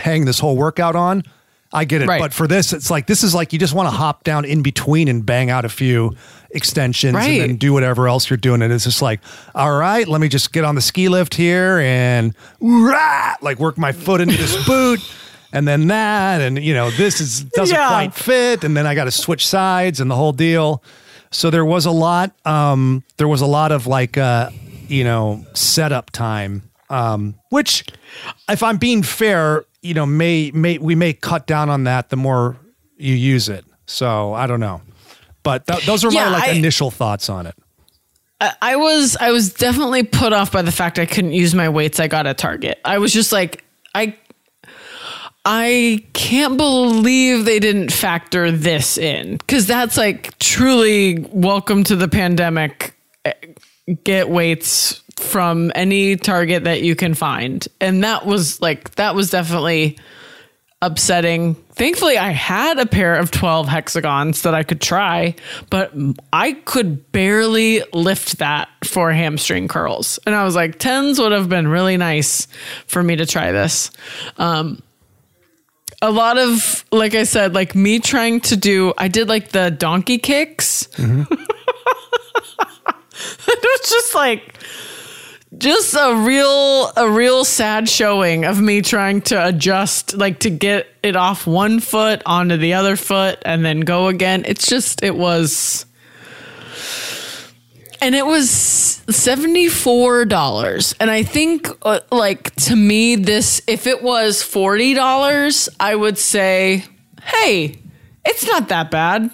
hang 0.00 0.24
this 0.24 0.38
whole 0.38 0.56
workout 0.56 0.96
on. 0.96 1.22
I 1.72 1.84
get 1.84 2.02
it. 2.02 2.08
Right. 2.08 2.20
But 2.20 2.32
for 2.32 2.46
this, 2.46 2.72
it's 2.72 2.88
like 2.88 3.06
this 3.08 3.24
is 3.24 3.34
like 3.34 3.52
you 3.52 3.58
just 3.58 3.74
want 3.74 3.88
to 3.88 3.90
hop 3.90 4.22
down 4.22 4.44
in 4.44 4.62
between 4.62 5.08
and 5.08 5.26
bang 5.26 5.50
out 5.50 5.64
a 5.64 5.68
few 5.68 6.14
extensions 6.50 7.14
Right. 7.14 7.40
and 7.40 7.50
then 7.50 7.56
do 7.56 7.72
whatever 7.72 8.06
else 8.06 8.30
you're 8.30 8.36
doing. 8.36 8.62
And 8.62 8.72
it's 8.72 8.84
just 8.84 9.02
like, 9.02 9.20
all 9.56 9.76
right, 9.76 10.06
let 10.06 10.20
me 10.20 10.28
just 10.28 10.52
get 10.52 10.64
on 10.64 10.76
the 10.76 10.80
ski 10.80 11.08
lift 11.08 11.34
here 11.34 11.78
and 11.80 12.32
rah, 12.60 13.34
like 13.42 13.58
work 13.58 13.76
my 13.76 13.90
foot 13.90 14.20
into 14.20 14.36
this 14.36 14.64
boot. 14.66 15.00
And 15.54 15.66
then 15.68 15.86
that, 15.86 16.40
and 16.42 16.62
you 16.62 16.74
know, 16.74 16.90
this 16.90 17.20
is 17.20 17.44
doesn't 17.54 17.74
Yeah. 17.74 17.88
quite 17.88 18.12
fit, 18.14 18.64
and 18.64 18.76
then 18.76 18.86
I 18.86 18.94
got 18.94 19.04
to 19.04 19.10
switch 19.10 19.46
sides 19.46 20.00
and 20.00 20.10
the 20.10 20.16
whole 20.16 20.32
deal. 20.32 20.82
So 21.30 21.48
there 21.50 21.64
was 21.64 21.86
a 21.86 21.90
lot. 21.90 22.32
Um, 22.44 23.02
there 23.16 23.28
was 23.28 23.40
a 23.40 23.46
lot 23.46 23.72
of 23.72 23.86
like, 23.86 24.18
uh, 24.18 24.50
you 24.88 25.04
know, 25.04 25.44
setup 25.54 26.10
time. 26.10 26.62
Um, 26.90 27.34
which, 27.50 27.84
if 28.48 28.62
I'm 28.62 28.76
being 28.76 29.02
fair, 29.02 29.64
you 29.80 29.94
know, 29.94 30.04
may 30.06 30.50
may 30.52 30.78
we 30.78 30.94
may 30.94 31.12
cut 31.14 31.46
down 31.46 31.70
on 31.70 31.84
that 31.84 32.10
the 32.10 32.16
more 32.16 32.56
you 32.98 33.14
use 33.14 33.48
it. 33.48 33.64
So 33.86 34.34
I 34.34 34.46
don't 34.46 34.60
know, 34.60 34.82
but 35.42 35.66
th- 35.66 35.86
those 35.86 36.04
are 36.04 36.12
Yeah, 36.12 36.26
my 36.26 36.38
like 36.38 36.48
I- 36.50 36.52
initial 36.52 36.90
thoughts 36.90 37.28
on 37.28 37.46
it. 37.46 37.54
I- 38.40 38.52
I 38.60 38.76
was 38.76 39.16
I 39.20 39.30
was 39.30 39.52
definitely 39.54 40.02
put 40.02 40.32
off 40.32 40.52
by 40.52 40.62
the 40.62 40.72
fact 40.72 40.98
I 40.98 41.06
couldn't 41.06 41.32
use 41.32 41.54
my 41.54 41.68
weights 41.68 42.00
I 42.00 42.06
got 42.08 42.26
at 42.26 42.38
Target. 42.38 42.78
I 42.84 42.98
was 42.98 43.12
just 43.12 43.32
like 43.32 43.64
I 43.94 44.16
I 45.44 46.04
can't 46.14 46.56
believe 46.56 47.44
they 47.44 47.58
didn't 47.58 47.92
factor 47.92 48.50
this 48.50 48.96
in 48.96 49.38
cuz 49.46 49.66
that's 49.66 49.96
like 49.96 50.38
truly 50.38 51.26
welcome 51.30 51.84
to 51.84 51.96
the 51.96 52.08
pandemic 52.08 52.94
eh, 53.24 53.32
get 54.04 54.30
weights 54.30 55.02
from 55.16 55.70
any 55.74 56.16
Target 56.16 56.64
that 56.64 56.82
you 56.82 56.96
can 56.96 57.14
find. 57.14 57.66
And 57.80 58.04
that 58.04 58.26
was 58.26 58.60
like 58.60 58.94
that 58.96 59.14
was 59.14 59.30
definitely 59.30 59.98
upsetting. 60.82 61.54
Thankfully, 61.72 62.18
I 62.18 62.30
had 62.30 62.78
a 62.78 62.86
pair 62.86 63.14
of 63.14 63.30
12 63.30 63.68
hexagons 63.68 64.42
that 64.42 64.54
I 64.54 64.62
could 64.62 64.80
try, 64.80 65.34
but 65.70 65.92
I 66.32 66.52
could 66.52 67.10
barely 67.10 67.82
lift 67.92 68.38
that 68.38 68.68
for 68.84 69.10
hamstring 69.10 69.66
curls. 69.66 70.18
And 70.26 70.34
I 70.34 70.44
was 70.44 70.54
like, 70.54 70.78
10s 70.78 71.18
would 71.18 71.32
have 71.32 71.48
been 71.48 71.68
really 71.68 71.96
nice 71.96 72.46
for 72.86 73.02
me 73.02 73.16
to 73.16 73.24
try 73.24 73.50
this. 73.50 73.90
Um, 74.36 74.82
a 76.04 76.10
lot 76.10 76.36
of, 76.36 76.84
like 76.92 77.14
I 77.14 77.24
said, 77.24 77.54
like 77.54 77.74
me 77.74 77.98
trying 77.98 78.40
to 78.42 78.56
do, 78.56 78.92
I 78.98 79.08
did 79.08 79.28
like 79.28 79.48
the 79.48 79.70
donkey 79.70 80.18
kicks. 80.18 80.86
it 80.98 81.28
was 83.48 83.80
just 83.88 84.14
like, 84.14 84.58
just 85.56 85.94
a 85.94 86.16
real 86.16 86.92
a 86.96 87.08
real 87.08 87.44
sad 87.44 87.88
showing 87.88 88.44
of 88.44 88.60
me 88.60 88.82
trying 88.82 89.22
to 89.22 89.46
adjust 89.46 90.16
like 90.16 90.40
to 90.40 90.50
get 90.50 90.88
it 91.04 91.14
off 91.14 91.46
one 91.46 91.78
foot 91.78 92.20
onto 92.26 92.56
the 92.56 92.74
other 92.74 92.96
foot 92.96 93.38
and 93.44 93.64
then 93.64 93.78
go 93.78 94.08
again 94.08 94.44
it's 94.48 94.66
just 94.66 95.04
it 95.04 95.14
was 95.14 95.86
and 98.04 98.14
it 98.14 98.26
was 98.26 99.02
$74 99.08 100.94
and 101.00 101.10
i 101.10 101.22
think 101.22 101.68
uh, 101.82 102.00
like 102.12 102.54
to 102.56 102.76
me 102.76 103.16
this 103.16 103.62
if 103.66 103.86
it 103.86 104.02
was 104.02 104.42
$40 104.42 105.68
i 105.80 105.94
would 105.94 106.18
say 106.18 106.84
hey 107.22 107.78
it's 108.24 108.46
not 108.46 108.68
that 108.68 108.90
bad. 108.90 109.30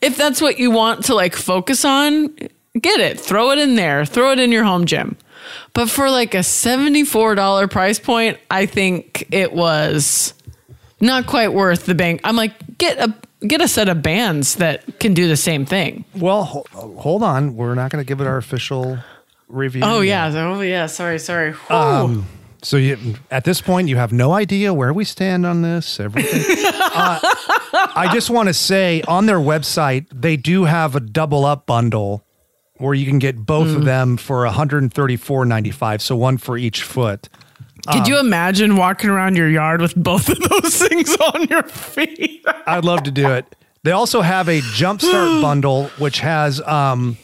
If 0.00 0.16
that's 0.16 0.40
what 0.40 0.58
you 0.58 0.70
want 0.70 1.04
to 1.04 1.14
like 1.14 1.36
focus 1.36 1.84
on 1.84 2.34
get 2.80 3.00
it. 3.00 3.20
Throw 3.20 3.50
it 3.50 3.58
in 3.58 3.76
there. 3.76 4.04
Throw 4.04 4.32
it 4.32 4.40
in 4.40 4.50
your 4.50 4.64
home 4.64 4.86
gym. 4.86 5.16
But 5.74 5.88
for 5.88 6.10
like 6.10 6.34
a 6.34 6.38
$74 6.38 7.70
price 7.70 7.98
point 7.98 8.38
i 8.50 8.66
think 8.66 9.26
it 9.30 9.52
was 9.52 10.34
not 11.00 11.26
quite 11.26 11.52
worth 11.52 11.86
the 11.86 11.94
bang. 11.94 12.20
I'm 12.24 12.36
like 12.36 12.78
get 12.78 12.98
a 12.98 13.14
get 13.46 13.60
a 13.60 13.68
set 13.68 13.88
of 13.88 14.02
bands 14.02 14.56
that 14.56 14.98
can 15.00 15.14
do 15.14 15.28
the 15.28 15.36
same 15.36 15.64
thing 15.66 16.04
Well, 16.14 16.44
ho- 16.44 16.64
hold 16.72 17.22
on, 17.22 17.56
we're 17.56 17.74
not 17.74 17.90
going 17.90 18.02
to 18.04 18.06
give 18.08 18.20
it 18.20 18.26
our 18.26 18.36
official 18.36 18.98
review. 19.48 19.82
oh 19.84 20.00
yet. 20.00 20.32
yeah 20.32 20.46
oh 20.48 20.60
yeah 20.60 20.86
sorry 20.86 21.18
sorry 21.18 21.54
Um, 21.70 22.26
so 22.62 22.76
you, 22.76 23.16
at 23.30 23.42
this 23.44 23.60
point, 23.60 23.88
you 23.88 23.96
have 23.96 24.12
no 24.12 24.32
idea 24.32 24.72
where 24.72 24.92
we 24.92 25.04
stand 25.04 25.44
on 25.44 25.62
this. 25.62 25.98
Everything. 25.98 26.42
uh, 26.74 27.18
I 27.96 28.08
just 28.12 28.30
want 28.30 28.46
to 28.48 28.54
say 28.54 29.02
on 29.08 29.26
their 29.26 29.40
website 29.40 30.06
they 30.12 30.36
do 30.36 30.62
have 30.64 30.94
a 30.94 31.00
double 31.00 31.44
up 31.44 31.66
bundle 31.66 32.22
where 32.76 32.94
you 32.94 33.04
can 33.04 33.18
get 33.18 33.44
both 33.44 33.68
Hmm. 33.70 33.78
of 33.78 33.84
them 33.84 34.16
for 34.16 34.44
one 34.44 34.54
hundred 34.54 34.84
and 34.84 34.94
thirty 34.94 35.16
four 35.16 35.44
ninety 35.44 35.72
five. 35.72 36.00
So 36.02 36.14
one 36.14 36.38
for 36.38 36.56
each 36.56 36.84
foot. 36.84 37.28
Could 37.90 38.06
you 38.06 38.20
imagine 38.20 38.76
walking 38.76 39.10
around 39.10 39.36
your 39.36 39.48
yard 39.48 39.80
with 39.80 39.96
both 39.96 40.28
of 40.28 40.38
those 40.38 40.78
things 40.88 41.16
on 41.16 41.48
your 41.48 41.64
feet? 41.64 42.31
I'd 42.66 42.84
love 42.84 43.02
to 43.04 43.10
do 43.10 43.30
it. 43.30 43.46
They 43.84 43.92
also 43.92 44.20
have 44.20 44.48
a 44.48 44.60
jumpstart 44.60 45.42
bundle 45.42 45.86
which 45.98 46.20
has 46.20 46.60
um, 46.62 47.16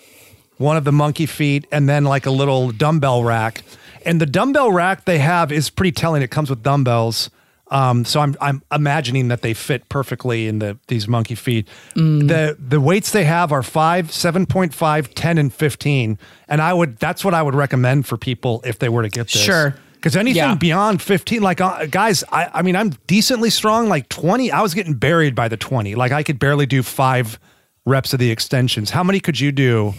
one 0.57 0.77
of 0.77 0.85
the 0.85 0.91
MonkeyFeet 0.91 1.67
and 1.71 1.89
then 1.89 2.05
like 2.05 2.27
a 2.27 2.31
little 2.31 2.71
dumbbell 2.71 3.25
rack. 3.25 3.63
And 4.05 4.21
the 4.21 4.27
dumbbell 4.27 4.73
rack 4.73 5.05
they 5.05 5.19
have 5.19 5.53
is 5.53 5.71
pretty 5.71 5.93
telling. 5.93 6.23
It 6.23 6.31
comes 6.31 6.51
with 6.51 6.63
dumbbells. 6.63 7.31
Um, 7.71 8.05
so 8.07 8.21
I'm 8.21 8.35
I'm 8.41 8.63
imagining 8.73 9.29
that 9.29 9.43
they 9.43 9.53
fit 9.53 9.89
perfectly 9.91 10.49
in 10.49 10.59
the 10.59 10.79
these 10.87 11.07
MonkeyFeet. 11.07 11.67
The 11.95 12.57
the 12.59 12.81
weights 12.81 13.11
they 13.11 13.25
have 13.25 13.53
are 13.53 13.63
5, 13.63 14.07
7.5, 14.07 15.13
10 15.15 15.39
and 15.39 15.53
15. 15.53 16.19
And 16.49 16.63
I 16.63 16.73
would 16.73 16.99
that's 16.99 17.25
what 17.25 17.35
I 17.35 17.43
would 17.43 17.55
recommend 17.55 18.07
for 18.07 18.17
people 18.17 18.63
if 18.65 18.79
they 18.79 18.89
were 18.89 19.03
to 19.03 19.11
get 19.11 19.29
this. 19.29 19.43
Sure. 19.43 19.75
Because 19.99 20.17
anything 20.17 20.37
Yeah. 20.43 20.55
beyond 20.55 21.03
15, 21.03 21.43
like 21.43 21.61
uh, 21.61 21.87
guys, 21.87 22.23
I, 22.31 22.49
I 22.55 22.63
mean, 22.63 22.77
I'm 22.77 22.91
decently 23.07 23.51
strong. 23.51 23.89
Like 23.89 24.09
20, 24.09 24.53
I 24.53 24.63
was 24.63 24.73
getting 24.75 24.95
buried 24.95 25.35
by 25.35 25.49
the 25.49 25.57
20. 25.57 25.95
Like 25.97 26.13
I 26.13 26.23
could 26.23 26.39
barely 26.39 26.67
do 26.67 26.83
five 26.85 27.39
reps 27.85 28.13
of 28.13 28.19
the 28.21 28.31
extensions. 28.31 28.91
How 28.91 29.03
many 29.03 29.19
could 29.19 29.41
you 29.41 29.51
do 29.51 29.95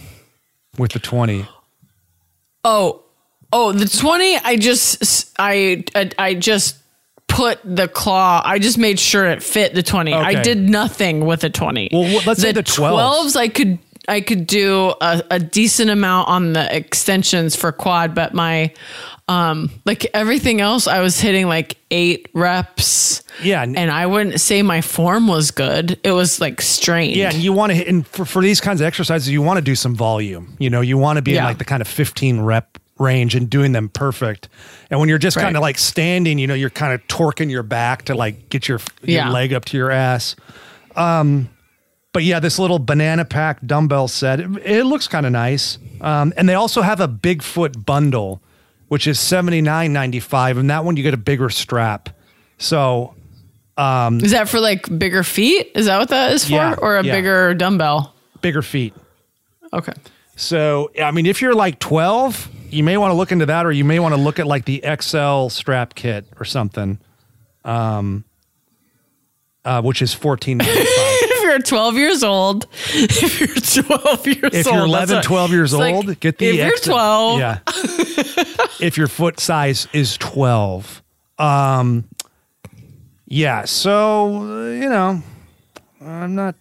with 0.78 0.92
the 0.92 0.98
20? 1.00 1.46
Oh, 2.64 3.02
oh, 3.52 3.72
the 3.72 3.86
twenty. 3.88 4.36
I 4.36 4.56
just, 4.56 5.30
I, 5.38 5.84
I, 5.94 6.10
I 6.18 6.34
just 6.34 6.76
put 7.26 7.58
the 7.64 7.88
claw. 7.88 8.42
I 8.44 8.58
just 8.58 8.76
made 8.78 8.98
sure 8.98 9.26
it 9.26 9.42
fit 9.42 9.74
the 9.74 9.82
twenty. 9.82 10.12
I 10.12 10.42
did 10.42 10.58
nothing 10.58 11.24
with 11.26 11.40
the 11.40 11.50
twenty. 11.50 11.88
Well, 11.92 12.04
wh- 12.20 12.26
let's 12.26 12.42
say 12.42 12.52
the 12.52 12.62
12s. 12.62 13.36
I 13.36 13.48
could, 13.48 13.78
I 14.08 14.20
could 14.20 14.46
do 14.46 14.92
a, 15.00 15.22
a 15.30 15.38
decent 15.38 15.90
amount 15.90 16.28
on 16.28 16.52
the 16.52 16.74
extensions 16.76 17.56
for 17.56 17.72
quad, 17.72 18.14
but 18.14 18.34
my, 18.34 18.72
um, 19.30 19.70
like 19.84 20.06
everything 20.12 20.60
else, 20.60 20.86
I 20.88 21.00
was 21.00 21.20
hitting 21.20 21.46
like 21.46 21.76
eight 21.90 22.28
reps. 22.34 23.22
Yeah, 23.42 23.62
and 23.62 23.78
I 23.90 24.06
wouldn't 24.06 24.40
say 24.40 24.60
my 24.62 24.80
form 24.80 25.28
was 25.28 25.50
good. 25.52 25.98
It 26.02 26.10
was 26.12 26.40
like 26.40 26.60
strained. 26.60 27.16
Yeah, 27.16 27.30
and 27.32 27.38
you 27.42 27.52
want 27.52 27.70
to 27.70 27.76
hit, 27.76 27.86
and 27.88 28.06
for, 28.06 28.24
for 28.24 28.42
these 28.42 28.60
kinds 28.60 28.80
of 28.80 28.86
exercises, 28.86 29.28
you 29.30 29.40
want 29.40 29.58
to 29.58 29.62
do 29.62 29.74
some 29.76 29.94
volume. 29.94 30.56
You 30.58 30.68
know, 30.68 30.80
you 30.80 30.98
want 30.98 31.16
to 31.18 31.22
be 31.22 31.36
in 31.36 31.44
like 31.44 31.58
the 31.58 31.64
kind 31.64 31.80
of 31.80 31.86
15 31.88 32.40
rep 32.40 32.76
range 32.98 33.34
and 33.34 33.48
doing 33.48 33.72
them 33.72 33.88
perfect. 33.88 34.48
And 34.90 35.00
when 35.00 35.08
you're 35.08 35.16
just 35.16 35.36
Right. 35.36 35.44
kind 35.44 35.56
of 35.56 35.62
like 35.62 35.78
standing, 35.78 36.38
you 36.38 36.46
know, 36.46 36.52
you're 36.54 36.68
kind 36.68 36.92
of 36.92 37.00
torquing 37.06 37.50
your 37.50 37.62
back 37.62 38.06
to 38.06 38.14
like 38.14 38.50
get 38.50 38.68
your, 38.68 38.78
your 39.02 39.22
Yeah. 39.22 39.30
leg 39.30 39.54
up 39.54 39.64
to 39.66 39.76
your 39.78 39.90
ass. 39.90 40.36
Um, 40.96 41.48
but 42.12 42.24
yeah, 42.24 42.40
this 42.40 42.58
little 42.58 42.78
banana 42.78 43.24
pack 43.24 43.64
dumbbell 43.64 44.08
set, 44.08 44.40
it, 44.40 44.50
it 44.66 44.84
looks 44.84 45.08
kind 45.08 45.24
of 45.24 45.32
nice. 45.32 45.78
Um, 46.02 46.32
and 46.36 46.46
they 46.48 46.54
also 46.54 46.82
have 46.82 47.00
a 47.00 47.08
Bigfoot 47.08 47.86
bundle, 47.86 48.42
which 48.90 49.06
is 49.06 49.20
seventy 49.20 49.62
nine 49.62 49.92
ninety 49.92 50.18
five, 50.18 50.58
and 50.58 50.68
that 50.68 50.84
one 50.84 50.96
you 50.96 51.04
get 51.04 51.14
a 51.14 51.16
bigger 51.16 51.48
strap. 51.48 52.08
So 52.58 53.14
Is 54.20 54.32
that 54.32 54.48
for 54.48 54.58
like 54.58 54.98
bigger 54.98 55.22
feet? 55.22 55.70
Is 55.76 55.86
that 55.86 55.98
what 55.98 56.08
that 56.08 56.32
is 56.32 56.44
for? 56.44 56.54
Yeah, 56.54 56.74
or 56.76 56.98
a 56.98 57.04
yeah. 57.04 57.12
bigger 57.12 57.54
dumbbell? 57.54 58.12
bigger 58.40 58.62
feet. 58.62 58.94
Okay. 59.72 59.92
So 60.34 60.90
I 61.00 61.12
mean, 61.12 61.26
if 61.26 61.40
you're 61.40 61.54
like 61.54 61.78
twelve, 61.78 62.50
you 62.68 62.82
may 62.82 62.96
want 62.96 63.12
to 63.12 63.14
look 63.14 63.30
into 63.30 63.46
that, 63.46 63.64
or 63.64 63.70
you 63.70 63.84
may 63.84 64.00
want 64.00 64.12
to 64.12 64.20
look 64.20 64.40
at 64.40 64.46
like 64.48 64.64
the 64.64 64.82
XL 65.00 65.48
strap 65.50 65.94
kit 65.94 66.26
or 66.40 66.44
something, 66.44 66.98
um, 67.64 68.24
uh, 69.64 69.82
which 69.82 70.02
is 70.02 70.12
fourteen 70.12 70.58
ninety 70.58 70.84
five. 70.84 70.99
You're 71.50 71.58
12 71.58 71.96
years 71.96 72.22
old, 72.22 72.66
if 72.94 73.40
you're 73.40 73.84
12 73.84 74.26
years 74.26 74.38
if 74.42 74.44
old, 74.44 74.54
if 74.54 74.66
you're 74.66 74.84
11, 74.84 75.16
what- 75.16 75.24
12 75.24 75.50
years 75.50 75.72
it's 75.72 75.80
like, 75.80 75.94
old, 75.94 76.20
get 76.20 76.38
the 76.38 76.48
If 76.48 76.54
you're 76.56 76.76
12, 76.76 77.40
Yeah. 77.40 77.58
if 78.80 78.96
your 78.96 79.08
foot 79.08 79.40
size 79.40 79.88
is 79.92 80.16
12. 80.18 81.02
Um 81.38 82.04
yeah, 83.26 83.64
so 83.64 84.42
you 84.70 84.88
know, 84.88 85.22
I'm 86.00 86.34
not 86.34 86.54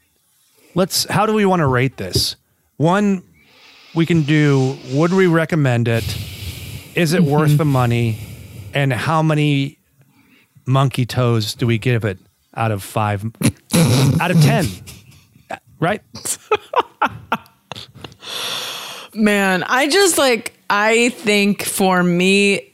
Let's 0.75 1.05
how 1.05 1.25
do 1.25 1.33
we 1.33 1.45
want 1.45 1.59
to 1.59 1.67
rate 1.67 1.97
this? 1.97 2.35
One 2.77 3.23
we 3.93 4.05
can 4.05 4.23
do 4.23 4.77
would 4.91 5.13
we 5.13 5.27
recommend 5.27 5.87
it? 5.87 6.03
Is 6.95 7.13
it 7.13 7.21
worth 7.23 7.57
the 7.57 7.65
money? 7.65 8.17
And 8.73 8.91
how 8.91 9.21
many 9.21 9.77
monkey 10.65 11.05
toes 11.05 11.53
do 11.53 11.67
we 11.67 11.77
give 11.77 12.05
it 12.05 12.17
out 12.55 12.71
of 12.71 12.81
5 12.83 13.31
out 14.21 14.31
of 14.31 14.41
10? 14.41 14.65
Right? 15.79 16.01
Man, 19.13 19.63
I 19.63 19.87
just 19.89 20.17
like 20.17 20.53
I 20.69 21.09
think 21.09 21.63
for 21.63 22.03
me 22.03 22.73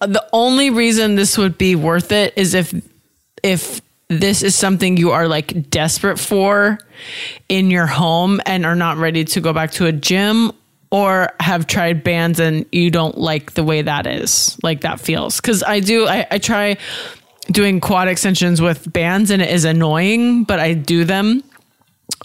the 0.00 0.26
only 0.32 0.70
reason 0.70 1.14
this 1.14 1.38
would 1.38 1.58
be 1.58 1.74
worth 1.74 2.12
it 2.12 2.32
is 2.36 2.54
if 2.54 2.74
if 3.42 3.80
this 4.08 4.42
is 4.42 4.54
something 4.54 4.96
you 4.96 5.10
are 5.10 5.26
like 5.26 5.70
desperate 5.70 6.18
for 6.18 6.78
in 7.48 7.70
your 7.70 7.86
home 7.86 8.40
and 8.46 8.64
are 8.64 8.76
not 8.76 8.98
ready 8.98 9.24
to 9.24 9.40
go 9.40 9.52
back 9.52 9.72
to 9.72 9.86
a 9.86 9.92
gym 9.92 10.52
or 10.90 11.32
have 11.40 11.66
tried 11.66 12.04
bands 12.04 12.38
and 12.38 12.64
you 12.70 12.90
don't 12.90 13.18
like 13.18 13.52
the 13.52 13.64
way 13.64 13.82
that 13.82 14.06
is 14.06 14.56
like 14.62 14.82
that 14.82 15.00
feels 15.00 15.40
because 15.40 15.62
i 15.64 15.80
do 15.80 16.06
I, 16.06 16.26
I 16.30 16.38
try 16.38 16.76
doing 17.50 17.80
quad 17.80 18.08
extensions 18.08 18.60
with 18.60 18.92
bands 18.92 19.30
and 19.30 19.40
it 19.42 19.50
is 19.50 19.64
annoying 19.64 20.44
but 20.44 20.58
i 20.58 20.72
do 20.74 21.04
them 21.04 21.42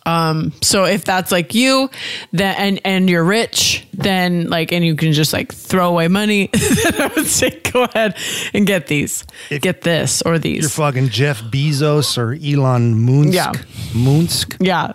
um 0.05 0.51
so 0.61 0.85
if 0.85 1.03
that's 1.03 1.31
like 1.31 1.53
you 1.53 1.89
then 2.31 2.55
and 2.57 2.81
and 2.85 3.09
you're 3.09 3.23
rich 3.23 3.85
then 3.93 4.47
like 4.49 4.71
and 4.71 4.83
you 4.85 4.95
can 4.95 5.11
just 5.11 5.31
like 5.33 5.53
throw 5.53 5.89
away 5.89 6.07
money 6.07 6.49
i 6.55 7.11
would 7.15 7.27
say 7.27 7.49
go 7.71 7.83
ahead 7.83 8.15
and 8.53 8.65
get 8.65 8.87
these 8.87 9.23
get 9.59 9.81
this 9.81 10.21
or 10.23 10.39
these 10.39 10.61
You're 10.61 10.69
fucking 10.69 11.09
Jeff 11.09 11.41
Bezos 11.41 12.17
or 12.17 12.33
Elon 12.33 12.99
Musk. 12.99 13.33
Yeah. 13.33 13.51
Musk. 13.93 14.57
yeah 14.59 14.93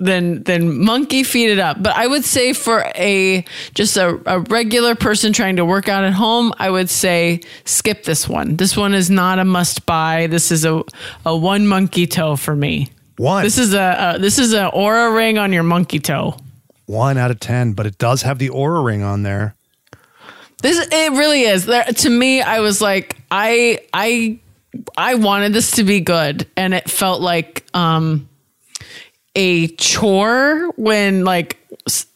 then 0.00 0.42
then 0.44 0.76
monkey 0.78 1.22
feed 1.22 1.50
it 1.50 1.58
up 1.58 1.82
but 1.82 1.94
i 1.96 2.06
would 2.06 2.24
say 2.24 2.52
for 2.52 2.84
a 2.94 3.44
just 3.74 3.96
a, 3.96 4.20
a 4.26 4.40
regular 4.40 4.94
person 4.94 5.32
trying 5.32 5.56
to 5.56 5.64
work 5.64 5.88
out 5.88 6.04
at 6.04 6.12
home 6.12 6.52
i 6.58 6.68
would 6.68 6.90
say 6.90 7.40
skip 7.64 8.04
this 8.04 8.28
one 8.28 8.56
this 8.56 8.76
one 8.76 8.94
is 8.94 9.10
not 9.10 9.38
a 9.38 9.44
must 9.44 9.86
buy 9.86 10.26
this 10.26 10.50
is 10.50 10.64
a, 10.64 10.82
a 11.24 11.36
one 11.36 11.66
monkey 11.66 12.06
toe 12.06 12.34
for 12.34 12.56
me 12.56 12.88
One. 13.16 13.44
this 13.44 13.58
is 13.58 13.74
a, 13.74 14.14
a 14.16 14.18
this 14.18 14.38
is 14.38 14.52
an 14.52 14.70
Oura 14.70 15.14
ring 15.14 15.38
on 15.38 15.52
your 15.52 15.62
monkey 15.62 15.98
toe 15.98 16.36
one 16.90 17.18
out 17.18 17.30
of 17.30 17.38
10, 17.38 17.74
but 17.74 17.86
it 17.86 17.98
does 17.98 18.22
have 18.22 18.38
the 18.38 18.48
Oura 18.50 18.84
ring 18.84 19.02
on 19.02 19.22
there. 19.22 19.54
This 20.60 20.84
it 20.90 21.12
really 21.12 21.42
is. 21.42 21.66
There, 21.66 21.84
to 21.84 22.10
me, 22.10 22.42
I 22.42 22.60
was 22.60 22.82
like, 22.82 23.16
I 23.30 23.78
I 23.94 24.40
I 24.96 25.14
wanted 25.14 25.52
this 25.52 25.70
to 25.72 25.84
be 25.84 26.00
good, 26.00 26.48
and 26.56 26.74
it 26.74 26.90
felt 26.90 27.22
like 27.22 27.64
um 27.74 28.28
a 29.34 29.68
chore 29.76 30.70
when 30.76 31.24
like 31.24 31.56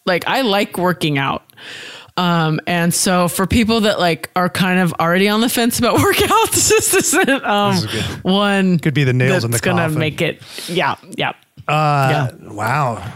like 0.07 0.27
I 0.27 0.43
like 0.43 0.78
working 0.78 1.19
out. 1.19 1.43
Um, 2.16 2.61
and 2.69 2.95
so 2.95 3.27
for 3.27 3.45
people 3.47 3.81
that 3.82 3.99
like 3.99 4.31
are 4.36 4.49
kind 4.49 4.78
of 4.78 4.93
already 4.95 5.28
on 5.28 5.41
the 5.41 5.49
fence 5.49 5.78
about 5.81 5.97
workouts, 5.99 6.69
this 6.69 6.95
isn't 6.95 7.28
um 7.45 7.74
This 7.74 7.93
is 7.95 8.05
one 8.24 8.78
Could 8.78 8.95
be 8.95 9.03
the 9.05 9.12
nails 9.12 9.45
in 9.45 9.51
the 9.51 9.57
that's 9.57 9.61
gonna 9.65 9.82
coffin. 9.82 9.99
make 9.99 10.20
it. 10.23 10.41
Yeah, 10.69 10.95
yeah. 11.16 11.32
Uh, 11.66 12.31
Wow. 12.43 13.12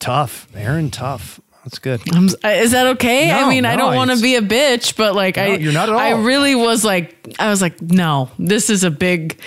Tough. 0.00 0.46
Erin, 0.54 0.90
tough. 0.90 1.40
That's 1.64 1.78
good. 1.78 2.02
I'm 2.14 2.26
Is 2.26 2.72
that 2.72 2.86
okay? 2.88 3.28
No, 3.28 3.46
I 3.46 3.48
mean, 3.48 3.64
I 3.64 3.74
don't 3.76 3.94
want 3.94 4.10
to 4.10 4.20
be 4.20 4.36
a 4.36 4.42
bitch, 4.42 4.96
but 4.96 5.14
like 5.14 5.38
I, 5.38 5.56
you're 5.56 5.72
not 5.72 5.88
at 5.88 5.94
I 5.94 6.10
really 6.10 6.54
was 6.54 6.84
like, 6.84 7.16
I 7.38 7.48
was 7.48 7.62
like, 7.62 7.80
no, 7.80 8.30
this 8.38 8.68
is 8.68 8.84
a 8.84 8.90
big, 8.90 9.40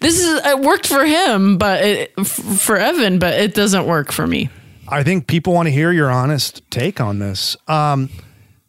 this 0.00 0.18
is 0.20 0.40
it 0.44 0.60
worked 0.60 0.88
for 0.88 1.04
him, 1.04 1.58
but 1.58 1.84
it, 1.84 2.26
for 2.26 2.76
Evan, 2.76 3.20
but 3.20 3.34
it 3.34 3.54
doesn't 3.54 3.86
work 3.86 4.10
for 4.10 4.26
me. 4.26 4.50
I 4.88 5.04
think 5.04 5.28
people 5.28 5.52
want 5.52 5.68
to 5.68 5.70
hear 5.70 5.92
your 5.92 6.10
honest 6.10 6.68
take 6.70 7.00
on 7.00 7.20
this. 7.20 7.56
Um, 7.68 8.10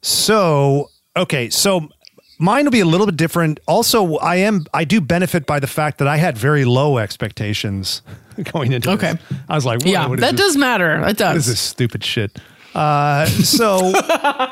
so 0.04 0.92
okay, 1.18 1.50
so 1.50 1.90
mine 2.38 2.66
will 2.66 2.72
be 2.72 2.82
a 2.82 2.86
little 2.86 3.08
bit 3.08 3.18
different. 3.18 3.60
Also, 3.68 4.18
I 4.18 4.36
am 4.36 4.66
I 4.72 4.84
do 4.84 5.02
benefit 5.02 5.48
by 5.48 5.60
the 5.60 5.68
fact 5.68 5.98
that 5.98 6.08
I 6.08 6.18
had 6.18 6.38
very 6.38 6.64
low 6.64 7.00
expectations 7.00 8.04
going 8.52 8.72
into. 8.72 8.92
Okay. 8.92 9.14
this. 9.14 9.40
I 9.50 9.56
was 9.56 9.66
like, 9.66 9.80
what, 9.80 9.88
Yeah, 9.88 10.16
that 10.18 10.36
does 10.36 10.56
matter. 10.58 11.04
It 11.08 11.18
does. 11.18 11.36
this 11.36 11.48
is 11.48 11.60
stupid 11.60 12.04
shit? 12.04 12.40
Uh, 12.76 13.26
so 13.26 13.92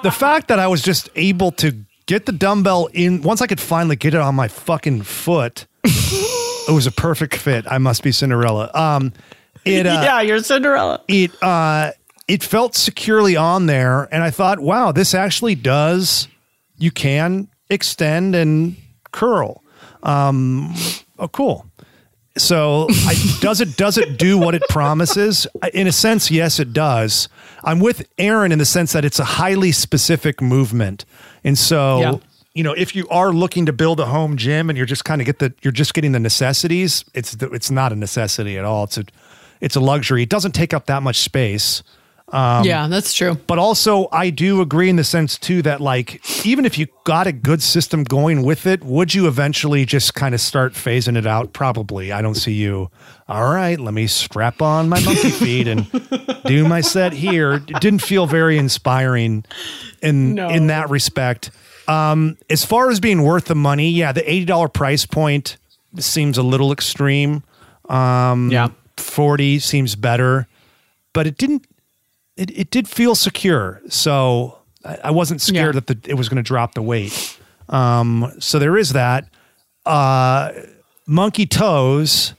the 0.04 0.12
fact 0.16 0.48
that 0.50 0.60
I 0.60 0.68
was 0.68 0.82
just 0.82 1.10
able 1.16 1.52
to 1.54 1.76
get 2.06 2.26
the 2.26 2.32
dumbbell 2.32 2.88
in 2.94 3.22
once 3.22 3.42
I 3.42 3.48
could 3.48 3.60
finally 3.60 3.96
get 3.96 4.14
it 4.14 4.20
on 4.22 4.36
my 4.36 4.48
fucking 4.48 5.04
foot, 5.04 5.66
it 5.84 6.72
was 6.74 6.88
a 6.88 6.92
perfect 6.92 7.36
fit. 7.36 7.66
I 7.70 7.78
must 7.78 8.04
be 8.04 8.12
Cinderella. 8.12 8.70
Um, 8.74 9.14
it 9.66 9.86
uh, 9.86 10.02
yeah, 10.04 10.22
you're 10.22 10.42
Cinderella. 10.44 11.02
it 11.08 11.32
uh 11.44 11.92
it 12.28 12.44
felt 12.44 12.76
securely 12.76 13.36
on 13.36 13.66
there 13.68 14.08
and 14.12 14.24
i 14.24 14.32
thought 14.32 14.60
wow 14.60 14.92
this 14.92 15.14
actually 15.14 15.54
does 15.54 16.28
you 16.78 16.90
can 16.90 17.48
extend 17.70 18.34
and 18.36 18.76
curl 19.12 19.62
um 20.02 20.74
oh 21.20 21.28
cool 21.28 21.68
so 22.38 22.88
I, 22.90 23.16
does 23.42 23.60
it 23.62 23.76
does 23.78 23.98
it 23.98 24.18
do 24.18 24.38
what 24.38 24.56
it 24.56 24.64
promises? 24.70 25.48
In 25.74 25.88
a 25.88 25.92
sense 25.92 26.32
yes 26.32 26.60
it 26.60 26.74
does. 26.74 27.28
I'm 27.64 27.80
with 27.80 28.08
Erin 28.18 28.52
in 28.52 28.60
the 28.60 28.66
sense 28.66 28.94
that 28.94 29.04
it's 29.06 29.20
a 29.20 29.26
highly 29.26 29.72
specific 29.72 30.42
movement. 30.42 31.06
And 31.44 31.58
so 31.58 32.00
Yeah. 32.00 32.16
you 32.54 32.64
know 32.64 32.74
if 32.74 32.96
you 32.96 33.08
are 33.10 33.32
looking 33.34 33.66
to 33.66 33.74
build 33.74 34.00
a 34.00 34.06
home 34.06 34.38
gym 34.38 34.70
and 34.70 34.78
you're 34.78 34.86
just 34.86 35.04
kind 35.06 35.22
of 35.22 35.26
get 35.26 35.40
the 35.40 35.54
you're 35.62 35.72
just 35.74 35.94
getting 35.94 36.12
the 36.14 36.20
necessities 36.20 37.04
it's 37.14 37.32
the, 37.36 37.50
it's 37.52 37.70
not 37.72 37.92
a 37.92 37.96
necessity 37.96 38.58
at 38.58 38.66
all. 38.66 38.86
It's 38.86 38.98
a 38.98 39.04
it's 39.60 39.76
a 39.76 39.82
luxury. 39.82 40.24
It 40.24 40.30
doesn't 40.30 40.54
take 40.54 40.74
up 40.74 40.86
that 40.88 41.04
much 41.04 41.18
space 41.20 41.84
Um, 42.34 42.64
yeah, 42.64 42.88
that's 42.88 43.14
true. 43.14 43.36
but 43.48 43.58
also 43.60 44.08
I 44.12 44.30
do 44.30 44.62
agree 44.62 44.90
in 44.90 44.96
the 44.96 45.04
sense 45.04 45.38
too 45.38 45.62
that 45.64 45.82
like 45.82 46.46
even 46.46 46.64
if 46.66 46.78
you 46.78 46.88
got 47.04 47.28
a 47.28 47.32
good 47.34 47.62
system 47.62 48.04
going 48.06 48.44
with 48.44 48.66
it, 48.66 48.84
would 48.86 49.14
you 49.14 49.28
eventually 49.28 49.86
just 49.86 50.14
kind 50.16 50.34
of 50.34 50.40
start 50.40 50.74
phasing 50.74 51.18
it 51.18 51.28
out? 51.28 51.52
Probably. 51.52 52.12
I 52.14 52.22
don't 52.22 52.36
see 52.36 52.54
you. 52.54 52.90
All 53.28 53.52
right, 53.54 53.78
let 53.80 53.94
me 53.94 54.08
strap 54.08 54.62
on 54.62 54.88
my 54.88 55.00
monkey 55.04 55.30
feet 55.44 55.68
and 55.68 55.90
do 56.46 56.68
my 56.68 56.80
set 56.82 57.12
here. 57.14 57.54
It 57.56 57.80
didn't 57.82 58.02
feel 58.02 58.28
very 58.28 58.58
inspiring 58.58 59.44
in 60.02 60.36
No. 60.36 60.50
in 60.50 60.68
that 60.68 60.90
respect. 60.90 61.52
Um, 61.88 62.38
as 62.50 62.64
far 62.64 62.90
as 62.92 63.00
being 63.02 63.24
worth 63.24 63.46
the 63.46 63.56
money, 63.56 63.90
yeah, 63.90 64.12
the 64.14 64.30
eighty 64.32 64.46
dollar 64.46 64.70
price 64.70 65.06
point 65.06 65.58
seems 65.98 66.38
a 66.38 66.44
little 66.44 66.72
extreme. 66.72 67.44
yeah. 67.90 68.70
40 68.98 69.60
seems 69.60 69.96
better, 69.96 70.48
but 71.14 71.26
it 71.26 71.38
didn't, 71.38 71.66
it, 72.42 72.52
it 72.58 72.72
did 72.72 72.88
feel 72.88 73.16
secure. 73.16 73.82
So 73.90 74.58
I, 74.84 74.98
I 75.06 75.12
wasn't 75.12 75.42
scared 75.42 75.76
Yeah. 75.76 75.82
that 75.82 76.04
the, 76.04 76.10
it 76.10 76.16
was 76.16 76.30
going 76.30 76.38
to 76.44 76.48
drop 76.48 76.74
the 76.74 76.82
weight. 76.82 77.40
Um, 77.70 78.32
so 78.40 78.60
there 78.60 78.78
is 78.78 78.94
that. 78.94 79.30
Uh, 79.86 80.52
monkey 81.08 81.46
toes, 81.46 82.34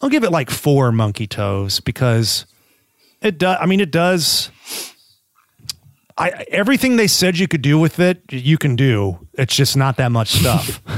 I'll 0.00 0.08
give 0.08 0.24
it 0.24 0.30
like 0.30 0.50
four 0.50 0.92
monkey 0.92 1.26
toes 1.26 1.80
because 1.80 2.46
it 3.20 3.38
does, 3.38 3.58
I 3.60 3.66
mean, 3.66 3.80
it 3.80 3.90
does. 3.90 4.50
I, 6.18 6.44
everything 6.48 6.96
they 6.96 7.06
said 7.06 7.38
you 7.38 7.48
could 7.48 7.62
do 7.62 7.78
with 7.78 7.98
it, 7.98 8.20
you 8.30 8.58
can 8.58 8.76
do. 8.76 9.26
It's 9.34 9.56
just 9.56 9.76
not 9.76 9.96
that 9.96 10.12
much 10.12 10.30
stuff. 10.32 10.80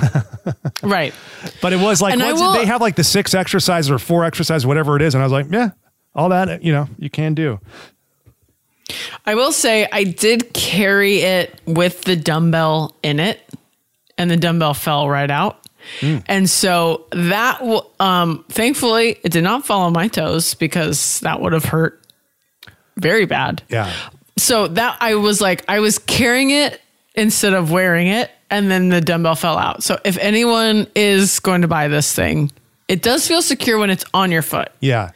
Right. 0.82 1.14
But 1.62 1.72
it 1.72 1.80
was 1.80 2.02
like 2.02 2.12
And 2.12 2.22
I 2.22 2.32
what's- 2.32 2.40
will- 2.42 2.52
they 2.52 2.66
have 2.66 2.80
like 2.82 2.96
the 2.96 3.05
six 3.05 3.32
exercises 3.32 3.90
or 3.90 3.98
four 3.98 4.24
exercises, 4.24 4.66
whatever 4.66 4.96
it 4.96 5.02
is, 5.02 5.14
and 5.14 5.22
I 5.22 5.24
was 5.24 5.32
like, 5.32 5.46
yeah, 5.51 5.70
all 6.14 6.28
that 6.28 6.62
you 6.62 6.72
know 6.72 6.86
you 6.98 7.09
can 7.09 7.32
do. 7.32 7.59
I 9.27 9.35
will 9.35 9.53
say 9.53 9.87
I 9.91 10.05
did 10.05 10.53
carry 10.53 11.19
it 11.21 11.61
with 11.66 12.03
the 12.03 12.16
dumbbell 12.16 12.95
in 13.03 13.21
it, 13.21 13.41
and 14.19 14.31
the 14.31 14.37
dumbbell 14.37 14.75
fell 14.75 15.09
right 15.09 15.31
out. 15.31 15.61
And 16.29 16.49
so 16.49 17.05
that, 17.12 17.61
um, 18.01 18.45
thankfully, 18.49 19.19
it 19.23 19.33
did 19.33 19.45
not 19.45 19.66
fall 19.66 19.83
on 19.83 19.93
my 19.93 20.09
toes 20.09 20.55
because 20.55 21.21
that 21.21 21.43
would 21.43 21.53
have 21.53 21.66
hurt 21.66 22.01
very 22.97 23.27
bad. 23.27 23.62
Yeah. 23.69 23.93
So 24.39 24.66
that 24.69 24.97
I 25.01 25.16
was 25.16 25.43
like, 25.43 25.62
I 25.69 25.81
was 25.81 25.99
carrying 25.99 26.51
it 26.51 26.81
instead 27.15 27.53
of 27.53 27.71
wearing 27.71 28.07
it, 28.07 28.31
and 28.51 28.71
then 28.71 28.89
the 28.89 29.01
dumbbell 29.03 29.35
fell 29.35 29.59
out. 29.59 29.83
So 29.83 29.99
if 30.05 30.16
anyone 30.19 30.87
is 30.95 31.39
going 31.41 31.62
to 31.62 31.69
buy 31.69 31.89
this 31.89 32.15
thing, 32.15 32.51
it 32.89 33.03
does 33.03 33.27
feel 33.29 33.43
secure 33.43 33.79
when 33.79 33.91
it's 33.91 34.05
on 34.15 34.33
your 34.33 34.43
foot, 34.43 34.71
Yeah. 34.81 35.11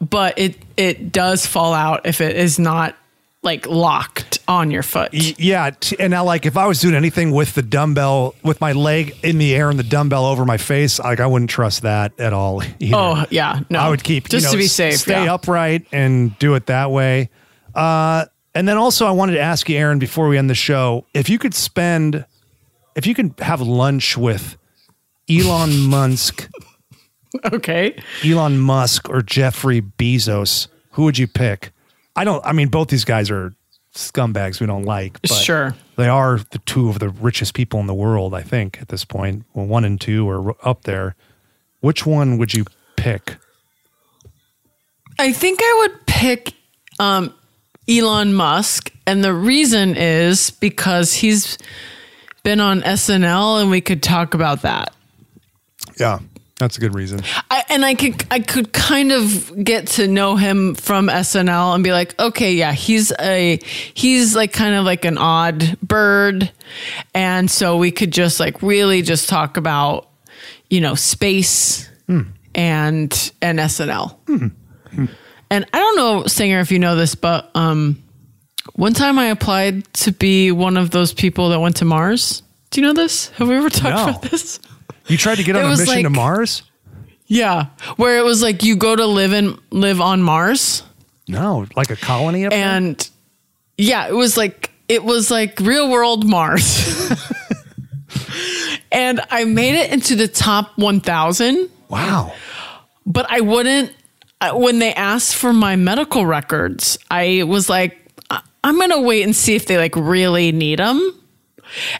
But 0.00 0.38
it 0.38 0.56
it 0.76 1.12
does 1.12 1.46
fall 1.46 1.74
out 1.74 2.06
if 2.06 2.20
it 2.20 2.36
is 2.36 2.58
not 2.58 2.96
like 3.42 3.66
locked 3.66 4.40
on 4.48 4.70
your 4.70 4.82
foot. 4.82 5.10
Yeah, 5.12 5.70
and 5.98 6.10
now 6.10 6.24
like 6.24 6.46
if 6.46 6.56
I 6.56 6.66
was 6.66 6.80
doing 6.80 6.94
anything 6.94 7.30
with 7.30 7.54
the 7.54 7.62
dumbbell 7.62 8.34
with 8.42 8.60
my 8.60 8.72
leg 8.72 9.16
in 9.22 9.38
the 9.38 9.54
air 9.54 9.70
and 9.70 9.78
the 9.78 9.84
dumbbell 9.84 10.26
over 10.26 10.44
my 10.44 10.56
face, 10.56 10.98
like 10.98 11.20
I 11.20 11.26
wouldn't 11.26 11.50
trust 11.50 11.82
that 11.82 12.18
at 12.18 12.32
all. 12.32 12.62
either. 12.80 12.96
Oh 12.96 13.24
yeah, 13.30 13.60
no. 13.70 13.78
I 13.78 13.88
would 13.88 14.02
keep 14.02 14.28
just 14.28 14.44
you 14.44 14.48
know, 14.48 14.52
to 14.52 14.58
be 14.58 14.66
safe. 14.66 14.98
stay 14.98 15.24
yeah. 15.24 15.34
upright 15.34 15.86
and 15.92 16.36
do 16.38 16.54
it 16.56 16.66
that 16.66 16.90
way. 16.90 17.30
Uh, 17.74 18.26
and 18.54 18.66
then 18.66 18.78
also, 18.78 19.06
I 19.06 19.10
wanted 19.10 19.32
to 19.34 19.40
ask 19.40 19.68
you, 19.68 19.76
Erin, 19.76 19.98
before 19.98 20.28
we 20.28 20.38
end 20.38 20.48
the 20.48 20.54
show, 20.54 21.04
if 21.12 21.28
you 21.28 21.38
could 21.38 21.54
spend, 21.54 22.24
if 22.94 23.06
you 23.06 23.14
could 23.14 23.34
have 23.38 23.60
lunch 23.60 24.16
with 24.16 24.56
Elon 25.30 25.78
Musk, 25.82 26.48
Okay. 27.52 28.00
Elon 28.24 28.58
Musk 28.58 29.08
or 29.08 29.22
Jeffrey 29.22 29.80
Bezos, 29.80 30.68
who 30.92 31.04
would 31.04 31.18
you 31.18 31.26
pick? 31.26 31.72
I 32.14 32.24
don't. 32.24 32.44
I 32.46 32.52
mean, 32.52 32.68
both 32.68 32.88
these 32.88 33.04
guys 33.04 33.30
are 33.30 33.52
scumbags 33.94 34.60
we 34.60 34.66
don't 34.66 34.84
like. 34.84 35.20
But 35.22 35.30
Sure. 35.30 35.74
they 35.96 36.08
are 36.08 36.38
the 36.50 36.58
two 36.60 36.88
of 36.88 36.98
the 36.98 37.08
richest 37.08 37.54
people 37.54 37.80
in 37.80 37.86
the 37.86 37.94
world. 37.94 38.34
I 38.34 38.42
think 38.42 38.80
at 38.80 38.88
this 38.88 39.04
point, 39.04 39.44
well, 39.54 39.66
one 39.66 39.84
and 39.84 40.00
two 40.00 40.28
are 40.28 40.54
up 40.66 40.82
there. 40.84 41.14
Which 41.80 42.04
one 42.06 42.38
would 42.38 42.52
you 42.54 42.64
pick? 42.96 43.36
I 45.18 45.32
think 45.32 45.60
I 45.62 45.86
would 45.88 46.06
pick 46.06 46.52
um, 46.98 47.32
Elon 47.88 48.34
Musk, 48.34 48.92
and 49.06 49.22
the 49.24 49.32
reason 49.32 49.96
is 49.96 50.50
because 50.50 51.14
he's 51.14 51.56
been 52.42 52.60
on 52.60 52.82
SNL, 52.82 53.60
and 53.62 53.70
we 53.70 53.80
could 53.80 54.02
talk 54.02 54.34
about 54.34 54.62
that. 54.62 54.94
Yeah, 55.98 56.18
that's 56.58 56.78
a 56.78 56.80
good 56.80 56.94
reason. 56.94 57.20
I, 57.50 57.64
and 57.68 57.84
I 57.84 57.94
could 57.94 58.24
I 58.30 58.40
could 58.40 58.72
kind 58.72 59.12
of 59.12 59.62
get 59.62 59.88
to 59.88 60.08
know 60.08 60.36
him 60.36 60.74
from 60.74 61.08
SNL 61.08 61.74
and 61.74 61.84
be 61.84 61.92
like, 61.92 62.18
okay, 62.18 62.54
yeah, 62.54 62.72
he's 62.72 63.12
a 63.20 63.58
he's 63.94 64.34
like 64.34 64.52
kind 64.52 64.74
of 64.74 64.84
like 64.84 65.04
an 65.04 65.18
odd 65.18 65.78
bird, 65.82 66.50
and 67.14 67.50
so 67.50 67.76
we 67.76 67.90
could 67.90 68.10
just 68.10 68.40
like 68.40 68.62
really 68.62 69.02
just 69.02 69.28
talk 69.28 69.56
about 69.58 70.08
you 70.70 70.80
know 70.80 70.94
space 70.94 71.88
hmm. 72.06 72.22
and 72.54 73.32
and 73.42 73.58
SNL. 73.58 74.16
Hmm. 74.26 74.46
Hmm. 74.92 75.06
And 75.50 75.66
I 75.72 75.78
don't 75.78 75.96
know, 75.96 76.26
singer, 76.26 76.58
if 76.60 76.72
you 76.72 76.78
know 76.78 76.96
this, 76.96 77.14
but 77.14 77.50
um, 77.54 78.02
one 78.72 78.94
time 78.94 79.18
I 79.18 79.26
applied 79.26 79.84
to 79.94 80.10
be 80.10 80.50
one 80.50 80.76
of 80.76 80.90
those 80.90 81.12
people 81.12 81.50
that 81.50 81.60
went 81.60 81.76
to 81.76 81.84
Mars. 81.84 82.42
Do 82.70 82.80
you 82.80 82.86
know 82.86 82.94
this? 82.94 83.28
Have 83.30 83.48
we 83.48 83.54
ever 83.54 83.70
talked 83.70 83.96
No. 83.96 84.08
about 84.08 84.22
this? 84.22 84.58
You 85.08 85.16
tried 85.16 85.36
to 85.36 85.44
get 85.44 85.56
on 85.56 85.64
a 85.64 85.76
mission 85.76 86.02
to 86.04 86.10
Mars? 86.10 86.62
Yeah, 87.26 87.66
where 87.96 88.18
it 88.18 88.24
was 88.24 88.42
like 88.42 88.62
you 88.62 88.76
go 88.76 88.94
to 88.94 89.06
live 89.06 89.32
and 89.32 89.58
live 89.70 90.00
on 90.00 90.22
Mars, 90.22 90.82
No, 91.28 91.66
like 91.74 91.90
a 91.90 91.96
colony 91.96 92.46
up 92.46 92.50
there? 92.52 92.62
and 92.64 93.10
yeah, 93.76 94.06
it 94.08 94.14
was 94.14 94.36
like 94.36 94.70
it 94.88 95.02
was 95.04 95.30
like 95.30 95.58
real 95.60 95.90
world 95.90 96.24
Mars. 96.24 97.10
and 98.92 99.20
I 99.30 99.44
made 99.44 99.74
it 99.74 99.92
into 99.92 100.14
the 100.16 100.28
top 100.28 100.76
1000, 100.78 101.68
Wow. 101.88 102.32
but 103.04 103.26
I 103.30 103.40
wouldn't 103.40 103.92
uh, 104.40 104.52
when 104.52 104.78
they 104.78 104.92
asked 104.94 105.34
for 105.34 105.52
my 105.52 105.76
medical 105.76 106.26
records, 106.26 106.98
I 107.10 107.42
was 107.44 107.68
like 107.68 107.98
I'm 108.62 108.76
going 108.78 108.90
to 108.90 109.00
wait 109.00 109.22
and 109.22 109.34
see 109.34 109.54
if 109.54 109.66
they 109.66 109.78
like 109.78 109.94
really 109.94 110.50
need 110.50 110.80
them. 110.80 111.14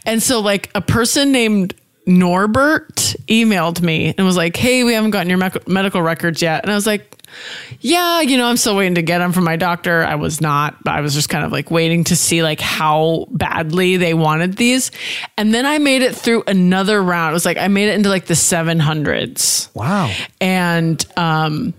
And 0.04 0.20
so 0.22 0.40
like 0.40 0.68
a 0.74 0.80
person 0.80 1.30
named 1.32 1.74
Norbert 2.06 3.16
emailed 3.28 3.82
me 3.82 4.14
and 4.16 4.26
was 4.26 4.36
like, 4.36 4.56
"Hey, 4.56 4.84
we 4.84 4.94
haven't 4.94 5.10
gotten 5.10 5.28
your 5.28 5.38
mec- 5.38 5.66
medical 5.68 6.00
records 6.02 6.40
yet." 6.40 6.62
And 6.62 6.70
I 6.70 6.74
was 6.74 6.86
like, 6.86 7.16
"Yeah, 7.80 8.20
you 8.20 8.36
know, 8.36 8.46
I'm 8.46 8.56
still 8.56 8.76
waiting 8.76 8.94
to 8.94 9.02
get 9.02 9.18
them 9.18 9.32
from 9.32 9.44
my 9.44 9.56
doctor." 9.56 10.04
I 10.04 10.14
was 10.14 10.40
not, 10.40 10.82
but 10.84 10.94
I 10.94 11.00
was 11.00 11.14
just 11.14 11.28
kind 11.28 11.44
of 11.44 11.52
like 11.52 11.70
waiting 11.70 12.04
to 12.04 12.16
see 12.16 12.42
like 12.42 12.60
how 12.60 13.26
badly 13.30 13.96
they 13.96 14.14
wanted 14.14 14.56
these. 14.56 14.90
And 15.36 15.52
then 15.52 15.66
I 15.66 15.78
made 15.78 16.02
it 16.02 16.14
through 16.14 16.44
another 16.46 17.02
round. 17.02 17.32
It 17.32 17.34
was 17.34 17.44
like 17.44 17.58
I 17.58 17.68
made 17.68 17.88
it 17.88 17.94
into 17.94 18.08
like 18.08 18.26
the 18.26 18.34
700s 18.34 19.68
Wow. 19.74 20.10
and 20.40 21.04
um 21.16 21.74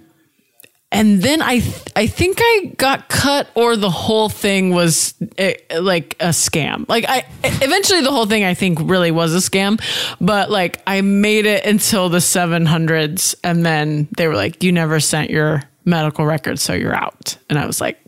and 0.91 1.21
then 1.21 1.41
I 1.41 1.59
th- 1.59 1.83
I 1.95 2.07
think 2.07 2.37
I 2.39 2.73
got 2.77 3.09
cut 3.09 3.49
or 3.55 3.75
the 3.75 3.89
whole 3.89 4.29
thing 4.29 4.69
was 4.73 5.13
eh, 5.37 5.55
like 5.79 6.15
a 6.19 6.27
scam. 6.29 6.87
Like 6.87 7.05
I 7.07 7.25
eventually 7.43 8.01
the 8.01 8.11
whole 8.11 8.25
thing 8.25 8.43
I 8.45 8.53
think 8.53 8.79
really 8.81 9.11
was 9.11 9.33
a 9.35 9.39
scam, 9.49 9.81
but 10.21 10.49
like 10.49 10.81
I 10.87 11.01
made 11.01 11.45
it 11.45 11.65
until 11.65 12.07
the 12.09 12.19
700s 12.19 13.35
and 13.43 13.65
then 13.65 14.07
they 14.17 14.27
were 14.27 14.35
like 14.35 14.63
you 14.63 14.71
never 14.71 14.99
sent 14.99 15.29
your 15.29 15.61
medical 15.85 16.25
records 16.25 16.61
so 16.61 16.73
you're 16.73 16.95
out. 16.95 17.37
And 17.49 17.59
I 17.59 17.65
was 17.65 17.81
like 17.81 17.99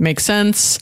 makes 0.00 0.24
sense. 0.24 0.78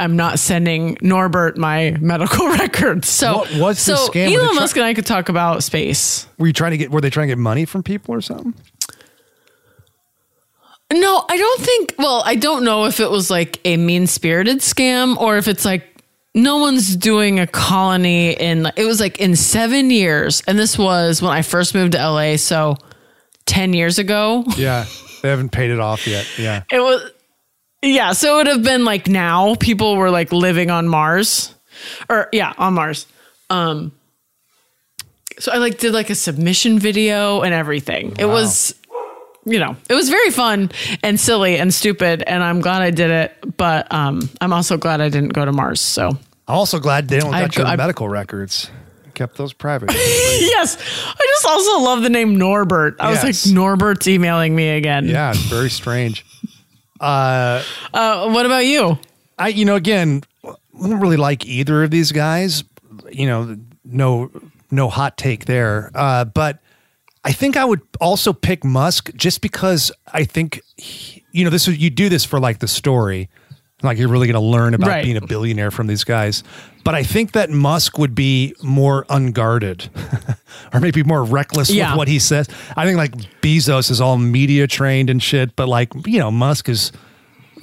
I'm 0.00 0.16
not 0.16 0.38
sending 0.40 0.98
Norbert 1.00 1.56
my 1.56 1.96
medical 2.00 2.48
records. 2.58 3.08
So 3.08 3.38
What 3.38 3.54
was 3.56 3.84
the 3.86 3.96
so 3.96 4.08
scam? 4.08 4.24
Were 4.24 4.30
they 4.30 4.34
Elon 4.36 4.46
try- 4.48 4.54
Musk 4.60 4.76
and 4.76 4.84
I 4.86 4.94
could 4.94 5.06
talk 5.06 5.28
about 5.28 5.62
space. 5.62 6.26
Were 6.38 6.46
you 6.48 6.52
trying 6.52 6.72
to 6.72 6.76
get, 6.76 6.90
were 6.90 7.00
they 7.00 7.10
trying 7.10 7.28
to 7.28 7.32
get 7.32 7.38
money 7.38 7.64
from 7.64 7.82
people 7.84 8.12
or 8.14 8.20
something? 8.20 8.54
No, 10.92 11.24
I 11.28 11.36
don't 11.36 11.60
think. 11.60 11.94
Well, 11.98 12.22
I 12.24 12.34
don't 12.34 12.64
know 12.64 12.86
if 12.86 12.98
it 13.00 13.10
was 13.10 13.30
like 13.30 13.60
a 13.64 13.76
mean 13.76 14.06
spirited 14.06 14.58
scam 14.58 15.16
or 15.16 15.36
if 15.36 15.46
it's 15.46 15.64
like 15.64 15.86
no 16.34 16.58
one's 16.58 16.96
doing 16.96 17.38
a 17.38 17.46
colony 17.46 18.32
in. 18.32 18.70
It 18.76 18.84
was 18.84 19.00
like 19.00 19.20
in 19.20 19.36
seven 19.36 19.90
years, 19.90 20.42
and 20.46 20.58
this 20.58 20.76
was 20.76 21.22
when 21.22 21.32
I 21.32 21.42
first 21.42 21.74
moved 21.74 21.92
to 21.92 21.98
LA, 21.98 22.36
so 22.36 22.76
ten 23.46 23.72
years 23.72 23.98
ago. 23.98 24.44
Yeah. 24.56 24.86
They 25.22 25.28
haven't 25.28 25.50
paid 25.50 25.70
it 25.70 25.80
off 25.80 26.06
yet. 26.06 26.26
Yeah. 26.38 26.62
It 26.72 26.80
was, 26.80 27.10
yeah. 27.82 28.12
So 28.12 28.34
it 28.34 28.36
would 28.38 28.46
have 28.48 28.62
been 28.62 28.84
like 28.84 29.08
now 29.08 29.54
people 29.54 29.96
were 29.96 30.10
like 30.10 30.32
living 30.32 30.70
on 30.70 30.88
Mars, 30.88 31.54
or 32.08 32.28
yeah, 32.32 32.52
on 32.58 32.74
Mars. 32.74 33.06
Um. 33.48 33.92
So 35.38 35.52
I 35.52 35.56
like 35.56 35.78
did 35.78 35.92
like 35.92 36.10
a 36.10 36.14
submission 36.14 36.78
video 36.78 37.40
and 37.40 37.54
everything. 37.54 38.16
It 38.18 38.26
was 38.26 38.74
you 39.44 39.58
know, 39.58 39.76
it 39.88 39.94
was 39.94 40.08
very 40.08 40.30
fun 40.30 40.70
and 41.02 41.18
silly 41.18 41.56
and 41.56 41.72
stupid, 41.72 42.22
and 42.26 42.42
I'm 42.42 42.60
glad 42.60 42.82
I 42.82 42.90
did 42.90 43.10
it. 43.10 43.56
But 43.56 43.92
um, 43.92 44.28
I'm 44.40 44.52
also 44.52 44.76
glad 44.76 45.00
I 45.00 45.08
didn't 45.08 45.32
go 45.32 45.44
to 45.44 45.52
Mars. 45.52 45.80
So 45.80 46.08
I'm 46.08 46.18
also 46.54 46.78
glad 46.78 47.08
they 47.08 47.20
don't 47.20 47.32
I 47.34 47.42
got 47.42 47.56
your 47.56 47.66
I- 47.66 47.76
medical 47.76 48.08
records. 48.08 48.70
Kept 49.14 49.36
those 49.36 49.52
private. 49.52 49.90
yes, 49.94 50.76
I 50.78 51.26
just 51.34 51.44
also 51.46 51.80
love 51.80 52.02
the 52.02 52.08
name 52.08 52.38
Norbert. 52.38 52.96
I 53.00 53.10
was 53.10 53.22
like, 53.22 53.54
Norbert's 53.54 54.08
emailing 54.08 54.56
me 54.56 54.70
again. 54.70 55.06
yeah, 55.06 55.30
it's 55.30 55.40
very 55.42 55.68
strange. 55.68 56.24
Uh, 56.98 57.62
uh, 57.92 58.30
what 58.30 58.46
about 58.46 58.64
you? 58.64 58.98
I, 59.38 59.48
you 59.48 59.64
know, 59.66 59.74
again, 59.74 60.22
I 60.44 60.54
don't 60.80 61.00
really 61.00 61.16
like 61.18 61.44
either 61.44 61.82
of 61.82 61.90
these 61.90 62.12
guys. 62.12 62.64
You 63.10 63.26
know, 63.26 63.56
no, 63.84 64.30
no 64.70 64.88
hot 64.88 65.18
take 65.18 65.44
there. 65.44 65.90
Uh, 65.94 66.24
but 66.24 66.60
I 67.24 67.32
think 67.32 67.56
I 67.56 67.64
would 67.64 67.80
also 68.00 68.32
pick 68.32 68.64
Musk 68.64 69.10
just 69.14 69.40
because 69.42 69.92
I 70.12 70.24
think, 70.24 70.60
he- 70.76 71.22
you 71.32 71.44
know, 71.44 71.50
this 71.50 71.68
is, 71.68 71.78
you 71.78 71.90
do 71.90 72.08
this 72.08 72.24
for 72.24 72.40
like 72.40 72.60
the 72.60 72.68
story, 72.68 73.28
like 73.82 73.98
you're 73.98 74.08
really 74.08 74.26
going 74.26 74.40
to 74.42 74.48
learn 74.48 74.74
about 74.74 74.88
Right. 74.88 75.04
being 75.04 75.16
a 75.16 75.26
billionaire 75.26 75.70
from 75.70 75.86
these 75.86 76.02
guys. 76.04 76.42
But 76.82 76.94
I 76.94 77.02
think 77.02 77.32
that 77.32 77.50
Musk 77.50 77.98
would 77.98 78.14
be 78.14 78.54
more 78.62 79.04
unguarded, 79.10 79.90
or 80.72 80.80
maybe 80.80 81.02
more 81.02 81.22
reckless 81.22 81.70
Yeah. 81.70 81.90
with 81.92 81.98
what 81.98 82.08
he 82.08 82.18
says. 82.18 82.48
I 82.76 82.86
think 82.86 82.96
like 82.96 83.12
Bezos 83.42 83.90
is 83.90 84.00
all 84.00 84.16
media 84.16 84.66
trained 84.66 85.10
and 85.10 85.22
shit, 85.22 85.54
but 85.56 85.68
like 85.68 85.92
you 86.06 86.18
know, 86.18 86.30
Musk 86.30 86.68
is 86.70 86.90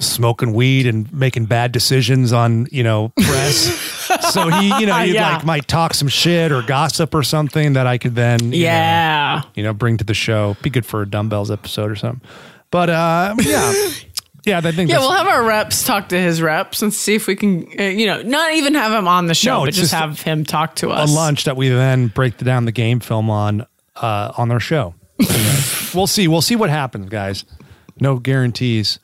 smoking 0.00 0.52
weed 0.52 0.86
and 0.86 1.12
making 1.12 1.46
bad 1.46 1.72
decisions 1.72 2.32
on 2.32 2.68
you 2.70 2.84
know 2.84 3.12
press. 3.20 4.07
so 4.20 4.48
he 4.48 4.68
you 4.80 4.86
know 4.86 4.96
he 5.04 5.14
Yeah. 5.14 5.36
like 5.36 5.44
might 5.44 5.68
talk 5.68 5.94
some 5.94 6.08
shit 6.08 6.52
or 6.52 6.62
gossip 6.62 7.14
or 7.14 7.22
something 7.22 7.72
that 7.74 7.86
I 7.86 7.98
could 7.98 8.14
then 8.14 8.40
you 8.40 8.50
know, 8.50 8.56
Yeah. 8.56 9.42
you 9.54 9.62
know 9.62 9.72
bring 9.72 9.96
to 9.98 10.04
the 10.04 10.14
show. 10.14 10.56
Be 10.62 10.70
good 10.70 10.86
for 10.86 11.02
a 11.02 11.06
dumbbells 11.08 11.50
episode 11.50 11.90
or 11.90 11.96
something. 11.96 12.20
But 12.70 12.90
uh, 12.90 13.34
yeah, 13.40 13.72
yeah, 14.44 14.60
I 14.62 14.72
think 14.72 14.90
Yeah, 14.90 14.98
we'll 14.98 15.12
have 15.12 15.26
our 15.26 15.42
reps 15.44 15.84
talk 15.86 16.08
to 16.10 16.20
his 16.20 16.42
reps 16.42 16.82
and 16.82 16.92
see 16.92 17.14
if 17.14 17.26
we 17.26 17.34
can, 17.36 17.66
uh, 17.78 17.82
you 17.84 18.06
know, 18.06 18.20
not 18.22 18.52
even 18.54 18.74
have 18.74 18.92
him 18.92 19.08
on 19.08 19.26
the 19.26 19.34
show, 19.34 19.54
No, 19.58 19.60
but 19.64 19.68
just, 19.74 19.80
just 19.90 19.94
have 19.94 20.20
him 20.20 20.44
talk 20.44 20.74
to 20.76 20.90
us. 20.90 21.10
a 21.10 21.14
lunch 21.14 21.44
that 21.44 21.56
we 21.56 21.68
then 21.70 22.08
break 22.08 22.36
down 22.38 22.64
the 22.66 22.72
game 22.72 23.00
film 23.00 23.30
on 23.30 23.66
uh, 23.96 24.32
on 24.36 24.50
our 24.50 24.60
show. 24.60 24.94
we'll 25.94 26.06
see. 26.06 26.28
We'll 26.28 26.42
see 26.42 26.56
what 26.56 26.70
happens, 26.70 27.08
guys. 27.08 27.44
No 28.00 28.18
guarantees. 28.18 28.98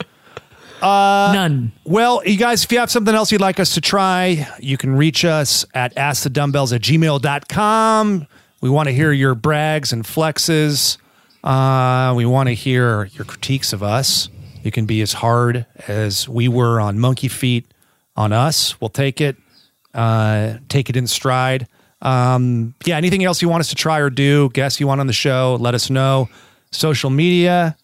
None. 0.85 1.73
Well, 1.85 2.23
you 2.27 2.37
guys, 2.37 2.65
if 2.65 2.73
you 2.73 2.79
have 2.79 2.91
something 2.91 3.15
else 3.15 3.33
you'd 3.33 3.41
like 3.41 3.59
us 3.59 3.75
to 3.75 3.81
try, 3.81 4.47
you 4.61 4.77
can 4.77 4.97
reach 4.97 5.25
us 5.25 5.65
at 5.75 5.95
askthedumbbells 5.95 6.75
at 6.75 6.83
gmail.com. 6.83 8.27
We 8.61 8.71
want 8.71 8.89
to 8.89 8.95
hear 8.95 9.13
your 9.13 9.35
brags 9.35 9.93
and 9.93 10.05
flexes. 10.05 10.99
Uh, 11.43 12.15
we 12.17 12.25
want 12.25 12.49
to 12.49 12.55
hear 12.55 13.05
your 13.13 13.25
critiques 13.25 13.73
of 13.73 13.83
us. 13.83 14.29
You 14.63 14.71
can 14.71 14.87
be 14.87 15.03
as 15.03 15.13
hard 15.13 15.67
as 15.89 16.29
we 16.29 16.49
were 16.49 16.81
on 16.81 16.99
MonkeyFeet 16.99 17.65
on 18.17 18.33
us. 18.33 18.81
We'll 18.81 18.89
take 18.89 19.21
it, 19.21 19.37
uh, 19.93 20.55
take 20.69 20.89
it 20.89 20.97
in 20.97 21.07
stride. 21.07 21.67
Um, 22.01 22.75
yeah, 22.85 22.97
anything 22.97 23.25
else 23.25 23.43
you 23.43 23.49
want 23.49 23.61
us 23.61 23.69
to 23.69 23.75
try 23.75 23.99
or 23.99 24.11
do, 24.11 24.51
guests 24.51 24.81
you 24.81 24.87
want 24.87 25.01
on 25.01 25.07
the 25.07 25.13
show, 25.13 25.57
let 25.61 25.75
us 25.75 25.91
know. 25.91 26.29
Social 26.71 27.11
media. 27.11 27.77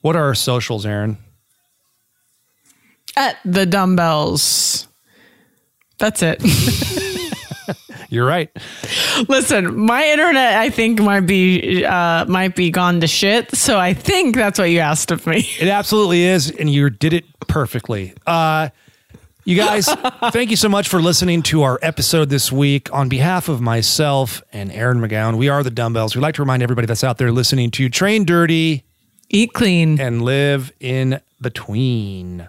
What 0.00 0.16
are 0.16 0.24
our 0.24 0.34
socials, 0.34 0.84
Erin? 0.86 1.18
At 3.16 3.36
the 3.44 3.66
dumbbells. 3.66 4.88
That's 5.98 6.22
it. 6.22 6.42
You're 8.12 8.26
right. 8.26 8.50
Listen, 9.28 9.86
my 9.86 10.04
internet 10.04 10.58
I 10.58 10.68
think 10.68 11.00
might 11.00 11.20
be 11.20 11.84
uh, 11.84 12.26
might 12.26 12.54
be 12.54 12.70
gone 12.70 13.00
to 13.00 13.06
shit. 13.06 13.54
So 13.56 13.78
I 13.78 13.94
think 13.94 14.36
that's 14.36 14.58
what 14.58 14.66
you 14.66 14.80
asked 14.80 15.10
of 15.10 15.26
me. 15.26 15.48
It 15.58 15.68
absolutely 15.68 16.24
is, 16.24 16.50
and 16.50 16.68
you 16.68 16.90
did 16.90 17.14
it 17.14 17.24
perfectly. 17.48 18.12
Uh, 18.26 18.68
you 19.44 19.56
guys, 19.56 19.86
thank 20.30 20.50
you 20.50 20.56
so 20.56 20.68
much 20.68 20.88
for 20.88 21.00
listening 21.00 21.42
to 21.44 21.62
our 21.62 21.78
episode 21.82 22.28
this 22.28 22.52
week. 22.52 22.92
On 22.92 23.08
behalf 23.08 23.48
of 23.48 23.60
myself 23.60 24.42
and 24.52 24.70
Erin 24.72 24.98
McGowan, 24.98 25.38
we 25.38 25.48
are 25.48 25.62
the 25.62 25.70
Dumbbells. 25.70 26.14
We'd 26.14 26.22
like 26.22 26.34
to 26.34 26.42
remind 26.42 26.62
everybody 26.62 26.86
that's 26.86 27.02
out 27.02 27.16
there 27.16 27.32
listening 27.32 27.70
to 27.72 27.88
train 27.88 28.24
dirty, 28.24 28.84
eat 29.30 29.52
clean, 29.54 29.98
and 29.98 30.22
live 30.22 30.70
in 30.80 31.20
between. 31.40 32.48